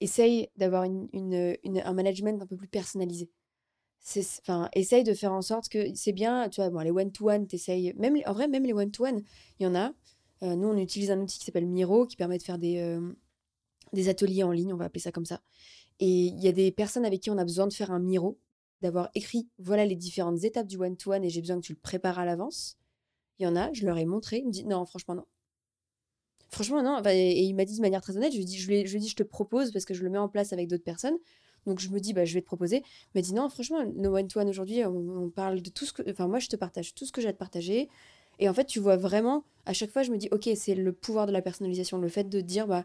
essaye 0.00 0.48
d'avoir 0.56 0.84
une, 0.84 1.08
une- 1.12 1.56
une- 1.64 1.80
un 1.80 1.92
management 1.92 2.40
un 2.42 2.46
peu 2.46 2.56
plus 2.56 2.68
personnalisé. 2.68 3.30
Enfin, 4.40 4.68
essaye 4.72 5.04
de 5.04 5.12
faire 5.12 5.32
en 5.32 5.42
sorte 5.42 5.68
que 5.68 5.94
c'est 5.94 6.12
bien, 6.12 6.48
tu 6.48 6.60
vois, 6.60 6.70
bon, 6.70 6.80
les 6.80 6.90
one-to-one, 6.90 7.46
t'essayes, 7.46 7.92
même, 7.96 8.16
en 8.26 8.32
vrai, 8.32 8.48
même 8.48 8.64
les 8.64 8.72
one-to-one, 8.72 9.22
il 9.60 9.64
y 9.64 9.66
en 9.66 9.74
a. 9.74 9.92
Euh, 10.42 10.56
nous, 10.56 10.68
on 10.68 10.76
utilise 10.78 11.10
un 11.10 11.20
outil 11.20 11.38
qui 11.38 11.44
s'appelle 11.44 11.66
Miro 11.66 12.06
qui 12.06 12.16
permet 12.16 12.38
de 12.38 12.42
faire 12.42 12.58
des, 12.58 12.78
euh, 12.78 13.12
des 13.92 14.08
ateliers 14.08 14.44
en 14.44 14.52
ligne, 14.52 14.72
on 14.72 14.76
va 14.76 14.86
appeler 14.86 15.00
ça 15.00 15.12
comme 15.12 15.26
ça. 15.26 15.40
Et 16.00 16.26
il 16.26 16.40
y 16.40 16.48
a 16.48 16.52
des 16.52 16.72
personnes 16.72 17.04
avec 17.04 17.20
qui 17.22 17.30
on 17.30 17.38
a 17.38 17.44
besoin 17.44 17.66
de 17.66 17.72
faire 17.72 17.90
un 17.92 18.00
Miro, 18.00 18.38
d'avoir 18.82 19.10
écrit 19.14 19.48
voilà 19.58 19.84
les 19.86 19.96
différentes 19.96 20.44
étapes 20.44 20.68
du 20.68 20.78
one-to-one 20.78 21.24
et 21.24 21.30
j'ai 21.30 21.40
besoin 21.40 21.56
que 21.56 21.66
tu 21.66 21.72
le 21.72 21.78
prépares 21.80 22.18
à 22.18 22.24
l'avance. 22.24 22.78
Il 23.38 23.44
y 23.44 23.46
en 23.48 23.56
a, 23.56 23.72
je 23.72 23.86
leur 23.86 23.98
ai 23.98 24.06
montré, 24.06 24.38
il 24.38 24.46
me 24.46 24.52
dit 24.52 24.64
non, 24.64 24.86
franchement, 24.86 25.14
non. 25.16 25.26
Franchement, 26.50 26.82
non. 26.82 27.02
Et, 27.10 27.42
il 27.44 27.54
m'a 27.54 27.64
dit 27.64 27.76
de 27.76 27.80
manière 27.82 28.00
très 28.00 28.16
honnête, 28.16 28.32
je 28.32 28.38
lui 28.38 28.76
ai- 28.76 28.86
je 28.86 28.92
lui 28.92 28.96
ai 28.98 29.00
dit, 29.00 29.08
je 29.08 29.16
te 29.16 29.22
propose 29.22 29.72
parce 29.72 29.84
que 29.84 29.94
je 29.94 30.02
le 30.02 30.10
mets 30.10 30.18
en 30.18 30.28
place 30.28 30.52
avec 30.52 30.68
d'autres 30.68 30.84
personnes. 30.84 31.16
Donc 31.68 31.78
je 31.78 31.88
me 31.90 32.00
dis, 32.00 32.12
bah, 32.12 32.24
je 32.24 32.34
vais 32.34 32.40
te 32.40 32.46
proposer. 32.46 32.78
Il 32.78 33.18
m'a 33.18 33.20
dit, 33.20 33.34
non, 33.34 33.48
franchement, 33.48 33.84
nos 33.94 34.16
one-to-one 34.16 34.48
aujourd'hui, 34.48 34.84
on, 34.84 35.24
on 35.24 35.30
parle 35.30 35.62
de 35.62 35.70
tout 35.70 35.84
ce 35.84 35.92
que. 35.92 36.02
Enfin, 36.10 36.26
moi, 36.26 36.38
je 36.38 36.48
te 36.48 36.56
partage 36.56 36.94
tout 36.94 37.04
ce 37.04 37.12
que 37.12 37.20
j'ai 37.20 37.28
à 37.28 37.32
te 37.32 37.38
partager. 37.38 37.88
Et 38.40 38.48
en 38.48 38.54
fait, 38.54 38.64
tu 38.64 38.80
vois 38.80 38.96
vraiment, 38.96 39.44
à 39.66 39.72
chaque 39.72 39.90
fois, 39.90 40.02
je 40.02 40.10
me 40.10 40.16
dis, 40.16 40.28
ok, 40.32 40.48
c'est 40.56 40.74
le 40.74 40.92
pouvoir 40.92 41.26
de 41.26 41.32
la 41.32 41.42
personnalisation, 41.42 41.98
le 41.98 42.08
fait 42.08 42.28
de 42.28 42.40
dire, 42.40 42.66
bah, 42.66 42.84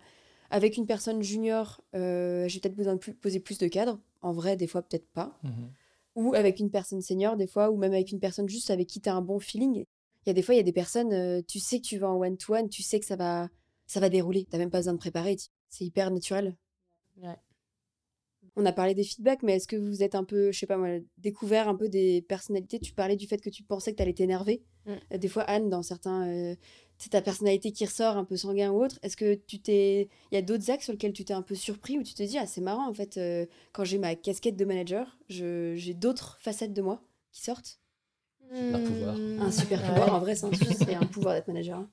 avec 0.49 0.77
une 0.77 0.85
personne 0.85 1.21
junior, 1.23 1.81
euh, 1.95 2.47
j'ai 2.47 2.59
peut-être 2.59 2.75
besoin 2.75 2.93
de 2.93 2.99
plus- 2.99 3.13
poser 3.13 3.39
plus 3.39 3.57
de 3.57 3.67
cadres. 3.67 3.99
En 4.21 4.33
vrai, 4.33 4.55
des 4.55 4.67
fois, 4.67 4.81
peut-être 4.81 5.07
pas. 5.13 5.37
Mhm. 5.43 5.71
Ou 6.15 6.33
avec 6.35 6.59
une 6.59 6.69
personne 6.69 7.01
senior, 7.01 7.37
des 7.37 7.47
fois, 7.47 7.71
ou 7.71 7.77
même 7.77 7.93
avec 7.93 8.11
une 8.11 8.19
personne 8.19 8.47
juste 8.47 8.69
avec 8.69 8.87
qui 8.87 9.01
tu 9.01 9.09
as 9.09 9.15
un 9.15 9.21
bon 9.21 9.39
feeling. 9.39 9.85
Il 10.25 10.27
y 10.27 10.29
a 10.29 10.33
des 10.33 10.41
fois, 10.41 10.53
il 10.55 10.57
y 10.57 10.61
a 10.61 10.63
des 10.63 10.73
personnes, 10.73 11.11
euh, 11.11 11.41
tu 11.47 11.59
sais 11.59 11.79
que 11.79 11.85
tu 11.85 11.97
vas 11.97 12.09
en 12.09 12.17
one-to-one, 12.19 12.69
tu 12.69 12.83
sais 12.83 12.99
que 12.99 13.05
ça 13.05 13.15
va, 13.15 13.49
ça 13.87 13.99
va 13.99 14.09
dérouler. 14.09 14.45
Tu 14.49 14.57
même 14.57 14.69
pas 14.69 14.79
besoin 14.79 14.93
de 14.93 14.99
préparer. 14.99 15.37
C'est 15.69 15.85
hyper 15.85 16.11
naturel. 16.11 16.55
Ouais. 17.21 17.35
On 18.55 18.65
a 18.67 18.71
parlé 18.71 18.93
des 18.93 19.03
feedbacks, 19.03 19.41
mais 19.41 19.53
est-ce 19.55 19.67
que 19.67 19.75
vous 19.75 20.03
êtes 20.03 20.13
un 20.13 20.23
peu, 20.23 20.51
je 20.51 20.59
sais 20.59 20.67
pas 20.67 20.77
moi, 20.77 20.89
découvert 21.17 21.67
un 21.67 21.75
peu 21.75 21.89
des 21.89 22.21
personnalités? 22.21 22.79
Tu 22.79 22.93
parlais 22.93 23.15
du 23.15 23.25
fait 23.27 23.39
que 23.41 23.49
tu 23.49 23.63
pensais 23.63 23.91
que 23.91 23.97
tu 23.97 24.03
allais 24.03 24.13
t'énerver. 24.13 24.61
Mm. 24.85 24.91
Euh, 25.13 25.17
Des 25.17 25.27
fois, 25.27 25.43
Anne, 25.43 25.69
dans 25.69 25.81
certains. 25.81 26.27
euh, 26.27 26.55
c'est 26.99 27.09
ta 27.09 27.21
personnalité 27.23 27.71
qui 27.71 27.83
ressort 27.83 28.15
un 28.15 28.23
peu 28.25 28.37
sanguin 28.37 28.71
ou 28.71 28.83
autre. 28.83 28.99
Est-ce 29.01 29.17
que 29.17 29.33
tu 29.33 29.59
t'es. 29.59 30.07
Il 30.31 30.35
y 30.35 30.37
a 30.37 30.41
d'autres 30.43 30.69
axes 30.69 30.83
sur 30.83 30.93
lesquels 30.93 31.13
tu 31.13 31.25
t'es 31.25 31.33
un 31.33 31.41
peu 31.41 31.55
surpris 31.55 31.97
ou 31.97 32.03
tu 32.03 32.13
te 32.13 32.21
dis, 32.23 32.37
ah, 32.37 32.45
c'est 32.45 32.61
marrant 32.61 32.87
en 32.87 32.93
fait, 32.93 33.17
euh, 33.17 33.45
quand 33.73 33.83
j'ai 33.83 33.97
ma 33.97 34.15
casquette 34.15 34.55
de 34.55 34.65
manager, 34.65 35.17
je- 35.29 35.73
j'ai 35.75 35.95
d'autres 35.95 36.37
facettes 36.39 36.73
de 36.73 36.81
moi 36.83 37.01
qui 37.31 37.41
sortent? 37.43 37.79
Super 38.53 38.83
pouvoir. 38.83 39.17
Un 39.39 39.51
super 39.51 39.79
Ouais. 39.81 39.87
pouvoir, 39.87 40.13
en 40.13 40.19
vrai, 40.19 40.35
c'est 40.35 40.45
un, 40.45 40.51
un 41.01 41.07
pouvoir 41.07 41.33
d'être 41.33 41.47
manager. 41.47 41.79
hein. 41.79 41.89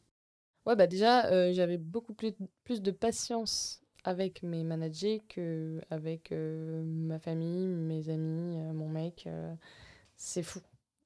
Ouais, 0.67 0.77
bah 0.77 0.87
déjà, 0.87 1.25
euh, 1.33 1.53
j'avais 1.55 1.79
beaucoup 1.79 2.13
plus, 2.13 2.35
plus 2.65 2.83
de 2.83 2.91
patience 2.91 3.81
avec 4.05 4.43
mes 4.43 4.65
managers 4.65 5.23
que 5.29 5.81
avec 5.91 6.33
euh, 6.33 6.83
ma 6.85 7.19
famille, 7.19 7.67
mes 7.67 8.09
amis, 8.09 8.59
euh, 8.59 8.73
mon 8.73 8.89
mec. 8.89 9.25
euh, 9.27 9.55
c'est 10.17 10.43
fou. 10.43 10.61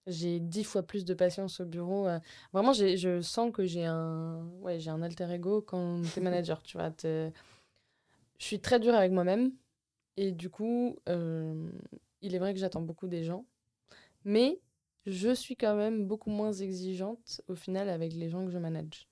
J'ai 0.07 0.41
dix 0.41 0.65
fois 0.65 0.83
plus 0.83 1.05
de 1.05 1.15
patience 1.15 1.61
au 1.61 1.65
bureau. 1.65 2.09
Vraiment, 2.53 2.73
je 2.75 3.23
sens 3.23 3.51
que 3.53 3.65
j'ai 3.65 3.87
un, 3.87 4.45
ouais, 4.61 4.79
j'ai 4.79 4.91
un 4.91 5.01
alter 5.03 5.33
ego 5.33 5.63
quand 5.63 6.03
t'es 6.15 6.21
manager, 6.21 6.63
tu 6.63 6.77
vois. 6.77 6.93
Je 7.03 7.31
suis 8.39 8.61
très 8.61 8.81
dure 8.81 8.95
avec 8.95 9.13
moi-même. 9.13 9.53
Et 10.17 10.33
du 10.33 10.51
coup, 10.51 10.97
il 11.07 12.35
est 12.35 12.39
vrai 12.39 12.53
que 12.53 12.61
j'attends 12.61 12.83
beaucoup 12.83 13.09
des 13.09 13.25
gens. 13.25 13.47
Mais 14.25 14.61
je 15.07 15.35
suis 15.35 15.57
quand 15.57 15.77
même 15.77 16.07
beaucoup 16.07 16.31
moins 16.31 16.53
exigeante 16.53 17.41
au 17.49 17.55
final 17.55 17.89
avec 17.89 18.13
les 18.13 18.29
gens 18.29 18.45
que 18.45 18.51
je 18.51 18.59
manage. 18.59 19.09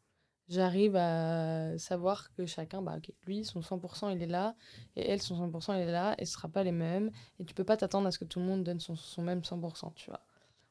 J'arrive 0.48 0.96
à 0.96 1.78
savoir 1.78 2.32
que 2.34 2.44
chacun, 2.46 2.82
bah, 2.82 2.96
ok, 2.98 3.12
lui, 3.26 3.44
son 3.44 3.62
100%, 3.62 4.10
il 4.10 4.22
est 4.22 4.26
là, 4.26 4.54
et 4.96 5.08
elle, 5.08 5.22
son 5.22 5.36
100%, 5.36 5.72
il 5.74 5.80
est 5.80 5.92
là, 5.92 6.14
et 6.18 6.26
ce 6.26 6.32
sera 6.34 6.48
pas 6.48 6.62
les 6.64 6.72
mêmes. 6.72 7.10
Et 7.38 7.44
tu 7.44 7.54
peux 7.54 7.64
pas 7.64 7.76
t'attendre 7.76 8.06
à 8.08 8.10
ce 8.10 8.18
que 8.18 8.24
tout 8.24 8.38
le 8.40 8.44
monde 8.46 8.62
donne 8.64 8.80
son, 8.80 8.94
son 8.96 9.22
même 9.22 9.44
100%, 9.44 9.92
tu 9.92 10.10
vois. 10.10 10.20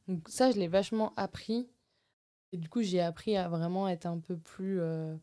Donc 0.07 0.27
ça, 0.29 0.51
je 0.51 0.57
l'ai 0.59 0.67
vachement 0.67 1.13
appris. 1.17 1.69
Et 2.53 2.57
du 2.57 2.69
coup, 2.69 2.81
j'ai 2.81 3.01
appris 3.01 3.37
à 3.37 3.49
vraiment 3.49 3.87
être 3.87 4.05
un 4.05 4.19
peu 4.19 4.37
plus 4.37 4.79
euh, 4.81 5.15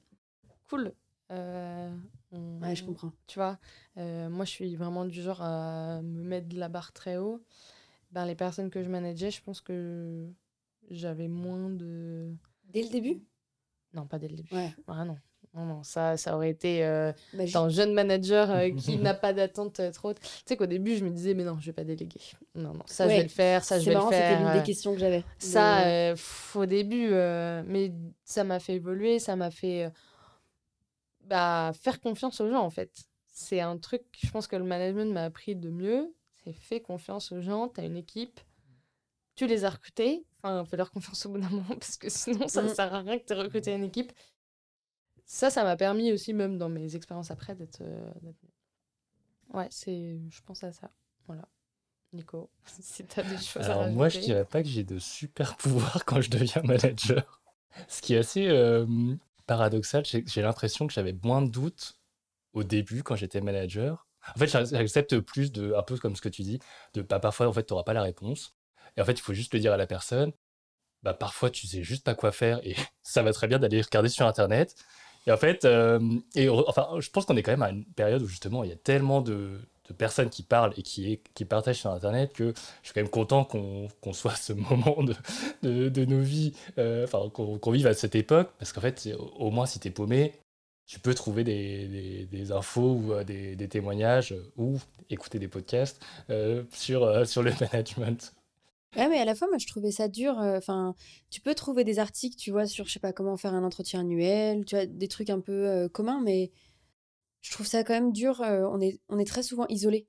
cool. 0.70 0.92
Euh, 1.30 1.90
on- 2.32 2.60
Ouais, 2.62 2.74
je 2.74 2.84
comprends. 2.84 3.12
tu 3.26 3.38
vois, 3.38 3.58
euh, 3.98 4.28
moi, 4.30 4.44
je 4.44 4.50
suis 4.50 4.76
vraiment 4.76 5.04
du 5.04 5.22
genre 5.22 5.42
à 5.42 6.00
me 6.02 6.22
mettre 6.24 6.48
de 6.48 6.58
la 6.58 6.68
barre 6.68 6.92
très 6.92 7.18
haut. 7.18 7.42
Ben, 8.12 8.26
les 8.26 8.34
personnes 8.36 8.70
que 8.70 8.82
je 8.82 8.88
manageais, 8.88 9.30
je 9.30 9.42
pense 9.42 9.60
que 9.60 10.28
j'avais 10.90 11.28
moins 11.28 11.70
de... 11.70 12.34
Dès 12.72 12.82
le 12.82 12.88
début? 12.90 13.20
Non, 13.94 14.06
pas 14.06 14.18
dès 14.18 14.28
le 14.28 14.36
début. 14.36 14.54
Ouais. 14.54 14.72
Ah 14.86 15.04
non. 15.04 15.16
Non, 15.54 15.64
non, 15.64 15.82
ça, 15.82 16.16
ça 16.18 16.36
aurait 16.36 16.50
été 16.50 16.84
euh, 16.84 17.10
Bah, 17.32 17.44
un 17.54 17.68
jeune 17.70 17.94
manager 17.94 18.50
euh, 18.50 18.68
qui 18.78 18.98
n'a 18.98 19.14
pas 19.14 19.32
d'attente 19.32 19.80
euh, 19.80 19.90
trop 19.90 20.10
haute. 20.10 20.20
Tu 20.20 20.28
sais 20.46 20.56
qu'au 20.56 20.66
début, 20.66 20.96
je 20.96 21.04
me 21.04 21.10
disais, 21.10 21.34
mais 21.34 21.42
non, 21.44 21.56
je 21.58 21.66
vais 21.66 21.72
pas 21.72 21.84
déléguer. 21.84 22.20
Non, 22.54 22.74
non, 22.74 22.82
ça, 22.86 23.08
je 23.08 23.14
vais 23.14 23.22
le 23.22 23.28
faire, 23.28 23.64
ça, 23.64 23.78
je 23.78 23.84
C'est 23.84 23.90
vais 23.90 23.94
marrant, 23.94 24.10
le 24.10 24.12
c'était 24.16 24.28
faire. 24.28 24.38
l'une 24.40 24.48
euh, 24.48 24.60
des 24.60 24.66
questions 24.66 24.92
que 24.92 25.00
j'avais. 25.00 25.24
ça, 25.38 25.80
De- 25.84 25.88
euh, 25.88 26.12
pff, 26.14 26.56
au 26.56 26.66
début, 26.66 27.08
euh, 27.12 27.62
mais 27.66 27.92
ça 28.24 28.44
m'a 28.44 28.60
fait 28.60 28.74
évoluer, 28.74 29.18
ça 29.18 29.36
m'a 29.36 29.50
fait 29.50 29.86
euh, 29.86 29.90
bah, 31.24 31.72
faire 31.80 32.00
confiance 32.00 32.40
aux 32.40 32.50
gens, 32.50 32.62
en 32.62 32.70
fait. 32.70 32.90
C'est 33.28 33.60
un 33.60 33.78
truc, 33.78 34.02
je 34.22 34.30
pense 34.30 34.46
que 34.46 34.56
le 34.56 34.64
management 34.64 35.12
m'a 35.12 35.24
appris 35.24 35.54
de 35.56 35.70
mieux. 35.70 36.14
C'est 36.44 36.52
fais 36.52 36.80
confiance 36.80 37.32
aux 37.32 37.40
gens, 37.40 37.68
tu 37.68 37.80
as 37.80 37.84
une 37.84 37.96
équipe, 37.96 38.40
tu 39.34 39.46
les 39.46 39.64
as 39.64 39.70
recrutés, 39.70 40.24
enfin, 40.42 40.64
fais 40.64 40.76
leur 40.76 40.90
confiance 40.90 41.26
au 41.26 41.30
bout 41.30 41.38
d'un 41.38 41.48
moment, 41.50 41.64
parce 41.78 41.96
que 41.96 42.08
sinon, 42.08 42.48
ça 42.48 42.62
ne 42.62 42.68
Mm. 42.68 42.74
sert 42.74 42.94
à 42.94 43.00
rien 43.00 43.18
que 43.18 43.24
tu 43.24 43.32
aies 43.32 43.36
recruté 43.36 43.72
une 43.74 43.84
équipe. 43.84 44.12
Ça, 45.26 45.48
ça 45.50 45.62
m'a 45.62 45.76
permis 45.76 46.10
aussi, 46.12 46.32
même 46.32 46.58
dans 46.58 46.68
mes 46.68 46.96
expériences 46.96 47.30
après, 47.30 47.54
d'être. 47.54 47.82
euh, 47.82 48.10
ouais, 49.54 49.68
c'est, 49.70 50.18
je 50.30 50.40
pense 50.42 50.62
à 50.64 50.72
ça. 50.72 50.90
Voilà. 51.26 51.42
Nico, 52.12 52.50
si 52.80 53.06
tu 53.06 53.20
as 53.20 53.24
des 53.24 53.38
choses 53.38 53.70
à 53.70 53.74
Alors 53.74 53.86
moi, 53.86 54.08
je 54.08 54.18
rajouter. 54.18 54.26
dirais 54.26 54.44
pas 54.44 54.62
que 54.62 54.68
j'ai 54.68 54.84
de 54.84 54.98
super 54.98 55.56
pouvoirs 55.56 56.04
quand 56.04 56.20
je 56.20 56.30
deviens 56.30 56.62
manager. 56.64 57.40
Ce 57.88 58.02
qui 58.02 58.14
est 58.14 58.18
assez 58.18 58.48
euh, 58.48 58.86
paradoxal, 59.46 60.06
c'est 60.06 60.22
que 60.22 60.30
j'ai 60.30 60.42
l'impression 60.42 60.86
que 60.86 60.92
j'avais 60.92 61.14
moins 61.24 61.42
de 61.42 61.50
doutes 61.50 62.00
au 62.54 62.64
début 62.64 63.02
quand 63.04 63.16
j'étais 63.16 63.40
manager. 63.42 64.08
En 64.36 64.38
fait, 64.40 64.48
j'ac- 64.48 64.66
j'accepte 64.70 65.20
plus 65.20 65.52
de, 65.52 65.74
un 65.74 65.82
peu 65.84 65.98
comme 65.98 66.16
ce 66.16 66.22
que 66.22 66.30
tu 66.30 66.42
dis, 66.42 66.60
de 66.94 67.02
bah, 67.02 67.20
parfois 67.20 67.48
en 67.48 67.52
fait 67.54 67.64
tu 67.66 67.72
n'auras 67.74 67.84
pas 67.84 67.94
la 67.94 68.02
réponse. 68.02 68.57
Et 68.98 69.00
en 69.00 69.04
fait, 69.04 69.12
il 69.12 69.20
faut 69.20 69.32
juste 69.32 69.54
le 69.54 69.60
dire 69.60 69.72
à 69.72 69.76
la 69.76 69.86
personne. 69.86 70.32
Bah, 71.04 71.14
parfois, 71.14 71.50
tu 71.50 71.66
sais 71.68 71.84
juste 71.84 72.04
pas 72.04 72.14
quoi 72.14 72.32
faire 72.32 72.60
et 72.66 72.74
ça 73.04 73.22
va 73.22 73.32
très 73.32 73.46
bien 73.48 73.58
d'aller 73.58 73.80
regarder 73.80 74.08
sur 74.08 74.26
Internet. 74.26 74.74
Et 75.26 75.32
en 75.32 75.36
fait, 75.36 75.64
euh, 75.64 76.00
et, 76.34 76.48
enfin, 76.48 76.88
je 76.98 77.10
pense 77.10 77.24
qu'on 77.24 77.36
est 77.36 77.42
quand 77.42 77.52
même 77.52 77.62
à 77.62 77.70
une 77.70 77.84
période 77.84 78.22
où 78.22 78.26
justement 78.26 78.64
il 78.64 78.70
y 78.70 78.72
a 78.72 78.76
tellement 78.76 79.20
de, 79.20 79.60
personnes 79.96 80.30
qui 80.30 80.42
parlent 80.42 80.74
et 80.76 80.82
qui, 80.82 81.20
qui 81.34 81.44
partagent 81.44 81.78
sur 81.78 81.90
Internet 81.90 82.32
que 82.34 82.52
je 82.82 82.88
suis 82.88 82.94
quand 82.94 83.00
même 83.00 83.10
content 83.10 83.44
qu'on 83.44 83.88
qu'on 84.02 84.12
soit 84.12 84.32
à 84.32 84.36
ce 84.36 84.52
moment 84.54 85.02
de, 85.62 85.88
de, 85.88 86.04
nos 86.04 86.20
vies, 86.20 86.54
euh, 86.78 87.04
enfin 87.04 87.30
qu'on 87.30 87.58
qu'on 87.58 87.70
vive 87.70 87.86
à 87.86 87.94
cette 87.94 88.14
époque, 88.14 88.50
parce 88.58 88.72
qu'en 88.72 88.80
fait, 88.80 89.08
au 89.38 89.50
moins 89.50 89.66
si 89.66 89.80
tu 89.80 89.88
es 89.88 89.90
paumé, 89.90 90.34
tu 90.86 90.98
peux 91.00 91.14
trouver 91.14 91.44
des, 91.44 92.26
des- 92.26 92.52
infos 92.52 92.94
ou 92.94 93.12
euh, 93.12 93.24
des, 93.24 93.68
témoignages 93.68 94.34
ou 94.56 94.78
écouter 95.10 95.38
des 95.38 95.48
podcasts 95.48 96.02
sur, 96.72 97.26
sur 97.26 97.42
le 97.42 97.52
management. 97.60 98.34
Ouais, 98.96 99.08
mais 99.08 99.18
à 99.18 99.24
la 99.24 99.34
fois, 99.34 99.48
moi, 99.48 99.58
je 99.58 99.66
trouvais 99.66 99.90
ça 99.92 100.08
dur. 100.08 100.38
euh, 100.40 100.56
Enfin, 100.58 100.94
tu 101.30 101.40
peux 101.40 101.54
trouver 101.54 101.84
des 101.84 101.98
articles, 101.98 102.36
tu 102.36 102.50
vois, 102.50 102.66
sur, 102.66 102.86
je 102.86 102.92
sais 102.92 103.00
pas, 103.00 103.12
comment 103.12 103.36
faire 103.36 103.54
un 103.54 103.62
entretien 103.64 104.00
annuel, 104.00 104.64
tu 104.64 104.74
vois, 104.76 104.86
des 104.86 105.08
trucs 105.08 105.30
un 105.30 105.40
peu 105.40 105.66
euh, 105.68 105.88
communs, 105.88 106.20
mais 106.22 106.50
je 107.42 107.52
trouve 107.52 107.66
ça 107.66 107.84
quand 107.84 107.92
même 107.94 108.12
dur. 108.12 108.40
euh, 108.40 108.66
on 108.72 108.80
est, 108.80 108.98
on 109.08 109.18
est 109.18 109.26
très 109.26 109.42
souvent 109.42 109.66
isolé. 109.68 110.06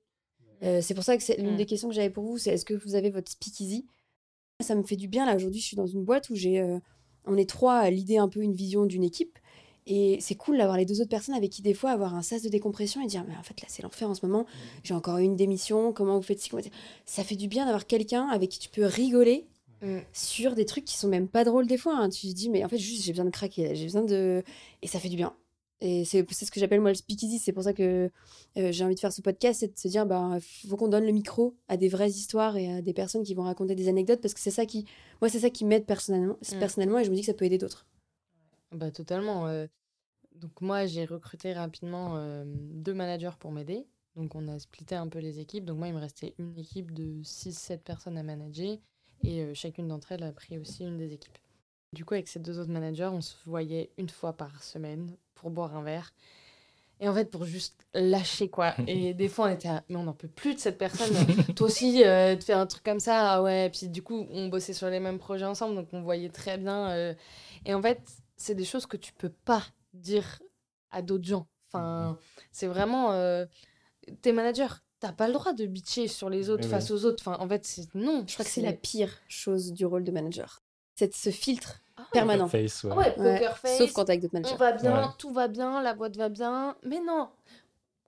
Euh, 0.62 0.80
c'est 0.82 0.94
pour 0.94 1.04
ça 1.04 1.16
que 1.16 1.22
c'est 1.22 1.36
l'une 1.36 1.54
Mm. 1.54 1.56
des 1.56 1.66
questions 1.66 1.88
que 1.88 1.94
j'avais 1.94 2.10
pour 2.10 2.24
vous, 2.24 2.38
c'est 2.38 2.50
est-ce 2.50 2.64
que 2.64 2.74
vous 2.74 2.94
avez 2.94 3.10
votre 3.10 3.30
speakeasy? 3.30 3.86
Ça 4.60 4.74
me 4.74 4.82
fait 4.82 4.96
du 4.96 5.08
bien, 5.08 5.24
là, 5.26 5.36
aujourd'hui, 5.36 5.60
je 5.60 5.66
suis 5.66 5.76
dans 5.76 5.86
une 5.86 6.04
boîte 6.04 6.28
où 6.30 6.34
j'ai, 6.34 6.62
on 7.24 7.36
est 7.36 7.48
trois 7.48 7.76
à 7.78 7.90
l'idée 7.90 8.18
un 8.18 8.28
peu 8.28 8.40
une 8.42 8.52
vision 8.52 8.84
d'une 8.84 9.04
équipe. 9.04 9.38
Et 9.92 10.18
c'est 10.20 10.36
cool 10.36 10.56
d'avoir 10.56 10.76
les 10.76 10.86
deux 10.86 11.00
autres 11.00 11.10
personnes 11.10 11.34
avec 11.34 11.50
qui, 11.50 11.62
des 11.62 11.74
fois, 11.74 11.90
avoir 11.90 12.14
un 12.14 12.22
sas 12.22 12.42
de 12.42 12.48
décompression 12.48 13.02
et 13.02 13.06
dire, 13.06 13.24
mais 13.28 13.36
en 13.36 13.42
fait, 13.42 13.60
là, 13.60 13.66
c'est 13.68 13.82
l'enfer 13.82 14.08
en 14.08 14.14
ce 14.14 14.24
moment. 14.24 14.46
J'ai 14.84 14.94
encore 14.94 15.18
une 15.18 15.34
démission. 15.36 15.92
Comment 15.92 16.16
vous 16.16 16.22
faites 16.22 16.40
ci 16.40 16.50
Ça 17.06 17.24
fait 17.24 17.34
du 17.36 17.48
bien 17.48 17.64
d'avoir 17.64 17.86
quelqu'un 17.86 18.28
avec 18.28 18.50
qui 18.50 18.58
tu 18.58 18.68
peux 18.70 18.84
rigoler 18.86 19.46
Mm. 19.82 20.00
sur 20.12 20.54
des 20.54 20.66
trucs 20.66 20.84
qui 20.84 20.98
sont 20.98 21.08
même 21.08 21.26
pas 21.26 21.42
drôles 21.42 21.66
des 21.66 21.78
fois. 21.78 21.96
hein. 21.96 22.10
Tu 22.10 22.28
te 22.28 22.32
dis, 22.34 22.50
mais 22.50 22.62
en 22.64 22.68
fait, 22.68 22.76
juste, 22.76 23.02
j'ai 23.02 23.12
besoin 23.12 23.24
de 23.24 23.30
craquer. 23.30 23.74
J'ai 23.74 23.84
besoin 23.84 24.02
de. 24.02 24.42
Et 24.82 24.86
ça 24.86 24.98
fait 25.00 25.08
du 25.08 25.16
bien. 25.16 25.32
Et 25.80 26.04
c'est 26.04 26.22
ce 26.30 26.50
que 26.50 26.60
j'appelle 26.60 26.82
moi 26.82 26.90
le 26.90 26.94
speakeasy. 26.94 27.38
C'est 27.38 27.52
pour 27.52 27.62
ça 27.62 27.72
que 27.72 28.10
euh, 28.58 28.70
j'ai 28.72 28.84
envie 28.84 28.94
de 28.94 29.00
faire 29.00 29.10
ce 29.14 29.22
podcast 29.22 29.60
c'est 29.60 29.68
de 29.74 29.78
se 29.78 29.88
dire, 29.88 30.04
bah, 30.04 30.36
faut 30.68 30.76
qu'on 30.76 30.88
donne 30.88 31.06
le 31.06 31.12
micro 31.12 31.54
à 31.68 31.78
des 31.78 31.88
vraies 31.88 32.10
histoires 32.10 32.58
et 32.58 32.70
à 32.70 32.82
des 32.82 32.92
personnes 32.92 33.22
qui 33.22 33.32
vont 33.32 33.44
raconter 33.44 33.74
des 33.74 33.88
anecdotes 33.88 34.20
parce 34.20 34.34
que 34.34 34.40
c'est 34.40 34.50
ça 34.50 34.66
qui. 34.66 34.84
Moi, 35.22 35.30
c'est 35.30 35.40
ça 35.40 35.48
qui 35.48 35.64
m'aide 35.64 35.86
personnellement, 35.86 36.36
Mm. 36.52 36.58
personnellement 36.58 36.98
et 36.98 37.04
je 37.06 37.10
me 37.10 37.14
dis 37.14 37.22
que 37.22 37.26
ça 37.28 37.32
peut 37.34 37.46
aider 37.46 37.56
d'autres. 37.58 37.86
Bah, 38.72 38.90
totalement. 38.90 39.46
euh. 39.46 39.66
Donc, 40.40 40.60
moi, 40.60 40.86
j'ai 40.86 41.04
recruté 41.04 41.52
rapidement 41.52 42.16
euh, 42.16 42.44
deux 42.46 42.94
managers 42.94 43.36
pour 43.38 43.52
m'aider. 43.52 43.86
Donc, 44.16 44.34
on 44.34 44.48
a 44.48 44.58
splitté 44.58 44.94
un 44.94 45.08
peu 45.08 45.18
les 45.18 45.38
équipes. 45.38 45.64
Donc, 45.64 45.78
moi, 45.78 45.88
il 45.88 45.94
me 45.94 46.00
restait 46.00 46.34
une 46.38 46.58
équipe 46.58 46.92
de 46.92 47.22
6-7 47.22 47.78
personnes 47.78 48.18
à 48.18 48.22
manager. 48.22 48.78
Et 49.22 49.42
euh, 49.42 49.54
chacune 49.54 49.88
d'entre 49.88 50.12
elles 50.12 50.22
a 50.22 50.32
pris 50.32 50.58
aussi 50.58 50.84
une 50.84 50.96
des 50.96 51.12
équipes. 51.12 51.38
Du 51.92 52.04
coup, 52.04 52.14
avec 52.14 52.28
ces 52.28 52.38
deux 52.38 52.58
autres 52.58 52.70
managers, 52.70 53.10
on 53.12 53.20
se 53.20 53.34
voyait 53.46 53.90
une 53.98 54.08
fois 54.08 54.32
par 54.32 54.62
semaine 54.62 55.16
pour 55.34 55.50
boire 55.50 55.76
un 55.76 55.82
verre. 55.82 56.12
Et 57.00 57.08
en 57.08 57.14
fait, 57.14 57.30
pour 57.30 57.44
juste 57.44 57.86
lâcher, 57.94 58.48
quoi. 58.48 58.74
Et 58.86 59.14
des 59.14 59.28
fois, 59.28 59.46
on 59.46 59.52
était 59.52 59.68
à... 59.68 59.82
Mais 59.88 59.96
on 59.96 60.04
n'en 60.04 60.12
peut 60.12 60.28
plus 60.28 60.54
de 60.54 60.60
cette 60.60 60.78
personne. 60.78 61.14
Toi 61.56 61.66
aussi, 61.66 62.04
euh, 62.04 62.36
de 62.36 62.42
faire 62.42 62.58
un 62.58 62.66
truc 62.66 62.82
comme 62.82 63.00
ça. 63.00 63.34
Ah 63.34 63.42
ouais. 63.42 63.70
Puis 63.70 63.88
du 63.88 64.02
coup, 64.02 64.26
on 64.30 64.48
bossait 64.48 64.72
sur 64.72 64.88
les 64.88 65.00
mêmes 65.00 65.18
projets 65.18 65.46
ensemble. 65.46 65.74
Donc, 65.76 65.88
on 65.92 66.02
voyait 66.02 66.28
très 66.28 66.58
bien. 66.58 66.90
euh, 66.90 67.14
Et 67.66 67.74
en 67.74 67.82
fait, 67.82 68.00
c'est 68.36 68.54
des 68.54 68.64
choses 68.64 68.86
que 68.86 68.96
tu 68.96 69.12
peux 69.12 69.32
pas 69.44 69.62
dire 69.94 70.40
à 70.90 71.02
d'autres 71.02 71.24
gens. 71.26 71.46
Enfin, 71.72 72.18
c'est 72.52 72.66
vraiment... 72.66 73.12
euh, 73.12 73.46
T'es 74.22 74.32
manager. 74.32 74.80
T'as 74.98 75.12
pas 75.12 75.28
le 75.28 75.32
droit 75.34 75.52
de 75.52 75.64
bitcher 75.66 76.08
sur 76.08 76.28
les 76.28 76.50
autres 76.50 76.64
Oui, 76.64 76.70
face 76.70 76.90
aux 76.90 77.04
autres. 77.04 77.22
Enfin, 77.26 77.42
en 77.42 77.48
fait, 77.48 77.64
c'est... 77.64 77.94
Non. 77.94 78.24
Je 78.26 78.34
crois 78.34 78.44
que 78.44 78.50
c'est 78.50 78.60
la 78.60 78.72
pire 78.72 79.12
chose 79.28 79.72
du 79.72 79.86
rôle 79.86 80.04
de 80.04 80.10
manager. 80.10 80.60
C'est 80.96 81.14
ce 81.14 81.30
filtre 81.30 81.80
Ah 81.96 82.02
ouais. 82.02 82.06
permanent. 82.12 82.48
Face, 82.48 82.84
ouais. 82.84 82.90
Ah 82.92 82.96
ouais, 82.96 83.18
Ouais, 83.18 83.34
poker 83.38 83.56
face. 83.58 83.78
Sauf 83.78 83.92
quand 83.92 84.04
t'es 84.04 84.12
avec 84.12 84.22
d'autres 84.22 84.34
On 84.36 84.40
managers. 84.40 84.56
va 84.58 84.72
bien, 84.72 85.00
Ouais. 85.02 85.08
tout 85.16 85.32
va 85.32 85.48
bien, 85.48 85.80
la 85.82 85.94
boîte 85.94 86.16
va 86.16 86.28
bien. 86.28 86.76
Mais 86.82 87.00
non, 87.00 87.28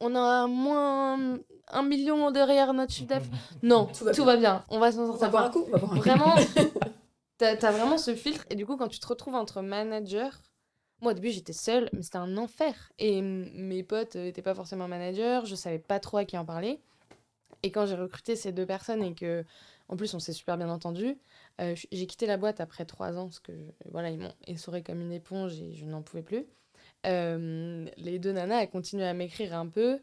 on 0.01 0.15
a 0.15 0.47
moins 0.47 1.39
un 1.69 1.83
million 1.83 2.31
derrière 2.31 2.75
notre 2.75 2.93
chiffre 2.93 3.09
d'affaires. 3.09 3.31
Non, 3.63 3.87
tout 4.15 4.25
va 4.25 4.37
bien. 4.37 4.65
On 4.69 4.79
va 4.79 4.93
s'en 4.93 5.07
sortir. 5.07 5.31
Coup 5.53 5.67
On 5.69 5.71
va 5.71 5.79
boire 5.79 5.87
un 5.87 5.95
coup. 5.95 5.97
Vraiment, 6.01 6.35
t'as 7.39 7.53
as 7.55 7.71
vraiment 7.71 7.97
ce 7.99 8.15
filtre. 8.15 8.45
Et 8.51 8.55
du 8.57 8.67
coup, 8.67 8.77
quand 8.77 8.89
tu 8.89 8.99
te 8.99 9.07
retrouves 9.07 9.35
entre 9.37 9.63
managers, 9.63 10.31
moi 11.03 11.13
au 11.13 11.15
début 11.15 11.31
j'étais 11.31 11.53
seule, 11.53 11.91
mais 11.93 12.03
c'était 12.03 12.17
un 12.19 12.37
enfer. 12.37 12.93
Et 12.99 13.21
mes 13.23 13.83
potes 13.83 14.17
n'étaient 14.17 14.43
pas 14.43 14.55
forcément 14.55 14.89
managers, 14.89 15.41
je 15.45 15.55
savais 15.55 15.79
pas 15.79 16.01
trop 16.01 16.19
à 16.19 16.25
qui 16.25 16.39
en 16.39 16.45
parler. 16.45 16.81
Et 17.63 17.71
quand 17.71 17.87
j'ai 17.87 17.95
recruté 17.95 18.35
ces 18.35 18.53
deux 18.53 18.67
personnes 18.67 19.03
et 19.03 19.15
que, 19.15 19.45
en 19.89 19.97
plus, 19.97 20.15
on 20.15 20.19
s'est 20.19 20.33
super 20.33 20.57
bien 20.57 20.69
entendu, 20.69 21.17
euh, 21.61 21.77
j'ai 21.93 22.07
quitté 22.07 22.27
la 22.27 22.37
boîte 22.37 22.61
après 22.61 22.85
trois 22.85 23.19
ans 23.19 23.27
parce 23.27 23.39
que 23.39 23.53
voilà, 23.91 24.11
ils 24.11 24.19
m'ont 24.19 24.33
essoré 24.47 24.83
comme 24.83 25.01
une 25.01 25.13
éponge 25.13 25.61
et 25.61 25.75
je 25.75 25.85
n'en 25.85 26.03
pouvais 26.03 26.23
plus. 26.23 26.45
Euh, 27.07 27.87
les 27.97 28.19
deux 28.19 28.33
nanas, 28.33 28.63
elles 28.63 28.71
continuaient 28.71 29.07
à 29.07 29.15
m'écrire 29.15 29.55
un 29.55 29.69
peu. 29.69 30.01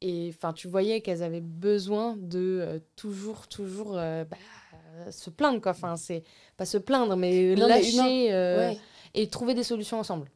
Et 0.00 0.32
enfin, 0.34 0.52
tu 0.52 0.66
voyais 0.68 1.00
qu'elles 1.00 1.22
avaient 1.22 1.40
besoin 1.40 2.16
de 2.18 2.58
euh, 2.60 2.78
toujours, 2.96 3.46
toujours 3.46 3.96
euh, 3.96 4.24
bah, 4.24 4.36
se 5.10 5.30
plaindre, 5.30 5.60
quoi. 5.60 5.72
Enfin, 5.72 5.96
c'est 5.96 6.24
pas 6.56 6.64
se 6.64 6.78
plaindre, 6.78 7.16
mais 7.16 7.54
Non, 7.56 7.68
mais 7.68 7.80
lâcher 7.80 8.32
euh, 8.32 8.70
Ouais. 8.70 8.78
Et 9.14 9.28
trouver 9.28 9.54
des 9.54 9.64
solutions 9.64 9.98
ensemble. 9.98 10.30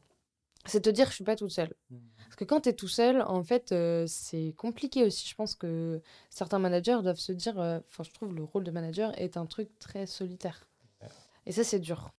C'est 0.65 0.81
te 0.81 0.89
dire, 0.89 1.07
je 1.09 1.15
suis 1.15 1.23
pas 1.23 1.35
toute 1.37 1.51
seule. 1.51 1.73
Parce 2.17 2.35
que 2.35 2.43
quand 2.43 2.61
tu 2.61 2.69
es 2.69 2.73
tout 2.73 2.89
seul, 2.89 3.21
en 3.21 3.41
fait, 3.43 3.71
euh, 3.71 4.05
c'est 4.07 4.53
compliqué 4.57 5.03
aussi. 5.05 5.27
Je 5.27 5.35
pense 5.35 5.55
que 5.55 6.01
certains 6.29 6.59
managers 6.59 6.99
doivent 7.01 7.15
se 7.19 7.31
dire, 7.31 7.57
euh, 7.59 7.79
enfin, 7.87 8.03
je 8.03 8.11
trouve 8.11 8.33
le 8.35 8.43
rôle 8.43 8.63
de 8.65 8.71
manager 8.71 9.17
est 9.17 9.37
un 9.37 9.45
truc 9.45 9.69
très 9.79 10.05
solitaire. 10.07 10.67
Et 11.45 11.51
ça, 11.53 11.63
c'est 11.63 11.79
dur. 11.79 12.11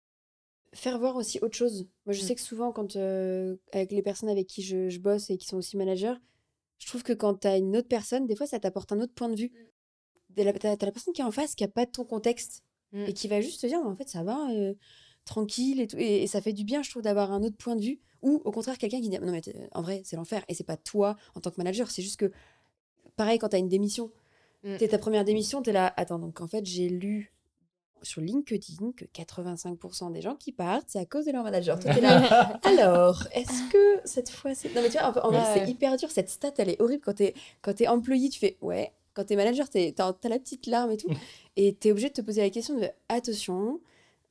faire 0.73 0.99
voir 0.99 1.15
aussi 1.15 1.39
autre 1.41 1.55
chose. 1.55 1.87
Moi, 2.05 2.13
je 2.13 2.21
Mm. 2.23 2.25
sais 2.27 2.35
que 2.35 2.41
souvent, 2.41 2.71
quand 2.71 2.95
euh, 2.95 3.55
avec 3.71 3.91
les 3.91 4.01
personnes 4.03 4.29
avec 4.29 4.45
qui 4.47 4.61
je, 4.61 4.89
je 4.89 4.99
bosse 4.99 5.29
et 5.31 5.37
qui 5.37 5.47
sont 5.47 5.57
aussi 5.57 5.77
managers, 5.77 6.13
je 6.77 6.85
trouve 6.87 7.01
que 7.03 7.13
quand 7.13 7.33
tu 7.41 7.47
as 7.47 7.57
une 7.57 7.75
autre 7.75 7.87
personne, 7.87 8.27
des 8.27 8.35
fois, 8.35 8.45
ça 8.47 8.59
t'apporte 8.59 8.91
un 8.91 8.99
autre 8.99 9.13
point 9.13 9.29
de 9.29 9.35
vue. 9.35 9.51
T'as 10.35 10.53
t'as 10.53 10.85
la 10.85 10.91
personne 10.91 11.13
qui 11.13 11.21
est 11.21 11.25
en 11.25 11.31
face 11.31 11.55
qui 11.55 11.63
a 11.63 11.67
pas 11.67 11.85
ton 11.87 12.05
contexte. 12.05 12.63
mm. 12.91 13.05
et 13.05 13.13
qui 13.13 13.27
va 13.27 13.41
juste 13.41 13.61
te 13.61 13.67
dire, 13.67 13.79
en 13.79 13.95
fait, 13.95 14.09
ça 14.09 14.23
va, 14.23 14.47
tranquille 15.29 15.79
et 15.79 15.87
tout. 15.87 15.97
Et, 15.97 16.27
ça 16.27 16.41
fait 16.41 16.53
du 16.53 16.63
bien, 16.63 16.81
je 16.81 16.89
trouve, 16.89 17.03
d'avoir 17.03 17.31
un 17.31 17.43
autre 17.43 17.55
point 17.55 17.75
de 17.75 17.81
vue. 17.81 17.99
Ou 18.21 18.41
au 18.43 18.51
contraire, 18.51 18.77
quelqu'un 18.77 18.99
qui 18.99 19.09
dit, 19.09 19.19
non, 19.19 19.31
mais 19.31 19.41
en 19.71 19.81
vrai, 19.81 20.01
c'est 20.03 20.15
l'enfer. 20.15 20.43
Et 20.49 20.53
c'est 20.53 20.65
pas 20.65 20.77
toi 20.77 21.15
en 21.35 21.39
tant 21.39 21.51
que 21.51 21.55
manager, 21.57 21.89
c'est 21.89 22.01
juste 22.01 22.19
que, 22.19 22.31
pareil, 23.15 23.39
quand 23.39 23.49
tu 23.49 23.55
as 23.55 23.59
une 23.59 23.69
démission, 23.69 24.11
mm. 24.63 24.77
tu 24.77 24.87
ta 24.87 24.97
première 24.97 25.23
démission, 25.23 25.61
tu 25.61 25.69
es 25.69 25.73
là, 25.73 25.93
attends, 25.95 26.19
donc 26.19 26.41
en 26.41 26.47
fait, 26.47 26.65
j'ai 26.65 26.89
lu 26.89 27.31
sur 28.01 28.21
LinkedIn 28.21 28.93
que 28.95 29.05
85% 29.05 30.11
des 30.11 30.21
gens 30.21 30.35
qui 30.35 30.51
partent, 30.51 30.85
c'est 30.87 30.99
à 30.99 31.05
cause 31.05 31.25
de 31.25 31.31
leur 31.31 31.43
manager. 31.43 31.77
alors, 32.63 33.27
est-ce 33.33 33.71
que 33.71 34.01
cette 34.05 34.29
fois 34.29 34.55
c'est. 34.55 34.73
Non, 34.73 34.81
mais 34.81 34.89
tu 34.89 34.97
vois, 34.97 35.25
en, 35.25 35.31
vrai, 35.31 35.43
c'est 35.53 35.69
hyper 35.69 35.97
dur. 35.97 36.09
Cette 36.09 36.29
stat, 36.29 36.53
elle 36.57 36.69
est 36.69 36.81
horrible. 36.81 37.03
Quand 37.03 37.15
t'es, 37.15 37.33
quand 37.61 37.79
es 37.81 37.87
employé, 37.87 38.29
tu 38.29 38.39
fais 38.39 38.57
ouais. 38.61 38.93
Quand 39.13 39.25
t'es 39.25 39.35
manager, 39.35 39.69
t'as, 39.69 40.13
as 40.23 40.29
la 40.29 40.39
petite 40.39 40.65
larme 40.67 40.91
et 40.91 40.97
tout. 40.97 41.09
et 41.57 41.73
t'es 41.73 41.91
obligé 41.91 42.09
de 42.09 42.13
te 42.13 42.21
poser 42.21 42.41
la 42.41 42.49
question 42.49 42.79
de 42.79 42.87
attention. 43.09 43.79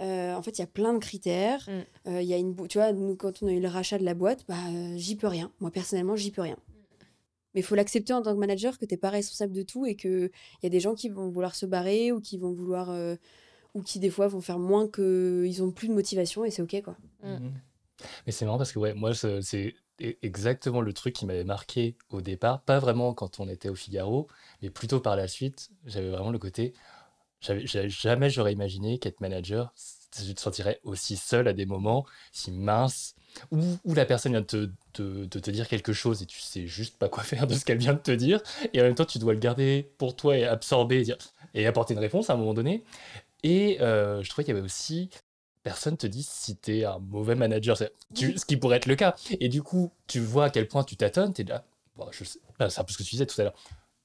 Euh, 0.01 0.35
en 0.35 0.43
fait, 0.43 0.59
il 0.59 0.61
y 0.61 0.65
a 0.65 0.69
plein 0.69 0.95
de 0.95 0.99
critères. 0.99 1.69
Mm. 1.69 2.11
Euh, 2.11 2.23
il 2.23 2.29
y 2.29 2.35
a 2.35 2.37
une, 2.37 2.55
tu 2.69 2.79
vois, 2.79 2.93
nous, 2.93 3.17
quand 3.17 3.43
on 3.43 3.49
a 3.49 3.53
eu 3.53 3.61
le 3.61 3.69
rachat 3.69 3.99
de 3.99 4.05
la 4.05 4.15
boîte, 4.15 4.45
bah, 4.49 4.55
euh, 4.69 4.95
j'y 4.97 5.17
peux 5.17 5.27
rien. 5.27 5.51
Moi, 5.61 5.71
personnellement, 5.71 6.17
j'y 6.17 6.31
peux 6.31 6.43
rien. 6.43 6.57
Mais 7.55 7.61
il 7.61 7.65
faut 7.65 7.75
l'accepter 7.75 8.13
en 8.13 8.23
tant 8.23 8.35
que 8.35 8.39
manager 8.39 8.79
que 8.79 8.85
tu 8.85 8.95
n'es 8.95 8.99
pas 8.99 9.11
responsable 9.11 9.53
de 9.53 9.63
tout 9.63 9.87
et 9.87 9.97
qu'il 9.97 10.31
y 10.63 10.67
a 10.67 10.69
des 10.69 10.81
gens 10.81 10.95
qui 10.95 11.09
vont 11.09 11.29
vouloir 11.29 11.55
se 11.55 11.67
barrer 11.67 12.13
ou 12.13 12.21
qui 12.21 12.37
vont 12.37 12.53
vouloir 12.53 12.95
ou 13.75 13.83
qui 13.83 13.99
des 13.99 14.11
fois 14.11 14.29
vont 14.29 14.43
faire 14.43 14.59
moins 14.59 14.87
qu'ils 14.87 15.63
ont 15.63 15.71
plus 15.71 15.89
de 15.89 15.95
motivation 15.95 16.45
et 16.45 16.51
c'est 16.51 16.61
ok 16.61 16.83
quoi. 16.83 16.97
Mm. 17.23 17.49
Mais 18.27 18.33
c'est 18.33 18.45
marrant 18.45 18.59
parce 18.59 18.71
que 18.71 18.79
ouais, 18.79 18.93
moi 18.93 19.13
c'est 19.15 19.75
e-, 20.01 20.15
exactement 20.23 20.83
le 20.83 20.93
truc 20.93 21.15
qui 21.15 21.27
m'avait 21.27 21.45
marqué 21.45 21.97
au 22.11 22.21
départ, 22.21 22.61
pas 22.63 22.79
vraiment 22.79 23.15
quand 23.15 23.41
on 23.41 23.49
était 23.49 23.71
au 23.71 23.75
Figaro, 23.75 24.29
mais 24.63 24.71
plutôt 24.71 25.01
par 25.01 25.17
la 25.17 25.27
suite, 25.27 25.71
j'avais 25.87 26.11
vraiment 26.11 26.31
le 26.31 26.39
côté, 26.39 26.75
jamais 27.41 28.31
j'aurais 28.31 28.53
imaginé 28.53 28.99
qu'être 28.99 29.21
manager, 29.21 29.73
je 30.17 30.33
te 30.33 30.41
sentirais 30.41 30.81
aussi 30.85 31.17
seul 31.17 31.49
à 31.49 31.53
des 31.53 31.67
moments, 31.67 32.07
si 32.33 32.51
mince, 32.51 33.15
où, 33.53 33.61
la 33.85 34.07
personne 34.07 34.33
vient 34.33 34.41
de 34.41 34.73
te, 34.93 35.51
dire 35.51 35.69
quelque 35.69 35.93
chose 35.93 36.23
et 36.23 36.27
tu 36.27 36.41
sais 36.41 36.67
juste 36.67 36.97
pas 36.99 37.09
quoi 37.09 37.23
faire 37.25 37.47
de 37.47 37.55
ce 37.55 37.65
qu'elle 37.65 37.79
vient 37.79 37.95
de 37.95 37.99
te 37.99 38.11
dire, 38.11 38.41
et 38.73 38.81
en 38.81 38.85
même 38.85 38.95
temps 38.95 39.05
tu 39.05 39.19
dois 39.19 39.35
le 39.35 39.39
garder 39.39 39.91
pour 39.99 40.17
toi 40.17 40.37
et 40.37 40.45
absorber 40.45 41.05
et 41.55 41.67
apporter 41.67 41.95
une 41.95 42.01
réponse 42.01 42.31
à 42.31 42.35
un 42.35 42.37
moment 42.37 42.55
donné. 42.55 42.85
Et 43.45 43.81
euh, 43.81 44.23
je 44.23 44.31
trouvais 44.31 44.45
qu'il 44.45 44.55
y 44.55 44.57
avait 44.57 44.65
aussi 44.65 45.11
personne 45.63 45.99
te 45.99 46.07
dit 46.07 46.23
si 46.23 46.57
tu 46.57 46.79
es 46.79 46.85
un 46.85 46.99
mauvais 46.99 47.35
manager, 47.35 47.77
ce 47.77 48.45
qui 48.47 48.57
pourrait 48.57 48.79
être 48.79 48.87
le 48.87 48.97
cas. 48.97 49.15
Et 49.39 49.51
du 49.51 49.63
coup, 49.63 49.93
tu 50.07 50.19
vois 50.19 50.47
à 50.47 50.51
quel 50.51 50.67
point 50.67 50.83
tu 50.83 50.97
tâtonnes, 50.97 51.35
tu 51.35 51.43
es 51.43 51.45
là, 51.45 51.63
bon, 51.97 52.07
je 52.11 52.25
sais, 52.25 52.39
c'est 52.69 52.79
un 52.79 52.85
peu 52.85 52.93
ce 52.93 52.99
que 52.99 53.03
tu 53.03 53.11
disais 53.11 53.27
tout 53.27 53.39
à 53.41 53.45
l'heure. 53.45 53.55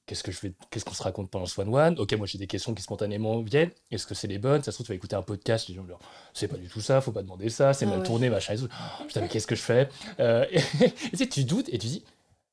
Qu'est-ce 0.06 0.22
que 0.22 0.32
je 0.32 0.36
fais 0.36 0.52
Qu'est-ce 0.70 0.84
qu'on 0.84 0.94
se 0.94 1.02
raconte 1.02 1.30
pendant 1.30 1.46
ce 1.46 1.58
one-one? 1.60 1.98
Ok, 1.98 2.12
moi 2.14 2.26
j'ai 2.26 2.38
des 2.38 2.46
questions 2.46 2.74
qui 2.74 2.82
spontanément 2.82 3.40
viennent. 3.40 3.70
Est-ce 3.90 4.06
que 4.06 4.14
c'est 4.14 4.28
les 4.28 4.38
bonnes? 4.38 4.62
Ça 4.62 4.70
se 4.70 4.76
trouve, 4.76 4.86
tu 4.86 4.92
vas 4.92 4.96
écouter 4.96 5.16
un 5.16 5.22
podcast, 5.22 5.68
les 5.68 5.74
gens 5.74 5.82
disent 5.82 5.94
c'est 6.34 6.48
pas 6.48 6.58
du 6.58 6.68
tout 6.68 6.80
ça, 6.80 7.00
faut 7.00 7.12
pas 7.12 7.22
demander 7.22 7.48
ça, 7.48 7.72
c'est 7.72 7.86
ah 7.86 7.90
mal 7.90 8.02
tourné, 8.02 8.28
machin 8.28 8.54
et 8.54 8.58
tout. 8.58 8.68
Oh, 9.00 9.04
putain, 9.06 9.22
mais 9.22 9.28
qu'est-ce 9.28 9.46
que 9.46 9.54
je 9.54 9.62
fais? 9.62 9.88
Euh, 10.20 10.44
et, 10.52 10.60
tu 11.10 11.16
sais, 11.16 11.26
tu 11.26 11.44
doutes 11.44 11.68
et 11.70 11.78
tu 11.78 11.86
dis 11.86 12.04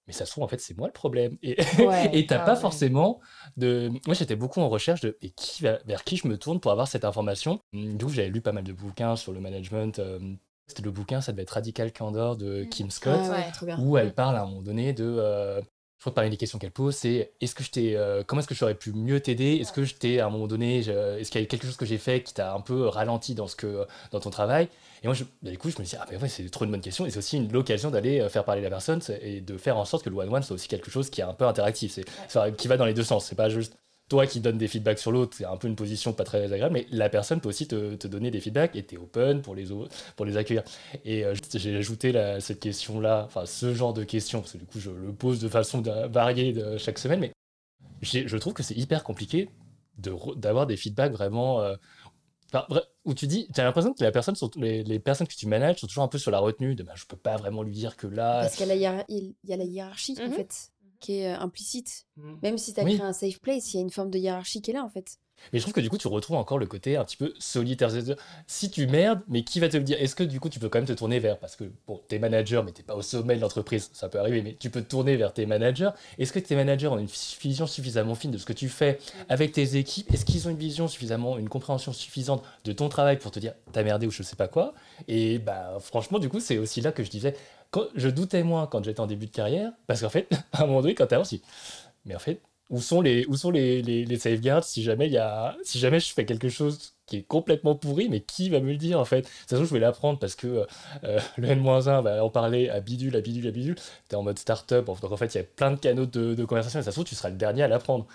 mais 0.07 0.13
ça 0.13 0.25
se 0.25 0.31
trouve, 0.31 0.43
en 0.43 0.47
fait, 0.47 0.59
c'est 0.59 0.75
moi 0.75 0.87
le 0.87 0.93
problème. 0.93 1.37
Et 1.43 1.55
tu 2.11 2.27
t'as 2.27 2.39
pas 2.39 2.55
forcément 2.55 3.19
de. 3.57 3.91
Moi, 4.05 4.15
j'étais 4.15 4.35
beaucoup 4.35 4.59
en 4.59 4.67
recherche 4.67 5.01
de 5.01 5.17
et 5.21 5.29
qui 5.29 5.61
vers 5.61 6.03
qui 6.03 6.17
je 6.17 6.27
me 6.27 6.37
tourne 6.37 6.59
pour 6.59 6.71
avoir 6.71 6.87
cette 6.87 7.05
information? 7.05 7.61
D'où 7.73 8.09
j'avais 8.09 8.29
lu 8.29 8.41
pas 8.41 8.51
mal 8.51 8.63
de 8.63 8.73
bouquins 8.73 9.15
sur 9.15 9.31
le 9.31 9.39
management. 9.39 9.99
Euh, 9.99 10.19
c'était 10.67 10.83
le 10.83 10.91
bouquin, 10.91 11.21
ça 11.21 11.31
devait 11.33 11.43
être 11.43 11.51
Radical 11.51 11.91
Candor 11.91 12.37
de 12.37 12.63
Kim 12.63 12.89
Scott, 12.91 13.19
ah 13.31 13.75
où 13.79 13.97
elle 13.97 14.13
parle 14.13 14.37
à 14.37 14.43
un 14.43 14.45
moment 14.45 14.61
donné 14.61 14.93
de. 14.93 15.05
Euh, 15.05 15.61
je 16.01 16.03
crois 16.03 16.13
que 16.13 16.15
parmi 16.15 16.31
les 16.31 16.37
questions 16.37 16.57
qu'elle 16.57 16.71
pose, 16.71 16.95
c'est 16.95 17.31
est-ce 17.41 17.53
que 17.53 17.63
je 17.63 17.69
t'ai, 17.69 17.95
euh, 17.95 18.23
comment 18.25 18.39
est-ce 18.39 18.47
que 18.47 18.55
j'aurais 18.55 18.73
pu 18.73 18.91
mieux 18.91 19.19
t'aider? 19.19 19.57
Est-ce 19.57 19.71
que 19.71 19.83
je 19.83 19.93
t'ai 19.93 20.19
à 20.19 20.25
un 20.25 20.29
moment 20.31 20.47
donné, 20.47 20.79
est-ce 20.79 21.29
qu'il 21.29 21.39
y 21.39 21.43
a 21.43 21.45
quelque 21.45 21.67
chose 21.67 21.77
que 21.77 21.85
j'ai 21.85 21.99
fait 21.99 22.23
qui 22.23 22.33
t'a 22.33 22.55
un 22.55 22.59
peu 22.59 22.87
ralenti 22.87 23.35
dans 23.35 23.45
ce 23.45 23.55
que, 23.55 23.85
dans 24.09 24.19
ton 24.19 24.31
travail? 24.31 24.67
Et 25.03 25.07
moi, 25.07 25.13
je, 25.13 25.25
bah, 25.43 25.51
du 25.51 25.59
coup, 25.59 25.69
je 25.69 25.77
me 25.77 25.85
dis 25.85 25.95
ah 25.99 26.07
ben 26.09 26.19
ouais, 26.19 26.27
c'est 26.27 26.49
trop 26.49 26.65
une 26.65 26.71
bonne 26.71 26.81
question. 26.81 27.05
Et 27.05 27.11
c'est 27.11 27.19
aussi 27.19 27.37
une 27.37 27.51
l'occasion 27.51 27.91
d'aller 27.91 28.19
euh, 28.19 28.29
faire 28.29 28.45
parler 28.45 28.63
la 28.63 28.71
personne 28.71 28.99
et 29.21 29.41
de 29.41 29.57
faire 29.57 29.77
en 29.77 29.85
sorte 29.85 30.03
que 30.03 30.09
le 30.09 30.15
one 30.15 30.33
one 30.33 30.41
soit 30.41 30.55
aussi 30.55 30.67
quelque 30.67 30.89
chose 30.89 31.11
qui 31.11 31.21
est 31.21 31.23
un 31.23 31.35
peu 31.35 31.45
interactif, 31.45 31.91
c'est 31.91 32.05
qui 32.57 32.67
va 32.67 32.77
dans 32.77 32.85
les 32.85 32.95
deux 32.95 33.03
sens. 33.03 33.27
C'est 33.27 33.35
pas 33.35 33.49
juste 33.49 33.77
toi 34.11 34.27
qui 34.27 34.41
donnes 34.41 34.57
des 34.57 34.67
feedbacks 34.67 34.99
sur 34.99 35.13
l'autre, 35.13 35.37
c'est 35.37 35.45
un 35.45 35.55
peu 35.55 35.69
une 35.69 35.77
position 35.77 36.11
pas 36.11 36.25
très 36.25 36.43
agréable, 36.51 36.73
mais 36.73 36.85
la 36.91 37.07
personne 37.07 37.39
peut 37.39 37.47
aussi 37.47 37.65
te, 37.65 37.95
te 37.95 38.09
donner 38.09 38.29
des 38.29 38.41
feedbacks 38.41 38.75
et 38.75 38.85
tu 38.85 38.95
es 38.95 38.97
open 38.97 39.41
pour 39.41 39.55
les, 39.55 39.67
pour 40.17 40.25
les 40.25 40.35
accueillir. 40.35 40.63
Et 41.05 41.23
euh, 41.23 41.33
j'ai 41.53 41.77
ajouté 41.77 42.11
cette 42.41 42.59
question-là, 42.59 43.23
enfin 43.25 43.45
ce 43.45 43.73
genre 43.73 43.93
de 43.93 44.03
questions, 44.03 44.41
parce 44.41 44.51
que 44.51 44.57
du 44.57 44.65
coup 44.65 44.81
je 44.81 44.91
le 44.91 45.13
pose 45.13 45.39
de 45.39 45.47
façon 45.47 45.81
variée 46.09 46.51
de 46.51 46.77
chaque 46.77 46.99
semaine, 46.99 47.21
mais 47.21 47.31
je 48.01 48.35
trouve 48.35 48.51
que 48.51 48.63
c'est 48.63 48.75
hyper 48.75 49.05
compliqué 49.05 49.47
d'avoir 49.97 50.67
des 50.67 50.75
feedbacks 50.75 51.13
vraiment. 51.13 51.61
Euh, 51.61 51.75
où 53.05 53.13
tu 53.13 53.27
dis, 53.27 53.47
tu 53.55 53.61
as 53.61 53.63
l'impression 53.63 53.93
que 53.93 54.03
la 54.03 54.11
personne 54.11 54.35
sont, 54.35 54.51
les, 54.57 54.83
les, 54.83 54.99
personnes 54.99 55.25
que 55.25 55.35
tu 55.35 55.47
manages 55.47 55.77
sont 55.77 55.87
toujours 55.87 56.03
un 56.03 56.09
peu 56.09 56.17
sur 56.17 56.31
la 56.31 56.39
retenue 56.39 56.75
de 56.75 56.83
bah, 56.83 56.91
je 56.95 57.05
peux 57.05 57.15
pas 57.15 57.37
vraiment 57.37 57.63
lui 57.63 57.71
dire 57.71 57.95
que 57.95 58.07
là. 58.07 58.41
Parce 58.41 58.57
qu'il 58.57 58.67
y, 58.67 58.79
y, 58.79 58.85
a 58.85 59.57
la 59.57 59.63
hiérarchie 59.63 60.17
en 60.19 60.27
mhm. 60.27 60.33
fait 60.33 60.71
qui 61.01 61.19
est 61.19 61.27
implicite. 61.27 62.05
Mmh. 62.15 62.33
Même 62.43 62.57
si 62.57 62.73
tu 62.73 62.79
as 62.79 62.83
créé 62.83 63.01
un 63.01 63.13
safe 63.13 63.39
place, 63.39 63.73
il 63.73 63.77
y 63.77 63.79
a 63.79 63.83
une 63.83 63.89
forme 63.89 64.09
de 64.09 64.17
hiérarchie 64.17 64.61
qui 64.61 64.71
est 64.71 64.75
là 64.75 64.83
en 64.83 64.89
fait. 64.89 65.17
Mais 65.51 65.59
je 65.59 65.63
trouve 65.63 65.73
que 65.73 65.81
du 65.81 65.89
coup, 65.89 65.97
tu 65.97 66.07
retrouves 66.07 66.37
encore 66.37 66.57
le 66.57 66.65
côté 66.65 66.97
un 66.97 67.03
petit 67.03 67.17
peu 67.17 67.33
solitaire. 67.39 67.89
Si 68.47 68.69
tu 68.69 68.87
merdes, 68.87 69.21
mais 69.27 69.43
qui 69.43 69.59
va 69.59 69.69
te 69.69 69.77
le 69.77 69.83
dire? 69.83 70.01
Est-ce 70.01 70.15
que 70.15 70.23
du 70.23 70.39
coup, 70.39 70.49
tu 70.49 70.59
peux 70.59 70.69
quand 70.69 70.79
même 70.79 70.87
te 70.87 70.93
tourner 70.93 71.19
vers 71.19 71.37
Parce 71.37 71.55
que, 71.55 71.65
bon, 71.87 72.01
t'es 72.07 72.19
manager, 72.19 72.63
mais 72.63 72.71
t'es 72.71 72.83
pas 72.83 72.95
au 72.95 73.01
sommet 73.01 73.35
de 73.35 73.41
l'entreprise, 73.41 73.89
ça 73.93 74.09
peut 74.09 74.19
arriver, 74.19 74.41
mais 74.41 74.55
tu 74.59 74.69
peux 74.69 74.81
te 74.81 74.89
tourner 74.89 75.15
vers 75.17 75.33
tes 75.33 75.45
managers. 75.45 75.89
Est-ce 76.19 76.31
que 76.31 76.39
tes 76.39 76.55
managers 76.55 76.87
ont 76.87 76.99
une 76.99 77.07
vision 77.41 77.67
suffisamment 77.67 78.15
fine 78.15 78.31
de 78.31 78.37
ce 78.37 78.45
que 78.45 78.53
tu 78.53 78.69
fais 78.69 78.99
avec 79.29 79.51
tes 79.51 79.77
équipes? 79.77 80.13
Est-ce 80.13 80.25
qu'ils 80.25 80.47
ont 80.47 80.51
une 80.51 80.57
vision 80.57 80.87
suffisamment, 80.87 81.37
une 81.37 81.49
compréhension 81.49 81.93
suffisante 81.93 82.43
de 82.63 82.71
ton 82.71 82.89
travail 82.89 83.17
pour 83.17 83.31
te 83.31 83.39
dire 83.39 83.53
T'as 83.71 83.83
merdé 83.83 84.07
ou 84.07 84.11
je 84.11 84.23
sais 84.23 84.35
pas 84.35 84.47
quoi? 84.47 84.73
Et 85.07 85.39
bah, 85.39 85.77
franchement, 85.79 86.19
du 86.19 86.29
coup, 86.29 86.39
c'est 86.39 86.57
aussi 86.57 86.81
là 86.81 86.91
que 86.91 87.03
je 87.03 87.09
disais 87.09 87.35
je 87.95 88.09
doutais 88.09 88.43
moins 88.43 88.67
quand 88.67 88.83
j'étais 88.83 88.99
en 88.99 89.07
début 89.07 89.27
de 89.27 89.31
carrière, 89.31 89.71
parce 89.87 90.01
qu'en 90.01 90.09
fait, 90.09 90.29
à 90.53 90.63
un 90.63 90.67
moment 90.67 90.81
donné, 90.81 90.95
quand 90.95 91.07
tu 91.07 91.15
avances, 91.15 91.35
mais 92.05 92.15
en 92.15 92.19
fait, 92.19 92.41
où 92.69 92.79
sont 92.79 93.01
les, 93.01 93.25
où 93.27 93.35
sont 93.35 93.51
les, 93.51 93.81
les, 93.81 94.17
safeguards 94.17 94.63
si 94.63 94.81
jamais, 94.81 95.09
y 95.09 95.17
a, 95.17 95.57
si 95.61 95.77
jamais 95.77 95.99
je 95.99 96.13
fais 96.13 96.25
quelque 96.25 96.47
chose 96.47 96.93
qui 97.05 97.17
est 97.17 97.23
complètement 97.23 97.75
pourri, 97.75 98.07
mais 98.07 98.21
qui 98.21 98.49
va 98.49 98.61
me 98.61 98.71
le 98.71 98.77
dire 98.77 98.97
en 98.97 99.03
fait? 99.03 99.25
Ça 99.25 99.49
se 99.49 99.55
trouve, 99.55 99.67
je 99.67 99.73
vais 99.73 99.79
l'apprendre 99.79 100.19
parce 100.19 100.35
que 100.35 100.65
euh, 101.03 101.19
le 101.37 101.49
N-1 101.49 102.01
va 102.01 102.23
en 102.23 102.29
parler 102.29 102.69
à 102.69 102.79
bidule, 102.79 103.15
à 103.17 103.21
bidule, 103.21 103.47
à 103.47 103.51
bidule. 103.51 103.75
Tu 103.75 103.81
es 104.13 104.15
en 104.15 104.23
mode 104.23 104.39
startup, 104.39 104.85
donc 104.85 105.03
en 105.03 105.17
fait, 105.17 105.35
il 105.35 105.37
y 105.39 105.41
a 105.41 105.43
plein 105.43 105.71
de 105.71 105.75
canaux 105.75 106.05
de, 106.05 106.33
de 106.33 106.45
conversation, 106.45 106.79
et 106.79 106.83
ça 106.83 106.91
se 106.91 106.95
trouve, 106.95 107.05
tu 107.05 107.15
seras 107.15 107.29
le 107.29 107.35
dernier 107.35 107.63
à 107.63 107.67
l'apprendre. 107.67 108.07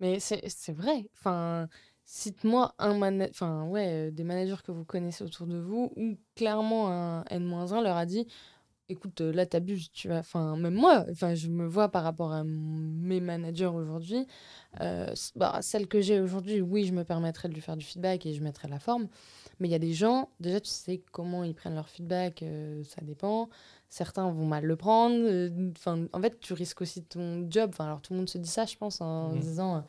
mais 0.00 0.18
c'est 0.18 0.72
vrai. 0.72 1.04
Enfin, 1.18 1.68
cite-moi 2.06 2.72
un 2.78 3.20
enfin, 3.20 3.64
ouais, 3.64 4.10
des 4.12 4.24
managers 4.24 4.62
que 4.64 4.72
vous 4.72 4.86
connaissez 4.86 5.24
autour 5.24 5.46
de 5.46 5.58
vous 5.58 5.92
où 5.94 6.16
clairement 6.34 6.90
un 6.90 7.24
N-1 7.24 7.82
leur 7.82 7.98
a 7.98 8.06
dit 8.06 8.26
écoute, 8.88 9.20
là, 9.20 9.46
t'abuses, 9.46 9.90
tu 9.92 10.08
vois. 10.08 10.18
Enfin, 10.18 10.56
même 10.56 10.74
moi, 10.74 11.04
enfin, 11.10 11.34
je 11.34 11.48
me 11.48 11.66
vois 11.66 11.88
par 11.90 12.02
rapport 12.02 12.32
à 12.32 12.44
mes 12.44 13.20
managers 13.20 13.66
aujourd'hui. 13.66 14.26
Euh, 14.80 15.12
bah, 15.36 15.58
celle 15.62 15.86
que 15.88 16.00
j'ai 16.00 16.20
aujourd'hui, 16.20 16.60
oui, 16.60 16.84
je 16.84 16.92
me 16.92 17.04
permettrais 17.04 17.48
de 17.48 17.54
lui 17.54 17.60
faire 17.60 17.76
du 17.76 17.84
feedback 17.84 18.26
et 18.26 18.34
je 18.34 18.42
mettrais 18.42 18.68
la 18.68 18.78
forme. 18.78 19.08
Mais 19.60 19.68
il 19.68 19.70
y 19.70 19.74
a 19.74 19.80
des 19.80 19.92
gens, 19.92 20.30
déjà, 20.40 20.60
tu 20.60 20.70
sais 20.70 21.02
comment 21.12 21.44
ils 21.44 21.54
prennent 21.54 21.74
leur 21.74 21.88
feedback, 21.88 22.42
euh, 22.42 22.82
ça 22.84 23.00
dépend 23.02 23.48
certains 23.88 24.30
vont 24.30 24.44
mal 24.44 24.64
le 24.64 24.76
prendre. 24.76 25.16
Euh, 25.18 25.70
en 26.12 26.20
fait, 26.20 26.38
tu 26.40 26.52
risques 26.52 26.80
aussi 26.80 27.02
ton 27.02 27.46
job. 27.50 27.70
Enfin, 27.72 27.86
alors 27.86 28.00
tout 28.00 28.12
le 28.12 28.18
monde 28.18 28.28
se 28.28 28.38
dit 28.38 28.48
ça, 28.48 28.66
je 28.66 28.76
pense, 28.76 29.00
en 29.00 29.30
mmh. 29.30 29.38
disant 29.38 29.84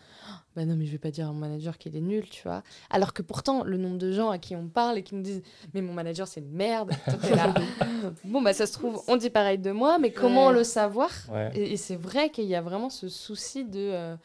Bah 0.55 0.65
non, 0.65 0.75
mais 0.75 0.85
je 0.85 0.91
vais 0.91 0.97
pas 0.97 1.11
dire 1.11 1.27
à 1.27 1.31
mon 1.31 1.39
manager 1.39 1.77
qu'il 1.77 1.95
est 1.95 2.01
nul, 2.01 2.27
tu 2.29 2.43
vois. 2.43 2.63
Alors 2.89 3.13
que 3.13 3.21
pourtant, 3.21 3.63
le 3.63 3.77
nombre 3.77 3.97
de 3.97 4.11
gens 4.11 4.29
à 4.29 4.37
qui 4.37 4.55
on 4.55 4.67
parle 4.67 4.97
et 4.97 5.03
qui 5.03 5.15
me 5.15 5.21
disent 5.21 5.41
Mais 5.73 5.81
mon 5.81 5.93
manager, 5.93 6.27
c'est 6.27 6.39
une 6.39 6.51
merde. 6.51 6.91
bon, 8.23 8.41
bah 8.41 8.53
ça 8.53 8.65
se 8.65 8.73
trouve, 8.73 9.01
on 9.07 9.17
dit 9.17 9.29
pareil 9.29 9.57
de 9.57 9.71
moi, 9.71 9.99
mais 9.99 10.11
comment 10.11 10.51
le 10.51 10.63
savoir? 10.63 11.11
Et, 11.53 11.77
c'est 11.77 11.95
vrai 11.95 12.29
qu'il 12.29 12.45
y 12.45 12.55
a 12.55 12.61
vraiment 12.61 12.89
ce 12.89 13.09
souci 13.09 13.65
de. 13.65 13.79
Euh, 13.79 14.15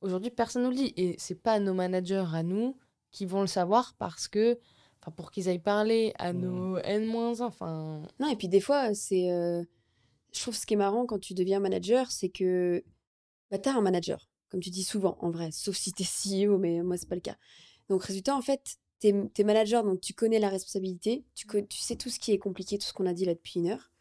aujourd'hui, 0.00 0.30
personne 0.30 0.64
ne 0.64 0.68
le 0.68 0.74
dit. 0.74 0.92
Et 0.96 1.16
c'est 1.18 1.40
pas 1.40 1.58
nos 1.58 1.74
managers 1.74 2.26
à 2.32 2.42
nous 2.42 2.76
qui 3.10 3.26
vont 3.26 3.40
le 3.40 3.46
savoir 3.46 3.94
parce 3.98 4.28
que 4.28 4.58
pour 5.10 5.30
qu'ils 5.30 5.48
aillent 5.48 5.58
parler 5.58 6.12
à 6.18 6.32
mmh. 6.32 6.40
nos 6.40 6.78
N-1, 6.78 7.42
enfin... 7.42 8.02
Non, 8.20 8.28
et 8.28 8.36
puis 8.36 8.48
des 8.48 8.60
fois, 8.60 8.94
c'est... 8.94 9.30
Euh, 9.30 9.62
je 10.32 10.40
trouve 10.40 10.56
ce 10.56 10.66
qui 10.66 10.74
est 10.74 10.78
marrant 10.78 11.06
quand 11.06 11.18
tu 11.18 11.34
deviens 11.34 11.60
manager, 11.60 12.10
c'est 12.10 12.28
que 12.28 12.84
bah, 13.50 13.58
tu 13.58 13.68
as 13.68 13.74
un 13.74 13.80
manager, 13.80 14.28
comme 14.48 14.60
tu 14.60 14.70
dis 14.70 14.84
souvent, 14.84 15.16
en 15.20 15.30
vrai, 15.30 15.50
sauf 15.52 15.76
si 15.76 15.92
tu 15.92 16.02
es 16.02 16.46
CEO, 16.46 16.58
mais 16.58 16.82
moi, 16.82 16.96
c'est 16.96 17.08
pas 17.08 17.14
le 17.14 17.20
cas. 17.20 17.36
Donc, 17.88 18.02
résultat, 18.02 18.34
en 18.34 18.42
fait, 18.42 18.78
tu 19.00 19.08
es, 19.08 19.44
manager, 19.44 19.84
donc 19.84 20.00
tu 20.00 20.14
connais 20.14 20.38
la 20.38 20.48
responsabilité, 20.48 21.24
tu, 21.34 21.46
tu 21.46 21.78
sais 21.78 21.96
tout 21.96 22.08
ce 22.08 22.18
qui 22.18 22.32
est 22.32 22.38
compliqué, 22.38 22.78
tout 22.78 22.86
ce 22.86 22.92
qu'on 22.92 23.06
a 23.06 23.12
dit 23.12 23.24
là 23.24 23.34
depuis 23.34 23.60
une 23.60 23.68
heure. 23.68 23.92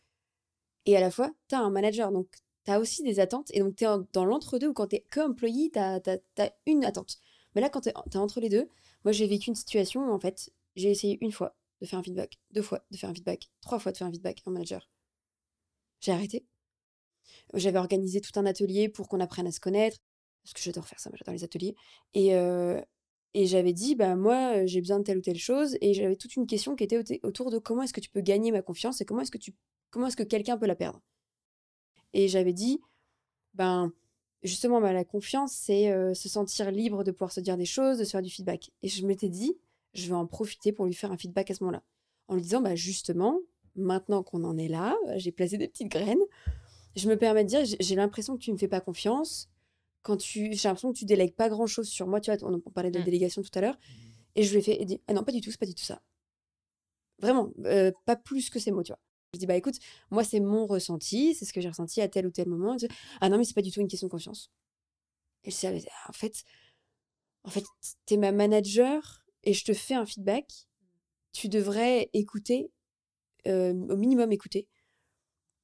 Et 0.85 0.97
à 0.97 1.01
la 1.01 1.11
fois, 1.11 1.31
tu 1.49 1.55
as 1.55 1.59
un 1.59 1.69
manager, 1.69 2.11
donc 2.11 2.27
tu 2.65 2.71
as 2.71 2.79
aussi 2.79 3.03
des 3.03 3.19
attentes. 3.19 3.49
Et 3.53 3.59
donc, 3.59 3.75
tu 3.75 3.85
es 3.85 3.87
dans 4.13 4.25
l'entre-deux, 4.25 4.69
ou 4.69 4.73
quand 4.73 4.87
tu 4.87 4.97
es 4.97 5.05
que-employé, 5.09 5.71
tu 5.71 5.79
as, 5.79 6.01
une 6.65 6.85
attente. 6.85 7.19
Mais 7.55 7.61
là, 7.61 7.69
quand 7.69 7.81
tu 7.81 7.89
es, 7.89 8.17
entre 8.17 8.39
les 8.39 8.49
deux, 8.49 8.67
moi, 9.03 9.11
j'ai 9.11 9.27
vécu 9.27 9.49
une 9.49 9.55
situation 9.55 10.01
où, 10.01 10.11
en 10.11 10.19
fait, 10.19 10.51
j'ai 10.75 10.91
essayé 10.91 11.17
une 11.21 11.31
fois 11.31 11.55
de 11.81 11.85
faire 11.85 11.99
un 11.99 12.03
feedback, 12.03 12.39
deux 12.51 12.61
fois 12.61 12.85
de 12.91 12.97
faire 12.97 13.09
un 13.09 13.13
feedback, 13.13 13.49
trois 13.61 13.79
fois 13.79 13.91
de 13.91 13.97
faire 13.97 14.07
un 14.07 14.11
feedback 14.11 14.41
en 14.45 14.51
manager. 14.51 14.89
J'ai 15.99 16.11
arrêté. 16.11 16.45
J'avais 17.53 17.79
organisé 17.79 18.21
tout 18.21 18.37
un 18.39 18.45
atelier 18.45 18.89
pour 18.89 19.07
qu'on 19.07 19.19
apprenne 19.19 19.47
à 19.47 19.51
se 19.51 19.59
connaître, 19.59 19.97
parce 20.43 20.53
que 20.53 20.61
j'adore 20.61 20.87
faire 20.87 20.99
ça, 20.99 21.09
j'adore 21.13 21.33
les 21.33 21.43
ateliers. 21.43 21.75
Et, 22.13 22.35
euh, 22.35 22.81
Et 23.35 23.47
j'avais 23.47 23.73
dit, 23.73 23.95
bah 23.95 24.15
moi, 24.15 24.65
j'ai 24.67 24.79
besoin 24.79 24.99
de 24.99 25.03
telle 25.03 25.17
ou 25.17 25.21
telle 25.21 25.39
chose. 25.39 25.75
Et 25.81 25.95
j'avais 25.95 26.15
toute 26.15 26.35
une 26.35 26.45
question 26.45 26.75
qui 26.75 26.83
était 26.83 27.19
autour 27.23 27.49
de 27.49 27.57
comment 27.57 27.81
est-ce 27.81 27.93
que 27.93 28.01
tu 28.01 28.11
peux 28.11 28.21
gagner 28.21 28.51
ma 28.51 28.61
confiance 28.61 29.01
et 29.01 29.05
comment 29.05 29.21
est-ce 29.21 29.31
que 29.31 29.39
est-ce 29.39 30.15
que 30.15 30.23
quelqu'un 30.23 30.57
peut 30.57 30.67
la 30.67 30.75
perdre? 30.75 31.01
Et 32.13 32.27
j'avais 32.27 32.53
dit, 32.53 32.79
ben 33.55 33.91
justement, 34.43 34.81
bah, 34.81 34.93
la 34.93 35.03
confiance, 35.03 35.51
c'est 35.53 36.13
se 36.13 36.29
sentir 36.29 36.69
libre 36.69 37.03
de 37.03 37.11
pouvoir 37.11 37.31
se 37.31 37.41
dire 37.41 37.57
des 37.57 37.65
choses, 37.65 37.97
de 37.97 38.03
se 38.03 38.11
faire 38.11 38.21
du 38.21 38.29
feedback. 38.29 38.69
Et 38.83 38.87
je 38.87 39.03
m'étais 39.07 39.29
dit, 39.29 39.57
je 39.93 40.07
vais 40.07 40.15
en 40.15 40.25
profiter 40.25 40.71
pour 40.71 40.85
lui 40.85 40.93
faire 40.93 41.11
un 41.11 41.17
feedback 41.17 41.51
à 41.51 41.55
ce 41.55 41.63
moment-là. 41.63 41.83
En 42.27 42.35
lui 42.35 42.41
disant, 42.41 42.61
bah 42.61 42.75
justement, 42.75 43.39
maintenant 43.75 44.23
qu'on 44.23 44.43
en 44.43 44.57
est 44.57 44.67
là, 44.67 44.95
j'ai 45.15 45.31
placé 45.31 45.57
des 45.57 45.67
petites 45.67 45.89
graines, 45.89 46.21
je 46.95 47.09
me 47.09 47.17
permets 47.17 47.43
de 47.43 47.49
dire, 47.49 47.61
j'ai 47.63 47.95
l'impression 47.95 48.35
que 48.35 48.41
tu 48.41 48.51
ne 48.51 48.55
me 48.55 48.59
fais 48.59 48.67
pas 48.67 48.81
confiance. 48.81 49.49
Quand 50.03 50.17
tu, 50.17 50.53
j'ai 50.53 50.67
l'impression 50.67 50.91
que 50.91 50.97
tu 50.97 51.05
délègues 51.05 51.35
pas 51.35 51.49
grand 51.49 51.65
chose 51.65 51.87
sur 51.87 52.07
moi. 52.07 52.19
Tu 52.19 52.31
vois, 52.31 52.49
on, 52.49 52.59
parlait 52.59 52.91
de 52.91 52.97
la 52.97 53.01
mmh. 53.01 53.05
délégation 53.05 53.41
tout 53.41 53.51
à 53.55 53.61
l'heure. 53.61 53.77
Et 54.35 54.43
je 54.43 54.51
lui 54.51 54.59
ai 54.59 54.61
fait, 54.61 54.85
dit, 54.85 55.01
ah 55.07 55.13
non, 55.13 55.23
pas 55.23 55.31
du 55.31 55.41
tout, 55.41 55.49
c'est 55.49 55.59
pas 55.59 55.65
du 55.65 55.75
tout 55.75 55.83
ça. 55.83 56.01
Vraiment, 57.19 57.51
euh, 57.65 57.91
pas 58.05 58.15
plus 58.15 58.49
que 58.49 58.59
ces 58.59 58.71
mots, 58.71 58.83
tu 58.83 58.91
vois. 58.91 58.99
Je 59.33 59.39
dis, 59.39 59.47
bah 59.47 59.55
écoute, 59.55 59.75
moi, 60.11 60.23
c'est 60.23 60.39
mon 60.39 60.67
ressenti, 60.67 61.33
c'est 61.33 61.45
ce 61.45 61.53
que 61.53 61.61
j'ai 61.61 61.69
ressenti 61.69 62.01
à 62.01 62.07
tel 62.07 62.27
ou 62.27 62.31
tel 62.31 62.47
moment. 62.47 62.75
ah 63.21 63.29
non, 63.29 63.37
mais 63.37 63.43
c'est 63.43 63.55
pas 63.55 63.61
du 63.61 63.71
tout 63.71 63.81
une 63.81 63.87
question 63.87 64.07
de 64.07 64.11
confiance. 64.11 64.51
Et 65.43 65.51
je 65.51 65.67
dis, 65.67 65.87
ah, 65.89 66.09
en 66.09 66.13
fait, 66.13 66.43
en 67.43 67.49
fait, 67.49 67.63
t'es 68.05 68.17
ma 68.17 68.31
manager 68.31 69.22
et 69.43 69.53
je 69.53 69.63
te 69.63 69.73
fais 69.73 69.93
un 69.93 70.05
feedback. 70.05 70.67
Tu 71.31 71.49
devrais 71.49 72.09
écouter, 72.13 72.71
euh, 73.47 73.73
au 73.89 73.97
minimum 73.97 74.31
écouter, 74.31 74.67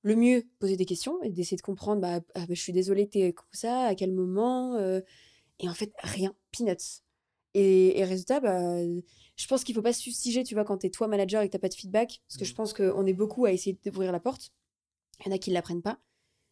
le 0.01 0.15
mieux, 0.15 0.43
poser 0.59 0.77
des 0.77 0.85
questions 0.85 1.21
et 1.23 1.29
d'essayer 1.29 1.57
de 1.57 1.61
comprendre, 1.61 2.01
bah, 2.01 2.21
ah, 2.35 2.45
bah, 2.45 2.53
je 2.53 2.61
suis 2.61 2.73
désolée 2.73 3.07
que 3.07 3.27
tu 3.27 3.33
comme 3.33 3.45
ça, 3.51 3.85
à 3.85 3.95
quel 3.95 4.11
moment. 4.11 4.75
Euh, 4.75 5.01
et 5.59 5.69
en 5.69 5.73
fait, 5.73 5.91
rien, 5.99 6.33
peanuts. 6.51 7.03
Et, 7.53 7.99
et 7.99 8.05
résultat, 8.05 8.39
bah, 8.39 8.81
je 9.35 9.47
pense 9.47 9.63
qu'il 9.63 9.75
faut 9.75 9.81
pas 9.81 9.93
se 9.93 10.03
fustiger, 10.03 10.43
tu 10.43 10.53
vois, 10.53 10.63
quand 10.63 10.79
tu 10.79 10.87
es 10.87 10.89
toi 10.89 11.07
manager 11.07 11.41
et 11.41 11.47
que 11.47 11.55
tu 11.55 11.59
pas 11.59 11.69
de 11.69 11.73
feedback, 11.73 12.21
parce 12.27 12.37
que 12.37 12.45
je 12.45 12.51
mmh. 12.51 12.55
pense 12.55 12.73
qu'on 12.73 13.05
est 13.05 13.13
beaucoup 13.13 13.45
à 13.45 13.51
essayer 13.51 13.77
d'ouvrir 13.85 14.11
la 14.11 14.19
porte. 14.19 14.51
Il 15.19 15.27
y 15.27 15.29
en 15.31 15.35
a 15.35 15.37
qui 15.37 15.49
ne 15.49 15.55
l'apprennent 15.55 15.81
pas. 15.81 15.99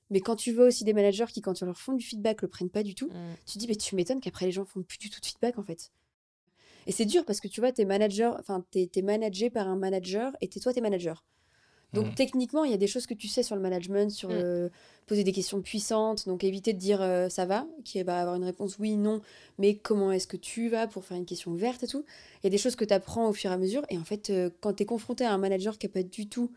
Mais 0.09 0.21
quand 0.21 0.35
tu 0.35 0.53
vois 0.53 0.67
aussi 0.67 0.83
des 0.83 0.93
managers 0.93 1.25
qui, 1.27 1.41
quand 1.41 1.53
tu 1.53 1.65
leur 1.65 1.77
font 1.77 1.93
du 1.93 2.05
feedback, 2.05 2.41
le 2.41 2.47
prennent 2.47 2.69
pas 2.69 2.83
du 2.83 2.95
tout, 2.95 3.07
mmh. 3.07 3.35
tu 3.45 3.53
te 3.53 3.59
dis, 3.59 3.67
mais 3.67 3.75
tu 3.75 3.95
m'étonnes 3.95 4.21
qu'après 4.21 4.45
les 4.45 4.51
gens 4.51 4.65
font 4.65 4.83
plus 4.83 4.97
du 4.97 5.09
tout 5.09 5.19
de 5.19 5.25
feedback 5.25 5.57
en 5.57 5.63
fait. 5.63 5.91
Et 6.87 6.91
c'est 6.91 7.05
dur 7.05 7.25
parce 7.25 7.39
que 7.39 7.47
tu 7.47 7.59
vois, 7.59 7.71
tu 7.71 7.81
es 7.81 7.85
manager, 7.85 8.35
enfin, 8.39 8.65
tu 8.71 8.89
es, 8.93 9.01
managé 9.01 9.49
par 9.49 9.67
un 9.67 9.75
manager 9.75 10.35
et 10.41 10.45
es, 10.45 10.59
toi, 10.59 10.73
tu 10.73 10.79
es 10.79 10.81
manager. 10.81 11.23
Donc, 11.93 12.07
mmh. 12.07 12.15
techniquement, 12.15 12.63
il 12.65 12.71
y 12.71 12.73
a 12.73 12.77
des 12.77 12.87
choses 12.87 13.05
que 13.05 13.13
tu 13.13 13.27
sais 13.27 13.43
sur 13.43 13.55
le 13.55 13.61
management, 13.61 14.09
sur 14.09 14.29
mmh. 14.29 14.69
poser 15.05 15.23
des 15.23 15.31
questions 15.31 15.61
puissantes. 15.61 16.27
Donc, 16.27 16.43
éviter 16.43 16.73
de 16.73 16.79
dire 16.79 16.99
ça 17.29 17.45
va, 17.45 17.65
qui 17.85 18.01
va 18.03 18.19
avoir 18.19 18.35
une 18.35 18.43
réponse 18.43 18.77
oui, 18.79 18.97
non, 18.97 19.21
mais 19.57 19.75
comment 19.75 20.11
est-ce 20.11 20.27
que 20.27 20.37
tu 20.37 20.67
vas 20.69 20.87
pour 20.87 21.05
faire 21.05 21.17
une 21.17 21.25
question 21.25 21.51
ouverte 21.51 21.83
et 21.83 21.87
tout. 21.87 22.03
Il 22.35 22.45
y 22.45 22.47
a 22.47 22.49
des 22.49 22.57
choses 22.57 22.75
que 22.75 22.83
tu 22.83 22.93
apprends 22.93 23.29
au 23.29 23.33
fur 23.33 23.51
et 23.51 23.53
à 23.53 23.57
mesure. 23.57 23.85
Et 23.89 23.97
en 23.97 24.03
fait, 24.03 24.31
quand 24.59 24.73
tu 24.73 24.83
es 24.83 24.85
confronté 24.85 25.23
à 25.23 25.33
un 25.33 25.37
manager 25.37 25.77
qui 25.77 25.87
n'a 25.87 25.93
pas 25.93 26.03
du 26.03 26.27
tout, 26.27 26.51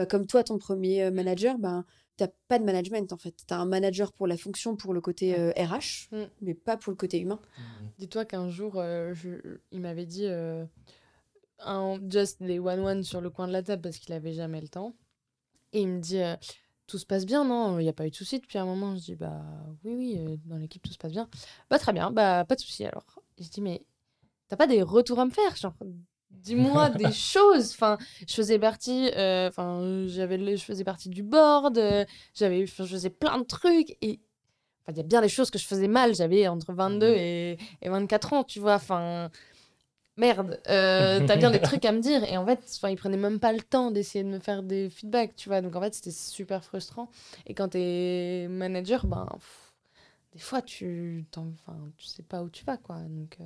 bah, 0.00 0.06
comme 0.06 0.26
toi, 0.26 0.42
ton 0.44 0.58
premier 0.58 1.10
manager, 1.10 1.58
ben, 1.58 1.84
tu 2.16 2.24
n'as 2.24 2.30
pas 2.48 2.58
de 2.58 2.64
management 2.64 3.12
en 3.12 3.18
fait. 3.18 3.34
Tu 3.46 3.54
as 3.54 3.58
un 3.58 3.66
manager 3.66 4.12
pour 4.12 4.26
la 4.26 4.36
fonction, 4.36 4.76
pour 4.76 4.94
le 4.94 5.00
côté 5.00 5.34
RH, 5.52 6.08
mmh. 6.12 6.22
mais 6.42 6.54
pas 6.54 6.76
pour 6.76 6.90
le 6.90 6.96
côté 6.96 7.18
humain. 7.18 7.40
Dis-toi 7.98 8.24
qu'un 8.24 8.48
jour, 8.48 8.82
il 9.70 9.80
m'avait 9.80 10.06
dit 10.06 10.26
un 11.62 11.98
just 12.08 12.42
des 12.42 12.58
one-one 12.58 13.02
sur 13.02 13.20
le 13.20 13.30
coin 13.30 13.46
de 13.46 13.52
la 13.52 13.62
table 13.62 13.82
parce 13.82 13.98
qu'il 13.98 14.12
avait 14.14 14.32
jamais 14.32 14.60
le 14.60 14.68
temps. 14.68 14.94
Et 15.72 15.82
il 15.82 15.88
me 15.88 16.00
dit 16.00 16.18
euh, 16.18 16.36
Tout 16.86 16.98
se 16.98 17.06
passe 17.06 17.26
bien, 17.26 17.44
non? 17.44 17.78
Il 17.78 17.82
n'y 17.82 17.88
a 17.88 17.92
pas 17.92 18.06
eu 18.06 18.10
de 18.10 18.14
souci 18.14 18.40
depuis 18.40 18.58
un 18.58 18.64
moment. 18.64 18.94
Je 18.96 19.00
dis 19.00 19.16
Bah 19.16 19.42
oui, 19.84 19.94
oui, 19.94 20.16
euh, 20.18 20.36
dans 20.46 20.56
l'équipe 20.56 20.82
tout 20.82 20.92
se 20.92 20.98
passe 20.98 21.12
bien. 21.12 21.28
Bah 21.68 21.78
très 21.78 21.92
bien, 21.92 22.10
bah 22.10 22.44
pas 22.44 22.54
de 22.54 22.60
souci 22.60 22.84
alors. 22.84 23.20
je 23.38 23.48
dis 23.48 23.60
Mais 23.60 23.82
t'as 24.48 24.56
pas 24.56 24.66
des 24.66 24.82
retours 24.82 25.20
à 25.20 25.24
me 25.24 25.30
faire 25.30 25.54
Genre, 25.56 25.74
dis-moi 26.30 26.90
des 26.90 27.12
choses. 27.12 27.70
Enfin, 27.72 27.98
je 28.26 28.34
faisais 28.34 28.58
partie, 28.58 29.10
euh, 29.16 29.48
enfin, 29.48 30.04
j'avais, 30.06 30.56
je 30.56 30.64
faisais 30.64 30.84
partie 30.84 31.08
du 31.08 31.22
board, 31.22 31.80
j'avais, 32.34 32.66
je 32.66 32.72
faisais 32.72 33.10
plein 33.10 33.38
de 33.38 33.44
trucs 33.44 33.96
et 34.02 34.20
il 34.88 34.96
y 34.96 35.00
a 35.00 35.04
bien 35.04 35.20
des 35.20 35.28
choses 35.28 35.50
que 35.50 35.58
je 35.58 35.66
faisais 35.66 35.88
mal. 35.88 36.14
J'avais 36.14 36.48
entre 36.48 36.72
22 36.72 37.06
mmh. 37.06 37.14
et, 37.16 37.58
et 37.82 37.88
24 37.88 38.32
ans, 38.32 38.44
tu 38.44 38.60
vois. 38.60 38.74
Enfin, 38.74 39.30
merde, 40.16 40.60
euh, 40.68 41.20
t'as 41.26 41.36
bien 41.36 41.50
des 41.50 41.60
trucs 41.60 41.84
à 41.84 41.92
me 41.92 42.00
dire. 42.00 42.24
Et 42.24 42.36
en 42.36 42.46
fait, 42.46 42.78
il 42.88 42.96
prenait 42.96 43.16
même 43.16 43.40
pas 43.40 43.52
le 43.52 43.60
temps 43.60 43.90
d'essayer 43.90 44.24
de 44.24 44.28
me 44.28 44.38
faire 44.38 44.62
des 44.62 44.90
feedbacks, 44.90 45.34
tu 45.36 45.48
vois. 45.48 45.60
Donc 45.60 45.76
en 45.76 45.80
fait, 45.80 45.94
c'était 45.94 46.10
super 46.10 46.64
frustrant. 46.64 47.08
Et 47.46 47.54
quand 47.54 47.68
t'es 47.68 48.46
manager, 48.48 49.06
ben, 49.06 49.26
des 50.32 50.38
fois, 50.38 50.62
tu, 50.62 51.26
enfin, 51.36 51.76
tu 51.96 52.06
sais 52.06 52.22
pas 52.22 52.42
où 52.42 52.50
tu 52.50 52.64
vas, 52.64 52.76
quoi. 52.76 52.96
Donc, 52.96 53.36
euh. 53.40 53.44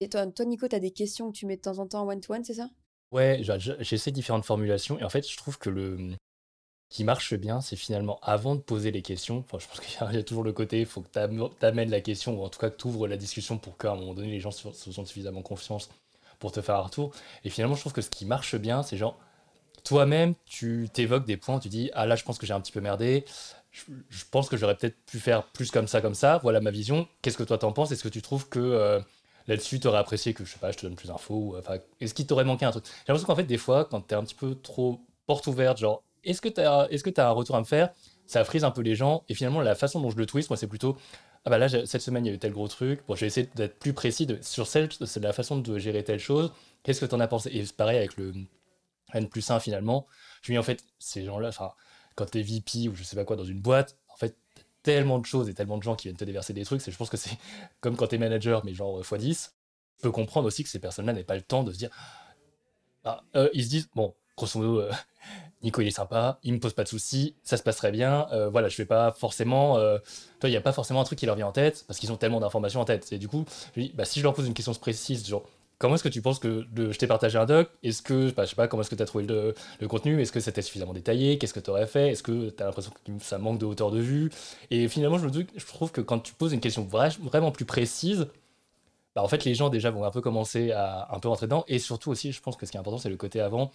Et 0.00 0.08
toi, 0.08 0.26
Nico, 0.44 0.68
t'as 0.68 0.78
des 0.78 0.90
questions 0.90 1.30
que 1.32 1.36
tu 1.36 1.46
mets 1.46 1.56
de 1.56 1.62
temps 1.62 1.78
en 1.78 1.86
temps 1.86 2.02
en 2.02 2.08
one-to-one, 2.08 2.44
c'est 2.44 2.54
ça? 2.54 2.68
Ouais, 3.12 3.40
j'essaie 3.80 4.10
différentes 4.10 4.44
formulations. 4.44 4.98
Et 4.98 5.04
en 5.04 5.08
fait, 5.08 5.28
je 5.28 5.36
trouve 5.36 5.58
que 5.58 5.70
le, 5.70 6.16
qui 6.88 7.04
marche 7.04 7.34
bien, 7.34 7.60
c'est 7.60 7.76
finalement 7.76 8.18
avant 8.22 8.54
de 8.54 8.60
poser 8.60 8.90
les 8.90 9.02
questions, 9.02 9.38
enfin 9.38 9.58
je 9.58 9.66
pense 9.66 9.80
qu'il 9.80 10.14
y, 10.14 10.18
a 10.18 10.22
toujours 10.22 10.44
le 10.44 10.52
côté, 10.52 10.80
il 10.80 10.86
faut 10.86 11.00
que 11.00 11.08
tu 11.08 11.66
amènes 11.66 11.90
la 11.90 12.00
question, 12.00 12.38
ou 12.38 12.44
en 12.44 12.48
tout 12.48 12.60
cas 12.60 12.70
que 12.70 12.76
tu 12.76 12.86
ouvres 12.86 13.08
la 13.08 13.16
discussion 13.16 13.58
pour 13.58 13.76
qu'à 13.76 13.92
un 13.92 13.96
moment 13.96 14.14
donné 14.14 14.30
les 14.30 14.40
gens 14.40 14.52
se, 14.52 14.70
sentent 14.72 15.06
suffisamment 15.06 15.42
confiance 15.42 15.90
pour 16.38 16.52
te 16.52 16.60
faire 16.60 16.76
un 16.76 16.82
retour. 16.82 17.12
Et 17.44 17.50
finalement 17.50 17.74
je 17.74 17.80
trouve 17.80 17.92
que 17.92 18.02
ce 18.02 18.10
qui 18.10 18.24
marche 18.24 18.54
bien, 18.56 18.82
c'est 18.82 18.96
genre, 18.96 19.18
toi-même, 19.82 20.34
tu 20.44 20.88
t'évoques 20.92 21.26
des 21.26 21.36
points, 21.36 21.58
tu 21.58 21.68
dis, 21.68 21.90
ah 21.94 22.06
là 22.06 22.14
je 22.14 22.22
pense 22.22 22.38
que 22.38 22.46
j'ai 22.46 22.54
un 22.54 22.60
petit 22.60 22.72
peu 22.72 22.80
merdé, 22.80 23.24
je, 23.72 24.24
pense 24.30 24.48
que 24.48 24.56
j'aurais 24.56 24.76
peut-être 24.76 24.96
pu 25.06 25.18
faire 25.18 25.44
plus 25.48 25.70
comme 25.70 25.88
ça, 25.88 26.00
comme 26.00 26.14
ça, 26.14 26.38
voilà 26.42 26.60
ma 26.60 26.70
vision, 26.70 27.08
qu'est-ce 27.20 27.36
que 27.36 27.42
toi 27.42 27.58
t'en 27.58 27.72
penses, 27.72 27.90
est-ce 27.90 28.04
que 28.04 28.08
tu 28.08 28.22
trouves 28.22 28.48
que... 28.48 28.60
Euh, 28.60 29.00
là-dessus, 29.46 29.80
tu 29.80 29.86
aurais 29.88 29.98
apprécié 29.98 30.34
que, 30.34 30.44
je 30.44 30.52
sais 30.52 30.58
pas, 30.58 30.72
je 30.72 30.76
te 30.76 30.82
donne 30.86 30.96
plus 30.96 31.08
d'infos, 31.08 31.56
enfin, 31.58 31.78
est-ce 32.00 32.14
qu'il 32.14 32.26
t'aurait 32.26 32.44
manqué 32.44 32.64
un 32.64 32.70
truc? 32.70 32.84
J'ai 32.84 32.92
l'impression 33.08 33.26
qu'en 33.26 33.36
fait, 33.36 33.44
des 33.44 33.58
fois, 33.58 33.84
quand 33.84 34.00
tu 34.00 34.14
es 34.14 34.16
un 34.16 34.24
petit 34.24 34.34
peu 34.34 34.54
trop 34.54 35.00
porte 35.26 35.46
ouverte, 35.46 35.78
genre, 35.78 36.02
est-ce 36.24 36.40
que 36.40 36.48
tu 36.48 36.60
as, 36.60 36.88
est-ce 36.90 37.04
que 37.04 37.20
un 37.20 37.30
retour 37.30 37.56
à 37.56 37.60
me 37.60 37.64
faire? 37.64 37.90
Ça 38.26 38.44
frise 38.44 38.64
un 38.64 38.72
peu 38.72 38.82
les 38.82 38.96
gens. 38.96 39.22
Et 39.28 39.34
finalement, 39.34 39.60
la 39.60 39.76
façon 39.76 40.00
dont 40.00 40.10
je 40.10 40.16
le 40.16 40.26
twist, 40.26 40.50
moi, 40.50 40.56
c'est 40.56 40.66
plutôt 40.66 40.96
ah 41.46 41.50
bah 41.50 41.58
là, 41.58 41.68
cette 41.68 42.02
semaine, 42.02 42.26
il 42.26 42.28
y 42.28 42.32
a 42.32 42.34
eu 42.34 42.40
tel 42.40 42.52
gros 42.52 42.66
truc. 42.66 43.02
Bon, 43.06 43.14
je 43.14 43.20
vais 43.20 43.28
essayer 43.28 43.48
d'être 43.54 43.78
plus 43.78 43.92
précis 43.92 44.26
sur 44.42 44.66
celle, 44.66 44.88
c'est 44.92 45.22
la 45.22 45.32
façon 45.32 45.56
de 45.56 45.78
gérer 45.78 46.02
telle 46.02 46.18
chose. 46.18 46.52
Qu'est-ce 46.82 47.00
que 47.00 47.06
tu 47.06 47.14
en 47.14 47.20
as 47.20 47.28
pensé? 47.28 47.50
Et 47.52 47.64
c'est 47.64 47.76
pareil 47.76 47.98
avec 47.98 48.16
le 48.16 48.32
N 49.14 49.28
plus 49.28 49.48
1 49.48 49.60
finalement. 49.60 50.08
Je 50.42 50.50
me 50.50 50.56
dis, 50.56 50.58
en 50.58 50.64
fait, 50.64 50.82
ces 50.98 51.24
gens-là, 51.24 51.50
quand 52.16 52.32
tu 52.32 52.40
es 52.40 52.42
VP 52.42 52.88
ou 52.88 52.96
je 52.96 53.04
sais 53.04 53.14
pas 53.14 53.24
quoi 53.24 53.36
dans 53.36 53.44
une 53.44 53.60
boîte, 53.60 53.96
tellement 54.86 55.18
de 55.18 55.26
choses 55.26 55.48
et 55.48 55.54
tellement 55.54 55.78
de 55.78 55.82
gens 55.82 55.96
qui 55.96 56.06
viennent 56.06 56.16
te 56.16 56.24
déverser 56.24 56.52
des 56.52 56.64
trucs. 56.64 56.80
Je 56.88 56.96
pense 56.96 57.10
que 57.10 57.16
c'est 57.16 57.36
comme 57.80 57.96
quand 57.96 58.06
tu 58.06 58.14
es 58.14 58.18
manager, 58.18 58.64
mais 58.64 58.72
genre 58.72 59.02
x10. 59.02 59.50
Je 59.96 60.02
peux 60.02 60.12
comprendre 60.12 60.46
aussi 60.46 60.62
que 60.62 60.68
ces 60.68 60.78
personnes-là 60.78 61.12
n'aient 61.12 61.24
pas 61.24 61.34
le 61.34 61.42
temps 61.42 61.64
de 61.64 61.72
se 61.72 61.78
dire. 61.78 61.90
Ah, 63.04 63.22
euh, 63.34 63.48
ils 63.52 63.64
se 63.64 63.68
disent, 63.68 63.88
bon, 63.96 64.14
grosso 64.36 64.60
modo, 64.60 64.80
euh, 64.80 64.92
Nico 65.62 65.80
il 65.80 65.88
est 65.88 65.90
sympa, 65.90 66.38
il 66.44 66.52
me 66.52 66.60
pose 66.60 66.74
pas 66.74 66.84
de 66.84 66.88
soucis, 66.88 67.34
ça 67.42 67.56
se 67.56 67.64
passe 67.64 67.76
très 67.76 67.90
bien. 67.90 68.28
Euh, 68.30 68.48
voilà, 68.48 68.68
je 68.68 68.76
fais 68.76 68.84
pas 68.86 69.10
forcément. 69.10 69.76
Euh, 69.78 69.98
toi, 70.38 70.48
il 70.48 70.52
n'y 70.52 70.56
a 70.56 70.60
pas 70.60 70.72
forcément 70.72 71.00
un 71.00 71.04
truc 71.04 71.18
qui 71.18 71.26
leur 71.26 71.34
vient 71.34 71.48
en 71.48 71.52
tête 71.52 71.84
parce 71.88 71.98
qu'ils 71.98 72.12
ont 72.12 72.16
tellement 72.16 72.38
d'informations 72.38 72.80
en 72.80 72.84
tête. 72.84 73.12
Et 73.12 73.18
du 73.18 73.26
coup, 73.26 73.44
bah, 73.94 74.04
si 74.04 74.20
je 74.20 74.24
leur 74.24 74.34
pose 74.34 74.46
une 74.46 74.54
question 74.54 74.72
précise, 74.74 75.26
genre, 75.26 75.48
comment 75.78 75.94
est-ce 75.94 76.04
que 76.04 76.08
tu 76.08 76.22
penses 76.22 76.38
que 76.38 76.66
je 76.74 76.96
t'ai 76.96 77.06
partagé 77.06 77.38
un 77.38 77.46
doc 77.46 77.70
Est-ce 77.82 78.02
que, 78.02 78.30
bah, 78.30 78.44
je 78.44 78.50
sais 78.50 78.56
pas, 78.56 78.68
comment 78.68 78.82
est-ce 78.82 78.90
que 78.90 78.94
tu 78.94 79.02
as 79.02 79.06
trouvé 79.06 79.26
le, 79.26 79.54
contenu 79.88 80.20
Est-ce 80.20 80.32
que 80.32 80.40
c'était 80.40 80.62
suffisamment 80.62 80.92
détaillé 80.92 81.38
Qu'est-ce 81.38 81.54
que 81.54 81.60
tu 81.60 81.70
aurais 81.70 81.86
fait 81.86 82.10
Est-ce 82.12 82.22
que 82.22 82.50
tu 82.50 82.62
as 82.62 82.66
l'impression 82.66 82.92
que 82.92 83.12
ça 83.22 83.38
manque 83.38 83.58
de 83.58 83.66
hauteur 83.66 83.90
de 83.90 84.00
vue? 84.00 84.30
Et 84.70 84.88
finalement, 84.88 85.18
je, 85.18 85.26
me 85.26 85.30
dis, 85.30 85.46
je 85.54 85.66
trouve 85.66 85.92
que 85.92 86.00
quand 86.00 86.18
tu 86.18 86.34
poses 86.34 86.52
une 86.52 86.60
question 86.60 86.84
vraiment 86.84 87.50
plus 87.50 87.64
précise, 87.64 88.28
bah, 89.14 89.22
en 89.22 89.28
fait, 89.28 89.44
les 89.44 89.54
gens 89.54 89.68
déjà 89.68 89.90
vont 89.90 90.04
un 90.04 90.10
peu 90.10 90.20
commencer 90.20 90.72
à 90.72 91.08
un 91.14 91.18
peu 91.18 91.28
rentrer 91.28 91.46
dedans. 91.46 91.64
Et 91.68 91.78
surtout 91.78 92.10
aussi, 92.10 92.32
je 92.32 92.40
pense 92.40 92.56
que 92.56 92.66
ce 92.66 92.70
qui 92.70 92.76
est 92.76 92.80
important, 92.80 92.98
c'est 92.98 93.10
le 93.10 93.16
côté 93.16 93.40
avant. 93.40 93.70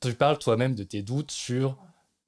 Tu 0.00 0.12
parles 0.14 0.38
toi-même 0.38 0.74
de 0.74 0.84
tes 0.84 1.02
doutes 1.02 1.30
sur 1.30 1.76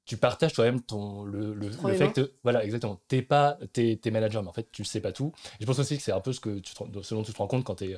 tu 0.05 0.17
partages 0.17 0.53
toi-même 0.53 0.81
ton 0.81 1.23
le, 1.23 1.53
le, 1.53 1.69
fait 1.93 2.11
que 2.11 2.31
voilà 2.41 2.65
exactement. 2.65 2.99
T'es 3.07 3.21
pas 3.21 3.59
t'es, 3.73 3.99
manager 4.11 4.41
mais 4.41 4.49
en 4.49 4.53
fait 4.53 4.67
tu 4.71 4.83
sais 4.83 5.01
pas 5.01 5.11
tout. 5.11 5.31
Et 5.59 5.61
je 5.61 5.65
pense 5.67 5.77
aussi 5.77 5.97
que 5.97 6.01
c'est 6.01 6.11
un 6.11 6.19
peu 6.19 6.33
ce 6.33 6.39
que 6.39 6.57
tu 6.57 6.73
ce 6.73 7.13
dont 7.13 7.21
tu 7.21 7.31
te 7.31 7.37
rends 7.37 7.45
compte 7.45 7.63
quand 7.63 7.75
tu 7.75 7.95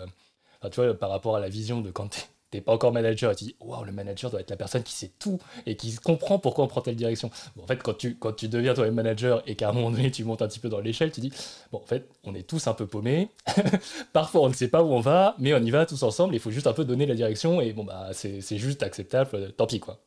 tu 0.70 0.82
vois 0.82 0.93
par 0.93 1.09
rapport 1.09 1.36
à 1.36 1.39
la 1.39 1.49
vision 1.49 1.82
de 1.82 1.91
quand 1.91 2.07
t'es 2.09 2.22
t'es 2.51 2.59
pas 2.59 2.74
encore 2.74 2.91
manager 2.91 3.34
tu 3.36 3.45
dis 3.45 3.55
waouh 3.62 3.84
le 3.86 3.93
manager 3.93 4.30
doit 4.30 4.41
être 4.41 4.49
la 4.49 4.57
personne 4.57 4.84
qui 4.84 4.93
sait 4.93 5.12
tout 5.20 5.39
et 5.66 5.76
qui 5.78 5.95
comprend 5.95 6.38
pourquoi 6.38 6.66
on 6.66 6.68
prend 6.68 6.82
telle 6.82 6.97
direction. 6.97 7.32
En 7.59 7.66
fait 7.66 7.82
quand 7.82 7.93
tu 7.93 8.18
quand 8.18 8.34
tu 8.34 8.49
deviens 8.49 8.74
toi-même 8.74 8.93
manager 8.93 9.41
et 9.47 9.55
qu'à 9.55 9.70
un 9.70 9.72
moment 9.72 9.89
donné 9.89 10.12
tu 10.12 10.24
montes 10.26 10.41
un 10.41 10.47
petit 10.47 10.59
peu 10.59 10.70
dans 10.70 10.82
l'échelle 10.82 11.12
tu 11.12 11.22
dis 11.22 11.32
bon 11.72 11.80
en 11.80 11.86
fait 11.86 12.07
on 12.26 12.36
est 12.36 12.43
tous 12.43 12.68
un 12.68 12.74
peu 12.74 12.86
paumés. 12.86 13.30
Parfois 14.14 14.41
on 14.41 14.49
ne 14.49 14.53
sait 14.53 14.68
pas 14.68 14.84
où 14.84 14.91
on 14.91 14.99
va 14.99 15.36
mais 15.39 15.53
on 15.53 15.59
y 15.59 15.72
va 15.72 15.86
tous 15.86 16.03
ensemble. 16.03 16.36
Il 16.36 16.41
faut 16.41 16.51
juste 16.51 16.68
un 16.68 16.74
peu 16.74 16.84
donner 16.84 17.05
la 17.05 17.16
direction 17.16 17.62
et 17.62 17.72
bon 17.72 17.86
bah 17.86 18.09
c'est 18.14 18.41
juste 18.57 18.84
acceptable. 18.84 19.53
Tant 19.53 19.66
pis 19.66 19.80
quoi. 19.80 20.01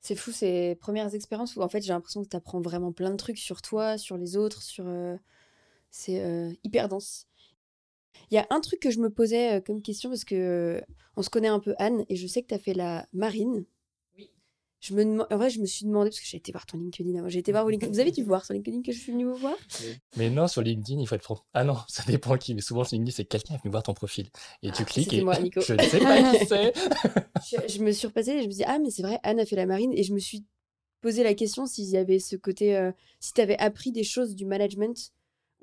C'est 0.00 0.16
fou 0.16 0.32
ces 0.32 0.76
premières 0.76 1.14
expériences 1.14 1.56
où 1.56 1.62
en 1.62 1.68
fait 1.68 1.82
j'ai 1.82 1.92
l'impression 1.92 2.24
que 2.24 2.28
tu 2.28 2.36
apprends 2.36 2.60
vraiment 2.60 2.92
plein 2.92 3.10
de 3.10 3.16
trucs 3.16 3.38
sur 3.38 3.60
toi 3.60 3.98
sur 3.98 4.16
les 4.16 4.36
autres 4.36 4.62
sur 4.62 4.84
euh, 4.86 5.16
c'est 5.90 6.20
euh, 6.20 6.52
hyper 6.64 6.88
dense 6.88 7.26
il 8.30 8.34
y 8.34 8.38
a 8.38 8.46
un 8.50 8.60
truc 8.60 8.80
que 8.80 8.90
je 8.90 8.98
me 8.98 9.10
posais 9.10 9.62
comme 9.62 9.82
question 9.82 10.10
parce 10.10 10.24
que 10.24 10.82
on 11.16 11.22
se 11.22 11.30
connaît 11.30 11.48
un 11.48 11.60
peu 11.60 11.74
Anne 11.78 12.04
et 12.08 12.16
je 12.16 12.26
sais 12.26 12.42
que 12.42 12.48
tu 12.48 12.54
as 12.54 12.58
fait 12.58 12.74
la 12.74 13.06
marine. 13.12 13.64
Oui. 14.16 14.30
je 14.80 14.94
me 14.94 15.32
en 15.32 15.36
vrai, 15.36 15.50
je 15.50 15.60
me 15.60 15.66
suis 15.66 15.86
demandé, 15.86 16.10
parce 16.10 16.20
que 16.20 16.26
j'ai 16.26 16.36
été 16.36 16.52
voir 16.52 16.66
ton 16.66 16.78
LinkedIn 16.78 17.18
avant, 17.18 17.28
j'ai 17.28 17.38
été 17.38 17.52
voir 17.52 17.64
vos 17.64 17.70
LinkedIn. 17.70 17.92
Vous 17.92 18.00
avez 18.00 18.10
dû 18.10 18.22
voir 18.22 18.44
sur 18.44 18.54
LinkedIn 18.54 18.82
que 18.82 18.92
je 18.92 18.98
suis 18.98 19.12
venue 19.12 19.24
vous 19.24 19.36
voir? 19.36 19.56
Mais 20.16 20.28
non, 20.28 20.46
sur 20.46 20.62
LinkedIn, 20.62 21.00
il 21.00 21.06
faut 21.06 21.14
être 21.14 21.22
franc. 21.22 21.40
Ah 21.54 21.64
non, 21.64 21.76
ça 21.88 22.04
dépend 22.06 22.36
qui. 22.36 22.54
Mais 22.54 22.60
souvent, 22.60 22.84
sur 22.84 22.96
LinkedIn, 22.96 23.14
c'est 23.16 23.24
quelqu'un 23.24 23.54
est 23.54 23.62
venu 23.62 23.70
voir 23.70 23.82
ton 23.82 23.94
profil. 23.94 24.28
Et 24.62 24.70
tu 24.70 24.84
cliques 24.84 25.04
c'était 25.04 25.22
et 25.22 25.24
moi, 25.24 25.38
Nico. 25.38 25.60
je 25.66 25.72
ne 25.72 25.82
sais 25.82 25.98
pas 25.98 26.32
qui 26.32 26.46
c'est. 26.46 26.72
je, 27.68 27.74
je 27.74 27.82
me 27.82 27.92
suis 27.92 28.06
repassée 28.06 28.32
et 28.32 28.42
je 28.42 28.46
me 28.46 28.52
dis, 28.52 28.64
ah, 28.64 28.78
mais 28.78 28.90
c'est 28.90 29.02
vrai, 29.02 29.18
Anne 29.22 29.40
a 29.40 29.46
fait 29.46 29.56
la 29.56 29.66
marine. 29.66 29.92
Et 29.94 30.02
je 30.02 30.12
me 30.12 30.18
suis 30.18 30.44
posé 31.00 31.22
la 31.22 31.34
question 31.34 31.66
s'il 31.66 31.88
y 31.88 31.96
avait 31.96 32.18
ce 32.18 32.36
côté, 32.36 32.76
euh, 32.76 32.92
si 33.20 33.32
tu 33.32 33.40
avais 33.40 33.58
appris 33.58 33.92
des 33.92 34.04
choses 34.04 34.34
du 34.34 34.44
management 34.44 35.12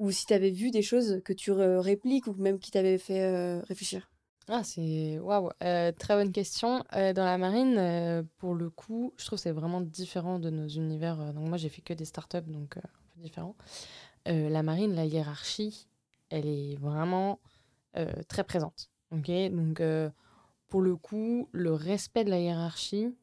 ou 0.03 0.11
si 0.11 0.25
tu 0.25 0.33
avais 0.33 0.51
vu 0.51 0.69
des 0.69 0.81
choses 0.81 1.21
que 1.23 1.31
tu 1.31 1.53
répliques 1.53 2.27
ou 2.27 2.33
même 2.33 2.59
qui 2.59 2.71
t'avaient 2.71 2.97
fait 2.97 3.21
euh, 3.21 3.61
réfléchir? 3.61 4.11
Ah, 4.49 4.61
c'est 4.65 5.17
waouh, 5.17 5.49
euh, 5.63 5.93
très 5.93 6.15
bonne 6.15 6.33
question. 6.33 6.83
Euh, 6.93 7.13
dans 7.13 7.23
la 7.23 7.37
marine, 7.37 8.27
pour 8.35 8.53
le 8.53 8.69
coup, 8.69 9.13
je 9.15 9.25
trouve 9.25 9.39
que 9.39 9.43
c'est 9.43 9.53
vraiment 9.53 9.79
différent 9.79 10.39
de 10.39 10.49
nos 10.49 10.67
univers. 10.67 11.33
Donc 11.33 11.47
moi, 11.47 11.57
j'ai 11.57 11.69
fait 11.69 11.81
que 11.81 11.93
des 11.93 12.03
startups, 12.03 12.41
donc 12.47 12.75
un 12.75 12.81
peu 12.81 13.21
différent. 13.21 13.55
La 14.25 14.61
marine, 14.61 14.93
la 14.93 15.05
hiérarchie, 15.05 15.87
elle 16.29 16.47
est 16.47 16.75
vraiment 16.75 17.39
très 18.27 18.43
présente. 18.43 18.89
Ok, 19.11 19.31
donc 19.51 19.81
pour 20.67 20.81
le 20.81 20.97
coup, 20.97 21.47
le 21.53 21.71
respect 21.71 22.25
de 22.25 22.29
la 22.29 22.39
hiérarchie, 22.39 23.15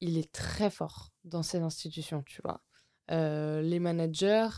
il 0.00 0.18
est 0.18 0.32
très 0.32 0.70
fort 0.70 1.12
dans 1.24 1.44
ces 1.44 1.58
institutions, 1.58 2.24
tu 2.24 2.42
vois? 2.42 2.60
Les 3.08 3.78
managers, 3.78 4.48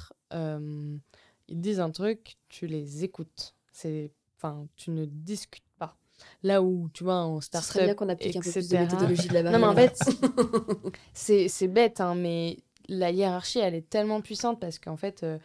ils 1.49 1.61
disent 1.61 1.81
un 1.81 1.91
truc, 1.91 2.37
tu 2.49 2.67
les 2.67 3.05
écoutes. 3.05 3.55
C'est, 3.73 4.13
enfin, 4.37 4.67
tu 4.77 4.91
ne 4.91 5.05
discutes 5.05 5.65
pas. 5.79 5.97
Là 6.43 6.63
où, 6.63 6.89
tu 6.93 7.05
vois, 7.05 7.17
en 7.23 7.41
Ce 7.41 7.47
startup, 7.47 7.69
serait 7.73 7.85
bien 7.85 7.95
qu'on 7.95 8.09
applique 8.09 8.37
un 8.37 8.41
peu 8.41 8.51
plus 8.51 8.69
de 8.69 8.75
etc. 8.77 8.79
méthodologie 8.85 9.29
de 9.29 9.35
la 9.35 9.43
Non, 9.45 9.59
marine. 9.59 9.75
mais 9.77 9.85
en 9.85 9.89
fait, 9.89 9.99
c'est 11.13 11.49
c'est 11.49 11.69
bête, 11.69 12.01
hein, 12.01 12.15
mais 12.15 12.59
la 12.89 13.11
hiérarchie, 13.11 13.59
elle 13.61 13.75
est 13.75 13.89
tellement 13.89 14.21
puissante 14.21 14.61
parce 14.61 14.79
qu'en 14.79 14.97
fait, 14.97 15.23
euh, 15.23 15.39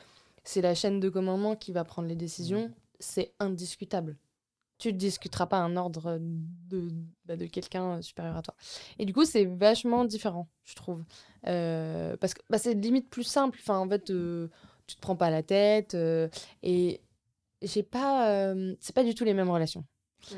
c'est 0.44 0.62
la 0.62 0.76
chaîne 0.76 1.00
de 1.00 1.10
commandement 1.10 1.56
qui 1.56 1.72
va 1.72 1.84
prendre 1.84 2.08
les 2.08 2.16
décisions. 2.16 2.72
C'est 3.00 3.34
indiscutable. 3.40 4.18
Tu 4.80 4.92
ne 4.92 4.98
discuteras 4.98 5.46
pas 5.46 5.60
un 5.60 5.78
ordre 5.78 6.18
de, 6.20 6.90
bah, 7.26 7.38
de 7.38 7.46
quelqu'un 7.46 8.02
supérieur 8.02 8.36
à 8.36 8.42
toi. 8.42 8.56
Et 9.00 9.06
du 9.06 9.14
coup, 9.14 9.24
c'est 9.24 9.46
vachement 9.46 10.04
différent, 10.04 10.50
je 10.64 10.76
trouve. 10.76 11.04
Euh, 11.48 12.18
parce 12.18 12.34
que 12.34 12.42
bah, 12.50 12.58
c'est 12.58 12.74
limite 12.74 13.10
plus 13.10 13.24
simple. 13.24 13.60
Enfin, 13.62 13.78
en 13.78 13.88
fait, 13.88 14.10
euh, 14.10 14.50
tu 14.88 14.96
te 14.96 15.02
prends 15.02 15.16
pas 15.16 15.30
la 15.30 15.44
tête. 15.44 15.96
euh, 15.96 16.28
et 16.62 17.02
j'ai 17.62 17.84
pas. 17.84 18.30
euh, 18.30 18.76
c'est 18.80 18.96
pas 18.96 19.04
du 19.04 19.16
tout 19.16 19.24
les 19.24 19.34
mêmes 19.34 19.50
relations. 19.50 19.86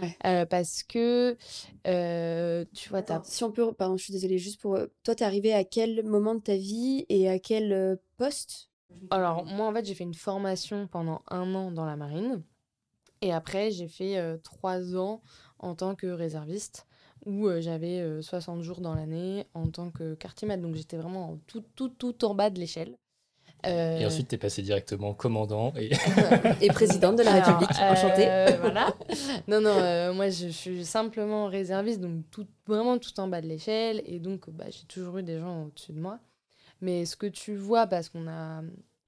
Ouais. 0.01 0.17
Euh, 0.25 0.45
parce 0.47 0.81
que, 0.81 1.37
euh, 1.85 2.65
tu 2.73 2.89
vois, 2.89 2.99
Attends, 2.99 3.21
si 3.23 3.43
on 3.43 3.51
peut, 3.51 3.71
pardon, 3.73 3.97
je 3.97 4.03
suis 4.03 4.13
désolée, 4.13 4.37
juste 4.39 4.59
pour. 4.59 4.79
Toi, 5.03 5.15
t'es 5.15 5.23
arrivé 5.23 5.53
à 5.53 5.63
quel 5.63 6.03
moment 6.03 6.33
de 6.35 6.39
ta 6.39 6.55
vie 6.55 7.05
et 7.09 7.29
à 7.29 7.37
quel 7.37 7.71
euh, 7.71 7.95
poste? 8.17 8.69
Alors, 9.11 9.45
moi, 9.45 9.67
en 9.67 9.73
fait, 9.73 9.85
j'ai 9.85 9.93
fait 9.93 10.03
une 10.03 10.13
formation 10.15 10.87
pendant 10.87 11.21
un 11.29 11.53
an 11.53 11.71
dans 11.71 11.85
la 11.85 11.95
marine. 11.95 12.43
Et 13.21 13.31
après, 13.31 13.71
j'ai 13.71 13.87
fait 13.87 14.19
trois 14.43 14.95
ans 14.95 15.21
en 15.59 15.75
tant 15.75 15.95
que 15.95 16.07
réserviste, 16.07 16.85
où 17.25 17.49
j'avais 17.59 17.99
euh, 18.01 18.21
60 18.21 18.61
jours 18.61 18.81
dans 18.81 18.93
l'année 18.93 19.45
en 19.53 19.67
tant 19.69 19.89
que 19.91 20.15
quartier 20.15 20.47
maître. 20.47 20.61
Donc, 20.63 20.75
j'étais 20.75 20.97
vraiment 20.97 21.31
en 21.31 21.37
tout, 21.47 21.63
tout, 21.75 21.89
tout 21.89 22.25
en 22.25 22.35
bas 22.35 22.49
de 22.49 22.59
l'échelle. 22.59 22.95
Euh, 23.67 23.99
Et 23.99 24.05
ensuite, 24.05 24.27
tu 24.27 24.35
es 24.35 24.37
passé 24.37 24.61
directement 24.61 25.13
commandant. 25.13 25.73
Et... 25.75 25.91
Et 26.61 26.67
présidente 26.69 27.17
de 27.17 27.23
la 27.23 27.33
alors, 27.33 27.59
République, 27.59 27.77
enchantée. 27.81 28.27
euh, 28.27 28.57
voilà. 28.61 28.93
Non, 29.47 29.61
non, 29.61 29.69
euh, 29.71 30.13
moi, 30.13 30.29
je, 30.29 30.47
je 30.47 30.51
suis 30.51 30.85
simplement 30.85 31.47
réserviste, 31.47 32.01
donc 32.01 32.29
tout, 32.31 32.47
vraiment 32.67 32.97
tout 32.97 33.17
en 33.19 33.27
bas 33.27 33.41
de 33.41 33.47
l'échelle. 33.47 34.01
Et 34.05 34.19
donc, 34.19 34.49
bah, 34.49 34.65
j'ai 34.69 34.85
toujours 34.87 35.17
eu 35.17 35.23
des 35.23 35.39
gens 35.39 35.63
au-dessus 35.65 35.93
de 35.93 35.99
moi. 35.99 36.19
Mais 36.81 37.05
ce 37.05 37.15
que 37.15 37.27
tu 37.27 37.55
vois, 37.55 37.87
parce 37.87 38.09
qu'on 38.09 38.27
a, 38.27 38.61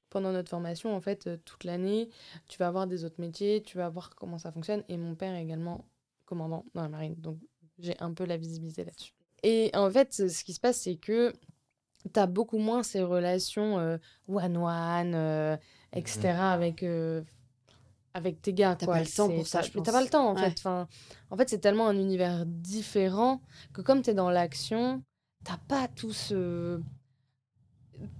pendant 0.09 0.31
notre 0.31 0.49
formation, 0.49 0.95
en 0.95 1.01
fait, 1.01 1.29
toute 1.43 1.63
l'année, 1.63 2.09
tu 2.47 2.57
vas 2.57 2.67
avoir 2.67 2.87
des 2.87 3.03
autres 3.05 3.19
métiers, 3.19 3.61
tu 3.61 3.77
vas 3.77 3.89
voir 3.89 4.11
comment 4.15 4.37
ça 4.37 4.51
fonctionne. 4.51 4.83
Et 4.89 4.97
mon 4.97 5.15
père 5.15 5.33
est 5.35 5.41
également 5.43 5.85
commandant 6.25 6.65
dans 6.73 6.81
la 6.83 6.89
marine. 6.89 7.15
Donc, 7.17 7.37
j'ai 7.79 7.95
un 7.99 8.13
peu 8.13 8.25
la 8.25 8.37
visibilité 8.37 8.83
là-dessus. 8.83 9.13
Et 9.43 9.69
en 9.75 9.89
fait, 9.91 10.13
ce 10.13 10.43
qui 10.43 10.53
se 10.53 10.59
passe, 10.59 10.77
c'est 10.77 10.95
que 10.95 11.31
tu 12.07 12.19
as 12.19 12.27
beaucoup 12.27 12.57
moins 12.57 12.83
ces 12.83 13.01
relations 13.03 13.79
euh, 13.79 13.97
one-one, 14.27 15.13
euh, 15.15 15.57
etc. 15.93 16.29
avec, 16.39 16.83
euh, 16.83 17.21
avec 18.13 18.41
tes 18.41 18.53
gars. 18.53 18.75
T'as 18.75 18.85
pas 18.87 18.99
le 18.99 19.05
temps 19.05 19.29
pour 19.29 19.45
ça, 19.47 19.59
t'as- 19.59 19.67
je 19.67 19.71
T'as 19.79 19.91
pas 19.91 20.01
le 20.01 20.09
temps, 20.09 20.29
en 20.29 20.35
Ouais. 20.35 20.49
fait. 20.49 20.55
Enfin, 20.59 20.87
en 21.29 21.37
fait, 21.37 21.49
c'est 21.49 21.59
tellement 21.59 21.87
un 21.87 21.97
univers 21.97 22.45
différent 22.45 23.41
que 23.73 23.81
comme 23.81 24.01
tu 24.01 24.09
es 24.09 24.13
dans 24.13 24.29
l'action, 24.29 25.03
t'as 25.43 25.57
pas 25.67 25.87
tout 25.87 26.13
ce... 26.13 26.79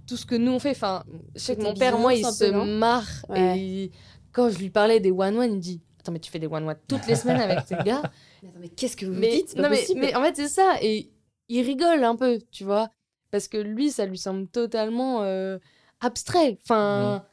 tout 0.06 0.16
ce 0.16 0.26
que 0.26 0.34
nous 0.34 0.52
on 0.52 0.58
fait. 0.58 0.70
Enfin, 0.70 1.04
je 1.34 1.40
sais 1.40 1.56
que 1.56 1.62
mon 1.62 1.74
père, 1.74 1.98
moi, 1.98 2.14
il 2.14 2.24
se 2.24 2.50
marre. 2.78 3.06
Ouais. 3.28 3.58
Et 3.58 3.84
il- 3.84 3.90
quand 4.32 4.50
je 4.50 4.58
lui 4.58 4.70
parlais 4.70 5.00
des 5.00 5.10
one-one, 5.10 5.50
il 5.50 5.56
me 5.56 5.60
dit 5.60 5.80
Attends, 6.00 6.12
mais 6.12 6.20
tu 6.20 6.30
fais 6.30 6.38
des 6.38 6.46
one-one 6.46 6.76
toutes 6.86 7.06
les 7.08 7.16
semaines 7.16 7.40
avec 7.40 7.66
tes 7.66 7.74
gars 7.76 8.02
Mais 8.42 8.48
attends, 8.50 8.58
mais 8.60 8.68
qu'est-ce 8.68 8.96
que 8.96 9.04
vous 9.04 9.12
mais, 9.14 9.30
dites? 9.30 9.56
Non, 9.56 9.68
mais, 9.68 9.84
mais 9.96 10.14
en 10.14 10.22
fait, 10.22 10.36
c'est 10.36 10.48
ça. 10.48 10.76
Et 10.80 11.10
il 11.48 11.62
rigole 11.62 12.04
un 12.04 12.14
peu, 12.14 12.38
tu 12.52 12.62
vois. 12.64 12.88
Parce 13.30 13.48
que 13.48 13.58
lui, 13.58 13.90
ça 13.90 14.06
lui 14.06 14.18
semble 14.18 14.46
totalement 14.48 15.22
euh, 15.22 15.58
abstrait. 16.00 16.58
Enfin. 16.62 17.24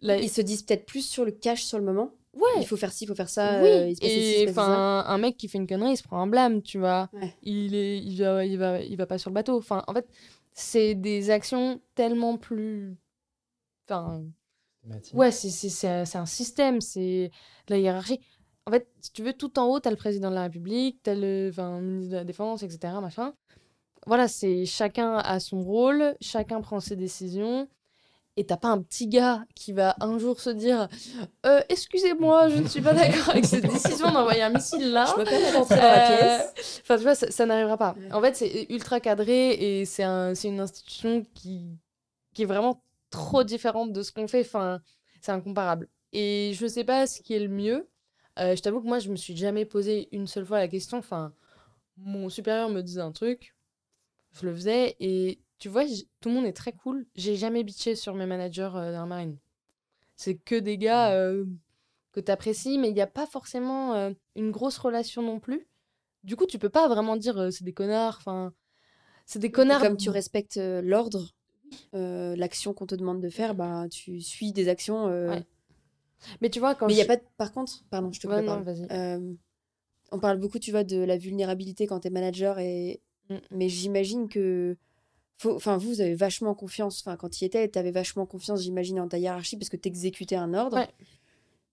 la- 0.00 0.18
Ils 0.18 0.28
se 0.30 0.40
disent 0.40 0.62
peut-être 0.62 0.86
plus 0.86 1.02
sur 1.06 1.24
le 1.24 1.32
cash 1.32 1.62
sur 1.64 1.78
le 1.78 1.84
moment. 1.84 2.12
Ouais. 2.34 2.60
Il 2.60 2.66
faut 2.66 2.76
faire 2.76 2.92
ci, 2.92 3.04
il 3.04 3.06
faut 3.08 3.14
faire 3.16 3.28
ça. 3.30 3.60
oui. 3.62 3.68
euh, 3.68 3.88
il 3.88 3.96
se 3.96 4.00
passe 4.00 4.10
et 4.10 4.46
enfin, 4.50 5.04
un 5.06 5.18
mec 5.18 5.36
qui 5.36 5.48
fait 5.48 5.58
une 5.58 5.66
connerie, 5.66 5.92
il 5.92 5.96
se 5.96 6.02
prend 6.04 6.20
un 6.20 6.26
blâme, 6.28 6.62
tu 6.62 6.78
vois. 6.78 7.08
Ouais. 7.12 7.34
Il, 7.42 7.74
est, 7.74 7.98
il, 7.98 8.22
va, 8.22 8.44
il, 8.44 8.56
va, 8.58 8.80
il 8.80 8.96
va 8.96 9.06
pas 9.06 9.18
sur 9.18 9.30
le 9.30 9.34
bateau. 9.34 9.56
Enfin, 9.58 9.82
en 9.88 9.94
fait, 9.94 10.06
c'est 10.52 10.94
des 10.94 11.30
actions 11.30 11.80
tellement 11.94 12.36
plus. 12.36 12.96
Enfin, 13.88 14.22
Ouais, 15.14 15.30
c'est 15.32 15.86
un 15.88 16.04
c'est 16.04 16.18
un 16.18 16.26
système, 16.26 16.80
c'est 16.80 17.30
la 17.68 17.78
hiérarchie. 17.78 18.20
En 18.66 18.70
fait, 18.70 18.86
si 19.00 19.12
tu 19.12 19.22
veux, 19.22 19.32
tout 19.32 19.58
en 19.58 19.66
haut, 19.66 19.80
t'as 19.80 19.90
le 19.90 19.96
président 19.96 20.30
de 20.30 20.34
la 20.34 20.42
République, 20.42 21.00
t'as 21.02 21.14
le 21.14 21.48
enfin, 21.50 21.80
ministre 21.80 22.12
de 22.12 22.16
la 22.16 22.24
Défense, 22.24 22.62
etc. 22.62 22.94
Machin. 23.00 23.34
Voilà, 24.08 24.26
c'est 24.26 24.64
chacun 24.66 25.18
a 25.18 25.38
son 25.38 25.62
rôle, 25.62 26.16
chacun 26.20 26.60
prend 26.60 26.80
ses 26.80 26.96
décisions. 26.96 27.68
Et 28.36 28.44
t'as 28.46 28.56
pas 28.56 28.68
un 28.68 28.80
petit 28.80 29.08
gars 29.08 29.44
qui 29.56 29.72
va 29.72 29.96
un 30.00 30.16
jour 30.18 30.38
se 30.40 30.50
dire 30.50 30.88
Euh, 31.44 31.60
Excusez-moi, 31.68 32.48
je 32.48 32.58
ne 32.62 32.68
suis 32.68 32.80
pas 32.80 32.92
d'accord 32.94 33.30
avec 33.30 33.44
cette 33.44 33.66
décision 33.66 34.12
d'envoyer 34.12 34.42
un 34.42 34.50
missile 34.50 34.92
là. 34.92 35.06
Je 35.06 35.24
dans 35.24 35.74
la 35.76 36.38
Euh, 36.38 36.42
pièce. 36.54 36.80
Enfin, 36.82 36.96
tu 36.98 37.02
vois, 37.02 37.14
ça, 37.16 37.30
ça 37.32 37.46
n'arrivera 37.46 37.76
pas. 37.76 37.96
Ouais. 37.98 38.12
En 38.12 38.20
fait, 38.20 38.36
c'est 38.36 38.66
ultra 38.70 39.00
cadré 39.00 39.50
et 39.54 39.84
c'est 39.84 40.04
un, 40.04 40.34
une 40.34 40.60
institution 40.60 41.26
qui, 41.34 41.66
qui 42.32 42.42
est 42.42 42.46
vraiment 42.46 42.80
trop 43.10 43.42
différente 43.42 43.92
de 43.92 44.02
ce 44.04 44.12
qu'on 44.12 44.28
fait. 44.28 44.42
Enfin, 44.42 44.80
c'est 45.20 45.32
incomparable. 45.32 45.88
Et 46.12 46.52
je 46.54 46.66
sais 46.68 46.84
pas 46.84 47.08
ce 47.08 47.20
qui 47.20 47.34
est 47.34 47.40
le 47.40 47.48
mieux. 47.48 47.88
Euh, 48.38 48.54
je 48.54 48.62
t'avoue 48.62 48.80
que 48.80 48.86
moi, 48.86 49.00
je 49.00 49.10
me 49.10 49.16
suis 49.16 49.36
jamais 49.36 49.64
posé 49.64 50.08
une 50.12 50.28
seule 50.28 50.46
fois 50.46 50.58
la 50.58 50.68
question. 50.68 50.98
Enfin, 50.98 51.32
mon 51.96 52.28
supérieur 52.28 52.68
me 52.68 52.82
disait 52.82 53.00
un 53.00 53.10
truc, 53.10 53.56
je 54.40 54.46
le 54.46 54.54
faisais 54.54 54.96
et 55.00 55.38
tu 55.58 55.68
vois, 55.68 55.84
tout 56.20 56.28
le 56.28 56.34
monde 56.34 56.46
est 56.46 56.52
très 56.52 56.72
cool. 56.72 57.06
J'ai 57.16 57.36
jamais 57.36 57.64
bitché 57.64 57.94
sur 57.96 58.14
mes 58.14 58.26
managers 58.26 58.70
euh, 58.74 58.92
la 58.92 59.04
marine. 59.06 59.36
C'est 60.16 60.36
que 60.36 60.54
des 60.54 60.78
gars 60.78 61.12
euh, 61.12 61.44
que 62.12 62.20
tu 62.20 62.30
apprécies, 62.30 62.78
mais 62.78 62.88
il 62.88 62.94
n'y 62.94 63.00
a 63.00 63.06
pas 63.06 63.26
forcément 63.26 63.94
euh, 63.94 64.10
une 64.36 64.50
grosse 64.50 64.78
relation 64.78 65.22
non 65.22 65.40
plus. 65.40 65.66
Du 66.24 66.36
coup, 66.36 66.46
tu 66.46 66.58
peux 66.58 66.68
pas 66.68 66.88
vraiment 66.88 67.16
dire 67.16 67.38
euh, 67.38 67.50
c'est 67.50 67.64
des 67.64 67.72
connards. 67.72 68.16
Enfin, 68.18 68.52
c'est 69.26 69.38
des 69.38 69.48
Et 69.48 69.52
connards. 69.52 69.80
Comme 69.80 69.96
tu 69.96 70.10
respectes 70.10 70.58
l'ordre, 70.82 71.34
l'action 71.92 72.72
qu'on 72.72 72.86
te 72.86 72.94
demande 72.94 73.20
de 73.20 73.28
faire, 73.28 73.54
bah, 73.54 73.86
tu 73.90 74.20
suis 74.20 74.52
des 74.52 74.68
actions. 74.68 75.06
Ouais. 75.06 75.44
Mais 76.40 76.50
tu 76.50 76.58
vois, 76.58 76.74
quand 76.74 76.86
Mais 76.86 76.94
il 76.94 76.96
y 76.96 77.00
a 77.00 77.04
je- 77.04 77.08
pas 77.08 77.16
de... 77.16 77.22
Par 77.36 77.52
contre, 77.52 77.84
pardon, 77.90 78.12
je 78.12 78.20
te 78.20 78.26
Ouais, 78.26 78.42
non, 78.42 78.64
on 80.10 80.18
parle 80.18 80.38
beaucoup, 80.38 80.58
tu 80.58 80.70
vois, 80.70 80.84
de 80.84 80.96
la 80.98 81.16
vulnérabilité 81.18 81.86
quand 81.86 82.00
t'es 82.00 82.10
manager, 82.10 82.58
et... 82.58 83.00
Mm. 83.30 83.36
mais 83.50 83.68
j'imagine 83.68 84.28
que... 84.28 84.76
Enfin, 85.44 85.76
vous, 85.76 85.88
vous 85.90 86.00
avez 86.00 86.14
vachement 86.16 86.54
confiance. 86.54 87.00
Enfin, 87.00 87.16
quand 87.16 87.28
tu 87.28 87.44
y 87.44 87.46
étais, 87.46 87.68
t'avais 87.68 87.92
vachement 87.92 88.26
confiance, 88.26 88.62
j'imagine, 88.62 88.98
en 89.00 89.06
ta 89.08 89.18
hiérarchie, 89.18 89.56
parce 89.56 89.68
que 89.68 89.76
t'exécutais 89.76 90.34
un 90.36 90.52
ordre. 90.52 90.78
Ouais. 90.78 90.88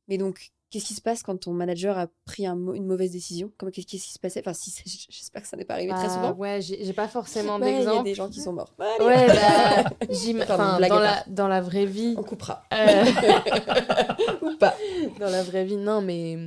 Mais 0.07 0.19
donc, 0.19 0.51
qu'est-ce 0.69 0.85
qui 0.85 0.93
se 0.93 1.01
passe 1.01 1.23
quand 1.23 1.35
ton 1.35 1.51
manager 1.51 1.97
a 1.97 2.05
pris 2.25 2.45
un 2.45 2.55
une 2.73 2.85
mauvaise 2.85 3.11
décision? 3.11 3.51
Qu'est-ce 3.73 3.87
qui 3.87 3.97
se 3.97 4.19
passait? 4.19 4.41
Enfin, 4.41 4.53
si, 4.53 4.71
j'espère 5.09 5.41
que 5.41 5.47
ça 5.47 5.57
n'est 5.57 5.65
pas 5.65 5.73
arrivé 5.73 5.91
très 5.93 6.05
Bah, 6.07 6.13
souvent. 6.13 6.33
Ouais, 6.33 6.59
j'ai 6.61 6.93
pas 6.93 7.07
forcément 7.07 7.57
Ouais, 7.57 7.69
il 7.71 7.71
y 7.71 7.75
a 7.75 7.79
d'exemple. 7.79 8.03
des 8.03 8.13
gens 8.13 8.29
qui 8.29 8.39
sont 8.39 8.53
morts. 8.53 8.75
Ouais, 8.77 8.85
bah, 8.99 9.89
enfin, 10.43 10.79
dans, 10.87 10.99
la, 10.99 11.23
dans 11.25 11.47
la 11.47 11.61
vraie 11.61 11.87
vie. 11.87 12.13
On 12.19 12.23
coupera. 12.23 12.61
euh, 12.71 13.03
Ou 14.43 14.55
pas. 14.57 14.75
dans 15.19 15.29
la 15.31 15.41
vraie 15.41 15.65
vie, 15.65 15.77
non, 15.77 16.01
mais 16.01 16.37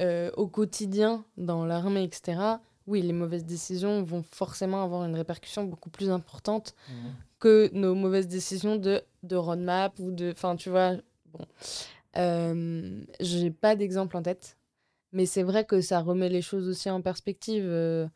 euh, 0.00 0.32
au 0.36 0.48
quotidien, 0.48 1.24
dans 1.36 1.64
l'armée, 1.64 2.02
etc., 2.02 2.40
oui, 2.86 3.02
les 3.02 3.12
mauvaises 3.12 3.44
décisions 3.44 4.02
vont 4.02 4.22
forcément 4.22 4.82
avoir 4.82 5.04
une 5.04 5.14
répercussion 5.16 5.64
beaucoup 5.64 5.90
plus 5.90 6.10
importante 6.10 6.74
que 7.40 7.70
nos 7.74 7.94
mauvaises 7.94 8.28
décisions 8.28 8.76
de, 8.76 9.02
de 9.22 9.36
roadmap 9.36 9.98
ou 9.98 10.10
de. 10.12 10.32
Enfin, 10.32 10.56
tu 10.56 10.70
vois, 10.70 10.94
bon. 11.32 11.44
Euh, 12.16 13.02
J'ai 13.20 13.50
pas 13.50 13.76
d'exemple 13.76 14.16
en 14.16 14.22
tête, 14.22 14.56
mais 15.12 15.26
c'est 15.26 15.42
vrai 15.42 15.64
que 15.64 15.80
ça 15.80 16.00
remet 16.00 16.28
les 16.28 16.42
choses 16.42 16.68
aussi 16.68 16.90
en 16.90 17.02
perspective. 17.02 17.64
euh, 17.66 18.06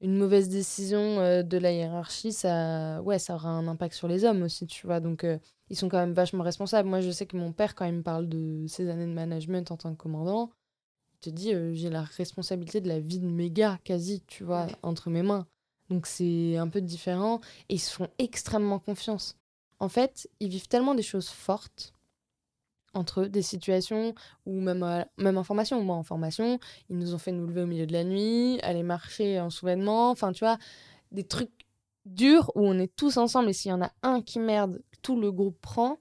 une 0.00 0.16
mauvaise 0.16 0.48
décision 0.48 1.18
euh, 1.20 1.42
de 1.42 1.58
la 1.58 1.72
hiérarchie, 1.72 2.32
ça, 2.32 3.02
ouais, 3.02 3.18
ça 3.18 3.34
aura 3.34 3.48
un 3.50 3.66
impact 3.66 3.94
sur 3.94 4.06
les 4.08 4.24
hommes 4.24 4.42
aussi, 4.42 4.66
tu 4.66 4.86
vois. 4.86 5.00
Donc, 5.00 5.24
euh, 5.24 5.38
ils 5.70 5.76
sont 5.76 5.88
quand 5.88 5.98
même 5.98 6.12
vachement 6.12 6.44
responsables. 6.44 6.88
Moi, 6.88 7.00
je 7.00 7.10
sais 7.10 7.26
que 7.26 7.36
mon 7.36 7.52
père, 7.52 7.74
quand 7.74 7.84
il 7.84 7.94
me 7.94 8.02
parle 8.02 8.28
de 8.28 8.64
ses 8.68 8.88
années 8.90 9.06
de 9.06 9.12
management 9.12 9.70
en 9.72 9.76
tant 9.76 9.92
que 9.92 9.98
commandant, 10.00 10.50
te 11.20 11.30
dit 11.30 11.54
euh, 11.54 11.72
j'ai 11.74 11.90
la 11.90 12.02
responsabilité 12.02 12.80
de 12.80 12.88
la 12.88 13.00
vie 13.00 13.18
de 13.18 13.26
mes 13.26 13.50
gars, 13.50 13.78
quasi, 13.84 14.22
tu 14.26 14.44
vois, 14.44 14.66
entre 14.82 15.10
mes 15.10 15.22
mains. 15.22 15.46
Donc, 15.90 16.06
c'est 16.06 16.56
un 16.56 16.68
peu 16.68 16.80
différent. 16.80 17.40
Et 17.68 17.74
ils 17.74 17.80
se 17.80 17.92
font 17.92 18.08
extrêmement 18.18 18.78
confiance. 18.78 19.36
En 19.80 19.88
fait, 19.88 20.28
ils 20.40 20.48
vivent 20.48 20.68
tellement 20.68 20.94
des 20.94 21.02
choses 21.02 21.28
fortes 21.28 21.92
entre 22.94 23.22
eux, 23.22 23.28
des 23.28 23.42
situations 23.42 24.14
ou 24.46 24.60
même, 24.60 24.82
euh, 24.82 25.02
même 25.18 25.38
en 25.38 25.44
formation. 25.44 25.82
Moi, 25.82 25.96
en 25.96 26.02
formation, 26.02 26.58
ils 26.88 26.98
nous 26.98 27.14
ont 27.14 27.18
fait 27.18 27.32
nous 27.32 27.46
lever 27.46 27.62
au 27.62 27.66
milieu 27.66 27.86
de 27.86 27.92
la 27.92 28.04
nuit, 28.04 28.58
aller 28.62 28.82
marcher 28.82 29.40
en 29.40 29.50
souvènement, 29.50 30.10
enfin, 30.10 30.32
tu 30.32 30.44
vois, 30.44 30.58
des 31.12 31.24
trucs 31.24 31.66
durs 32.06 32.50
où 32.54 32.66
on 32.66 32.78
est 32.78 32.94
tous 32.94 33.16
ensemble 33.18 33.50
et 33.50 33.52
s'il 33.52 33.70
y 33.70 33.74
en 33.74 33.82
a 33.82 33.92
un 34.02 34.22
qui 34.22 34.38
merde, 34.38 34.82
tout 35.02 35.20
le 35.20 35.30
groupe 35.30 35.60
prend, 35.60 35.98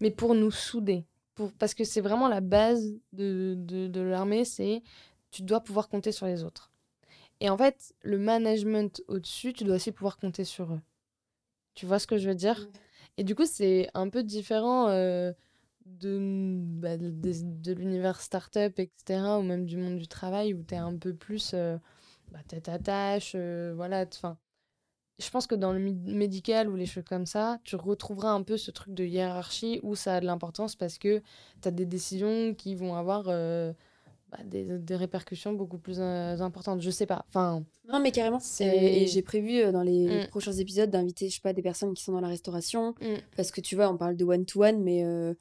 mais 0.00 0.10
pour 0.10 0.34
nous 0.34 0.50
souder. 0.50 1.06
Pour, 1.34 1.52
parce 1.54 1.74
que 1.74 1.84
c'est 1.84 2.00
vraiment 2.00 2.28
la 2.28 2.40
base 2.40 2.94
de, 3.12 3.54
de, 3.58 3.88
de 3.88 4.00
l'armée, 4.00 4.44
c'est 4.44 4.82
tu 5.30 5.42
dois 5.42 5.60
pouvoir 5.60 5.88
compter 5.88 6.12
sur 6.12 6.26
les 6.26 6.44
autres. 6.44 6.72
Et 7.40 7.50
en 7.50 7.58
fait, 7.58 7.94
le 8.02 8.18
management 8.18 9.02
au-dessus, 9.08 9.52
tu 9.52 9.64
dois 9.64 9.76
aussi 9.76 9.92
pouvoir 9.92 10.18
compter 10.18 10.44
sur 10.44 10.72
eux. 10.74 10.80
Tu 11.74 11.86
vois 11.86 11.98
ce 11.98 12.06
que 12.06 12.18
je 12.18 12.28
veux 12.28 12.34
dire? 12.34 12.68
Et 13.16 13.24
du 13.24 13.34
coup, 13.34 13.46
c'est 13.46 13.90
un 13.94 14.08
peu 14.08 14.22
différent. 14.22 14.88
Euh, 14.88 15.32
de, 15.86 16.58
bah, 16.80 16.96
de, 16.96 17.10
de 17.12 17.72
l'univers 17.72 18.20
startup, 18.20 18.78
etc., 18.78 19.38
ou 19.38 19.42
même 19.42 19.66
du 19.66 19.76
monde 19.76 19.98
du 19.98 20.08
travail, 20.08 20.54
où 20.54 20.62
tu 20.62 20.74
es 20.74 20.78
un 20.78 20.96
peu 20.96 21.14
plus 21.14 21.52
euh, 21.54 21.76
bah, 22.32 22.40
tête 22.48 22.68
à 22.68 22.78
tâche, 22.78 23.32
euh, 23.36 23.74
voilà. 23.76 24.06
Enfin, 24.12 24.38
je 25.18 25.30
pense 25.30 25.46
que 25.46 25.54
dans 25.54 25.72
le 25.72 25.78
médical 25.78 26.68
ou 26.68 26.76
les 26.76 26.86
choses 26.86 27.04
comme 27.04 27.26
ça, 27.26 27.58
tu 27.64 27.76
retrouveras 27.76 28.30
un 28.30 28.42
peu 28.42 28.56
ce 28.56 28.70
truc 28.70 28.94
de 28.94 29.04
hiérarchie 29.04 29.80
où 29.82 29.94
ça 29.94 30.16
a 30.16 30.20
de 30.20 30.26
l'importance 30.26 30.74
parce 30.74 30.98
que 30.98 31.22
tu 31.62 31.68
as 31.68 31.70
des 31.70 31.86
décisions 31.86 32.54
qui 32.54 32.74
vont 32.74 32.96
avoir 32.96 33.26
euh, 33.28 33.72
bah, 34.32 34.38
des, 34.44 34.64
des, 34.64 34.96
répercussions 34.96 35.52
beaucoup 35.52 35.78
plus 35.78 36.00
importantes. 36.00 36.80
Je 36.80 36.90
sais 36.90 37.06
pas. 37.06 37.24
Enfin, 37.28 37.64
non, 37.92 38.00
mais 38.00 38.10
carrément. 38.10 38.40
Et 38.60 39.06
j'ai 39.06 39.22
prévu 39.22 39.70
dans 39.70 39.82
les 39.82 40.24
mmh. 40.24 40.28
prochains 40.28 40.52
épisodes 40.52 40.90
d'inviter, 40.90 41.28
je 41.28 41.36
sais 41.36 41.40
pas, 41.40 41.52
des 41.52 41.62
personnes 41.62 41.94
qui 41.94 42.02
sont 42.02 42.12
dans 42.12 42.20
la 42.20 42.28
restauration. 42.28 42.94
Mmh. 43.00 43.14
Parce 43.36 43.52
que 43.52 43.60
tu 43.60 43.76
vois, 43.76 43.88
on 43.88 43.96
parle 43.96 44.16
de 44.16 44.24
one-to-one, 44.24 44.76
-one, 44.76 44.82
mais 44.82 45.36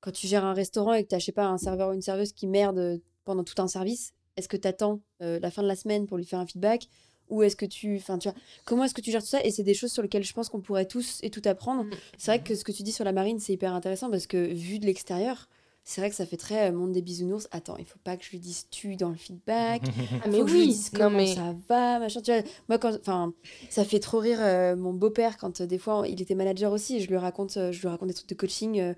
quand 0.00 0.12
tu 0.12 0.26
gères 0.26 0.44
un 0.44 0.54
restaurant 0.54 0.92
et 0.92 1.04
que 1.04 1.14
tu 1.14 1.20
sais 1.20 1.32
pas, 1.32 1.46
un 1.46 1.58
serveur 1.58 1.90
ou 1.90 1.92
une 1.92 2.02
serveuse 2.02 2.32
qui 2.32 2.46
merde 2.46 3.00
pendant 3.24 3.44
tout 3.44 3.60
un 3.60 3.68
service, 3.68 4.12
est-ce 4.36 4.48
que 4.48 4.56
tu 4.56 4.68
attends 4.68 5.00
euh, 5.20 5.40
la 5.40 5.50
fin 5.50 5.62
de 5.62 5.68
la 5.68 5.74
semaine 5.74 6.06
pour 6.06 6.16
lui 6.16 6.24
faire 6.24 6.38
un 6.38 6.46
feedback? 6.46 6.88
Ou 7.30 7.42
est-ce 7.42 7.56
que 7.56 7.66
tu 7.66 7.96
enfin 7.96 8.18
tu 8.18 8.28
vois 8.28 8.38
comment 8.64 8.84
est-ce 8.84 8.94
que 8.94 9.00
tu 9.00 9.10
gères 9.10 9.22
tout 9.22 9.28
ça? 9.28 9.42
Et 9.44 9.50
c'est 9.50 9.62
des 9.62 9.74
choses 9.74 9.92
sur 9.92 10.02
lesquelles 10.02 10.24
je 10.24 10.32
pense 10.32 10.48
qu'on 10.48 10.60
pourrait 10.60 10.86
tous 10.86 11.18
et 11.22 11.30
tout 11.30 11.42
apprendre. 11.44 11.84
Mmh. 11.84 11.90
c'est 12.16 12.30
vrai 12.30 12.42
que 12.42 12.54
ce 12.54 12.64
que 12.64 12.72
tu 12.72 12.82
dis 12.82 12.92
sur 12.92 13.04
la 13.04 13.12
marine 13.12 13.38
c'est 13.40 13.52
hyper 13.52 13.74
intéressant 13.74 14.10
parce 14.10 14.26
que 14.26 14.52
vu 14.52 14.78
de 14.78 14.86
l'extérieur 14.86 15.48
c'est 15.84 16.02
vrai 16.02 16.10
que 16.10 16.16
ça 16.16 16.26
fait 16.26 16.36
très 16.36 16.68
euh, 16.68 16.72
monde 16.72 16.92
des 16.92 17.00
bisounours. 17.00 17.48
Attends 17.50 17.76
il 17.78 17.86
faut 17.86 17.98
pas 18.04 18.16
que 18.16 18.24
je 18.24 18.30
lui 18.30 18.38
dise 18.38 18.66
tu 18.70 18.96
dans 18.96 19.08
le 19.08 19.16
feedback. 19.16 19.82
Ah, 20.24 20.28
mais 20.28 20.42
oui! 20.42 20.78
comment 20.94 21.24
ça 21.26 21.54
va 21.68 21.98
machin. 21.98 22.20
Tu 22.20 22.32
vois 22.32 22.42
moi 22.68 22.78
quand 22.78 22.94
enfin 23.00 23.32
ça 23.70 23.84
fait 23.84 24.00
trop 24.00 24.18
rire 24.18 24.38
euh, 24.40 24.76
mon 24.76 24.92
beau-père 24.92 25.36
quand 25.38 25.62
des 25.62 25.78
fois 25.78 26.04
il 26.08 26.20
était 26.20 26.34
manager 26.34 26.72
aussi 26.72 26.96
et 26.96 27.00
je 27.00 27.08
lui 27.08 27.16
raconte 27.16 27.54
je 27.54 27.80
lui 27.80 27.88
raconte 27.88 28.08
des 28.08 28.14
trucs 28.14 28.28
de 28.28 28.34
coaching 28.34 28.94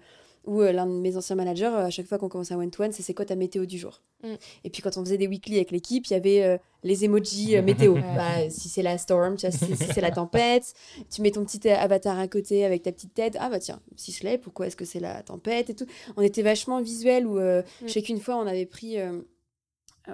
où 0.47 0.63
euh, 0.63 0.73
l'un 0.73 0.87
de 0.87 0.93
mes 0.93 1.17
anciens 1.17 1.37
managers, 1.37 1.67
euh, 1.67 1.87
à 1.87 1.91
chaque 1.91 2.07
fois 2.07 2.19
qu'on 2.19 2.29
commençait 2.29 2.55
un 2.55 2.59
one-to-one, 2.59 2.93
c'est 2.93 3.03
c'est 3.03 3.15
quoi 3.15 3.25
ta 3.25 3.37
météo 3.37 3.67
du 3.67 3.79
jour 3.79 4.03
mm. 4.23 4.35
Et 4.65 4.71
puis 4.71 4.83
quand 4.83 4.97
on 4.97 5.05
faisait 5.05 5.19
des 5.19 5.27
weekly 5.27 5.57
avec 5.57 5.71
l'équipe, 5.71 6.07
il 6.07 6.13
y 6.13 6.17
avait 6.17 6.43
euh, 6.43 6.57
les 6.83 7.05
emojis 7.05 7.61
météo. 7.63 7.95
Bah, 7.95 8.49
si 8.49 8.69
c'est 8.69 8.83
la 8.83 8.97
storm, 8.99 9.37
si, 9.39 9.47
c'est 9.51 10.01
la 10.01 10.11
tempête, 10.11 10.73
tu 11.11 11.23
mets 11.23 11.31
ton 11.31 11.45
petit 11.45 11.69
avatar 11.69 12.19
à 12.19 12.29
côté 12.29 12.65
avec 12.65 12.83
ta 12.83 12.93
petite 12.93 13.15
tête. 13.15 13.37
Ah 13.39 13.51
bah 13.51 13.59
tiens, 13.59 13.81
si 13.97 14.13
je 14.13 14.25
l'ai, 14.25 14.39
pourquoi 14.39 14.67
est-ce 14.67 14.77
que 14.77 14.85
c'est 14.85 15.01
la 15.01 15.23
tempête 15.23 15.71
et 15.71 15.75
tout 15.75 15.87
On 16.17 16.23
était 16.23 16.43
vachement 16.43 16.81
visuel 16.81 17.27
où 17.27 17.39
mm. 17.39 17.63
je 17.83 17.89
sais 17.89 18.03
qu'une 18.03 18.21
fois 18.21 18.37
on 18.37 18.47
avait 18.47 18.67
pris. 18.67 18.97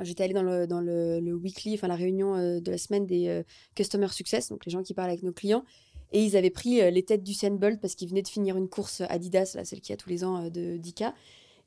J'étais 0.02 0.24
allée 0.24 0.34
dans 0.34 0.42
le, 0.42 0.66
dans 0.66 0.80
le, 0.80 1.20
le 1.20 1.34
weekly, 1.34 1.74
enfin 1.74 1.86
la 1.86 1.94
réunion 1.94 2.60
de 2.60 2.70
la 2.70 2.76
semaine 2.76 3.06
des 3.06 3.42
Customer 3.74 4.08
Success, 4.08 4.48
donc 4.48 4.66
les 4.66 4.72
gens 4.72 4.82
qui 4.82 4.92
parlent 4.92 5.10
avec 5.10 5.22
nos 5.22 5.32
clients. 5.32 5.64
Et 6.12 6.24
ils 6.24 6.36
avaient 6.36 6.50
pris 6.50 6.80
euh, 6.80 6.90
les 6.90 7.04
têtes 7.04 7.22
du 7.22 7.34
Bolt 7.50 7.80
parce 7.80 7.94
qu'ils 7.94 8.08
venaient 8.08 8.22
de 8.22 8.28
finir 8.28 8.56
une 8.56 8.68
course 8.68 9.02
Adidas, 9.08 9.52
là, 9.54 9.64
celle 9.64 9.80
qui 9.80 9.92
a 9.92 9.96
tous 9.96 10.08
les 10.08 10.24
ans 10.24 10.44
euh, 10.44 10.50
de 10.50 10.76
Dika. 10.76 11.14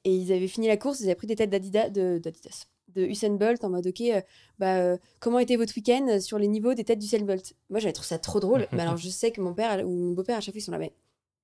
Et 0.06 0.16
ils 0.16 0.32
avaient 0.32 0.48
fini 0.48 0.68
la 0.68 0.78
course, 0.78 1.02
ils 1.02 1.06
avaient 1.06 1.16
pris 1.16 1.28
des 1.28 1.36
têtes 1.36 1.50
d'Adidas, 1.50 1.90
de, 1.90 2.20
d'Adidas, 2.20 2.68
de 2.96 3.06
Usain 3.06 3.32
Bolt 3.32 3.64
en 3.64 3.70
mode 3.70 3.88
ok, 3.88 4.02
euh, 4.02 4.22
bah, 4.58 4.98
comment 5.20 5.40
était 5.40 5.58
votre 5.58 5.76
week-end 5.76 6.20
sur 6.22 6.40
les 6.40 6.48
niveaux 6.48 6.74
des 6.74 6.86
têtes 6.86 7.00
du 7.00 7.06
Usain 7.06 7.26
Bolt? 7.26 7.54
Moi 7.70 7.80
j'avais 7.80 7.94
trouvé 7.94 8.08
ça 8.08 8.20
trop 8.20 8.40
drôle, 8.40 8.68
mais 8.72 8.82
alors 8.82 8.98
je 8.98 9.10
sais 9.10 9.32
que 9.32 9.42
mon 9.42 9.54
père 9.54 9.86
ou 9.86 9.90
mon 9.90 10.14
beau-père 10.14 10.38
à 10.38 10.42
chaque 10.42 10.54
fois 10.54 10.60
ils 10.60 10.64
sont 10.64 10.72
là, 10.72 10.80
mais 10.80 10.94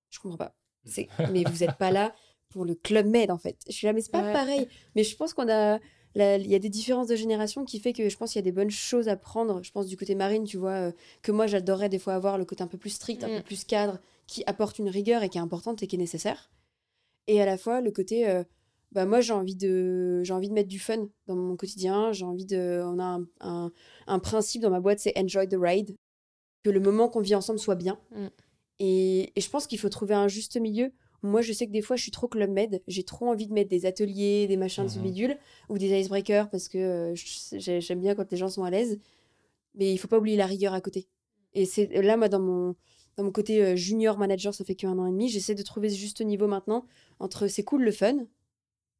je 0.09 0.19
comprends 0.19 0.37
pas. 0.37 0.55
C'est, 0.85 1.09
mais 1.31 1.43
vous 1.43 1.65
n'êtes 1.65 1.77
pas 1.77 1.91
là 1.91 2.15
pour 2.49 2.63
le 2.63 2.75
Club 2.75 3.07
Med 3.07 3.31
en 3.31 3.37
fait. 3.37 3.57
Je 3.67 3.73
suis 3.73 3.87
là, 3.87 3.91
mais 3.91 4.01
c'est 4.01 4.11
pas 4.11 4.31
pareil. 4.31 4.67
Mais 4.95 5.03
je 5.03 5.15
pense 5.17 5.33
qu'on 5.33 5.49
a, 5.49 5.79
il 6.15 6.47
y 6.47 6.55
a 6.55 6.59
des 6.59 6.69
différences 6.69 7.07
de 7.07 7.15
génération 7.15 7.65
qui 7.65 7.79
fait 7.79 7.93
que 7.93 8.07
je 8.07 8.17
pense 8.17 8.31
qu'il 8.31 8.39
y 8.39 8.43
a 8.43 8.49
des 8.49 8.51
bonnes 8.51 8.71
choses 8.71 9.09
à 9.09 9.17
prendre. 9.17 9.61
Je 9.63 9.71
pense 9.71 9.85
du 9.85 9.97
côté 9.97 10.15
marine, 10.15 10.45
tu 10.45 10.57
vois, 10.57 10.71
euh, 10.71 10.91
que 11.21 11.31
moi 11.31 11.45
j'adorerais 11.45 11.89
des 11.89 11.99
fois 11.99 12.13
avoir 12.13 12.37
le 12.37 12.45
côté 12.45 12.63
un 12.63 12.67
peu 12.67 12.77
plus 12.77 12.91
strict, 12.91 13.23
un 13.23 13.27
peu 13.27 13.39
mm. 13.39 13.43
plus 13.43 13.65
cadre, 13.65 13.99
qui 14.27 14.43
apporte 14.47 14.79
une 14.79 14.89
rigueur 14.89 15.23
et 15.23 15.29
qui 15.29 15.37
est 15.37 15.41
importante 15.41 15.83
et 15.83 15.87
qui 15.87 15.95
est 15.97 15.99
nécessaire. 15.99 16.49
Et 17.27 17.41
à 17.41 17.45
la 17.45 17.57
fois 17.57 17.81
le 17.81 17.91
côté, 17.91 18.29
euh, 18.29 18.43
bah 18.93 19.05
moi 19.05 19.19
j'ai 19.19 19.33
envie 19.33 19.55
de, 19.55 20.21
j'ai 20.23 20.33
envie 20.33 20.47
de 20.47 20.53
mettre 20.53 20.69
du 20.69 20.79
fun 20.79 21.07
dans 21.27 21.35
mon 21.35 21.57
quotidien. 21.57 22.13
J'ai 22.13 22.25
envie 22.25 22.45
de, 22.45 22.81
on 22.85 22.97
a 22.99 23.19
un, 23.41 23.71
un, 24.07 24.19
principe 24.19 24.61
dans 24.61 24.69
ma 24.69 24.79
boîte, 24.79 24.99
c'est 24.99 25.17
enjoy 25.17 25.49
the 25.49 25.57
ride, 25.59 25.95
que 26.63 26.69
le 26.69 26.79
moment 26.79 27.09
qu'on 27.09 27.21
vit 27.21 27.35
ensemble 27.35 27.59
soit 27.59 27.75
bien. 27.75 27.99
Mm. 28.11 28.27
Et, 28.79 29.33
et 29.35 29.41
je 29.41 29.49
pense 29.49 29.67
qu'il 29.67 29.79
faut 29.79 29.89
trouver 29.89 30.15
un 30.15 30.29
juste 30.29 30.57
milieu 30.57 30.93
moi, 31.23 31.41
je 31.41 31.53
sais 31.53 31.65
que 31.65 31.71
des 31.71 31.81
fois, 31.81 31.95
je 31.95 32.03
suis 32.03 32.11
trop 32.11 32.27
club 32.27 32.49
med. 32.49 32.81
J'ai 32.87 33.03
trop 33.03 33.27
envie 33.27 33.47
de 33.47 33.53
mettre 33.53 33.69
des 33.69 33.85
ateliers, 33.85 34.47
des 34.47 34.57
machins 34.57 34.83
de 34.83 34.89
ce 34.89 34.99
mhm. 34.99 35.03
bidule 35.03 35.37
ou 35.69 35.77
des 35.77 35.99
icebreakers 35.99 36.49
parce 36.49 36.67
que 36.67 36.77
euh, 36.77 37.15
j'aime 37.15 37.99
bien 37.99 38.15
quand 38.15 38.29
les 38.31 38.37
gens 38.37 38.49
sont 38.49 38.63
à 38.63 38.69
l'aise. 38.69 38.99
Mais 39.75 39.91
il 39.91 39.97
faut 39.97 40.07
pas 40.07 40.17
oublier 40.17 40.37
la 40.37 40.45
rigueur 40.45 40.73
à 40.73 40.81
côté. 40.81 41.07
Et 41.53 41.65
c'est 41.65 41.87
là, 42.01 42.17
moi, 42.17 42.29
dans 42.29 42.39
mon, 42.39 42.75
dans 43.17 43.23
mon 43.23 43.31
côté 43.31 43.63
euh, 43.63 43.75
junior 43.75 44.17
manager, 44.17 44.53
ça 44.53 44.63
fait 44.63 44.75
qu'un 44.75 44.97
an 44.97 45.05
et 45.07 45.11
demi, 45.11 45.29
j'essaie 45.29 45.55
de 45.55 45.63
trouver 45.63 45.89
ce 45.89 45.97
juste 45.97 46.21
niveau 46.21 46.47
maintenant 46.47 46.85
entre 47.19 47.47
c'est 47.47 47.63
cool 47.63 47.83
le 47.83 47.91
fun 47.91 48.25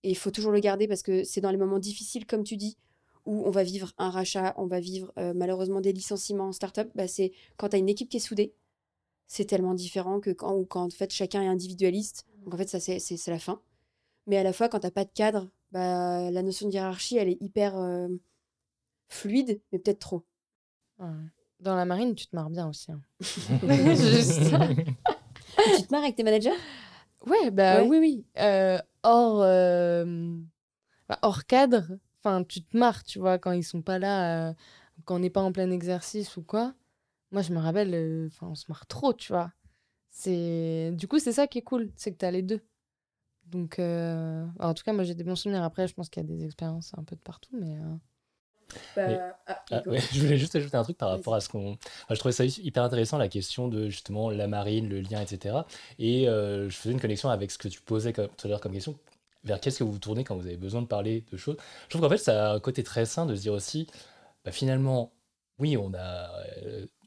et 0.03 0.09
il 0.09 0.15
faut 0.15 0.31
toujours 0.31 0.51
le 0.51 0.59
garder 0.59 0.87
parce 0.87 1.01
que 1.01 1.23
c'est 1.23 1.41
dans 1.41 1.51
les 1.51 1.57
moments 1.57 1.79
difficiles, 1.79 2.25
comme 2.25 2.43
tu 2.43 2.57
dis, 2.57 2.77
où 3.25 3.43
on 3.45 3.49
va 3.49 3.63
vivre 3.63 3.91
un 3.97 4.11
rachat, 4.11 4.53
on 4.57 4.67
va 4.67 4.79
vivre 4.79 5.11
euh, 5.17 5.33
malheureusement 5.35 5.81
des 5.81 5.91
licenciements 5.91 6.47
en 6.47 6.51
start-up. 6.51 6.89
Bah, 6.93 7.07
c'est 7.07 7.31
quand 7.57 7.69
tu 7.69 7.75
as 7.75 7.79
une 7.79 7.89
équipe 7.89 8.09
qui 8.09 8.17
est 8.17 8.19
soudée 8.19 8.53
c'est 9.27 9.45
tellement 9.45 9.73
différent 9.73 10.19
que 10.19 10.29
quand, 10.29 10.63
quand 10.65 10.83
en 10.83 10.89
fait 10.89 11.11
chacun 11.11 11.41
est 11.41 11.47
individualiste. 11.47 12.25
Donc 12.43 12.53
en 12.53 12.57
fait, 12.57 12.69
ça 12.69 12.79
c'est, 12.79 12.99
c'est, 12.99 13.31
la 13.31 13.39
fin. 13.39 13.59
Mais 14.27 14.37
à 14.37 14.43
la 14.43 14.53
fois, 14.53 14.69
quand 14.69 14.79
t'as 14.79 14.91
pas 14.91 15.05
de 15.05 15.11
cadre, 15.13 15.49
bah, 15.71 16.29
la 16.31 16.41
notion 16.43 16.67
de 16.67 16.73
hiérarchie, 16.73 17.17
elle 17.17 17.29
est 17.29 17.41
hyper 17.41 17.77
euh, 17.77 18.07
fluide, 19.07 19.61
mais 19.71 19.79
peut-être 19.79 19.99
trop. 19.99 20.23
Dans 21.59 21.75
la 21.75 21.85
marine, 21.85 22.15
tu 22.15 22.27
te 22.27 22.35
marres 22.35 22.49
bien 22.49 22.69
aussi. 22.69 22.91
Hein. 22.91 23.01
Juste 23.19 24.51
tu 25.77 25.83
te 25.83 25.91
marres 25.91 26.03
avec 26.03 26.15
tes 26.15 26.23
managers? 26.23 26.51
Ouais, 27.25 27.49
bah 27.49 27.83
oui, 27.83 27.97
oui. 27.97 28.25
Euh, 28.37 28.77
hors, 29.03 29.41
euh, 29.41 30.05
bah, 31.09 31.17
hors 31.23 31.45
cadre, 31.45 31.97
enfin, 32.19 32.43
tu 32.43 32.61
te 32.61 32.77
marres, 32.77 33.03
tu 33.03 33.19
vois, 33.19 33.39
quand 33.39 33.51
ils 33.51 33.63
sont 33.63 33.81
pas 33.81 33.97
là, 33.97 34.53
quand 35.05 35.15
on 35.15 35.19
n'est 35.19 35.29
pas 35.31 35.41
en 35.41 35.51
plein 35.51 35.71
exercice 35.71 36.37
ou 36.37 36.43
quoi. 36.43 36.75
Moi, 37.35 37.41
je 37.41 37.51
me 37.51 37.59
rappelle, 37.59 37.93
euh, 37.93 38.27
enfin, 38.27 38.47
on 38.47 38.55
se 38.55 38.63
marre 38.69 38.87
trop, 38.87 39.11
tu 39.11 39.33
vois. 39.33 39.51
C'est 40.09 40.91
du 40.93 41.05
coup, 41.05 41.19
c'est 41.19 41.33
ça 41.33 41.47
qui 41.47 41.57
est 41.57 41.63
cool, 41.63 41.91
c'est 41.97 42.13
que 42.13 42.17
tu 42.17 42.23
as 42.23 42.31
les 42.31 42.41
deux. 42.41 42.61
Donc, 43.47 43.77
euh, 43.77 44.45
en 44.57 44.73
tout 44.73 44.85
cas, 44.85 44.93
moi, 44.93 45.03
j'ai 45.03 45.15
des 45.15 45.25
bons 45.25 45.35
souvenirs. 45.35 45.61
Après, 45.61 45.85
je 45.85 45.93
pense 45.93 46.07
qu'il 46.07 46.23
y 46.23 46.25
a 46.25 46.29
des 46.29 46.45
expériences 46.45 46.93
un 46.97 47.03
peu 47.03 47.17
de 47.17 47.19
partout, 47.19 47.49
mais. 47.59 47.75
Euh, 47.75 47.95
bah, 48.95 49.35
ah, 49.47 49.65
ah, 49.69 49.83
je 50.13 50.21
voulais 50.21 50.37
juste 50.37 50.55
ajouter 50.55 50.77
un 50.77 50.83
truc 50.83 50.97
par 50.97 51.09
rapport 51.09 51.35
à 51.35 51.41
ce 51.41 51.49
qu'on. 51.49 51.77
je 52.09 52.15
trouvais 52.15 52.31
ça 52.31 52.45
hyper 52.45 52.83
intéressant, 52.83 53.17
la 53.17 53.27
question 53.27 53.67
de 53.67 53.89
justement 53.89 54.29
la 54.29 54.47
marine, 54.47 54.87
le 54.87 55.01
lien, 55.01 55.19
etc. 55.19 55.57
Et 55.99 56.27
je 56.27 56.69
faisais 56.71 56.93
une 56.93 57.01
connexion 57.01 57.27
avec 57.27 57.51
ce 57.51 57.57
que 57.57 57.67
tu 57.67 57.81
posais 57.81 58.13
tout 58.13 58.21
à 58.45 58.47
l'heure 58.47 58.61
comme 58.61 58.71
question. 58.71 58.97
Vers 59.43 59.59
qu'est-ce 59.59 59.79
que 59.79 59.83
vous 59.83 59.91
vous 59.91 59.99
tournez 59.99 60.23
quand 60.23 60.37
vous 60.37 60.47
avez 60.47 60.55
besoin 60.55 60.81
de 60.81 60.87
parler 60.87 61.25
de 61.33 61.35
choses? 61.35 61.57
Je 61.83 61.89
trouve 61.89 62.01
qu'en 62.01 62.09
fait, 62.09 62.17
ça 62.17 62.51
a 62.51 62.55
un 62.55 62.61
côté 62.61 62.81
très 62.81 63.05
sain 63.05 63.25
de 63.25 63.35
se 63.35 63.41
dire 63.41 63.51
aussi, 63.51 63.87
bah, 64.45 64.53
finalement, 64.53 65.11
oui, 65.59 65.75
on 65.75 65.93
a 65.93 66.31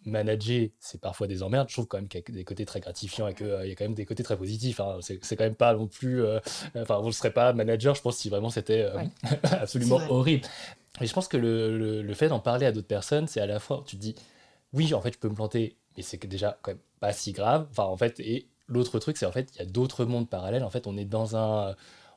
manager, 0.04 0.68
c'est 0.78 1.00
parfois 1.00 1.26
des 1.26 1.42
emmerdes. 1.42 1.68
Je 1.68 1.74
trouve 1.74 1.86
quand 1.86 1.98
même 1.98 2.08
qu'il 2.08 2.20
y 2.20 2.32
a 2.32 2.34
des 2.34 2.44
côtés 2.44 2.64
très 2.64 2.80
gratifiants 2.80 3.28
et 3.28 3.34
qu'il 3.34 3.46
y 3.46 3.70
a 3.70 3.74
quand 3.74 3.84
même 3.84 3.94
des 3.94 4.06
côtés 4.06 4.22
très 4.22 4.36
positifs. 4.36 4.80
Hein. 4.80 4.98
C'est, 5.00 5.36
quand 5.36 5.44
même 5.44 5.54
pas 5.54 5.74
non 5.74 5.86
plus. 5.86 6.22
Euh, 6.22 6.40
enfin, 6.76 6.98
vous 6.98 7.08
ne 7.08 7.12
serez 7.12 7.32
pas 7.32 7.52
manager, 7.52 7.94
je 7.94 8.02
pense, 8.02 8.16
si 8.16 8.28
vraiment 8.28 8.50
c'était 8.50 8.82
euh, 8.82 9.02
absolument 9.50 10.00
horrible. 10.08 10.46
Mais 11.00 11.06
je 11.06 11.12
pense 11.12 11.28
que 11.28 11.36
le, 11.36 12.02
le, 12.02 12.14
fait 12.14 12.28
d'en 12.28 12.40
parler 12.40 12.66
à 12.66 12.72
d'autres 12.72 12.88
personnes, 12.88 13.28
c'est 13.28 13.40
à 13.40 13.46
la 13.46 13.60
fois, 13.60 13.84
tu 13.86 13.96
te 13.96 14.00
dis, 14.00 14.14
oui, 14.72 14.92
en 14.94 15.00
fait, 15.00 15.14
je 15.14 15.18
peux 15.18 15.28
me 15.28 15.34
planter, 15.34 15.76
mais 15.96 16.02
c'est 16.02 16.24
déjà 16.26 16.58
quand 16.62 16.72
même 16.72 16.80
pas 17.00 17.12
si 17.12 17.32
grave. 17.32 17.66
Enfin, 17.70 17.84
en 17.84 17.96
fait, 17.96 18.18
et 18.20 18.48
l'autre 18.66 18.98
truc, 18.98 19.16
c'est 19.16 19.26
en 19.26 19.32
fait, 19.32 19.50
il 19.54 19.58
y 19.58 19.62
a 19.62 19.66
d'autres 19.66 20.04
mondes 20.04 20.28
parallèles. 20.28 20.64
En 20.64 20.70
fait, 20.70 20.86
on 20.86 20.96
est 20.96 21.04
dans 21.04 21.36
un 21.36 21.74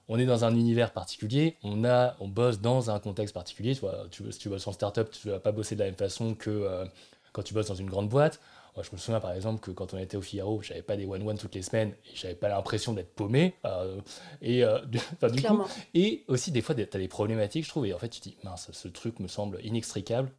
on 0.08 0.20
est 0.20 0.26
dans 0.26 0.44
un 0.44 0.54
univers 0.56 0.92
particulier, 0.92 1.56
on, 1.64 1.86
a, 1.86 2.18
on 2.20 2.28
bosse 2.28 2.60
dans 2.60 2.92
un 2.92 3.00
contexte 3.00 3.34
particulier. 3.34 3.76
Tu 3.76 3.80
vois, 3.80 4.08
tu, 4.12 4.30
si 4.30 4.40
tu 4.40 4.50
bosses 4.50 4.68
en 4.68 4.74
startup, 4.74 5.10
tu 5.10 5.30
ne 5.30 5.34
vas 5.34 5.40
pas 5.40 5.54
bosser 5.54 5.76
de 5.76 5.80
la 5.80 5.86
même 5.86 5.96
façon 5.96 6.36
que 6.36 6.50
euh, 6.50 6.84
quand 7.32 7.44
tu 7.44 7.54
bosses 7.54 7.68
dans 7.68 7.76
une 7.76 7.90
grande 7.90 8.10
boîte. 8.10 8.40
Moi, 8.76 8.86
je 8.90 8.92
me 8.94 8.98
souviens 8.98 9.20
par 9.20 9.34
exemple 9.34 9.60
que 9.60 9.72
quand 9.72 9.94
on 9.94 9.98
était 9.98 10.16
au 10.16 10.22
Figaro, 10.22 10.62
j'avais 10.62 10.82
pas 10.82 10.96
des 10.96 11.06
one-one 11.06 11.38
toutes 11.38 11.56
les 11.56 11.62
semaines 11.62 11.94
et 12.06 12.16
j'avais 12.16 12.36
pas 12.36 12.48
l'impression 12.48 12.94
d'être 12.94 13.14
paumé. 13.14 13.56
Euh, 13.66 14.00
et, 14.42 14.64
euh, 14.64 14.80
du, 14.86 15.00
coup, 15.00 15.64
et 15.94 16.24
aussi, 16.28 16.52
des 16.52 16.62
fois, 16.62 16.74
tu 16.74 16.82
as 16.82 16.86
des 16.86 17.08
problématiques, 17.10 17.66
je 17.66 17.70
trouve. 17.70 17.86
Et 17.86 17.94
en 17.94 18.00
fait, 18.00 18.10
tu 18.10 18.22
te 18.22 18.30
dis, 18.30 18.38
mince, 18.44 18.70
ce 18.72 18.88
truc 18.88 19.20
me 19.20 19.28
semble 19.28 19.60
inextricable. 19.64 20.32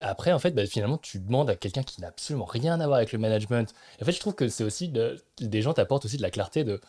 Après, 0.00 0.32
en 0.32 0.38
fait, 0.38 0.52
bah, 0.52 0.66
finalement, 0.66 0.98
tu 0.98 1.18
demandes 1.18 1.50
à 1.50 1.56
quelqu'un 1.56 1.82
qui 1.82 2.00
n'a 2.00 2.08
absolument 2.08 2.44
rien 2.44 2.80
à 2.80 2.86
voir 2.86 2.98
avec 2.98 3.12
le 3.12 3.18
management. 3.18 3.74
en 4.00 4.04
fait, 4.04 4.12
je 4.12 4.20
trouve 4.20 4.34
que 4.34 4.48
c'est 4.48 4.64
aussi 4.64 4.88
des 4.88 5.62
gens 5.62 5.74
t'apportent 5.74 6.04
aussi 6.04 6.16
de 6.16 6.22
la 6.22 6.30
clarté 6.30 6.64
de 6.64 6.80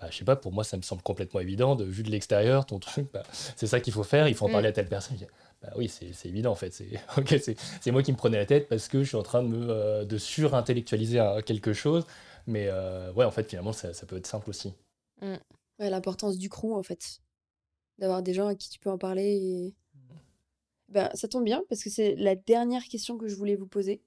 bah, 0.00 0.08
je 0.10 0.16
sais 0.16 0.24
pas, 0.24 0.36
pour 0.36 0.52
moi, 0.52 0.64
ça 0.64 0.76
me 0.78 0.82
semble 0.82 1.02
complètement 1.02 1.40
évident. 1.40 1.76
De 1.76 1.84
vue 1.84 2.02
de 2.02 2.10
l'extérieur, 2.10 2.64
ton 2.64 2.78
truc, 2.78 3.08
bah, 3.12 3.22
c'est 3.30 3.66
ça 3.66 3.80
qu'il 3.80 3.92
faut 3.92 4.02
faire, 4.02 4.28
il 4.28 4.34
faut 4.34 4.46
en 4.46 4.48
mm. 4.48 4.52
parler 4.52 4.68
à 4.68 4.72
telle 4.72 4.88
personne. 4.88 5.16
Bah 5.62 5.72
oui, 5.76 5.88
c'est 5.88 6.26
évident 6.26 6.52
en 6.52 6.54
fait. 6.54 6.70
C'est 7.80 7.90
moi 7.90 8.02
qui 8.02 8.12
me 8.12 8.16
prenais 8.16 8.38
la 8.38 8.46
tête 8.46 8.68
parce 8.68 8.88
que 8.88 9.02
je 9.02 9.08
suis 9.08 9.16
en 9.16 9.22
train 9.22 9.42
de, 9.42 9.48
me, 9.48 9.68
euh, 9.68 10.04
de 10.04 10.16
surintellectualiser 10.16 11.22
quelque 11.44 11.72
chose. 11.74 12.06
Mais 12.46 12.68
euh, 12.68 13.12
ouais, 13.12 13.24
en 13.24 13.30
fait, 13.30 13.48
finalement, 13.48 13.72
ça, 13.72 13.92
ça, 13.92 14.06
peut 14.06 14.16
être 14.16 14.26
simple 14.26 14.48
aussi. 14.48 14.72
Mm. 15.20 15.36
Ouais, 15.78 15.90
l'importance 15.90 16.38
du 16.38 16.48
crew 16.48 16.72
en 16.72 16.82
fait. 16.82 17.20
D'avoir 17.98 18.22
des 18.22 18.32
gens 18.32 18.46
à 18.46 18.54
qui 18.54 18.70
tu 18.70 18.78
peux 18.78 18.90
en 18.90 18.98
parler. 18.98 19.36
Et... 19.36 19.74
Ben, 20.88 21.10
ça 21.14 21.28
tombe 21.28 21.44
bien 21.44 21.62
parce 21.68 21.84
que 21.84 21.90
c'est 21.90 22.16
la 22.16 22.34
dernière 22.34 22.84
question 22.84 23.18
que 23.18 23.28
je 23.28 23.36
voulais 23.36 23.56
vous 23.56 23.66
poser. 23.66 24.02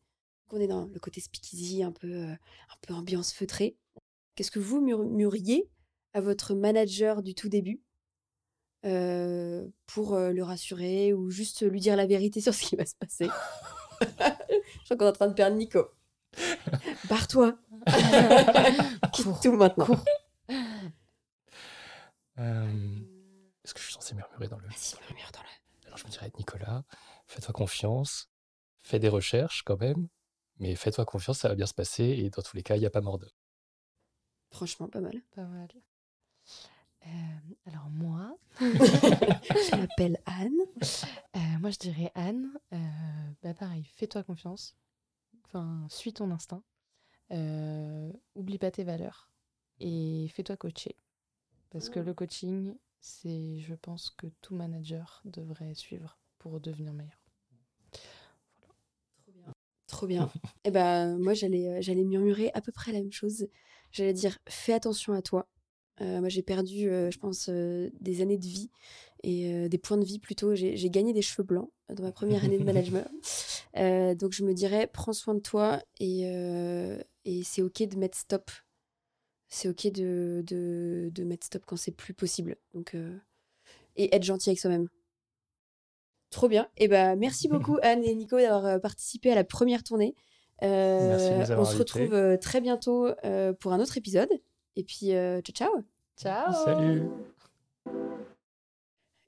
On 0.52 0.60
est 0.60 0.68
dans 0.68 0.86
le 0.86 1.00
côté 1.00 1.22
speakeasy, 1.22 1.84
un 1.84 1.92
peu, 1.92 2.12
euh, 2.12 2.32
un 2.32 2.78
peu 2.82 2.94
ambiance 2.94 3.34
feutrée. 3.34 3.76
Qu'est-ce 4.36 4.52
que 4.52 4.60
vous 4.60 4.82
mûriez 4.82 5.70
à 6.14 6.22
votre 6.22 6.54
manager 6.54 7.24
du 7.24 7.34
tout 7.34 7.50
début? 7.50 7.82
Pour 8.84 10.18
le 10.18 10.42
rassurer 10.42 11.14
ou 11.14 11.30
juste 11.30 11.64
lui 11.70 11.80
dire 11.80 11.96
la 11.96 12.06
vérité 12.06 12.42
sur 12.42 12.54
ce 12.54 12.62
qui 12.64 12.76
va 12.76 12.86
se 12.86 12.96
passer. 12.96 13.30
Je 14.02 14.86
crois 14.86 14.98
qu'on 14.98 15.06
est 15.06 15.10
en 15.10 15.14
train 15.14 15.28
de 15.28 15.34
perdre 15.34 15.58
Nico. 15.58 15.90
Barre-toi. 17.10 17.56
Quitte 19.14 19.42
tout 19.42 19.54
maintenant. 19.54 20.04
Est-ce 22.38 23.74
que 23.74 23.80
je 23.80 23.86
suis 23.86 23.94
censé 23.94 24.16
murmurer 24.16 24.48
dans 24.48 24.58
le. 24.58 24.68
Vas-y, 24.68 24.96
murmure 25.08 25.32
dans 25.32 25.42
le. 25.42 25.86
Alors 25.86 25.98
je 25.98 26.06
me 26.06 26.12
dirais, 26.12 26.32
Nicolas, 26.38 26.84
fais-toi 27.28 27.54
confiance, 27.54 28.30
fais 28.82 29.00
des 29.00 29.10
recherches 29.10 29.64
quand 29.64 29.80
même, 29.80 30.08
mais 30.60 30.76
fais-toi 30.76 31.06
confiance, 31.06 31.40
ça 31.40 31.50
va 31.50 31.56
bien 31.56 31.66
se 31.66 31.74
passer 31.74 32.04
et 32.04 32.30
dans 32.30 32.42
tous 32.42 32.56
les 32.58 32.64
cas, 32.64 32.76
il 32.76 32.80
n'y 32.80 32.86
a 32.86 32.90
pas 32.90 33.02
mort 33.02 33.20
d'homme. 33.20 33.30
Franchement, 34.52 34.88
pas 34.88 35.00
mal. 35.00 35.22
Pas 35.36 35.46
mal. 35.46 35.70
Euh, 37.08 37.10
alors 37.66 37.90
moi, 37.90 38.38
je 38.60 39.76
m'appelle 39.76 40.18
Anne. 40.26 40.52
Euh, 41.36 41.60
moi, 41.60 41.70
je 41.70 41.80
dirais 41.80 42.12
Anne. 42.16 42.50
Euh, 42.74 42.78
bah 43.42 43.54
pareil, 43.54 43.90
fais-toi 43.96 44.24
confiance. 44.24 44.76
Enfin, 45.46 45.86
suis 45.90 46.14
ton 46.14 46.32
instinct. 46.32 46.64
oublie 48.36 48.58
pas 48.58 48.72
tes 48.72 48.84
valeurs 48.84 49.30
et 49.80 50.28
fais-toi 50.34 50.58
coacher. 50.58 50.96
Parce 51.70 51.90
que 51.90 52.00
le 52.00 52.14
coaching, 52.14 52.76
c'est, 53.00 53.60
je 53.60 53.74
pense, 53.74 54.12
que 54.12 54.28
tout 54.42 54.56
manager 54.56 55.22
devrait 55.26 55.74
suivre 55.74 56.20
pour 56.38 56.60
devenir 56.60 56.94
meilleur. 56.94 57.20
Trop 59.18 59.32
bien. 59.32 59.54
Trop 59.88 60.08
bien. 60.08 60.32
et 60.36 60.50
eh 60.66 60.72
ben, 60.72 61.18
moi, 61.18 61.34
j'allais, 61.34 61.82
j'allais 61.82 62.04
murmurer 62.04 62.52
à 62.54 62.62
peu 62.62 62.72
près 62.72 62.92
la 62.92 63.00
même 63.00 63.12
chose. 63.12 63.48
J'allais 63.92 64.14
dire, 64.14 64.38
fais 64.48 64.74
attention 64.74 65.14
à 65.14 65.22
toi 65.22 65.48
moi, 66.00 66.30
j'ai 66.30 66.42
perdu, 66.42 66.90
je 66.90 67.18
pense, 67.18 67.50
des 67.50 68.22
années 68.22 68.38
de 68.38 68.46
vie 68.46 68.70
et 69.24 69.70
des 69.70 69.78
points 69.78 69.98
de 69.98 70.06
vie 70.06 70.20
plutôt. 70.20 70.56
J'ai 70.56 70.90
gagné 70.90 71.14
des 71.14 71.22
cheveux 71.22 71.44
blancs 71.44 71.70
dans 71.90 72.04
ma 72.04 72.12
première 72.12 72.44
année 72.44 72.58
de 72.58 72.64
management. 72.66 73.08
donc, 74.20 74.34
je 74.34 74.44
me 74.44 74.54
dirais, 74.54 74.88
prends 74.88 75.14
soin 75.14 75.36
de 75.36 75.40
toi 75.40 75.82
et, 76.00 76.24
et 77.26 77.44
c'est 77.44 77.62
OK 77.62 77.84
de 77.84 77.98
mettre 77.98 78.18
stop. 78.18 78.52
C'est 79.50 79.70
OK 79.70 79.88
de, 79.92 80.44
de, 80.48 81.12
de, 81.14 81.24
mettre 81.24 81.46
stop 81.46 81.64
quand 81.66 81.78
c'est 81.78 81.92
plus 81.92 82.14
possible. 82.14 82.58
Donc, 82.74 82.96
et 83.96 84.16
être 84.16 84.24
gentil 84.24 84.50
avec 84.50 84.60
soi-même. 84.60 84.88
Trop 86.30 86.48
bien. 86.48 86.68
Et 86.78 86.88
ben 86.88 87.16
merci 87.16 87.48
beaucoup, 87.48 87.78
Anne 87.84 88.04
et 88.04 88.16
Nico, 88.16 88.38
d'avoir 88.38 88.82
participé 88.82 89.32
à 89.32 89.36
la 89.36 89.44
première 89.44 89.84
tournée. 89.84 90.16
Euh, 90.64 91.46
on 91.58 91.66
se 91.66 91.78
retrouve 91.78 92.38
très 92.40 92.62
bientôt 92.62 93.10
pour 93.60 93.74
un 93.74 93.80
autre 93.80 93.98
épisode. 93.98 94.30
Et 94.76 94.84
puis, 94.84 95.14
euh, 95.14 95.42
ciao, 95.42 95.54
ciao. 95.54 95.84
Ciao. 96.18 96.66
Salut. 96.66 97.10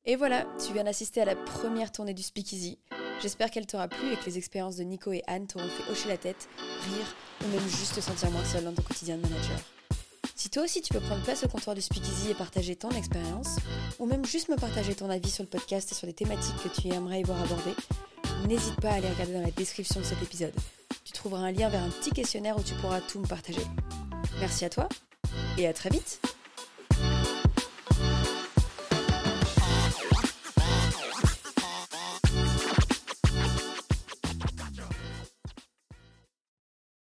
Et 0.05 0.15
voilà, 0.15 0.45
tu 0.63 0.71
viens 0.73 0.83
d'assister 0.83 1.21
à 1.21 1.25
la 1.25 1.35
première 1.35 1.91
tournée 1.91 2.13
du 2.13 2.21
Speakeasy. 2.21 2.77
J'espère 3.21 3.49
qu'elle 3.49 3.65
t'aura 3.65 3.87
plu 3.87 4.11
et 4.11 4.17
que 4.17 4.25
les 4.25 4.37
expériences 4.37 4.75
de 4.75 4.83
Nico 4.83 5.11
et 5.11 5.23
Anne 5.25 5.47
t'auront 5.47 5.67
fait 5.67 5.91
hocher 5.91 6.09
la 6.09 6.17
tête, 6.17 6.47
rire 6.59 7.15
ou 7.43 7.47
même 7.47 7.67
juste 7.67 7.95
te 7.95 8.01
sentir 8.01 8.29
moins 8.29 8.43
seul 8.43 8.65
dans 8.65 8.73
ton 8.73 8.83
quotidien 8.83 9.17
de 9.17 9.21
manager. 9.21 9.57
Si 10.35 10.49
toi 10.49 10.63
aussi 10.63 10.81
tu 10.81 10.93
peux 10.93 10.99
prendre 10.99 11.23
place 11.23 11.43
au 11.43 11.47
comptoir 11.47 11.75
du 11.75 11.81
Speakeasy 11.81 12.31
et 12.31 12.35
partager 12.35 12.75
ton 12.75 12.91
expérience, 12.91 13.55
ou 13.97 14.05
même 14.05 14.25
juste 14.25 14.49
me 14.49 14.57
partager 14.57 14.93
ton 14.93 15.09
avis 15.09 15.31
sur 15.31 15.43
le 15.43 15.49
podcast 15.49 15.91
et 15.91 15.95
sur 15.95 16.07
des 16.07 16.13
thématiques 16.13 16.61
que 16.61 16.81
tu 16.81 16.89
aimerais 16.89 17.21
y 17.21 17.23
voir 17.23 17.41
abordées, 17.41 17.75
n'hésite 18.47 18.79
pas 18.81 18.89
à 18.89 18.95
aller 18.95 19.09
regarder 19.09 19.33
dans 19.33 19.41
la 19.41 19.51
description 19.51 20.01
de 20.01 20.05
cet 20.05 20.21
épisode. 20.21 20.53
Tu 21.03 21.13
trouveras 21.13 21.41
un 21.41 21.51
lien 21.51 21.69
vers 21.69 21.83
un 21.83 21.89
petit 21.89 22.11
questionnaire 22.11 22.57
où 22.57 22.63
tu 22.63 22.75
pourras 22.75 23.01
tout 23.01 23.19
me 23.19 23.27
partager. 23.27 23.61
Merci 24.39 24.65
à 24.65 24.69
toi 24.69 24.87
et 25.57 25.67
à 25.67 25.73
très 25.73 25.89
vite 25.89 26.21